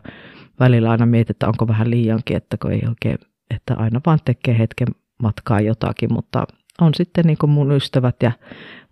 välillä 0.60 0.90
aina 0.90 1.06
mietit, 1.06 1.30
että 1.30 1.48
onko 1.48 1.68
vähän 1.68 1.90
liiankin, 1.90 2.36
että 2.36 2.56
kun 2.56 2.72
ei 2.72 2.82
oikein, 2.88 3.18
että 3.54 3.74
aina 3.74 4.00
vaan 4.06 4.18
tekee 4.24 4.58
hetken 4.58 4.88
matkaa 5.22 5.60
jotakin, 5.60 6.12
mutta 6.12 6.46
on 6.80 6.94
sitten 6.94 7.24
niin 7.24 7.38
kuin 7.38 7.50
mun 7.50 7.72
ystävät 7.72 8.16
ja 8.22 8.32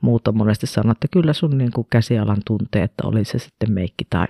muut 0.01 0.29
on 0.29 0.37
monesti 0.37 0.67
sanonut, 0.67 0.97
että 0.97 1.09
kyllä 1.13 1.33
sun 1.33 1.59
niin 1.59 1.73
kuin 1.75 1.87
käsialan 1.91 2.43
tuntee, 2.47 2.83
että 2.83 3.07
oli 3.07 3.25
se 3.25 3.39
sitten 3.39 3.73
meikki 3.73 4.07
tai 4.11 4.27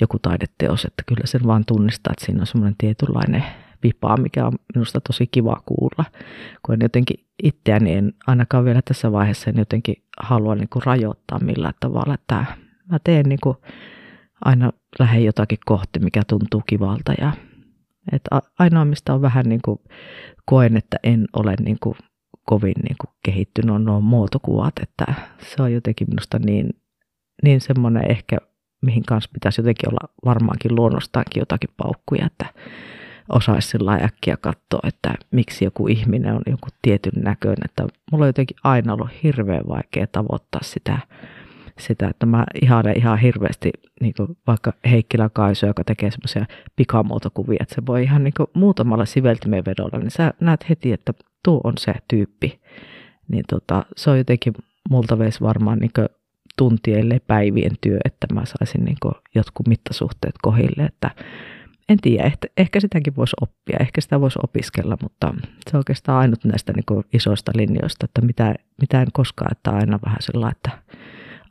joku 0.00 0.18
taideteos, 0.18 0.84
että 0.84 1.02
kyllä 1.06 1.26
sen 1.26 1.46
vaan 1.46 1.64
tunnistaa, 1.66 2.12
että 2.12 2.26
siinä 2.26 2.40
on 2.40 2.46
semmoinen 2.46 2.76
tietynlainen 2.78 3.44
vipaa, 3.82 4.16
mikä 4.16 4.46
on 4.46 4.52
minusta 4.74 5.00
tosi 5.00 5.26
kiva 5.26 5.62
kuulla, 5.66 6.04
kun 6.62 6.74
en 6.74 6.80
jotenkin 6.82 7.26
itseäni 7.42 7.94
en 7.94 8.12
ainakaan 8.26 8.64
vielä 8.64 8.82
tässä 8.82 9.12
vaiheessa 9.12 9.50
en 9.50 9.58
jotenkin 9.58 9.96
halua 10.20 10.54
niin 10.54 10.68
kuin 10.68 10.82
rajoittaa 10.86 11.38
millään 11.38 11.74
tavalla, 11.80 12.14
että 12.14 12.44
mä 12.90 12.98
teen 13.04 13.26
niin 13.28 13.38
kuin 13.42 13.56
aina 14.44 14.72
lähden 14.98 15.24
jotakin 15.24 15.58
kohti, 15.66 15.98
mikä 16.00 16.22
tuntuu 16.26 16.62
kivalta 16.66 17.12
ja 17.20 17.32
että 18.12 18.40
ainoa, 18.58 18.84
mistä 18.84 19.14
on 19.14 19.22
vähän 19.22 19.44
niin 19.48 19.60
kuin 19.64 19.78
koen, 20.44 20.76
että 20.76 20.96
en 21.02 21.26
ole 21.32 21.54
niin 21.60 21.76
kuin 21.82 21.96
kovin 22.46 22.74
niin 22.82 22.96
kuin 23.00 23.10
kehittynyt 23.24 23.74
on 23.74 23.84
nuo 23.84 24.00
muotokuvat, 24.00 24.74
että 24.82 25.14
se 25.38 25.62
on 25.62 25.72
jotenkin 25.72 26.08
minusta 26.10 26.38
niin, 26.38 26.70
niin 27.42 27.60
semmoinen 27.60 28.10
ehkä, 28.10 28.38
mihin 28.82 29.02
kanssa 29.02 29.30
pitäisi 29.32 29.60
jotenkin 29.60 29.88
olla 29.90 30.14
varmaankin 30.24 30.74
luonnostaankin 30.76 31.40
jotakin 31.40 31.70
paukkuja, 31.76 32.26
että 32.26 32.46
osaisi 33.32 33.68
sillä 33.68 33.94
äkkiä 33.94 34.36
katsoa, 34.36 34.80
että 34.82 35.14
miksi 35.30 35.64
joku 35.64 35.88
ihminen 35.88 36.34
on 36.34 36.42
joku 36.46 36.68
tietyn 36.82 37.22
näköinen, 37.22 37.64
että 37.64 37.86
mulla 38.12 38.24
on 38.24 38.28
jotenkin 38.28 38.56
aina 38.64 38.92
ollut 38.92 39.22
hirveän 39.22 39.68
vaikea 39.68 40.06
tavoittaa 40.06 40.60
sitä, 40.62 40.98
sitä 41.78 42.08
että 42.08 42.26
mä 42.26 42.44
ihailen 42.62 42.98
ihan 42.98 43.18
hirveästi 43.18 43.70
niin 44.00 44.14
kuin 44.16 44.36
vaikka 44.46 44.72
Heikkilä 44.90 45.30
Kaisu, 45.32 45.66
joka 45.66 45.84
tekee 45.84 46.10
semmoisia 46.10 46.46
pikamuotokuvia, 46.76 47.58
että 47.60 47.74
se 47.74 47.86
voi 47.86 48.02
ihan 48.02 48.24
niin 48.24 48.34
kuin 48.36 48.46
muutamalla 48.54 49.04
siveltimeen 49.04 49.64
vedolla, 49.64 49.98
niin 49.98 50.10
sä 50.10 50.34
näet 50.40 50.68
heti, 50.68 50.92
että 50.92 51.12
tuo 51.46 51.60
on 51.64 51.72
se 51.78 51.94
tyyppi. 52.08 52.60
Niin 53.28 53.44
tota, 53.48 53.86
se 53.96 54.10
on 54.10 54.18
jotenkin 54.18 54.54
multa 54.90 55.18
veisi 55.18 55.40
varmaan 55.40 55.78
niin 55.78 55.90
tuntien, 56.58 57.00
ellei 57.00 57.20
päivien 57.20 57.76
työ, 57.80 57.98
että 58.04 58.34
mä 58.34 58.42
saisin 58.44 58.84
niin 58.84 58.96
jotkut 59.34 59.68
mittasuhteet 59.68 60.34
kohille, 60.42 60.82
että 60.84 61.10
en 61.88 61.98
tiedä, 62.02 62.24
ehkä, 62.24 62.48
ehkä 62.56 62.80
sitäkin 62.80 63.16
voisi 63.16 63.36
oppia, 63.40 63.76
ehkä 63.80 64.00
sitä 64.00 64.20
voisi 64.20 64.38
opiskella, 64.42 64.96
mutta 65.02 65.34
se 65.70 65.76
on 65.76 65.78
oikeastaan 65.80 66.18
ainut 66.18 66.44
näistä 66.44 66.72
niin 66.72 67.04
isoista 67.12 67.52
linjoista, 67.54 68.04
että 68.04 68.20
mitä, 68.20 68.54
mitä 68.80 69.02
en 69.02 69.12
koskaan, 69.12 69.52
että 69.52 69.70
aina 69.70 69.98
vähän 70.04 70.22
sillä 70.22 70.50
että 70.50 70.70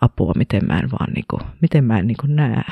apua, 0.02 0.34
miten 0.36 0.62
mä 0.68 0.80
en 0.80 0.92
vaan 0.92 1.14
niin 1.14 1.26
kuin, 1.30 1.42
miten 1.62 1.84
mä 1.84 2.00
en 2.00 2.08
niin 2.08 2.18
kuin 2.20 2.36
näe. 2.36 2.64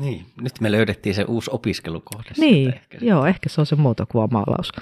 Niin, 0.00 0.26
nyt 0.40 0.60
me 0.60 0.72
löydettiin 0.72 1.14
se 1.14 1.24
uusi 1.24 1.50
opiskelukohde. 1.54 2.30
Niin, 2.38 2.74
ehkä 2.74 2.98
joo, 3.00 3.26
ehkä 3.26 3.48
se 3.48 3.60
on 3.60 3.66
se 3.66 3.76
muotokuvamaalaus. 3.76 4.72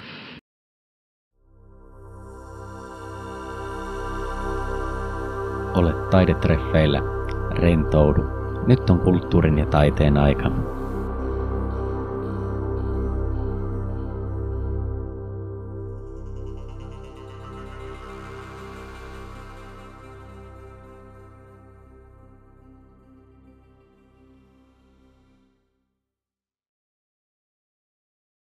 Ole 5.73 5.93
taidetreffeillä, 6.11 7.01
rentoudu. 7.51 8.21
Nyt 8.67 8.89
on 8.89 8.99
kulttuurin 8.99 9.57
ja 9.57 9.65
taiteen 9.65 10.17
aika. 10.17 10.51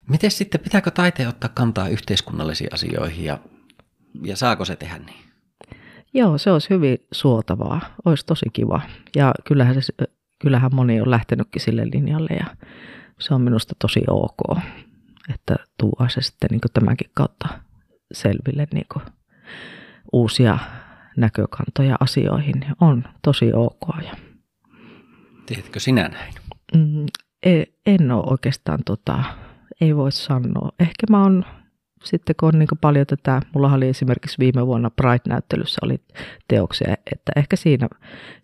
Miten 0.09 0.31
sitten, 0.31 0.61
pitääkö 0.61 0.91
taiteen 0.91 1.29
ottaa 1.29 1.49
kantaa 1.53 1.87
yhteiskunnallisiin 1.87 2.73
asioihin 2.73 3.25
ja, 3.25 3.39
ja 4.23 4.35
saako 4.35 4.65
se 4.65 4.75
tehdä 4.75 4.97
niin? 4.97 5.26
Joo, 6.17 6.37
se 6.37 6.51
olisi 6.51 6.69
hyvin 6.69 6.97
suotavaa. 7.11 7.81
Olisi 8.05 8.25
tosi 8.25 8.45
kiva. 8.53 8.81
Ja 9.15 9.33
kyllähän, 9.47 9.81
se, 9.81 9.93
kyllähän 10.39 10.75
moni 10.75 11.01
on 11.01 11.11
lähtenytkin 11.11 11.61
sille 11.61 11.85
linjalle 11.93 12.35
ja 12.39 12.45
se 13.19 13.33
on 13.33 13.41
minusta 13.41 13.75
tosi 13.79 14.03
ok, 14.07 14.57
että 15.33 15.55
tuo 15.79 16.09
se 16.09 16.21
sitten 16.21 16.49
niin 16.51 16.61
tämänkin 16.73 17.11
kautta 17.13 17.47
selville 18.11 18.67
niin 18.73 19.03
uusia 20.13 20.57
näkökantoja 21.17 21.97
asioihin. 21.99 22.65
On 22.81 23.03
tosi 23.21 23.53
ok. 23.53 24.03
Ja... 24.03 24.15
Tiedätkö 25.45 25.79
sinä 25.79 26.07
näin? 26.07 26.33
Mm, 26.75 27.05
en, 27.43 27.65
en 27.85 28.11
ole 28.11 28.23
oikeastaan, 28.27 28.79
tota, 28.85 29.23
ei 29.81 29.95
voi 29.95 30.11
sanoa. 30.11 30.71
Ehkä 30.79 31.05
mä 31.09 31.23
oon 31.23 31.45
sitten 32.07 32.35
kun 32.39 32.47
on 32.47 32.59
niin 32.59 32.67
paljon 32.81 33.05
tätä, 33.05 33.41
mulla 33.53 33.73
oli 33.73 33.87
esimerkiksi 33.87 34.37
viime 34.39 34.67
vuonna 34.67 34.89
Pride-näyttelyssä 34.89 35.79
oli 35.83 36.01
teoksia, 36.47 36.93
että 37.11 37.31
ehkä 37.35 37.55
siinä, 37.55 37.87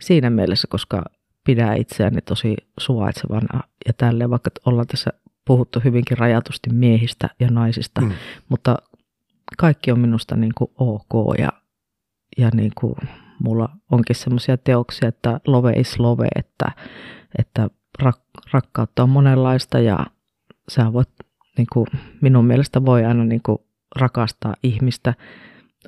siinä 0.01 0.29
mielessä, 0.29 0.67
koska 0.67 1.03
pidän 1.43 1.77
itseäni 1.77 2.21
tosi 2.21 2.55
suvaitsevana 2.79 3.63
ja 3.87 3.93
tälleen, 3.93 4.29
vaikka 4.29 4.51
ollaan 4.65 4.87
tässä 4.87 5.11
puhuttu 5.47 5.79
hyvinkin 5.83 6.17
rajatusti 6.17 6.69
miehistä 6.69 7.29
ja 7.39 7.47
naisista, 7.47 8.01
mm. 8.01 8.11
mutta 8.49 8.77
kaikki 9.57 9.91
on 9.91 9.99
minusta 9.99 10.35
niin 10.35 10.53
kuin 10.57 10.71
ok 10.77 11.37
ja, 11.37 11.49
ja 12.37 12.49
niin 12.53 12.71
kuin 12.75 12.95
mulla 13.39 13.69
onkin 13.91 14.15
semmoisia 14.15 14.57
teoksia, 14.57 15.09
että 15.09 15.39
love 15.47 15.71
is 15.71 15.99
love, 15.99 16.27
että, 16.35 16.71
että 17.39 17.69
rak, 17.99 18.19
rakkautta 18.51 19.03
on 19.03 19.09
monenlaista 19.09 19.79
ja 19.79 20.05
sä 20.69 20.93
voit 20.93 21.09
niin 21.57 21.67
kuin 21.73 21.87
minun 22.21 22.45
mielestä 22.45 22.85
voi 22.85 23.05
aina 23.05 23.23
niin 23.23 23.41
kuin 23.45 23.57
rakastaa 23.95 24.55
ihmistä, 24.63 25.13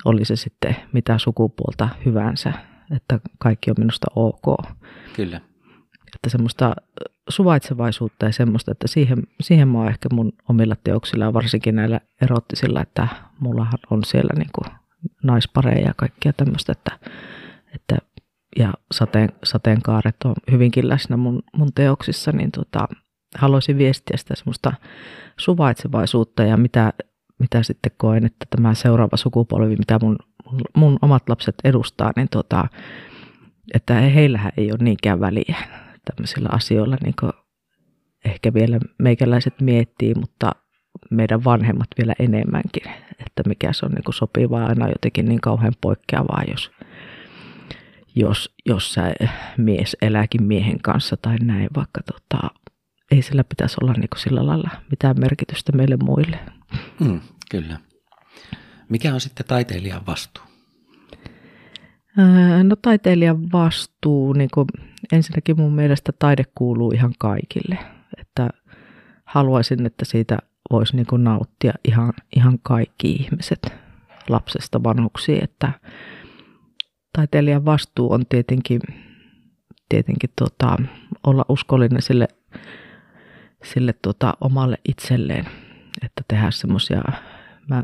oli 0.04 0.24
se 0.24 0.36
sitten 0.36 0.76
mitä 0.92 1.18
sukupuolta 1.18 1.88
hyvänsä, 2.04 2.52
että 2.96 3.20
kaikki 3.38 3.70
on 3.70 3.76
minusta 3.78 4.06
ok. 4.16 4.56
Kyllä. 5.16 5.36
Että 6.14 6.30
semmoista 6.30 6.76
suvaitsevaisuutta 7.28 8.26
ja 8.26 8.32
semmoista, 8.32 8.72
että 8.72 8.88
siihen, 8.88 9.22
siihen 9.40 9.68
mä 9.68 9.78
oon 9.78 9.88
ehkä 9.88 10.08
mun 10.12 10.32
omilla 10.48 10.76
teoksilla 10.84 11.32
varsinkin 11.32 11.76
näillä 11.76 12.00
erottisilla, 12.22 12.82
että 12.82 13.08
mullahan 13.40 13.78
on 13.90 14.04
siellä 14.04 14.32
niin 14.38 14.50
kuin 14.52 14.74
naispareja 15.22 15.86
ja 15.86 15.94
kaikkia 15.96 16.32
tämmöistä, 16.32 16.72
että, 16.72 16.98
että 17.74 17.96
ja 18.58 18.74
sateen, 18.92 19.28
sateenkaaret 19.44 20.16
on 20.24 20.34
hyvinkin 20.50 20.88
läsnä 20.88 21.16
mun, 21.16 21.42
mun 21.56 21.72
teoksissa, 21.74 22.32
niin 22.32 22.50
tota, 22.50 22.88
haluaisin 23.38 23.78
viestiä 23.78 24.16
sitä 24.16 24.34
semmoista 24.36 24.72
suvaitsevaisuutta 25.36 26.42
ja 26.42 26.56
mitä, 26.56 26.92
mitä 27.38 27.62
sitten 27.62 27.92
koen, 27.96 28.24
että 28.26 28.46
tämä 28.50 28.74
seuraava 28.74 29.16
sukupolvi, 29.16 29.76
mitä 29.76 29.98
mun, 30.02 30.18
mun 30.76 30.98
omat 31.02 31.28
lapset 31.28 31.54
edustaa, 31.64 32.12
niin 32.16 32.28
tota, 32.30 32.68
että 33.74 33.94
heillähän 33.94 34.52
ei 34.56 34.72
ole 34.72 34.78
niinkään 34.82 35.20
väliä 35.20 35.56
tämmöisillä 36.04 36.48
asioilla, 36.52 36.96
niin 37.04 37.14
kuin 37.20 37.32
ehkä 38.24 38.54
vielä 38.54 38.78
meikäläiset 38.98 39.60
miettii, 39.60 40.14
mutta 40.14 40.52
meidän 41.10 41.44
vanhemmat 41.44 41.88
vielä 41.98 42.14
enemmänkin, 42.18 42.82
että 43.26 43.42
mikä 43.46 43.72
se 43.72 43.86
on 43.86 43.92
niin 43.92 44.04
kuin 44.04 44.14
sopivaa 44.14 44.66
aina 44.66 44.88
jotenkin 44.88 45.24
niin 45.24 45.40
kauhean 45.40 45.72
poikkeavaa, 45.80 46.42
jos, 46.50 46.70
jos, 48.14 48.54
jos 48.66 48.94
sä 48.94 49.14
mies 49.56 49.96
elääkin 50.02 50.42
miehen 50.42 50.78
kanssa 50.82 51.16
tai 51.16 51.36
näin, 51.42 51.68
vaikka 51.76 52.00
tota, 52.02 52.50
ei 53.10 53.22
sillä 53.22 53.44
pitäisi 53.44 53.76
olla 53.82 53.92
niin 53.92 54.08
kuin 54.08 54.20
sillä 54.20 54.46
lailla 54.46 54.70
mitään 54.90 55.20
merkitystä 55.20 55.72
meille 55.72 55.96
muille. 55.96 56.38
Mm, 57.00 57.20
kyllä. 57.50 57.78
Mikä 58.88 59.14
on 59.14 59.20
sitten 59.20 59.46
taiteilijan 59.46 60.06
vastuu? 60.06 60.42
No 62.62 62.76
taiteilijan 62.82 63.52
vastuu, 63.52 64.32
niin 64.32 64.50
kuin, 64.54 64.66
ensinnäkin 65.12 65.60
mun 65.60 65.74
mielestä 65.74 66.12
taide 66.18 66.44
kuuluu 66.54 66.90
ihan 66.92 67.12
kaikille. 67.18 67.78
Että 68.18 68.50
haluaisin, 69.24 69.86
että 69.86 70.04
siitä 70.04 70.38
voisi 70.70 70.96
niin 70.96 71.06
kuin 71.06 71.24
nauttia 71.24 71.72
ihan, 71.84 72.12
ihan 72.36 72.58
kaikki 72.62 73.12
ihmiset 73.12 73.72
lapsesta 74.28 74.82
vanhuksiin. 74.82 75.44
Että 75.44 75.72
taiteilijan 77.16 77.64
vastuu 77.64 78.12
on 78.12 78.26
tietenkin, 78.28 78.80
tietenkin 79.88 80.30
tota, 80.38 80.76
olla 81.26 81.44
uskollinen 81.48 82.02
sille, 82.02 82.28
sille 83.72 83.94
tota, 84.02 84.34
omalle 84.40 84.78
itselleen, 84.88 85.44
että 86.04 86.22
tehdä 86.28 86.50
semmoisia, 86.50 87.02
mä, 87.68 87.82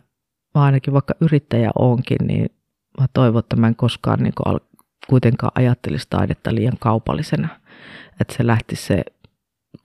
mä 0.55 0.63
ainakin 0.63 0.95
vaikka 0.95 1.15
yrittäjä 1.21 1.71
onkin, 1.79 2.19
niin 2.27 2.51
mä 3.01 3.07
toivon, 3.13 3.41
että 3.41 3.57
mä 3.57 3.69
en 3.69 3.77
koskaan 3.77 4.23
niin 4.23 4.35
kuin, 4.37 4.61
kuitenkaan 5.09 5.53
ajattelisi 5.55 6.07
taidetta 6.11 6.55
liian 6.55 6.79
kaupallisena. 6.81 7.49
Että 8.21 8.35
se 8.37 8.47
lähtisi 8.47 8.87
se, 8.87 9.05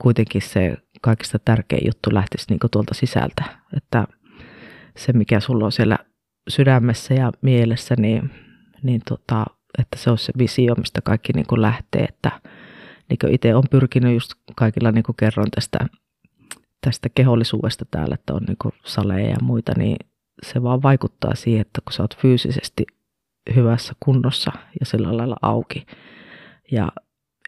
kuitenkin 0.02 0.42
se 0.42 0.78
kaikista 1.02 1.40
tärkein 1.40 1.86
juttu 1.86 2.14
lähtisi 2.14 2.46
niin 2.50 2.60
tuolta 2.72 2.94
sisältä. 2.94 3.44
Että 3.78 4.08
se, 4.98 5.14
mikä 5.14 5.40
sulla 5.40 5.66
on 5.66 5.72
siellä 5.72 5.98
sydämessä 6.50 7.14
ja 7.14 7.32
mielessä, 7.42 7.96
niin, 7.98 8.32
niin 8.84 9.02
tota, 9.10 9.46
että 9.80 9.98
se 9.98 10.12
on 10.12 10.18
se 10.18 10.34
visio, 10.38 10.76
mistä 10.76 11.02
kaikki 11.02 11.34
niin 11.34 11.48
kuin 11.48 11.62
lähtee. 11.62 12.04
Että 12.04 12.32
niin 13.10 13.34
itse 13.34 13.56
on 13.56 13.64
pyrkinyt 13.72 14.14
just 14.14 14.34
kaikilla, 14.56 14.92
niin 14.92 15.04
kuin 15.04 15.16
kerron 15.16 15.52
tästä, 15.56 15.78
tästä 16.82 17.10
kehollisuudesta 17.16 17.86
täällä, 17.92 18.14
että 18.14 18.34
on 18.34 18.44
niin 18.48 18.74
saleja 18.86 19.30
ja 19.30 19.38
muita, 19.42 19.72
niin 19.78 19.98
se 20.46 20.64
vaan 20.64 20.84
vaikuttaa 20.84 21.36
siihen, 21.36 21.62
että 21.62 21.82
kun 21.86 21.94
sä 21.94 22.04
oot 22.04 22.18
fyysisesti 22.18 22.86
hyvässä 23.56 23.94
kunnossa 24.00 24.52
ja 24.80 24.86
sillä 24.86 25.18
lailla 25.18 25.36
auki. 25.42 25.86
Ja 26.72 26.92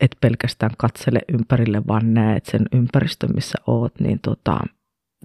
et 0.01 0.17
pelkästään 0.21 0.71
katsele 0.77 1.19
ympärille, 1.33 1.81
vaan 1.87 2.13
näet 2.13 2.45
sen 2.45 2.61
ympäristön, 2.71 3.29
missä 3.35 3.57
oot, 3.67 3.99
niin 3.99 4.19
tota, 4.19 4.59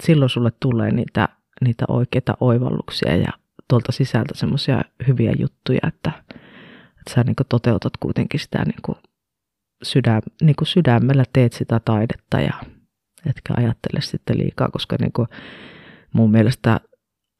silloin 0.01 0.29
sulle 0.29 0.53
tulee 0.61 0.91
niitä, 0.91 1.29
niitä 1.61 1.85
oikeita 1.89 2.37
oivalluksia 2.41 3.17
ja 3.17 3.33
tuolta 3.69 3.93
sisältä 3.93 4.35
semmoisia 4.35 4.83
hyviä 5.07 5.33
juttuja, 5.39 5.81
että, 5.89 6.13
että 6.99 7.15
sä 7.15 7.23
niin 7.23 7.37
toteutat 7.49 7.97
kuitenkin 8.01 8.41
sitä 8.41 8.65
niin 8.65 8.97
sydäm, 9.85 10.23
niin 10.43 10.57
kuin 10.57 10.69
sydämellä 10.69 11.25
teet 11.33 11.53
sitä 11.53 11.81
taidetta 11.85 12.41
ja 12.41 12.55
etkä 13.27 13.55
ajattele 13.57 14.01
sitten 14.01 14.39
liikaa, 14.39 14.69
koska 14.69 14.97
niin 15.01 15.13
kuin 15.13 15.29
mun 16.13 16.31
mielestä 16.31 16.81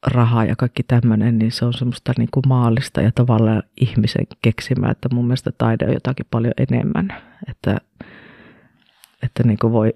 raha 0.07 0.45
ja 0.45 0.55
kaikki 0.55 0.83
tämmöinen, 0.83 1.37
niin 1.37 1.51
se 1.51 1.65
on 1.65 1.73
semmoista 1.73 2.13
niin 2.17 2.29
kuin 2.33 2.43
maallista 2.47 3.01
ja 3.01 3.11
tavallaan 3.11 3.63
ihmisen 3.81 4.27
keksimää, 4.41 4.91
että 4.91 5.09
mun 5.13 5.25
mielestä 5.25 5.51
taide 5.57 5.85
on 5.85 5.93
jotakin 5.93 6.25
paljon 6.31 6.53
enemmän. 6.57 7.13
Että, 7.49 7.77
että 9.23 9.43
niin 9.43 9.57
kuin 9.61 9.73
voi, 9.73 9.93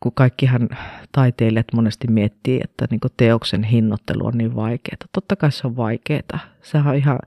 kun 0.00 0.12
kaikkihan 0.14 0.68
taiteilijat 1.12 1.66
monesti 1.74 2.08
miettii, 2.08 2.60
että 2.64 2.86
niin 2.90 3.00
kuin 3.00 3.12
teoksen 3.16 3.64
hinnoittelu 3.64 4.26
on 4.26 4.38
niin 4.38 4.56
vaikeaa. 4.56 4.96
Totta 5.12 5.36
kai 5.36 5.52
se 5.52 5.66
on 5.66 5.76
vaikeaa. 5.76 6.38
Sehän 6.62 6.86
on 6.86 6.96
ihan, 6.96 7.18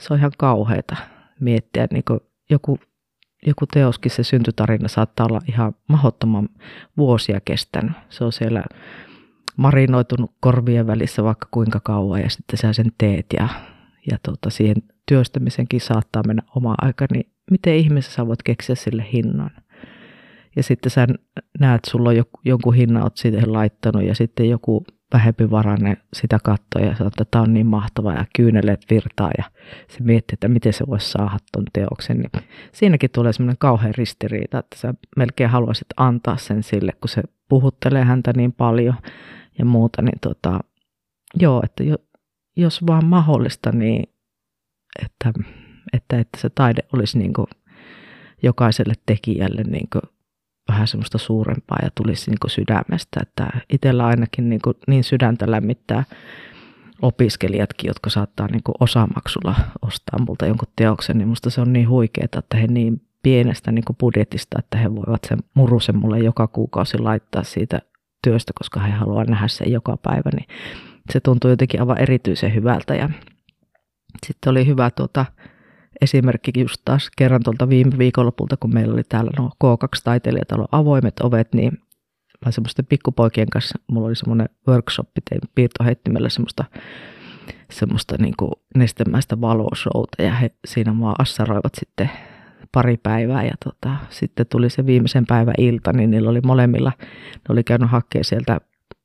se 0.00 0.12
on 0.12 0.18
ihan 0.18 0.32
kauheata 0.38 0.96
miettiä. 1.40 1.86
Niin 1.92 2.04
kuin 2.04 2.20
joku, 2.50 2.78
joku 3.46 3.66
teoskin, 3.66 4.10
se 4.10 4.22
syntytarina 4.22 4.88
saattaa 4.88 5.26
olla 5.26 5.40
ihan 5.48 5.74
mahdottoman 5.88 6.48
vuosia 6.96 7.40
kestänyt. 7.44 7.92
Se 8.08 8.24
on 8.24 8.32
siellä 8.32 8.64
marinoitunut 9.56 10.32
korvien 10.40 10.86
välissä 10.86 11.24
vaikka 11.24 11.48
kuinka 11.50 11.80
kauan 11.80 12.20
ja 12.20 12.30
sitten 12.30 12.58
sä 12.58 12.72
sen 12.72 12.92
teet 12.98 13.26
ja, 13.32 13.48
ja 14.10 14.18
tuota, 14.24 14.50
siihen 14.50 14.76
työstämisenkin 15.08 15.80
saattaa 15.80 16.22
mennä 16.26 16.42
oma 16.56 16.74
aika, 16.78 17.06
niin 17.12 17.32
miten 17.50 17.74
ihmisessä 17.74 18.14
sä 18.14 18.26
voit 18.26 18.42
keksiä 18.42 18.74
sille 18.74 19.06
hinnan? 19.12 19.50
Ja 20.56 20.62
sitten 20.62 20.90
sä 20.90 21.06
näet, 21.60 21.80
sulla 21.86 22.08
on 22.08 22.16
joku, 22.16 22.40
jonkun 22.44 22.74
hinnan, 22.74 23.02
oot 23.02 23.16
siihen 23.16 23.52
laittanut 23.52 24.02
ja 24.02 24.14
sitten 24.14 24.50
joku 24.50 24.84
vähempi 25.12 25.50
varanne 25.50 25.96
sitä 26.12 26.38
katsoo 26.44 26.82
ja 26.82 26.96
sanoo, 26.96 27.08
että 27.08 27.24
tämä 27.30 27.42
on 27.42 27.54
niin 27.54 27.66
mahtava 27.66 28.12
ja 28.12 28.24
kyyneleet 28.36 28.80
virtaa 28.90 29.30
ja 29.38 29.44
se 29.88 30.02
miettii, 30.02 30.34
että 30.34 30.48
miten 30.48 30.72
se 30.72 30.84
voisi 30.86 31.10
saada 31.10 31.38
tuon 31.52 31.64
teoksen. 31.72 32.18
Niin 32.18 32.44
siinäkin 32.72 33.10
tulee 33.10 33.32
semmoinen 33.32 33.58
kauhean 33.58 33.94
ristiriita, 33.94 34.58
että 34.58 34.76
sä 34.78 34.94
melkein 35.16 35.50
haluaisit 35.50 35.86
antaa 35.96 36.36
sen 36.36 36.62
sille, 36.62 36.92
kun 36.92 37.08
se 37.08 37.22
puhuttelee 37.48 38.04
häntä 38.04 38.32
niin 38.36 38.52
paljon 38.52 38.94
ja 39.58 39.64
muuta, 39.64 40.02
niin 40.02 40.18
tota, 40.20 40.60
joo, 41.40 41.62
että 41.64 41.82
jo, 41.82 41.96
jos 42.56 42.86
vaan 42.86 43.04
mahdollista, 43.04 43.72
niin 43.72 44.04
että, 45.04 45.32
että, 45.92 46.18
että 46.18 46.40
se 46.40 46.50
taide 46.50 46.82
olisi 46.92 47.18
niin 47.18 47.32
kuin 47.32 47.46
jokaiselle 48.42 48.94
tekijälle 49.06 49.62
niin 49.62 49.88
kuin 49.92 50.15
vähän 50.76 50.88
semmoista 50.88 51.18
suurempaa 51.18 51.78
ja 51.82 51.90
tulisi 51.94 52.30
niin 52.30 52.38
kuin 52.40 52.50
sydämestä. 52.50 53.20
Että 53.22 53.48
itsellä 53.72 54.06
ainakin 54.06 54.48
niin, 54.48 54.60
kuin 54.64 54.76
niin 54.86 55.04
sydäntä 55.04 55.50
lämmittää 55.50 56.04
opiskelijatkin, 57.02 57.88
jotka 57.88 58.10
saattaa 58.10 58.46
niin 58.46 58.62
kuin 58.62 58.74
osamaksulla 58.80 59.54
ostaa 59.82 60.18
multa 60.26 60.46
jonkun 60.46 60.68
teoksen, 60.76 61.18
niin 61.18 61.28
musta 61.28 61.50
se 61.50 61.60
on 61.60 61.72
niin 61.72 61.88
huikeaa, 61.88 62.28
että 62.38 62.56
he 62.56 62.66
niin 62.66 63.00
pienestä 63.22 63.72
niin 63.72 63.84
kuin 63.84 63.96
budjetista, 63.96 64.58
että 64.58 64.78
he 64.78 64.94
voivat 64.94 65.24
sen 65.28 65.38
murusen 65.54 65.96
mulle 65.96 66.18
joka 66.18 66.46
kuukausi 66.46 66.98
laittaa 66.98 67.42
siitä 67.42 67.80
työstä, 68.24 68.52
koska 68.58 68.80
he 68.80 68.90
haluaa 68.90 69.24
nähdä 69.24 69.48
sen 69.48 69.72
joka 69.72 69.96
päivä, 69.96 70.30
niin 70.34 70.46
se 71.12 71.20
tuntuu 71.20 71.50
jotenkin 71.50 71.80
aivan 71.80 71.98
erityisen 71.98 72.54
hyvältä. 72.54 72.94
Ja 72.94 73.10
sitten 74.26 74.50
oli 74.50 74.66
hyvä 74.66 74.90
tuota, 74.90 75.24
esimerkki 76.00 76.50
just 76.56 76.76
taas 76.84 77.10
kerran 77.16 77.42
tuolta 77.44 77.68
viime 77.68 77.98
viikonlopulta, 77.98 78.56
kun 78.56 78.74
meillä 78.74 78.94
oli 78.94 79.02
täällä 79.08 79.30
no 79.38 79.50
K2-taiteilijatalon 79.64 80.68
avoimet 80.72 81.20
ovet, 81.20 81.54
niin 81.54 81.72
mä 82.46 82.50
semmoisten 82.50 82.86
pikkupoikien 82.86 83.50
kanssa, 83.50 83.78
mulla 83.86 84.06
oli 84.06 84.16
semmoinen 84.16 84.48
workshop, 84.68 85.08
tein 85.28 85.40
piirtoheittimellä 85.54 86.28
semmoista, 86.28 86.64
semmoista 87.70 88.14
niin 88.18 88.34
kuin 88.38 88.52
nestemäistä 88.74 89.40
valoshowta 89.40 90.22
ja 90.22 90.34
he 90.34 90.50
siinä 90.66 91.00
vaan 91.00 91.16
assaroivat 91.18 91.72
sitten 91.74 92.10
pari 92.72 92.96
päivää 92.96 93.44
ja 93.44 93.54
tota, 93.64 93.96
sitten 94.10 94.46
tuli 94.46 94.70
se 94.70 94.86
viimeisen 94.86 95.26
päivän 95.26 95.54
ilta, 95.58 95.92
niin 95.92 96.10
niillä 96.10 96.30
oli 96.30 96.40
molemmilla, 96.40 96.92
ne 97.34 97.52
oli 97.52 97.64
käynyt 97.64 97.90
hakemaan 97.90 98.24
sieltä 98.24 98.60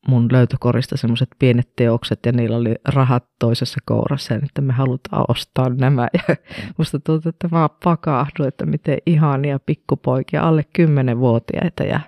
mun 0.08 0.28
löytökorista 0.32 0.98
semmoiset 0.98 1.30
pienet 1.40 1.76
teokset 1.76 2.26
ja 2.26 2.32
niillä 2.32 2.58
oli 2.58 2.76
rahat 2.86 3.26
toisessa 3.40 3.80
kourassa 3.86 4.34
ja 4.34 4.40
että 4.44 4.62
me 4.62 4.74
halutaan 4.74 5.26
ostaa 5.28 5.70
nämä. 5.70 6.08
Ja 6.14 6.36
musta 6.78 7.00
tuntuu, 7.00 7.30
että 7.30 7.48
mä 7.52 7.70
pakahduin, 7.84 8.48
että 8.48 8.66
miten 8.66 8.98
ihania 9.06 9.60
pikkupoikia, 9.60 10.44
alle 10.44 10.66
10-vuotiaita 10.80 11.84
ja 11.84 12.00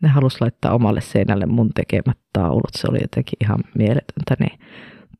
ne 0.00 0.08
halus 0.08 0.40
laittaa 0.40 0.74
omalle 0.74 1.00
seinälle 1.00 1.46
mun 1.46 1.70
tekemät 1.74 2.18
taulut. 2.32 2.70
Se 2.74 2.86
oli 2.90 2.98
jotenkin 3.02 3.36
ihan 3.40 3.58
mieletöntä. 3.74 4.36
Niin 4.38 4.60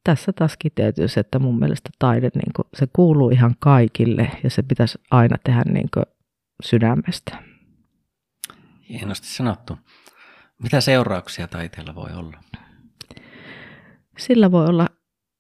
tässä 0.05 0.33
taas 0.33 0.57
kiteytyy 0.57 1.09
se, 1.09 1.21
että 1.21 1.39
mun 1.39 1.59
mielestä 1.59 1.91
taide, 1.99 2.31
niin 2.35 2.53
kuin, 2.57 2.67
se 2.75 2.87
kuuluu 2.93 3.31
ihan 3.31 3.55
kaikille 3.59 4.31
ja 4.45 4.51
se 4.51 4.63
pitäisi 4.63 4.99
aina 5.11 5.37
tehdä 5.45 5.63
niin 5.65 5.89
kuin, 5.95 6.05
sydämestä. 6.63 7.39
Hienosti 8.89 9.27
sanottu. 9.27 9.79
Mitä 10.63 10.81
seurauksia 10.81 11.49
taiteella 11.49 11.95
voi 11.95 12.11
olla? 12.15 12.37
Sillä 14.19 14.51
voi 14.51 14.67
olla, 14.67 14.87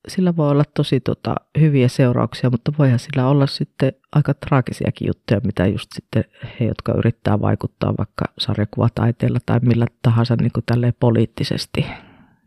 sillä 0.08 0.36
voi 0.36 0.50
olla 0.50 0.64
tosi 0.74 1.00
tota, 1.00 1.34
hyviä 1.60 1.88
seurauksia, 1.88 2.50
mutta 2.50 2.72
voihan 2.78 2.98
sillä 2.98 3.28
olla 3.28 3.46
sitten 3.46 3.92
aika 4.12 4.34
traagisiakin 4.34 5.06
juttuja, 5.06 5.40
mitä 5.44 5.66
just 5.66 5.92
sitten 5.92 6.24
he, 6.60 6.64
jotka 6.64 6.92
yrittää 6.92 7.40
vaikuttaa 7.40 7.94
vaikka 7.98 8.24
sarjakuvataiteella 8.38 9.38
tai 9.46 9.60
millä 9.62 9.86
tahansa 10.02 10.36
niin 10.36 10.52
kuin 10.52 10.92
poliittisesti, 11.00 11.86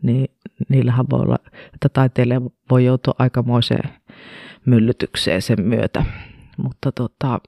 niin 0.01 0.27
niillähän 0.69 1.05
voi 1.09 1.19
olla, 1.19 1.37
että 1.73 1.89
taiteilija 1.89 2.41
voi 2.69 2.85
joutua 2.85 3.15
aikamoiseen 3.19 3.89
myllytykseen 4.65 5.41
sen 5.41 5.61
myötä. 5.61 6.05
Mutta 6.57 6.91
tota, 6.91 7.39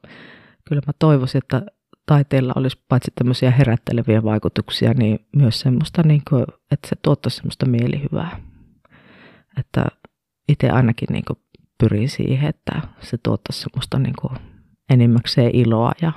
kyllä 0.65 0.81
mä 0.87 0.93
toivoisin, 0.99 1.39
että 1.43 1.61
taiteella 2.05 2.53
olisi 2.55 2.83
paitsi 2.89 3.11
tämmöisiä 3.15 3.51
herätteleviä 3.51 4.23
vaikutuksia, 4.23 4.93
niin 4.93 5.19
myös 5.35 5.59
semmoista, 5.59 6.03
niin 6.03 6.21
kuin, 6.29 6.45
että 6.71 6.87
se 6.87 6.95
tuottaisi 7.01 7.37
semmoista 7.37 7.65
mielihyvää. 7.65 8.39
Että 9.59 9.85
itse 10.49 10.69
ainakin 10.69 11.07
niin 11.11 11.25
kuin 11.25 11.39
pyrin 11.79 12.09
siihen, 12.09 12.49
että 12.49 12.81
se 12.99 13.17
tuottaisi 13.23 13.61
semmoista 13.61 13.99
niin 13.99 14.15
kuin 14.21 14.33
enimmäkseen 14.89 15.55
iloa 15.55 15.91
ja, 16.01 16.11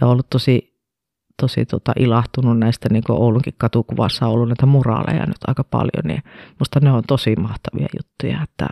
ja 0.00 0.06
ollut 0.06 0.30
tosi, 0.30 0.80
tosi 1.40 1.66
tota 1.66 1.92
ilahtunut 1.98 2.58
näistä 2.58 2.88
niin 2.88 3.04
kuin 3.06 3.18
Oulunkin 3.18 3.54
katukuvassa 3.58 4.26
on 4.26 4.32
ollut 4.32 4.48
näitä 4.48 4.66
muraaleja 4.66 5.26
nyt 5.26 5.44
aika 5.46 5.64
paljon, 5.64 6.04
niin 6.04 6.22
musta 6.58 6.80
ne 6.80 6.92
on 6.92 7.02
tosi 7.06 7.36
mahtavia 7.36 7.88
juttuja, 7.96 8.42
että 8.42 8.68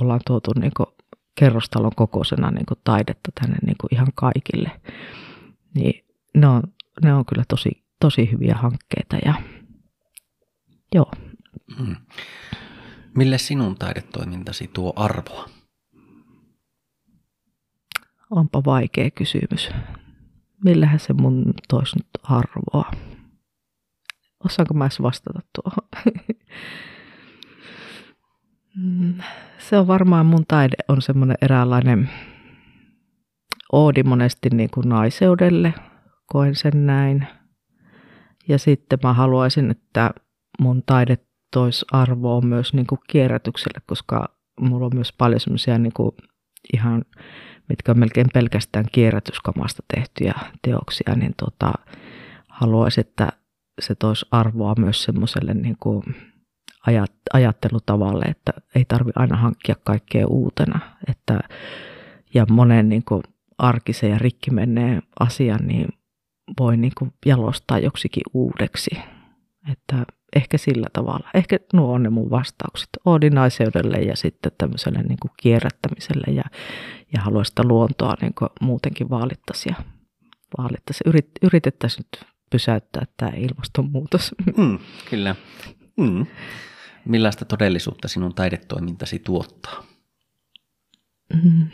ollaan 0.00 0.20
tuotu 0.26 0.50
niin 0.60 0.72
kuin 0.76 0.86
kerrostalon 1.40 1.92
kokoisena 1.96 2.50
niin 2.50 2.66
kuin 2.66 2.80
taidetta 2.84 3.30
tänne 3.40 3.56
niin 3.66 3.76
kuin 3.80 3.94
ihan 3.94 4.08
kaikille. 4.14 4.70
Niin 5.74 6.04
ne 6.34 6.46
on, 6.46 6.62
ne 7.02 7.14
on 7.14 7.24
kyllä 7.26 7.44
tosi, 7.48 7.84
tosi 8.00 8.32
hyviä 8.32 8.54
hankkeita 8.54 9.16
ja 9.24 9.34
joo. 10.94 11.10
Hmm. 11.78 11.96
Mille 13.16 13.38
sinun 13.38 13.74
taidetoimintasi 13.78 14.70
tuo 14.72 14.92
arvoa? 14.96 15.48
onpa 18.30 18.62
vaikea 18.64 19.10
kysymys. 19.10 19.70
Millähän 20.64 21.00
se 21.00 21.12
mun 21.12 21.54
toisi 21.68 21.96
nyt 21.96 22.08
arvoa? 22.22 22.90
Osaanko 24.44 24.74
mä 24.74 24.84
edes 24.84 25.02
vastata 25.02 25.40
tuohon? 25.52 25.88
Mm, 28.76 29.14
se 29.58 29.78
on 29.78 29.86
varmaan 29.86 30.26
mun 30.26 30.44
taide 30.48 30.76
on 30.88 31.02
semmoinen 31.02 31.36
eräänlainen 31.42 32.10
oodi 33.74 34.02
monesti 34.02 34.48
niin 34.52 34.70
kuin 34.70 34.88
naiseudelle, 34.88 35.74
koen 36.26 36.54
sen 36.54 36.86
näin. 36.86 37.26
Ja 38.48 38.58
sitten 38.58 38.98
mä 39.02 39.12
haluaisin, 39.12 39.70
että 39.70 40.10
mun 40.60 40.82
taide 40.86 41.18
toisi 41.52 41.84
arvoa 41.92 42.40
myös 42.40 42.74
niin 42.74 42.86
kuin 42.86 43.00
kierrätykselle, 43.08 43.80
koska 43.86 44.28
mulla 44.60 44.86
on 44.86 44.92
myös 44.94 45.12
paljon 45.12 45.40
semmoisia 45.40 45.78
niin 45.78 45.92
kuin 45.92 46.12
ihan, 46.72 47.04
mitkä 47.68 47.92
on 47.92 47.98
melkein 47.98 48.26
pelkästään 48.34 48.86
kierrätyskamasta 48.92 49.82
tehtyjä 49.94 50.34
teoksia, 50.62 51.14
niin 51.16 51.34
tota, 51.36 51.72
haluaisin, 52.48 53.00
että 53.00 53.28
se 53.80 53.94
toisi 53.94 54.26
arvoa 54.30 54.74
myös 54.78 55.02
semmoiselle 55.02 55.54
niin 55.54 55.76
kuin 55.80 56.02
ajattelutavalle, 57.32 58.24
että 58.24 58.52
ei 58.74 58.84
tarvi 58.84 59.10
aina 59.14 59.36
hankkia 59.36 59.74
kaikkea 59.84 60.26
uutena. 60.26 60.80
Että, 61.08 61.40
ja 62.34 62.46
monen 62.50 62.88
niin 62.88 63.04
kuin 63.04 63.22
arkisen 63.58 64.10
ja 64.10 64.18
rikki 64.18 64.50
menneen 64.50 65.02
asian 65.20 65.66
niin 65.66 65.88
voi 66.60 66.76
niin 66.76 66.92
kuin 66.98 67.12
jalostaa 67.26 67.78
joksikin 67.78 68.22
uudeksi. 68.34 68.90
Että 69.72 70.06
ehkä 70.36 70.58
sillä 70.58 70.86
tavalla. 70.92 71.30
Ehkä 71.34 71.58
nuo 71.72 71.92
on 71.92 72.02
ne 72.02 72.10
mun 72.10 72.30
vastaukset 72.30 72.88
ordinaiseudelle 73.04 73.96
ja 73.96 74.16
sitten 74.16 74.52
tämmöiselle 74.58 75.02
niin 75.02 75.18
kuin 75.22 75.32
kierrättämiselle 75.36 76.34
ja, 76.34 76.44
ja 77.14 77.22
haluaisin 77.22 77.50
sitä 77.50 77.62
luontoa 77.64 78.14
niin 78.20 78.34
kuin 78.34 78.50
muutenkin 78.60 79.10
vaalittaisiin 79.10 79.76
ja 79.78 79.84
vaalittaisiin. 80.58 81.08
Yrit, 81.08 81.30
yritettäisiin 81.42 82.06
nyt 82.12 82.30
pysäyttää 82.50 83.06
tämä 83.16 83.32
ilmastonmuutos. 83.36 84.34
Mm, 84.56 84.78
kyllä. 85.10 85.36
Mm. 85.96 86.26
Millaista 87.04 87.44
todellisuutta 87.44 88.08
sinun 88.08 88.34
taidetoimintasi 88.34 89.18
tuottaa? 89.18 89.84
Mm. 91.42 91.68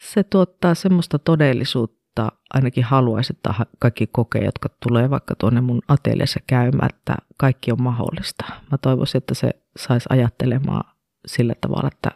Se 0.00 0.22
tuottaa 0.22 0.74
semmoista 0.74 1.18
todellisuutta, 1.18 2.32
ainakin 2.54 2.84
haluaisin, 2.84 3.36
että 3.36 3.54
kaikki 3.78 4.06
kokee, 4.06 4.44
jotka 4.44 4.68
tulee 4.88 5.10
vaikka 5.10 5.34
tuonne 5.34 5.60
mun 5.60 5.82
ateliassa 5.88 6.40
käymään, 6.46 6.90
että 6.94 7.16
kaikki 7.36 7.72
on 7.72 7.82
mahdollista. 7.82 8.44
Mä 8.70 8.78
toivoisin, 8.78 9.18
että 9.18 9.34
se 9.34 9.50
saisi 9.76 10.06
ajattelemaan 10.10 10.94
sillä 11.26 11.54
tavalla, 11.60 11.90
että 11.92 12.10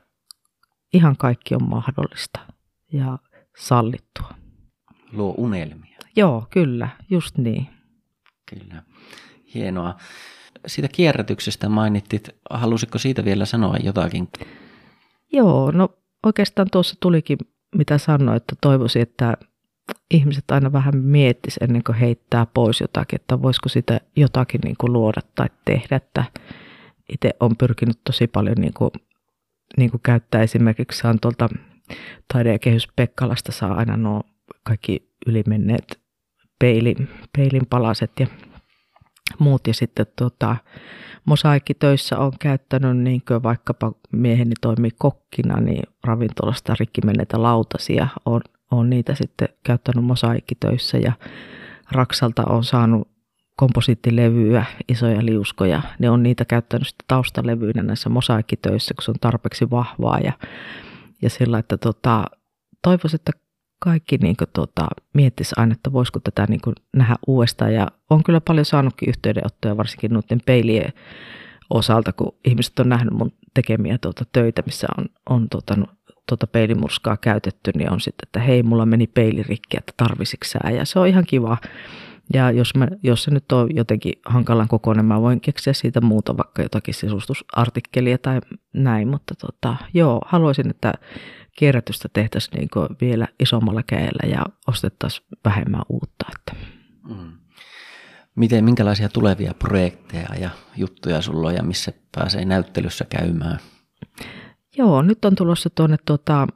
ihan 0.93 1.17
kaikki 1.17 1.55
on 1.55 1.69
mahdollista 1.69 2.41
ja 2.93 3.19
sallittua. 3.57 4.29
Luo 5.13 5.35
unelmia. 5.37 5.99
Joo, 6.17 6.47
kyllä, 6.51 6.89
just 7.11 7.39
niin. 7.39 7.67
Kyllä, 8.51 8.83
hienoa 9.55 9.97
siitä 10.67 10.89
kierrätyksestä 10.89 11.69
mainittit. 11.69 12.31
Halusitko 12.51 12.99
siitä 12.99 13.25
vielä 13.25 13.45
sanoa 13.45 13.77
jotakin? 13.83 14.29
Joo, 15.33 15.71
no 15.71 15.89
oikeastaan 16.27 16.69
tuossa 16.73 16.97
tulikin, 17.01 17.39
mitä 17.77 17.99
sanoin, 17.99 18.37
että 18.37 18.57
toivoisin, 18.61 19.03
että 19.03 19.37
ihmiset 20.11 20.51
aina 20.51 20.73
vähän 20.73 20.97
miettis 20.97 21.57
ennen 21.61 21.85
kuin 21.85 21.99
heittää 21.99 22.47
pois 22.55 22.81
jotakin, 22.81 23.21
että 23.21 23.43
voisiko 23.43 23.69
sitä 23.69 24.01
jotakin 24.17 24.61
niin 24.65 24.77
kuin 24.81 24.93
luoda 24.93 25.21
tai 25.35 25.47
tehdä. 25.65 25.97
Että 25.97 26.25
itse 27.13 27.31
olen 27.41 27.57
pyrkinyt 27.57 27.99
tosi 28.05 28.27
paljon 28.27 28.57
niin 28.61 28.75
kuin, 28.75 28.91
niin 29.77 29.91
kuin 29.91 30.01
käyttää 30.03 30.43
esimerkiksi, 30.43 30.99
saan 30.99 31.21
tuolta 31.21 31.49
taide- 32.33 32.53
ja 32.53 32.59
kehys 32.59 32.89
Pekkalasta 32.97 33.53
saa 33.53 33.75
aina 33.75 33.97
nuo 33.97 34.23
kaikki 34.63 35.09
ylimenneet 35.27 36.01
peilin, 36.59 37.09
peilin 37.37 37.67
palaset 37.71 38.11
ja 38.21 38.27
muut. 39.39 39.67
Ja 39.67 39.75
sitten 39.75 40.07
tota, 40.19 40.57
mosaikkitöissä 41.25 42.19
on 42.19 42.33
käyttänyt, 42.41 42.97
niin 42.97 43.23
vaikkapa 43.43 43.93
mieheni 44.13 44.55
toimii 44.61 44.91
kokkina, 44.99 45.61
niin 45.61 45.83
ravintolasta 46.05 46.75
rikki 46.81 47.01
menneitä 47.05 47.43
lautasia. 47.43 48.09
On, 48.27 48.41
on 48.71 48.91
niitä 48.91 49.15
sitten 49.15 49.49
käyttänyt 49.63 50.05
mosaikkitöissä 50.05 50.99
ja 50.99 51.13
Raksalta 51.93 52.45
on 52.45 52.65
saanut 52.65 53.09
komposiittilevyä, 53.57 54.65
isoja 54.89 55.25
liuskoja. 55.25 55.83
Ne 55.99 56.11
on 56.11 56.23
niitä 56.23 56.45
käyttänyt 56.45 56.89
sitten 56.89 57.05
taustalevyinä 57.09 57.83
näissä 57.83 58.09
mosaikkitöissä, 58.09 58.95
kun 58.95 59.03
se 59.03 59.11
on 59.11 59.17
tarpeeksi 59.21 59.71
vahvaa 59.71 60.19
ja, 60.19 60.33
ja 61.23 61.31
sillä, 61.31 61.59
että 61.59 61.77
tota, 61.77 62.25
toivoisin, 62.83 63.17
että 63.17 63.33
kaikki 63.83 64.19
niin 64.19 64.37
kuin, 64.37 64.49
tota, 64.53 64.87
miettisi 65.15 65.55
aina, 65.57 65.73
että 65.73 65.93
voisiko 65.93 66.21
tätä 66.21 66.47
niin 66.49 66.61
kuin, 66.61 66.75
nähdä 66.97 67.17
uudestaan. 67.27 67.75
Ja 67.75 67.89
on 68.11 68.23
kyllä 68.25 68.41
paljon 68.41 68.65
saanutkin 68.65 69.09
yhteydenottoja, 69.09 69.77
varsinkin 69.77 70.13
noiden 70.13 70.41
peilien 70.47 70.93
osalta, 71.71 72.13
kun 72.13 72.35
ihmiset 72.45 72.79
on 72.79 72.89
nähnyt 72.89 73.15
mun 73.15 73.33
tekemiä 73.55 73.99
tuota, 73.99 74.25
töitä, 74.33 74.63
missä 74.67 74.87
on, 74.99 75.05
on 75.31 75.49
tuota, 75.49 75.77
tuota 76.29 76.47
peilimurskaa 76.47 77.17
käytetty, 77.17 77.71
niin 77.75 77.93
on 77.93 78.01
sitten, 78.01 78.29
että 78.29 78.41
hei, 78.41 78.63
mulla 78.63 78.87
meni 78.87 79.07
peili 79.07 79.43
rikki, 79.43 79.77
että 79.77 79.93
tarvisitko? 79.97 80.47
Ja 80.77 80.85
se 80.85 80.99
on 80.99 81.07
ihan 81.07 81.25
kiva. 81.27 81.57
Ja 82.35 82.51
jos, 82.51 82.75
mä, 82.75 82.89
jos 83.03 83.23
se 83.23 83.31
nyt 83.31 83.53
on 83.53 83.77
jotenkin 83.77 84.13
hankalan 84.27 84.69
kokoinen, 84.69 85.05
mä 85.05 85.21
voin 85.21 85.41
keksiä 85.41 85.73
siitä 85.73 86.01
muuta, 86.01 86.37
vaikka 86.37 86.63
jotakin 86.63 86.95
sisustusartikkelia 86.95 88.19
tai 88.19 88.41
näin, 88.73 89.09
mutta 89.09 89.35
tota, 89.35 89.77
joo, 89.95 90.21
haluaisin, 90.27 90.71
että 90.71 90.93
kierrätystä 91.57 92.09
tehtäisiin 92.13 92.59
niin 92.59 92.99
vielä 93.01 93.29
isommalla 93.41 93.83
käellä 93.83 94.31
ja 94.31 94.47
ostettaisiin 94.67 95.27
vähemmän 95.45 95.83
uutta. 95.89 96.27
Että. 96.39 96.67
Mm. 97.09 97.33
Miten, 98.35 98.65
minkälaisia 98.65 99.09
tulevia 99.09 99.55
projekteja 99.55 100.29
ja 100.41 100.51
juttuja 100.77 101.23
sulla 101.23 101.49
on 101.49 101.55
ja 101.55 101.63
missä 101.63 101.93
pääsee 102.17 102.45
näyttelyssä 102.45 103.05
käymään? 103.05 103.59
Joo, 104.77 105.03
nyt 105.03 105.25
on 105.25 105.35
tulossa 105.35 105.71
tuonne 105.71 105.97
tuota, 106.07 106.47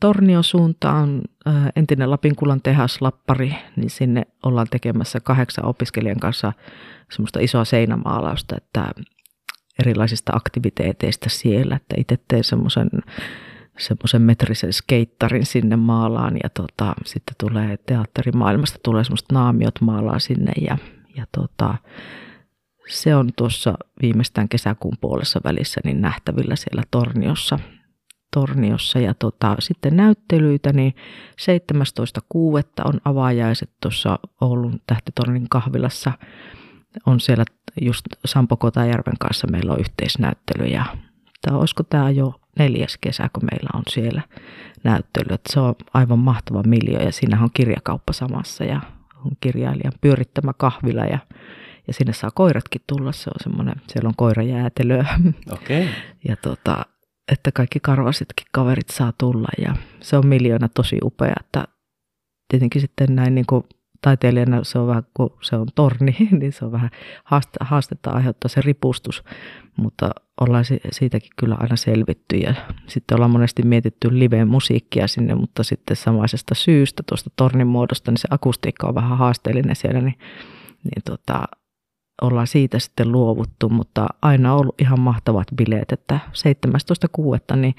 Tornion 0.00 0.44
suuntaan 0.44 1.22
entinen 1.76 2.10
Lapinkulan 2.10 2.62
tehas 2.62 3.00
Lappari, 3.00 3.54
niin 3.76 3.90
sinne 3.90 4.26
ollaan 4.42 4.66
tekemässä 4.70 5.20
kahdeksan 5.20 5.64
opiskelijan 5.64 6.20
kanssa 6.20 6.52
semmoista 7.12 7.40
isoa 7.40 7.64
seinämaalausta, 7.64 8.56
että 8.56 8.90
erilaisista 9.78 10.32
aktiviteeteista 10.34 11.28
siellä, 11.28 11.76
että 11.76 11.94
itse 11.98 12.18
teen 12.28 12.44
semmoisen 12.44 12.90
semmoisen 13.78 14.22
metrisen 14.22 14.72
skeittarin 14.72 15.46
sinne 15.46 15.76
maalaan 15.76 16.36
ja 16.42 16.48
tota, 16.50 16.94
sitten 17.04 17.34
tulee 17.38 17.76
teatterimaailmasta 17.76 18.78
tulee 18.82 19.04
semmoista 19.04 19.34
naamiot 19.34 19.80
maalaan 19.80 20.20
sinne 20.20 20.52
ja, 20.60 20.78
ja 21.16 21.26
tota, 21.36 21.74
se 22.88 23.14
on 23.14 23.30
tuossa 23.36 23.74
viimeistään 24.02 24.48
kesäkuun 24.48 24.96
puolessa 25.00 25.40
välissä 25.44 25.80
niin 25.84 26.00
nähtävillä 26.00 26.56
siellä 26.56 26.82
Torniossa. 26.90 27.58
Torniossa 28.34 28.98
ja 28.98 29.14
tota, 29.14 29.56
sitten 29.58 29.96
näyttelyitä, 29.96 30.72
niin 30.72 30.94
17.6. 31.40 32.38
on 32.84 33.00
avajaiset 33.04 33.70
tuossa 33.82 34.18
Oulun 34.40 34.80
Tähtitornin 34.86 35.46
kahvilassa. 35.50 36.12
On 37.06 37.20
siellä 37.20 37.44
just 37.80 38.06
Sampo 38.24 38.56
Kotajärven 38.56 39.18
kanssa 39.20 39.46
meillä 39.50 39.72
on 39.72 39.80
yhteisnäyttely 39.80 40.66
ja 40.66 40.84
tämä, 41.42 41.58
olisiko 41.58 41.82
tämä 41.82 42.10
jo 42.10 42.40
neljäs 42.58 42.98
kesä, 43.00 43.30
kun 43.32 43.48
meillä 43.52 43.70
on 43.74 43.82
siellä 43.88 44.22
näyttely. 44.84 45.34
Että 45.34 45.52
se 45.52 45.60
on 45.60 45.74
aivan 45.94 46.18
mahtava 46.18 46.62
miljo 46.62 47.02
ja 47.02 47.12
siinä 47.12 47.42
on 47.42 47.50
kirjakauppa 47.54 48.12
samassa 48.12 48.64
ja 48.64 48.80
on 49.24 49.32
kirjailijan 49.40 49.92
pyörittämä 50.00 50.52
kahvila 50.58 51.04
ja, 51.04 51.18
ja 51.86 51.94
sinne 51.94 52.12
saa 52.12 52.30
koiratkin 52.30 52.80
tulla. 52.86 53.12
Se 53.12 53.30
on 53.30 53.42
semmoinen, 53.42 53.74
siellä 53.88 54.08
on 54.08 54.16
koirajäätelöä. 54.16 55.06
Okay. 55.52 55.86
ja 56.28 56.36
tota, 56.36 56.86
että 57.32 57.52
kaikki 57.52 57.80
karvasitkin 57.80 58.46
kaverit 58.52 58.88
saa 58.88 59.12
tulla 59.18 59.48
ja 59.58 59.74
se 60.00 60.16
on 60.16 60.26
miljoona 60.26 60.68
tosi 60.68 60.98
upea, 61.02 61.34
että 61.40 61.64
tietenkin 62.48 62.80
sitten 62.80 63.16
näin 63.16 63.34
niin 63.34 63.46
kuin 63.46 63.64
taiteilijana 64.02 64.64
se 64.64 64.78
on 64.78 64.86
vähän, 64.86 65.02
kun 65.14 65.36
se 65.40 65.56
on 65.56 65.66
torni, 65.74 66.16
niin 66.40 66.52
se 66.52 66.64
on 66.64 66.72
vähän 66.72 66.90
haastetta 67.60 68.10
aiheuttaa 68.10 68.48
se 68.48 68.60
ripustus, 68.60 69.24
mutta 69.76 70.10
ollaan 70.40 70.64
siitäkin 70.90 71.30
kyllä 71.36 71.56
aina 71.60 71.76
selvitty 71.76 72.36
ja 72.36 72.54
sitten 72.86 73.16
ollaan 73.16 73.30
monesti 73.30 73.62
mietitty 73.62 74.18
live-musiikkia 74.18 75.06
sinne, 75.06 75.34
mutta 75.34 75.62
sitten 75.62 75.96
samaisesta 75.96 76.54
syystä 76.54 77.02
tuosta 77.08 77.30
tornin 77.36 77.66
muodosta, 77.66 78.10
niin 78.10 78.18
se 78.18 78.28
akustiikka 78.30 78.86
on 78.86 78.94
vähän 78.94 79.18
haasteellinen 79.18 79.76
siellä, 79.76 80.00
niin, 80.00 80.18
niin 80.84 81.02
tota, 81.04 81.42
ollaan 82.22 82.46
siitä 82.46 82.78
sitten 82.78 83.12
luovuttu, 83.12 83.68
mutta 83.68 84.06
aina 84.22 84.54
on 84.54 84.60
ollut 84.60 84.80
ihan 84.80 85.00
mahtavat 85.00 85.46
bileet, 85.56 85.92
että 85.92 86.20
17.6. 87.50 87.56
niin 87.56 87.74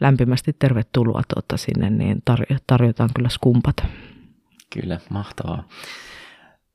lämpimästi 0.00 0.56
tervetuloa 0.58 1.22
tuota 1.34 1.56
sinne, 1.56 1.90
niin 1.90 2.22
tarjotaan 2.66 3.10
kyllä 3.16 3.28
skumpat. 3.28 3.76
Kyllä, 4.72 5.00
mahtavaa. 5.10 5.68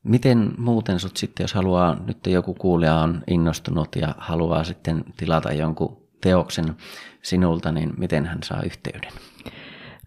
Miten 0.03 0.53
muuten 0.57 0.99
sut 0.99 1.17
sitten, 1.17 1.43
jos 1.43 1.53
haluaa, 1.53 1.97
nyt 2.07 2.27
joku 2.27 2.53
kuulija 2.53 2.95
on 2.95 3.23
innostunut 3.27 3.95
ja 3.95 4.15
haluaa 4.17 4.63
sitten 4.63 5.03
tilata 5.17 5.53
jonkun 5.53 6.07
teoksen 6.21 6.75
sinulta, 7.21 7.71
niin 7.71 7.93
miten 7.97 8.25
hän 8.25 8.43
saa 8.43 8.61
yhteyden? 8.61 9.11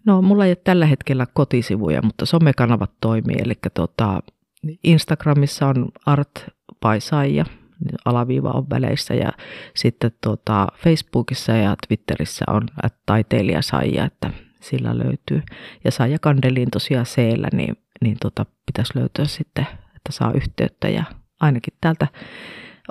No, 0.05 0.21
mulla 0.21 0.45
ei 0.45 0.51
ole 0.51 0.57
tällä 0.63 0.85
hetkellä 0.85 1.27
kotisivuja, 1.33 2.01
mutta 2.01 2.25
somekanavat 2.25 2.91
toimii. 3.01 3.35
Eli 3.39 3.53
tota, 3.73 4.19
Instagramissa 4.83 5.67
on 5.67 5.87
Art 6.05 6.45
Paisaija, 6.79 7.45
alaviiva 8.05 8.49
on 8.49 8.69
väleissä 8.69 9.13
ja 9.13 9.31
sitten 9.73 10.11
tota, 10.21 10.67
Facebookissa 10.77 11.51
ja 11.51 11.75
Twitterissä 11.87 12.45
on 12.47 12.67
taiteilija 13.05 13.61
Saija, 13.61 14.05
että 14.05 14.31
sillä 14.61 14.97
löytyy. 14.97 15.41
Ja 15.83 15.91
Saija 15.91 16.19
Kandeliin 16.19 16.71
tosiaan 16.71 17.05
seellä, 17.05 17.47
niin, 17.53 17.75
niin 18.01 18.17
tota, 18.21 18.45
pitäisi 18.65 18.99
löytyä 18.99 19.25
sitten, 19.25 19.67
että 19.95 20.11
saa 20.11 20.31
yhteyttä 20.33 20.89
ja 20.89 21.03
ainakin 21.39 21.73
täältä 21.81 22.07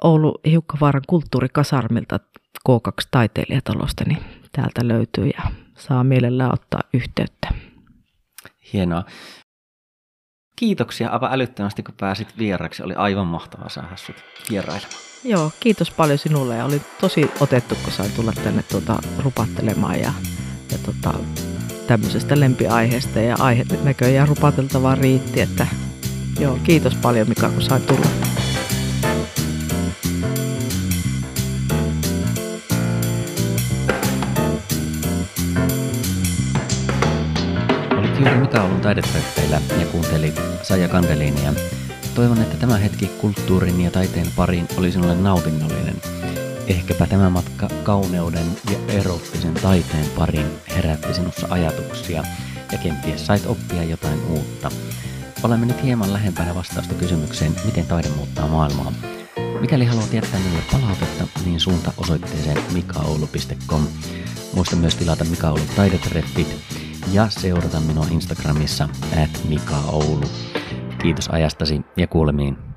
Oulu 0.04 0.40
Hiukkavaaran 0.46 1.02
kulttuurikasarmilta 1.06 2.20
K2 2.68 3.08
taiteilijatalosta, 3.10 4.04
niin 4.06 4.18
täältä 4.52 4.88
löytyy 4.88 5.26
ja 5.26 5.42
saa 5.76 6.04
mielellään 6.04 6.52
ottaa 6.52 6.80
yhteyttä. 6.94 7.48
Hienoa. 8.72 9.04
Kiitoksia 10.56 11.08
aivan 11.08 11.32
älyttömästi, 11.32 11.82
kun 11.82 11.94
pääsit 12.00 12.38
vieraksi. 12.38 12.82
Oli 12.82 12.94
aivan 12.94 13.26
mahtavaa 13.26 13.68
saada 13.68 13.96
sinut 13.96 14.22
vierailemaan. 14.50 14.94
Joo, 15.24 15.50
kiitos 15.60 15.90
paljon 15.90 16.18
sinulle 16.18 16.56
ja 16.56 16.64
oli 16.64 16.82
tosi 17.00 17.30
otettu, 17.40 17.74
kun 17.74 17.92
sain 17.92 18.12
tulla 18.12 18.32
tänne 18.32 18.62
tuota, 18.62 18.98
rupattelemaan 19.18 20.00
ja, 20.00 20.12
ja 20.72 20.78
tuota, 20.84 21.18
tämmöisestä 21.90 22.40
lempiaiheesta 22.40 23.20
ja 23.20 23.36
aihe 23.38 23.64
näköjään 23.82 24.28
rupateltavaa 24.28 24.94
riitti, 24.94 25.40
että 25.40 25.66
joo, 26.40 26.58
kiitos 26.62 26.94
paljon 26.94 27.28
Mika, 27.28 27.48
kun 27.48 27.62
sain 27.62 27.82
tulla. 27.82 28.06
juuri 38.18 38.38
Mika 38.38 38.62
Oulun 38.62 38.80
taidetreffeillä 38.80 39.60
ja 39.80 39.86
kuunteli 39.86 40.32
Saija 40.62 40.88
Kandeliinia. 40.88 41.52
Toivon, 42.14 42.40
että 42.40 42.56
tämä 42.56 42.76
hetki 42.76 43.06
kulttuurin 43.06 43.80
ja 43.80 43.90
taiteen 43.90 44.26
pariin 44.36 44.68
oli 44.76 44.92
sinulle 44.92 45.14
nautinnollinen. 45.14 45.96
Ehkäpä 46.70 47.06
tämä 47.06 47.30
matka 47.30 47.68
kauneuden 47.82 48.46
ja 48.70 48.78
erottisen 48.88 49.54
taiteen 49.54 50.06
pariin 50.16 50.46
herätti 50.76 51.14
sinussa 51.14 51.46
ajatuksia 51.50 52.24
ja 52.72 52.78
kenties 52.78 53.26
sait 53.26 53.46
oppia 53.46 53.84
jotain 53.84 54.18
uutta. 54.28 54.70
Olemme 55.42 55.66
nyt 55.66 55.82
hieman 55.82 56.12
lähempänä 56.12 56.54
vastausta 56.54 56.94
kysymykseen, 56.94 57.52
miten 57.64 57.86
taide 57.86 58.08
muuttaa 58.08 58.48
maailmaa. 58.48 58.92
Mikäli 59.60 59.84
haluat 59.84 60.12
jättää 60.12 60.40
minulle 60.40 60.62
palautetta, 60.72 61.24
niin 61.44 61.60
suunta 61.60 61.92
osoitteeseen 61.96 62.58
mikaoulu.com. 62.72 63.86
Muista 64.54 64.76
myös 64.76 64.96
tilata 64.96 65.24
Mika 65.24 65.48
Oulun 65.48 65.66
taidetreffit 65.76 66.56
ja 67.12 67.30
seurata 67.30 67.80
minua 67.80 68.06
Instagramissa 68.10 68.88
at 69.24 69.44
Mika 69.48 69.78
Oulu. 69.86 70.24
Kiitos 71.02 71.28
ajastasi 71.28 71.80
ja 71.96 72.06
kuulemiin. 72.06 72.69